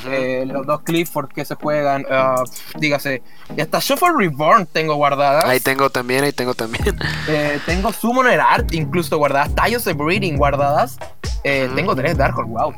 Eh, 0.08 0.44
los 0.48 0.66
dos 0.66 0.82
Clifford 0.82 1.30
que 1.30 1.46
se 1.46 1.56
juegan. 1.56 2.06
Uh, 2.06 2.44
dígase. 2.80 3.22
Y 3.56 3.62
hasta 3.62 3.80
Shuffle 3.80 4.14
Reborn 4.18 4.66
tengo 4.66 4.96
guardadas. 4.96 5.46
Ahí 5.46 5.60
tengo 5.60 5.90
también, 5.90 6.24
ahí 6.24 6.34
tengo 6.34 6.54
también. 6.54 6.86
Eh, 7.28 7.60
tengo 7.66 7.92
Summoner 7.92 8.40
Art 8.40 8.72
incluso 8.74 9.18
guardadas. 9.18 9.54
Tallos 9.56 9.88
of 9.88 9.96
Breeding 9.96 10.38
guardadas. 10.38 10.98
Eh, 11.44 11.70
tengo 11.76 11.96
tres 11.96 12.18
Dark 12.18 12.38
Horse, 12.38 12.52
wow. 12.52 12.74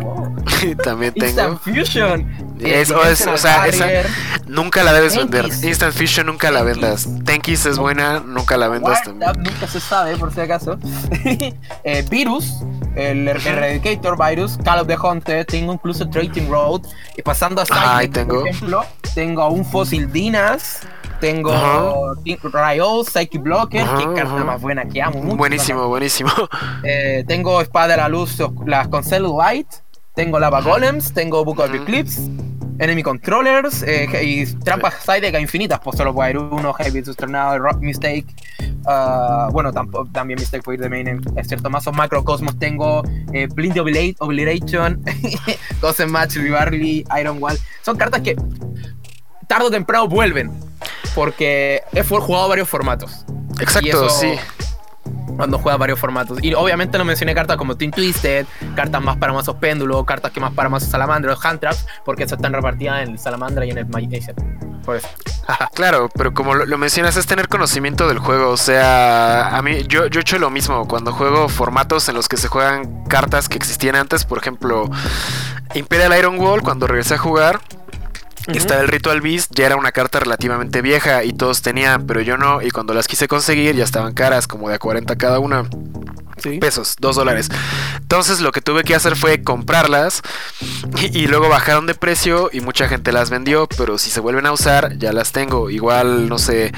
wow. 0.00 0.36
También 0.84 1.12
tengo. 1.12 1.26
Instant 1.26 1.60
Fusion. 1.60 2.56
Eso 2.58 3.04
es, 3.04 3.26
o 3.26 3.36
sea, 3.36 3.66
esa 3.66 3.86
nunca 4.46 4.82
la 4.82 4.92
debes 4.92 5.16
vender. 5.16 5.46
Instant 5.62 5.94
Fusion 5.94 6.26
nunca 6.26 6.50
la 6.50 6.62
vendas. 6.62 7.06
Tenkis 7.24 7.66
es 7.66 7.78
buena, 7.78 8.20
nunca 8.20 8.56
la 8.56 8.68
vendas 8.68 9.02
también. 9.02 9.32
Nunca 9.42 9.66
se 9.66 9.80
sabe, 9.80 10.16
por 10.16 10.32
si 10.32 10.40
acaso. 10.40 10.78
eh, 11.84 12.04
Virus, 12.08 12.62
el 12.94 13.26
Eradicator 13.26 14.16
Virus, 14.16 14.56
Call 14.58 14.80
of 14.80 14.86
the 14.86 14.96
Hunter, 14.96 15.44
tengo 15.44 15.72
incluso 15.72 16.08
Trading 16.08 16.48
Road. 16.48 16.82
Y 17.16 17.22
pasando 17.22 17.60
a 17.60 17.66
Silent, 17.66 18.28
por 18.28 18.46
ejemplo, 18.46 18.84
tengo 19.14 19.48
un 19.48 19.64
Fossil 19.64 20.10
Dinas. 20.10 20.80
Tengo 21.20 21.52
uh 21.52 23.04
Psyche 23.04 23.38
Blocker, 23.38 23.86
que 23.96 24.12
carta 24.12 24.42
más 24.44 24.60
buena 24.60 24.84
que 24.84 25.00
amo 25.00 25.22
mucho. 25.22 25.36
Buenísimo, 25.36 25.88
buenísimo. 25.88 26.30
Eh, 26.84 27.22
tengo 27.28 27.60
Espada 27.60 27.88
de 27.88 27.96
la 27.98 28.08
Luz, 28.08 28.36
las 28.66 28.88
con 28.88 29.04
Light. 29.38 29.68
Tengo 30.14 30.38
Lava 30.38 30.60
Golems, 30.60 31.14
tengo 31.14 31.44
Book 31.44 31.60
of 31.60 31.72
Eclipse, 31.72 32.28
Enemy 32.78 33.02
Controllers 33.02 33.82
eh, 33.82 34.08
y 34.22 34.46
trampas 34.46 34.94
Sidega 35.04 35.40
infinitas. 35.40 35.80
Pues 35.80 35.96
solo 35.96 36.14
puede 36.14 36.30
haber 36.30 36.38
uno, 36.38 36.72
Heavy 36.74 37.04
Susternado, 37.04 37.58
Rock 37.58 37.78
Mistake. 37.80 38.26
Uh, 38.84 39.50
bueno, 39.52 39.72
también 40.12 40.38
Mistake 40.38 40.62
puede 40.62 40.76
ir 40.76 40.82
de 40.82 40.88
main. 40.88 41.20
Es 41.36 41.48
cierto, 41.48 41.70
mazos 41.70 41.94
Macrocosmos 41.94 42.58
tengo 42.58 43.02
eh, 43.32 43.48
Blind 43.54 43.78
Obliteration, 43.78 45.02
Gosen 45.80 46.10
Match, 46.10 46.36
Rivalry, 46.36 47.04
Iron 47.20 47.42
Wall. 47.42 47.58
Son 47.82 47.96
cartas 47.96 48.22
que 48.22 48.36
tarde 49.46 49.66
o 49.66 49.70
temprano 49.70 50.08
vuelven 50.08 50.50
porque 51.14 51.82
he 51.92 52.02
jugado 52.02 52.48
varios 52.48 52.68
formatos. 52.68 53.24
Exacto, 53.60 54.08
sí. 54.08 54.34
Cuando 55.36 55.58
juega 55.58 55.76
varios 55.76 55.98
formatos. 55.98 56.38
Y 56.42 56.54
obviamente 56.54 56.98
no 56.98 57.04
mencioné 57.04 57.34
cartas 57.34 57.56
como 57.56 57.76
Team 57.76 57.90
Twisted, 57.90 58.46
cartas 58.74 59.02
más 59.02 59.16
para 59.16 59.32
mazos 59.32 59.56
péndulo, 59.56 60.04
cartas 60.04 60.32
que 60.32 60.40
más 60.40 60.52
para 60.52 60.68
mazos 60.68 60.88
salamandra, 60.88 61.36
hand 61.42 61.60
traps, 61.60 61.86
porque 62.04 62.24
esas 62.24 62.38
están 62.38 62.52
repartidas 62.52 63.08
en 63.08 63.18
salamandra 63.18 63.64
y 63.66 63.70
en 63.70 63.78
el 63.78 63.86
Magician. 63.86 64.36
Por 64.84 64.96
eso. 64.96 65.08
claro, 65.74 66.08
pero 66.14 66.34
como 66.34 66.54
lo, 66.54 66.78
mencionas, 66.78 67.16
es 67.16 67.26
tener 67.26 67.48
conocimiento 67.48 68.08
del 68.08 68.18
juego. 68.18 68.50
O 68.50 68.56
sea, 68.56 69.56
a 69.56 69.62
mí, 69.62 69.84
yo, 69.86 70.06
yo 70.06 70.20
he 70.20 70.22
hecho 70.22 70.38
lo 70.38 70.50
mismo. 70.50 70.86
Cuando 70.86 71.12
juego 71.12 71.48
formatos 71.48 72.08
en 72.08 72.14
los 72.14 72.28
que 72.28 72.36
se 72.36 72.48
juegan 72.48 73.04
cartas 73.04 73.48
que 73.48 73.56
existían 73.56 73.96
antes, 73.96 74.24
por 74.24 74.38
ejemplo, 74.38 74.90
Imperial 75.74 76.16
Iron 76.18 76.38
Wall, 76.38 76.62
cuando 76.62 76.86
regresé 76.86 77.14
a 77.14 77.18
jugar 77.18 77.60
Está 78.48 78.80
el 78.80 78.88
Ritual 78.88 79.20
Beast, 79.20 79.52
ya 79.54 79.66
era 79.66 79.76
una 79.76 79.92
carta 79.92 80.20
relativamente 80.20 80.82
vieja 80.82 81.24
y 81.24 81.32
todos 81.32 81.62
tenían, 81.62 82.06
pero 82.06 82.20
yo 82.20 82.36
no. 82.36 82.60
Y 82.62 82.70
cuando 82.70 82.94
las 82.94 83.06
quise 83.06 83.28
conseguir 83.28 83.76
ya 83.76 83.84
estaban 83.84 84.14
caras, 84.14 84.46
como 84.46 84.68
de 84.68 84.74
a 84.74 84.78
40 84.78 85.16
cada 85.16 85.38
una. 85.38 85.68
Pesos, 86.60 86.96
2 86.98 87.16
dólares. 87.16 87.48
Entonces 88.00 88.40
lo 88.40 88.50
que 88.50 88.60
tuve 88.60 88.82
que 88.82 88.96
hacer 88.96 89.16
fue 89.16 89.42
comprarlas 89.42 90.22
y, 90.96 91.26
luego 91.28 91.48
bajaron 91.48 91.86
de 91.86 91.94
precio 91.94 92.50
y 92.52 92.60
mucha 92.60 92.88
gente 92.88 93.12
las 93.12 93.30
vendió, 93.30 93.68
pero 93.76 93.96
si 93.96 94.10
se 94.10 94.20
vuelven 94.20 94.46
a 94.46 94.52
usar 94.52 94.98
ya 94.98 95.12
las 95.12 95.30
tengo. 95.30 95.70
Igual, 95.70 96.28
no 96.28 96.38
sé, 96.38 96.72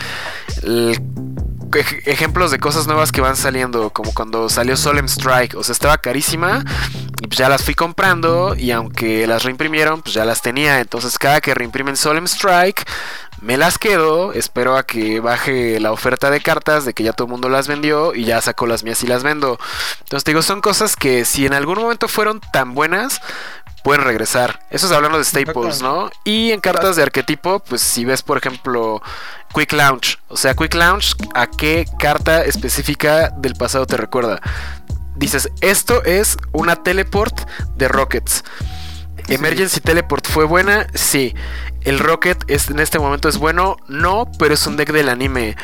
ejemplos 2.04 2.50
de 2.50 2.58
cosas 2.58 2.86
nuevas 2.86 3.10
que 3.10 3.20
van 3.20 3.36
saliendo, 3.36 3.90
como 3.90 4.12
cuando 4.12 4.48
salió 4.48 4.76
Solemn 4.76 5.08
Strike, 5.08 5.54
o 5.56 5.62
sea, 5.62 5.72
estaba 5.72 5.98
carísima 5.98 6.64
pues 7.34 7.40
ya 7.40 7.48
las 7.48 7.64
fui 7.64 7.74
comprando 7.74 8.54
y 8.56 8.70
aunque 8.70 9.26
las 9.26 9.42
reimprimieron, 9.42 10.02
pues 10.02 10.14
ya 10.14 10.24
las 10.24 10.40
tenía. 10.40 10.78
Entonces 10.78 11.18
cada 11.18 11.40
que 11.40 11.52
reimprimen 11.52 11.96
Solemn 11.96 12.28
Strike, 12.28 12.88
me 13.40 13.56
las 13.56 13.76
quedo, 13.76 14.32
espero 14.32 14.76
a 14.76 14.84
que 14.84 15.18
baje 15.18 15.80
la 15.80 15.90
oferta 15.90 16.30
de 16.30 16.40
cartas, 16.40 16.84
de 16.84 16.94
que 16.94 17.02
ya 17.02 17.12
todo 17.12 17.26
el 17.26 17.32
mundo 17.32 17.48
las 17.48 17.66
vendió 17.66 18.14
y 18.14 18.24
ya 18.24 18.40
saco 18.40 18.68
las 18.68 18.84
mías 18.84 19.02
y 19.02 19.08
las 19.08 19.24
vendo. 19.24 19.58
Entonces 20.02 20.24
digo, 20.24 20.42
son 20.42 20.60
cosas 20.60 20.94
que 20.94 21.24
si 21.24 21.44
en 21.44 21.54
algún 21.54 21.80
momento 21.80 22.06
fueron 22.06 22.38
tan 22.52 22.72
buenas, 22.72 23.20
pueden 23.82 24.04
regresar. 24.04 24.60
Eso 24.70 24.86
es 24.86 24.92
hablando 24.92 25.18
de 25.18 25.24
staples, 25.24 25.82
¿no? 25.82 26.12
Y 26.22 26.52
en 26.52 26.60
cartas 26.60 26.94
de 26.94 27.02
arquetipo, 27.02 27.58
pues 27.58 27.80
si 27.80 28.04
ves, 28.04 28.22
por 28.22 28.38
ejemplo, 28.38 29.02
Quick 29.52 29.72
Launch. 29.72 30.20
O 30.28 30.36
sea, 30.36 30.54
Quick 30.54 30.74
Launch, 30.74 31.16
¿a 31.34 31.48
qué 31.48 31.84
carta 31.98 32.44
específica 32.44 33.30
del 33.30 33.56
pasado 33.56 33.86
te 33.86 33.96
recuerda? 33.96 34.40
Dices, 35.16 35.50
esto 35.60 36.02
es 36.04 36.36
una 36.52 36.76
teleport 36.76 37.48
de 37.76 37.88
Rockets. 37.88 38.44
Emergency 39.28 39.80
Teleport 39.80 40.26
fue 40.26 40.44
buena, 40.44 40.86
sí. 40.94 41.34
El 41.82 41.98
Rocket 41.98 42.44
es, 42.48 42.70
en 42.70 42.78
este 42.78 42.98
momento 42.98 43.28
es 43.28 43.38
bueno, 43.38 43.76
no, 43.88 44.30
pero 44.38 44.54
es 44.54 44.66
un 44.66 44.76
deck 44.76 44.92
del 44.92 45.08
anime. 45.08 45.56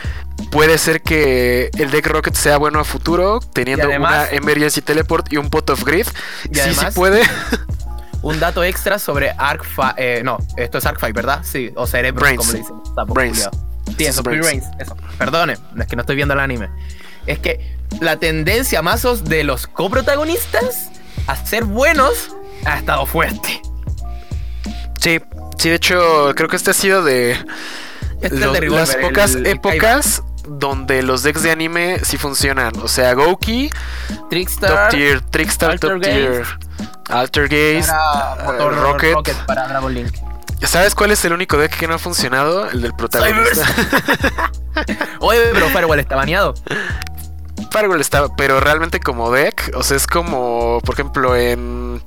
Puede 0.51 0.79
ser 0.79 1.03
que 1.03 1.71
el 1.79 1.91
deck 1.91 2.07
Rocket 2.07 2.35
sea 2.35 2.57
bueno 2.59 2.81
a 2.81 2.85
futuro, 2.85 3.41
teniendo 3.41 3.89
una 3.89 4.29
Emergency 4.31 4.81
Teleport 4.81 5.33
y 5.33 5.37
un 5.37 5.51
Pot 5.51 5.71
of 5.71 5.85
Grid. 5.85 6.07
sí, 6.53 6.75
sí 6.75 6.87
puede. 6.95 7.23
un 8.23 8.39
dato 8.39 8.63
extra 8.63 8.99
sobre 8.99 9.31
Arc 9.31 9.65
eh, 9.97 10.23
no, 10.25 10.39
esto 10.57 10.79
es 10.79 10.87
Arc 10.87 10.99
5, 11.01 11.13
¿verdad? 11.15 11.41
Sí, 11.43 11.73
o 11.75 11.87
Cerebro, 11.87 12.25
como 12.37 12.53
le 12.53 12.59
dicen. 12.59 12.77
Brains. 13.09 13.49
Sí, 13.97 14.05
eso, 14.05 14.23
Brains. 14.23 14.65
Eso. 14.79 14.97
Perdone, 15.19 15.57
es 15.79 15.87
que 15.87 15.97
no 15.97 16.03
estoy 16.03 16.17
viendo 16.17 16.35
el 16.35 16.41
anime. 16.41 16.69
Es 17.27 17.39
que 17.39 17.80
la 18.01 18.17
tendencia 18.19 18.83
mazos 18.83 19.25
de 19.25 19.45
los 19.45 19.67
coprotagonistas 19.67 20.91
a 21.27 21.37
ser 21.37 21.65
buenos 21.65 22.31
ha 22.65 22.79
estado 22.79 23.07
fuerte. 23.07 23.61
Sí, 25.01 25.21
sí, 25.59 25.69
de 25.71 25.75
hecho, 25.77 26.33
creo 26.37 26.49
que 26.49 26.57
este 26.57 26.71
ha 26.71 26.75
sido 26.75 27.03
de, 27.03 27.33
Este 27.33 28.27
es 28.27 28.33
los- 28.33 28.53
de 28.53 28.61
Revolver, 28.61 28.87
las 28.89 28.97
pocas 28.97 29.35
el 29.35 29.47
épocas 29.47 30.23
donde 30.47 31.03
los 31.03 31.23
decks 31.23 31.43
de 31.43 31.51
anime 31.51 32.01
sí 32.03 32.17
funcionan. 32.17 32.73
O 32.83 32.89
sea, 32.89 33.13
Gouki, 33.15 33.71
top 34.09 34.29
Trickstar, 34.31 34.89
tier, 34.91 35.21
Trickstar, 35.21 35.79
top 35.79 36.01
tier, 36.03 36.45
para 37.05 37.27
motor 38.45 38.73
eh, 38.73 38.77
Rocket. 38.77 39.15
Rocket. 39.15 39.37
para 39.47 39.69
Dragon 39.69 39.93
Link. 39.95 40.15
¿Sabes 40.63 40.95
cuál 40.95 41.11
es 41.11 41.25
el 41.25 41.33
único 41.33 41.57
deck 41.57 41.75
que 41.75 41.87
no 41.89 41.95
ha 41.95 41.99
funcionado? 41.99 42.69
El 42.69 42.83
del 42.83 42.93
protagonista. 42.95 43.65
Oye, 45.21 45.41
pero 45.55 45.69
Firewall 45.71 46.01
está 46.01 46.17
baneado. 46.17 46.55
Firewall 47.71 48.01
está, 48.01 48.35
pero 48.37 48.61
realmente 48.61 49.01
como 49.01 49.31
deck, 49.31 49.73
o 49.75 49.83
sea, 49.83 49.97
es 49.97 50.07
como, 50.07 50.81
por 50.85 50.95
ejemplo, 50.95 51.37
en, 51.37 52.03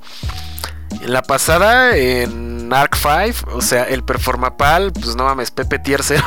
en 1.00 1.12
la 1.12 1.22
pasada, 1.22 1.96
en 1.96 2.72
Arc 2.72 2.96
5, 2.96 3.56
o 3.56 3.60
sea, 3.60 3.84
el 3.84 4.04
Performapal, 4.04 4.92
pues 4.92 5.16
no 5.16 5.24
mames, 5.24 5.50
Pepe 5.50 5.78
Tier 5.78 6.02
0. 6.02 6.22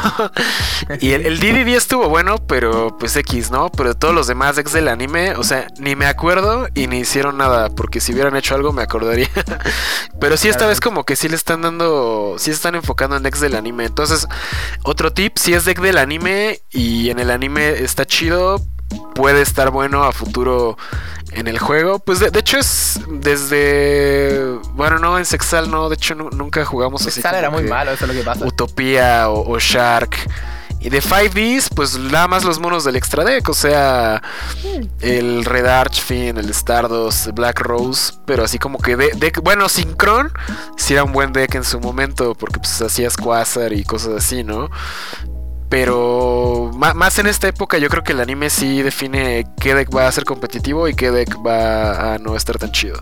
y 0.99 1.11
el, 1.11 1.25
el 1.25 1.39
DDD 1.39 1.75
estuvo 1.75 2.09
bueno, 2.09 2.37
pero 2.37 2.95
pues 2.97 3.15
X, 3.15 3.51
¿no? 3.51 3.69
Pero 3.69 3.95
todos 3.95 4.13
los 4.13 4.27
demás 4.27 4.55
decks 4.55 4.73
del 4.73 4.87
anime, 4.87 5.33
o 5.35 5.43
sea, 5.43 5.67
ni 5.79 5.95
me 5.95 6.05
acuerdo 6.05 6.67
y 6.73 6.87
ni 6.87 6.99
hicieron 6.99 7.37
nada, 7.37 7.69
porque 7.69 7.99
si 7.99 8.13
hubieran 8.13 8.35
hecho 8.35 8.55
algo 8.55 8.71
me 8.71 8.83
acordaría. 8.83 9.29
pero 10.19 10.37
sí, 10.37 10.49
esta 10.49 10.67
vez 10.67 10.79
como 10.79 11.05
que 11.05 11.15
sí 11.15 11.27
le 11.27 11.35
están 11.35 11.61
dando, 11.61 12.35
sí 12.37 12.51
están 12.51 12.75
enfocando 12.75 13.17
en 13.17 13.23
decks 13.23 13.41
del 13.41 13.55
anime. 13.55 13.85
Entonces, 13.85 14.27
otro 14.83 15.11
tip, 15.11 15.37
si 15.37 15.53
es 15.53 15.65
deck 15.65 15.81
del 15.81 15.97
anime 15.97 16.61
y 16.69 17.09
en 17.09 17.19
el 17.19 17.31
anime 17.31 17.69
está 17.69 18.05
chido, 18.05 18.61
puede 19.15 19.41
estar 19.41 19.69
bueno 19.71 20.03
a 20.03 20.11
futuro 20.11 20.77
en 21.31 21.47
el 21.47 21.59
juego. 21.59 21.99
Pues 21.99 22.19
de, 22.19 22.29
de 22.31 22.39
hecho 22.39 22.57
es 22.57 22.99
desde... 23.09 24.57
Bueno, 24.73 24.99
no, 24.99 25.17
en 25.17 25.25
Sexal 25.25 25.69
no, 25.69 25.89
de 25.89 25.95
hecho 25.95 26.15
nu- 26.15 26.29
nunca 26.31 26.63
jugamos 26.65 27.05
así. 27.05 27.21
Sal 27.21 27.35
era 27.35 27.49
muy 27.49 27.63
malo, 27.63 27.91
eso 27.91 28.05
es 28.05 28.07
lo 28.09 28.13
que 28.17 28.23
pasa. 28.25 28.45
Utopía 28.45 29.29
o, 29.29 29.51
o 29.53 29.59
Shark. 29.59 30.15
Y 30.79 30.89
de 30.91 31.01
5Ds, 31.01 31.69
pues 31.75 31.97
nada 31.97 32.27
más 32.27 32.43
los 32.43 32.59
monos 32.59 32.83
del 32.83 32.95
extra 32.95 33.23
deck, 33.23 33.49
o 33.49 33.53
sea, 33.55 34.21
el 35.01 35.43
Red 35.43 35.65
Archfiend, 35.65 36.37
el 36.37 36.51
Stardust, 36.51 37.29
Black 37.33 37.61
Rose, 37.61 38.13
pero 38.27 38.43
así 38.43 38.59
como 38.59 38.77
que 38.77 38.95
de, 38.95 39.31
bueno, 39.41 39.69
Synchron 39.69 40.31
sí 40.77 40.93
era 40.93 41.03
un 41.03 41.13
buen 41.13 41.33
deck 41.33 41.55
en 41.55 41.63
su 41.63 41.79
momento, 41.79 42.35
porque 42.35 42.59
pues 42.59 42.79
hacías 42.79 43.17
Quasar 43.17 43.73
y 43.73 43.83
cosas 43.83 44.13
así, 44.23 44.43
¿no? 44.43 44.69
Pero 45.69 46.71
más 46.73 47.19
en 47.19 47.27
esta 47.27 47.47
época 47.47 47.77
yo 47.77 47.89
creo 47.89 48.03
que 48.03 48.13
el 48.13 48.21
anime 48.21 48.49
sí 48.49 48.81
define 48.81 49.45
qué 49.59 49.75
deck 49.75 49.93
va 49.95 50.07
a 50.07 50.11
ser 50.11 50.23
competitivo 50.23 50.87
y 50.87 50.93
qué 50.95 51.11
deck 51.11 51.37
va 51.45 52.13
a 52.13 52.17
no 52.19 52.35
estar 52.35 52.57
tan 52.57 52.71
chido. 52.71 52.97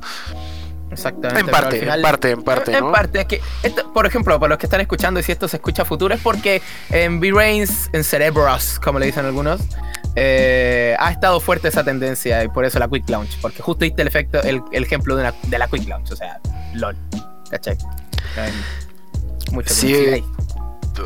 Exactamente. 0.92 1.42
En 1.42 1.48
parte, 1.48 1.80
final- 1.80 2.00
en 2.00 2.04
parte, 2.04 2.32
en 2.32 2.42
parte, 2.44 2.72
En 2.74 2.80
¿no? 2.86 2.92
parte, 2.92 3.20
es 3.22 3.26
que, 3.26 3.42
esto, 3.64 3.92
por 3.92 4.06
ejemplo, 4.06 4.40
para 4.40 4.52
los 4.52 4.58
que 4.58 4.66
están 4.66 4.82
escuchando 4.82 5.20
y 5.20 5.24
si 5.24 5.32
esto 5.32 5.48
se 5.48 5.58
escucha 5.58 5.82
a 5.82 5.86
futuro, 5.86 6.14
es 6.16 6.22
porque 6.22 6.62
en 6.90 7.20
V-Rains, 7.20 7.90
en 7.92 8.04
Cerebros, 8.04 8.80
como 8.84 8.98
le 9.00 9.08
dicen 9.08 9.26
algunos, 9.26 9.62
eh, 10.16 10.96
ha 11.00 11.12
estado 11.12 11.40
fuerte 11.42 11.68
esa 11.68 11.84
tendencia 11.84 12.44
y 12.44 12.48
por 12.48 12.64
eso 12.66 12.80
la 12.80 12.88
Quick 12.88 13.10
Launch. 13.10 13.38
Porque 13.42 13.62
justo 13.62 13.84
diste 13.84 14.02
el 14.04 14.08
efecto, 14.08 14.42
el, 14.42 14.62
el 14.72 14.84
ejemplo 14.84 15.16
de, 15.16 15.24
una- 15.24 15.34
de 15.44 15.60
la 15.60 15.68
Quick 15.68 15.88
Launch, 15.88 16.12
o 16.12 16.16
sea, 16.16 16.40
LOL. 16.74 16.96
¿Cachai? 17.52 17.78
Mucho 19.52 19.74
Sí. 19.74 19.94
ahí. 19.94 20.24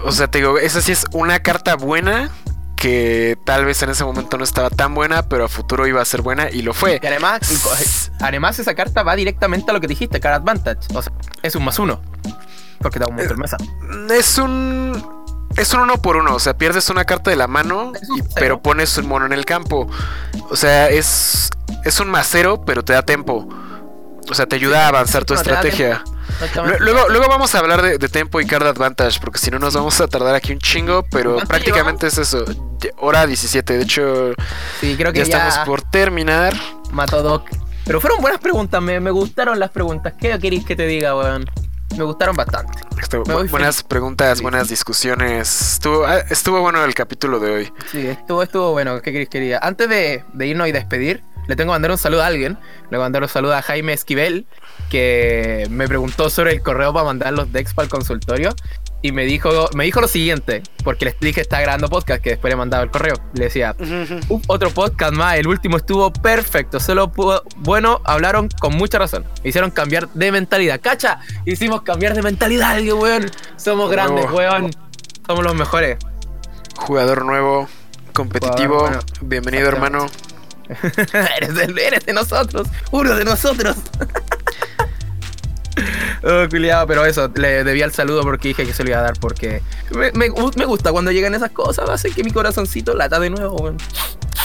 O 0.04 0.12
sea, 0.12 0.28
te 0.30 0.40
digo, 0.40 0.58
esa 0.58 0.82
sí 0.82 0.92
es 0.92 1.06
una 1.12 1.40
carta 1.40 1.76
buena 1.76 2.30
que 2.76 3.38
tal 3.44 3.66
vez 3.66 3.84
en 3.84 3.90
ese 3.90 4.06
momento 4.06 4.38
no 4.38 4.44
estaba 4.44 4.70
tan 4.70 4.96
buena, 4.96 5.28
pero 5.28 5.46
a 5.46 5.48
futuro 5.50 5.86
iba 5.86 6.02
a 6.02 6.06
ser 6.06 6.22
buena 6.22 6.50
y 6.50 6.62
lo 6.62 6.74
fue. 6.74 7.00
Y 7.04 7.06
además, 7.06 8.10
además 8.22 8.58
esa 8.58 8.74
carta 8.74 9.04
va 9.04 9.16
directamente 9.16 9.70
a 9.72 9.74
lo 9.74 9.82
que 9.82 9.88
dijiste, 9.88 10.20
Card 10.20 10.36
Advantage. 10.36 10.88
O 10.94 11.02
sea, 11.02 11.12
es 11.44 11.56
un 11.56 11.66
más 11.66 11.78
uno. 11.78 12.02
Porque 12.80 12.98
te 13.00 13.06
da 13.06 13.08
un 13.10 13.16
monstruo 13.16 13.36
en 13.36 13.42
mesa. 13.42 13.58
Es 14.14 14.38
un 14.38 15.20
es 15.58 15.74
un 15.74 15.82
uno 15.82 16.02
por 16.02 16.16
uno, 16.16 16.36
o 16.36 16.40
sea, 16.40 16.58
pierdes 16.58 16.90
una 16.90 17.04
carta 17.04 17.32
de 17.32 17.36
la 17.36 17.48
mano, 17.48 17.92
y- 18.16 18.22
pero 18.36 18.62
pones 18.62 18.98
un 18.98 19.08
mono 19.08 19.26
en 19.26 19.34
el 19.34 19.44
campo. 19.44 19.90
O 20.50 20.56
sea, 20.56 20.88
es 20.90 21.50
es 21.84 22.00
un 22.00 22.10
más 22.10 22.28
cero, 22.30 22.64
pero 22.66 22.84
te 22.86 22.94
da 22.94 23.02
tempo. 23.02 23.48
O 24.30 24.34
sea, 24.34 24.46
te 24.46 24.56
ayuda 24.56 24.86
a 24.86 24.88
avanzar 24.88 25.26
tu 25.26 25.34
no, 25.34 25.42
estrategia. 25.42 26.04
Luego, 26.80 27.10
luego 27.10 27.28
vamos 27.28 27.54
a 27.56 27.60
hablar 27.60 27.82
de, 27.82 27.98
de 27.98 28.10
tempo 28.10 28.40
y 28.42 28.46
card 28.46 28.68
advantage, 28.68 29.20
porque 29.20 29.40
si 29.40 29.52
no 29.52 29.60
nos 29.60 29.74
vamos 29.74 30.00
a 30.02 30.08
tardar 30.08 30.36
aquí 30.36 30.54
un 30.54 30.60
chingo, 30.60 31.04
pero 31.12 31.34
¿Cuánto 31.34 31.50
prácticamente 31.50 32.08
es 32.08 32.18
eso. 32.18 32.46
Hora 32.98 33.26
17, 33.28 33.78
de 33.78 33.84
hecho, 33.84 34.32
Sí, 34.80 34.96
creo 34.98 35.12
que 35.12 35.20
ya 35.20 35.26
ya, 35.26 35.38
estamos 35.48 35.66
por 35.66 35.82
terminar. 35.82 36.54
mató 36.92 37.22
Doc. 37.24 37.48
Pero 37.86 38.00
fueron 38.00 38.22
buenas 38.22 38.40
preguntas, 38.40 38.82
me, 38.82 39.00
me 39.00 39.12
gustaron 39.12 39.60
las 39.60 39.72
preguntas. 39.72 40.14
¿Qué 40.20 40.38
queréis 40.40 40.64
que 40.66 40.76
te 40.76 40.86
diga, 40.86 41.16
weón? 41.18 41.46
Me 41.98 42.04
gustaron 42.04 42.36
bastante. 42.36 42.80
Estuvo- 43.02 43.24
bu- 43.26 43.50
buenas 43.50 43.78
feliz. 43.78 43.84
preguntas, 43.90 44.42
buenas 44.42 44.70
discusiones. 44.70 45.74
Estuvo, 45.74 46.06
ah, 46.06 46.20
estuvo 46.30 46.62
bueno 46.62 46.84
el 46.86 46.94
capítulo 46.94 47.40
de 47.40 47.52
hoy. 47.52 47.74
Sí, 47.92 48.06
estuvo, 48.08 48.44
estuvo 48.44 48.72
bueno. 48.72 49.02
¿Qué 49.02 49.12
queréis 49.12 49.30
que 49.30 49.40
diga? 49.40 49.60
Antes 49.62 49.90
de, 49.90 50.24
de 50.34 50.48
irnos 50.48 50.68
y 50.68 50.72
despedir, 50.72 51.24
le 51.50 51.56
tengo 51.56 51.70
que 51.72 51.74
mandar 51.76 51.92
un 51.92 51.98
saludo 51.98 52.22
a 52.24 52.28
alguien. 52.28 52.58
Le 52.84 52.98
voy 52.98 52.98
a 53.00 53.06
mandar 53.06 53.24
un 53.24 53.28
saludo 53.28 53.56
a 53.56 53.62
Jaime 53.64 53.92
Esquivel, 53.94 54.46
que 54.90 55.68
me 55.70 55.88
preguntó 55.88 56.30
sobre 56.30 56.54
el 56.54 56.62
correo 56.62 56.94
para 56.94 57.06
mandar 57.06 57.34
los 57.34 57.52
decks 57.52 57.74
para 57.74 57.86
el 57.86 57.90
consultorio. 57.90 58.54
Y 59.02 59.14
me 59.14 59.24
dijo, 59.26 59.50
me 59.76 59.86
dijo 59.86 60.02
lo 60.02 60.08
siguiente, 60.10 60.62
porque 60.84 61.06
les 61.06 61.20
dije 61.20 61.36
que 61.36 61.42
estaba 61.42 61.62
grabando 61.62 61.88
podcast, 61.90 62.22
que 62.22 62.32
después 62.32 62.52
le 62.52 62.58
mandaba 62.58 62.84
el 62.84 62.92
correo. 62.92 63.16
Le 63.34 63.46
decía, 63.46 63.74
"Un- 63.80 64.42
otro 64.48 64.70
podcast 64.72 65.14
más, 65.14 65.38
el 65.38 65.48
último 65.48 65.78
estuvo 65.78 66.12
perfecto, 66.12 66.80
solo 66.82 67.10
pudo, 67.12 67.44
bueno, 67.58 68.02
hablaron 68.04 68.50
con 68.60 68.76
mucha 68.76 69.00
razón. 69.00 69.24
Me 69.44 69.50
hicieron 69.52 69.72
cambiar 69.72 70.10
de 70.10 70.32
mentalidad. 70.34 70.82
¡Cacha! 70.82 71.20
Hicimos 71.46 71.82
cambiar 71.84 72.14
de 72.14 72.22
mentalidad, 72.22 72.78
weón. 72.94 73.32
Somos 73.56 73.90
grandes, 73.90 74.30
weón. 74.32 74.70
Somos 75.26 75.44
los 75.46 75.56
mejores. 75.56 75.98
Jugador 76.76 77.24
nuevo, 77.26 77.68
competitivo. 78.14 78.80
Jugador, 78.80 79.04
bueno, 79.06 79.20
Bienvenido, 79.22 79.70
hermano. 79.70 80.08
eres, 81.38 81.56
de, 81.56 81.88
eres 81.88 82.06
de 82.06 82.14
nosotros, 82.14 82.68
uno 82.92 83.16
de 83.16 83.26
nosotros. 83.26 83.76
Oh, 86.22 86.46
pero 86.50 87.06
eso, 87.06 87.32
le 87.36 87.64
debía 87.64 87.86
el 87.86 87.94
saludo 87.94 88.24
porque 88.24 88.50
dije 88.50 88.66
que 88.66 88.74
se 88.74 88.84
lo 88.84 88.90
iba 88.90 89.00
a 89.00 89.04
dar 89.04 89.14
porque 89.20 89.62
me, 89.92 90.12
me- 90.12 90.30
me 90.58 90.66
gusta 90.66 90.92
cuando 90.92 91.12
llegan 91.12 91.34
esas 91.34 91.52
cosas, 91.52 91.90
hace 91.90 92.12
que 92.12 92.24
mi 92.26 92.32
corazoncito 92.32 92.94
lata 92.94 93.20
de 93.20 93.30
nuevo, 93.30 93.56
weón. 93.56 93.78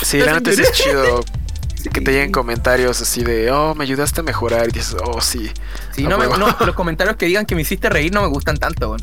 Sí, 0.03 0.19
la 0.19 0.35
neta 0.35 0.51
es 0.51 0.71
chido 0.71 1.25
que 1.93 2.01
te 2.01 2.13
lleguen 2.13 2.31
comentarios 2.31 3.01
así 3.03 3.25
de, 3.25 3.51
oh, 3.51 3.75
me 3.75 3.83
ayudaste 3.83 4.21
a 4.21 4.23
mejorar. 4.23 4.69
Y 4.69 4.73
dices, 4.73 4.97
oh, 5.05 5.21
sí. 5.21 5.51
Sí, 5.91 6.05
no, 6.05 6.17
me- 6.17 6.27
no, 6.29 6.57
los 6.65 6.75
comentarios 6.77 7.17
que 7.17 7.27
digan 7.27 7.45
que 7.47 7.57
me 7.57 7.63
hiciste 7.63 7.89
reír 7.91 8.13
no 8.13 8.23
me 8.23 8.29
gustan 8.29 8.57
tanto, 8.57 8.91
weón. 8.91 9.03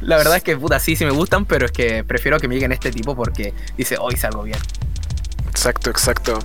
La 0.00 0.16
verdad 0.18 0.36
es 0.36 0.44
que, 0.44 0.56
puta, 0.56 0.78
sí, 0.78 0.94
sí 0.94 1.04
me 1.04 1.10
gustan, 1.10 1.44
pero 1.46 1.66
es 1.66 1.72
que 1.72 2.04
prefiero 2.04 2.38
que 2.38 2.46
me 2.46 2.54
lleguen 2.54 2.70
este 2.70 2.92
tipo 2.92 3.16
porque 3.16 3.52
dice, 3.76 3.96
hoy 3.98 4.16
salgo 4.16 4.44
bien. 4.44 4.58
Exacto, 5.50 5.90
exacto. 5.90 6.38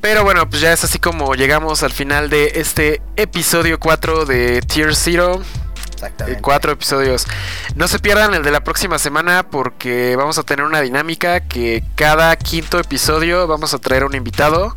Pero 0.00 0.24
bueno, 0.24 0.48
pues 0.48 0.62
ya 0.62 0.72
es 0.72 0.82
así 0.84 0.98
como 0.98 1.34
llegamos 1.34 1.82
al 1.82 1.92
final 1.92 2.30
de 2.30 2.52
este 2.54 3.02
episodio 3.16 3.78
4 3.78 4.24
de 4.24 4.62
Tier 4.62 4.94
Zero. 4.94 5.42
Eh, 5.42 5.94
Exactamente. 5.94 6.42
cuatro 6.42 6.72
episodios. 6.72 7.26
No 7.74 7.88
se 7.88 7.98
pierdan 7.98 8.34
el 8.34 8.42
de 8.42 8.50
la 8.50 8.62
próxima 8.62 8.98
semana 8.98 9.48
porque 9.50 10.14
vamos 10.16 10.36
a 10.38 10.42
tener 10.42 10.64
una 10.64 10.82
dinámica 10.82 11.40
que 11.40 11.82
cada 11.94 12.36
quinto 12.36 12.78
episodio 12.78 13.46
vamos 13.46 13.72
a 13.72 13.78
traer 13.78 14.04
un 14.04 14.14
invitado. 14.14 14.74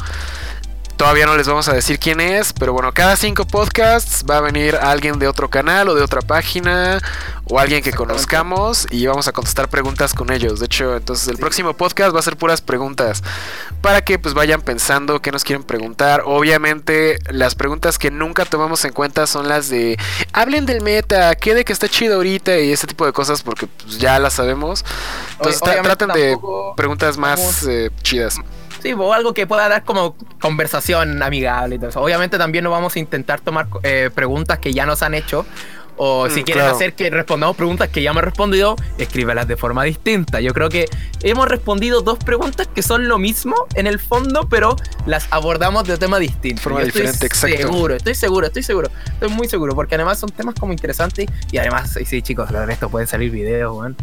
Todavía 1.00 1.26
no 1.26 1.38
les 1.38 1.48
vamos 1.48 1.70
a 1.70 1.74
decir 1.74 1.98
quién 1.98 2.20
es, 2.20 2.52
pero 2.52 2.74
bueno, 2.74 2.92
cada 2.92 3.16
cinco 3.16 3.48
podcasts 3.48 4.26
va 4.30 4.40
a 4.40 4.42
venir 4.42 4.76
alguien 4.76 5.18
de 5.18 5.30
otro 5.30 5.50
canal 5.50 5.88
o 5.88 5.96
de 5.96 6.04
otra 6.04 6.20
página 6.20 7.00
o 7.46 7.58
alguien 7.58 7.82
que 7.82 7.94
conozcamos 7.94 8.86
y 8.92 9.06
vamos 9.08 9.30
a 9.30 9.32
contestar 9.32 9.70
preguntas 9.70 10.14
con 10.14 10.30
ellos. 10.30 10.60
De 10.60 10.66
hecho, 10.66 10.98
entonces 10.98 11.30
el 11.30 11.38
Sí. 11.38 11.42
próximo 11.42 11.74
podcast 11.74 12.14
va 12.14 12.20
a 12.20 12.22
ser 12.22 12.36
puras 12.36 12.60
preguntas 12.60 13.24
para 13.82 14.02
que 14.02 14.20
pues 14.20 14.34
vayan 14.34 14.60
pensando 14.60 15.22
qué 15.22 15.32
nos 15.32 15.46
quieren 15.46 15.64
preguntar. 15.64 16.24
Obviamente 16.26 17.18
las 17.30 17.56
preguntas 17.56 17.98
que 17.98 18.12
nunca 18.12 18.44
tomamos 18.44 18.84
en 18.84 18.92
cuenta 18.92 19.26
son 19.26 19.48
las 19.48 19.70
de 19.70 19.98
hablen 20.34 20.66
del 20.66 20.82
meta, 20.82 21.34
qué 21.36 21.56
de 21.56 21.64
que 21.64 21.72
está 21.72 21.88
chido 21.88 22.16
ahorita 22.16 22.60
y 22.60 22.74
ese 22.74 22.88
tipo 22.88 23.06
de 23.06 23.14
cosas 23.14 23.42
porque 23.42 23.68
pues, 23.68 24.00
ya 24.00 24.20
las 24.20 24.34
sabemos. 24.34 24.84
Entonces 25.38 25.62
traten 25.62 26.10
de 26.10 26.38
preguntas 26.76 27.18
más 27.18 27.64
eh, 27.66 27.90
chidas. 28.04 28.36
Sí, 28.82 28.94
o 28.94 29.14
algo 29.14 29.34
que 29.34 29.46
pueda 29.48 29.68
dar 29.70 29.84
como 29.84 30.16
conversación 30.42 31.22
amigable 31.22 31.76
y 31.76 31.78
todo 31.80 31.90
eso. 31.90 32.02
Obviamente 32.02 32.38
también 32.38 32.64
no 32.64 32.72
vamos 32.72 32.96
a 32.96 33.00
intentar 33.00 33.40
tomar 33.42 33.68
eh, 33.84 34.10
preguntas 34.14 34.60
que 34.60 34.74
ya 34.74 34.86
nos 34.86 35.02
han 35.04 35.14
hecho. 35.14 35.46
O 36.02 36.30
si 36.30 36.40
Mm, 36.42 36.44
quieren 36.46 36.64
claro. 36.64 36.76
hacer 36.78 36.94
que 36.94 37.10
respondamos 37.10 37.58
preguntas 37.58 37.90
que 37.90 38.02
ya 38.02 38.14
me 38.14 38.20
han 38.20 38.26
respondido, 38.26 38.78
escríbelas 38.98 39.50
de 39.50 39.58
forma 39.58 39.84
distinta. 39.84 40.40
Yo 40.40 40.54
creo 40.54 40.70
que 40.70 40.86
hemos 41.24 41.50
respondido 41.50 42.00
dos 42.02 42.18
preguntas 42.20 42.68
que 42.74 42.82
son 42.82 43.10
lo 43.10 43.18
mismo 43.18 43.54
en 43.76 43.86
el 43.86 44.00
fondo, 44.00 44.48
pero 44.48 44.78
las 45.06 45.28
abordamos 45.30 45.84
de 45.84 45.98
tema 45.98 46.18
distinto. 46.18 46.62
Forma 46.62 46.80
Yo 46.80 46.86
diferente, 46.86 47.26
estoy 47.26 47.52
exacto. 47.52 47.74
Seguro, 47.74 47.96
estoy 47.96 48.16
seguro, 48.16 48.48
estoy 48.48 48.64
seguro. 48.64 48.90
Estoy 49.12 49.28
muy 49.28 49.50
seguro, 49.50 49.76
porque 49.76 49.96
además 49.96 50.18
son 50.20 50.30
temas 50.30 50.56
como 50.58 50.72
interesantes 50.72 51.28
y 51.52 51.58
además, 51.58 51.98
sí, 52.06 52.22
chicos, 52.22 52.50
de 52.50 52.72
esto 52.72 52.88
pueden 52.90 53.08
salir 53.10 53.30
videos, 53.30 53.76
weón. 53.78 53.98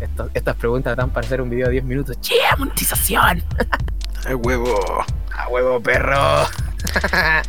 Esto- 0.00 0.30
estas 0.34 0.56
preguntas 0.56 0.96
dan 0.96 1.10
para 1.10 1.26
hacer 1.26 1.40
un 1.40 1.50
video 1.50 1.66
de 1.66 1.72
10 1.72 1.84
minutos. 1.84 2.20
¡Che, 2.20 2.34
monetización! 2.56 3.42
¡Ay, 4.24 4.34
huevo! 4.34 5.04
¡A 5.34 5.48
huevo, 5.48 5.80
perro! 5.80 6.46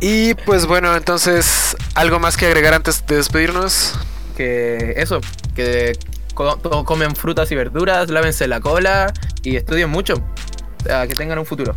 Y 0.00 0.34
pues 0.34 0.64
bueno, 0.66 0.94
entonces, 0.94 1.76
¿algo 1.96 2.20
más 2.20 2.36
que 2.36 2.46
agregar 2.46 2.72
antes 2.72 3.04
de 3.04 3.16
despedirnos? 3.16 3.98
que 4.36 4.94
eso, 4.96 5.20
que 5.56 5.98
co- 6.34 6.56
comen 6.84 7.16
frutas 7.16 7.50
y 7.50 7.56
verduras, 7.56 8.08
lávense 8.08 8.46
la 8.46 8.60
cola 8.60 9.12
y 9.42 9.56
estudien 9.56 9.90
mucho. 9.90 10.14
O 10.14 10.82
sea, 10.84 11.08
que 11.08 11.16
tengan 11.16 11.40
un 11.40 11.46
futuro. 11.46 11.74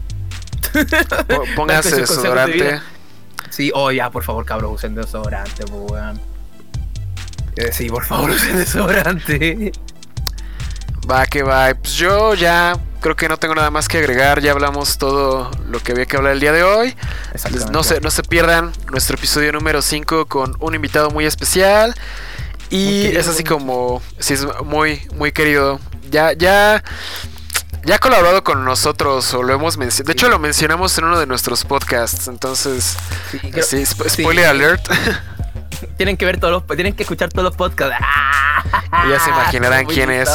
Pónganse 1.55 1.95
desodorante. 1.95 2.79
Sí, 3.49 3.71
oh 3.73 3.91
ya, 3.91 4.11
por 4.11 4.23
favor, 4.23 4.45
cabros, 4.45 4.71
usen 4.75 4.93
desodorante, 4.93 5.65
pues, 5.65 5.91
weón. 5.91 6.21
Eh, 7.55 7.71
sí, 7.71 7.89
por 7.89 8.05
favor, 8.05 8.29
usen 8.35 8.55
desodorante. 8.57 9.71
Va 11.09 11.25
que 11.25 11.43
va. 11.43 11.73
Pues 11.73 11.93
yo 11.93 12.33
ya 12.35 12.77
creo 13.01 13.15
que 13.15 13.27
no 13.27 13.37
tengo 13.37 13.55
nada 13.55 13.71
más 13.71 13.87
que 13.87 13.97
agregar. 13.97 14.41
Ya 14.41 14.51
hablamos 14.51 14.97
todo 14.97 15.49
lo 15.67 15.79
que 15.79 15.91
había 15.93 16.05
que 16.05 16.17
hablar 16.17 16.33
el 16.33 16.39
día 16.39 16.51
de 16.51 16.63
hoy. 16.63 16.95
Exactamente. 17.33 17.71
No 17.71 17.83
se, 17.83 17.99
no 18.01 18.11
se 18.11 18.23
pierdan 18.23 18.71
nuestro 18.91 19.17
episodio 19.17 19.51
número 19.51 19.81
5 19.81 20.25
con 20.27 20.55
un 20.59 20.75
invitado 20.75 21.09
muy 21.09 21.25
especial. 21.25 21.95
Y 22.69 23.03
querido. 23.03 23.19
es 23.21 23.27
así 23.27 23.43
como. 23.43 24.01
Sí, 24.19 24.33
es 24.35 24.45
muy, 24.63 25.01
muy 25.15 25.31
querido. 25.31 25.79
Ya, 26.09 26.33
ya. 26.33 26.83
Ya 27.83 27.95
ha 27.95 27.99
colaborado 27.99 28.43
con 28.43 28.63
nosotros 28.63 29.33
o 29.33 29.41
lo 29.41 29.55
hemos 29.55 29.75
mencionado. 29.77 30.05
De 30.07 30.13
hecho, 30.13 30.29
lo 30.29 30.37
mencionamos 30.37 30.95
en 30.99 31.05
uno 31.05 31.19
de 31.19 31.25
nuestros 31.25 31.63
podcasts. 31.65 32.27
Entonces, 32.27 32.95
Sí, 33.31 33.39
creo- 33.39 33.63
sí, 33.65 33.77
spo- 33.77 34.07
sí. 34.07 34.21
spoiler 34.21 34.45
alert. 34.45 34.87
Tienen 35.97 36.17
que 36.17 36.25
ver 36.25 36.39
todos 36.39 36.53
los, 36.53 36.75
tienen 36.75 36.93
que 36.93 37.03
escuchar 37.03 37.29
todos 37.29 37.43
los 37.43 37.55
podcasts. 37.55 37.97
Ya 39.09 39.19
se 39.19 39.29
imaginarán 39.29 39.85
Muy 39.85 39.95
quién 39.95 40.11
es. 40.11 40.29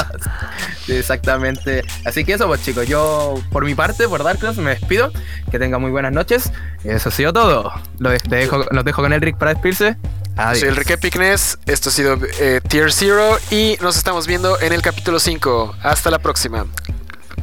Sí, 0.85 0.95
exactamente. 0.95 1.85
Así 2.05 2.25
que 2.25 2.35
eso, 2.35 2.47
pues 2.47 2.63
chicos, 2.63 2.87
yo 2.87 3.35
por 3.51 3.65
mi 3.65 3.75
parte, 3.75 4.09
por 4.09 4.23
Darkness, 4.25 4.57
me 4.57 4.71
despido. 4.71 5.13
Que 5.51 5.59
tengan 5.59 5.81
muy 5.81 5.91
buenas 5.91 6.13
noches. 6.13 6.53
Y 6.85 6.89
eso 6.89 7.09
ha 7.09 7.13
sido 7.13 7.33
todo. 7.33 7.73
Los 7.99 8.23
dejo, 8.25 8.65
los 8.71 8.85
dejo 8.85 9.03
con 9.03 9.13
Elric 9.13 9.37
para 9.37 9.53
despedirse. 9.53 9.97
Adiós. 10.37 10.61
Soy 10.61 10.69
Enrique 10.69 10.99
Picnes. 10.99 11.59
Esto 11.67 11.91
ha 11.91 11.93
sido 11.93 12.19
eh, 12.41 12.61
Tier 12.67 12.93
Zero. 12.93 13.39
Y 13.51 13.77
nos 13.81 13.97
estamos 13.97 14.27
viendo 14.27 14.61
en 14.61 14.73
el 14.73 14.83
capítulo 14.83 15.19
5. 15.19 15.77
Hasta 15.83 16.11
la 16.11 16.19
próxima. 16.19 16.67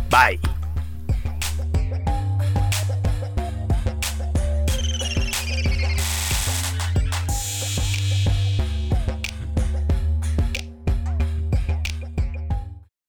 Bye. 0.09 0.39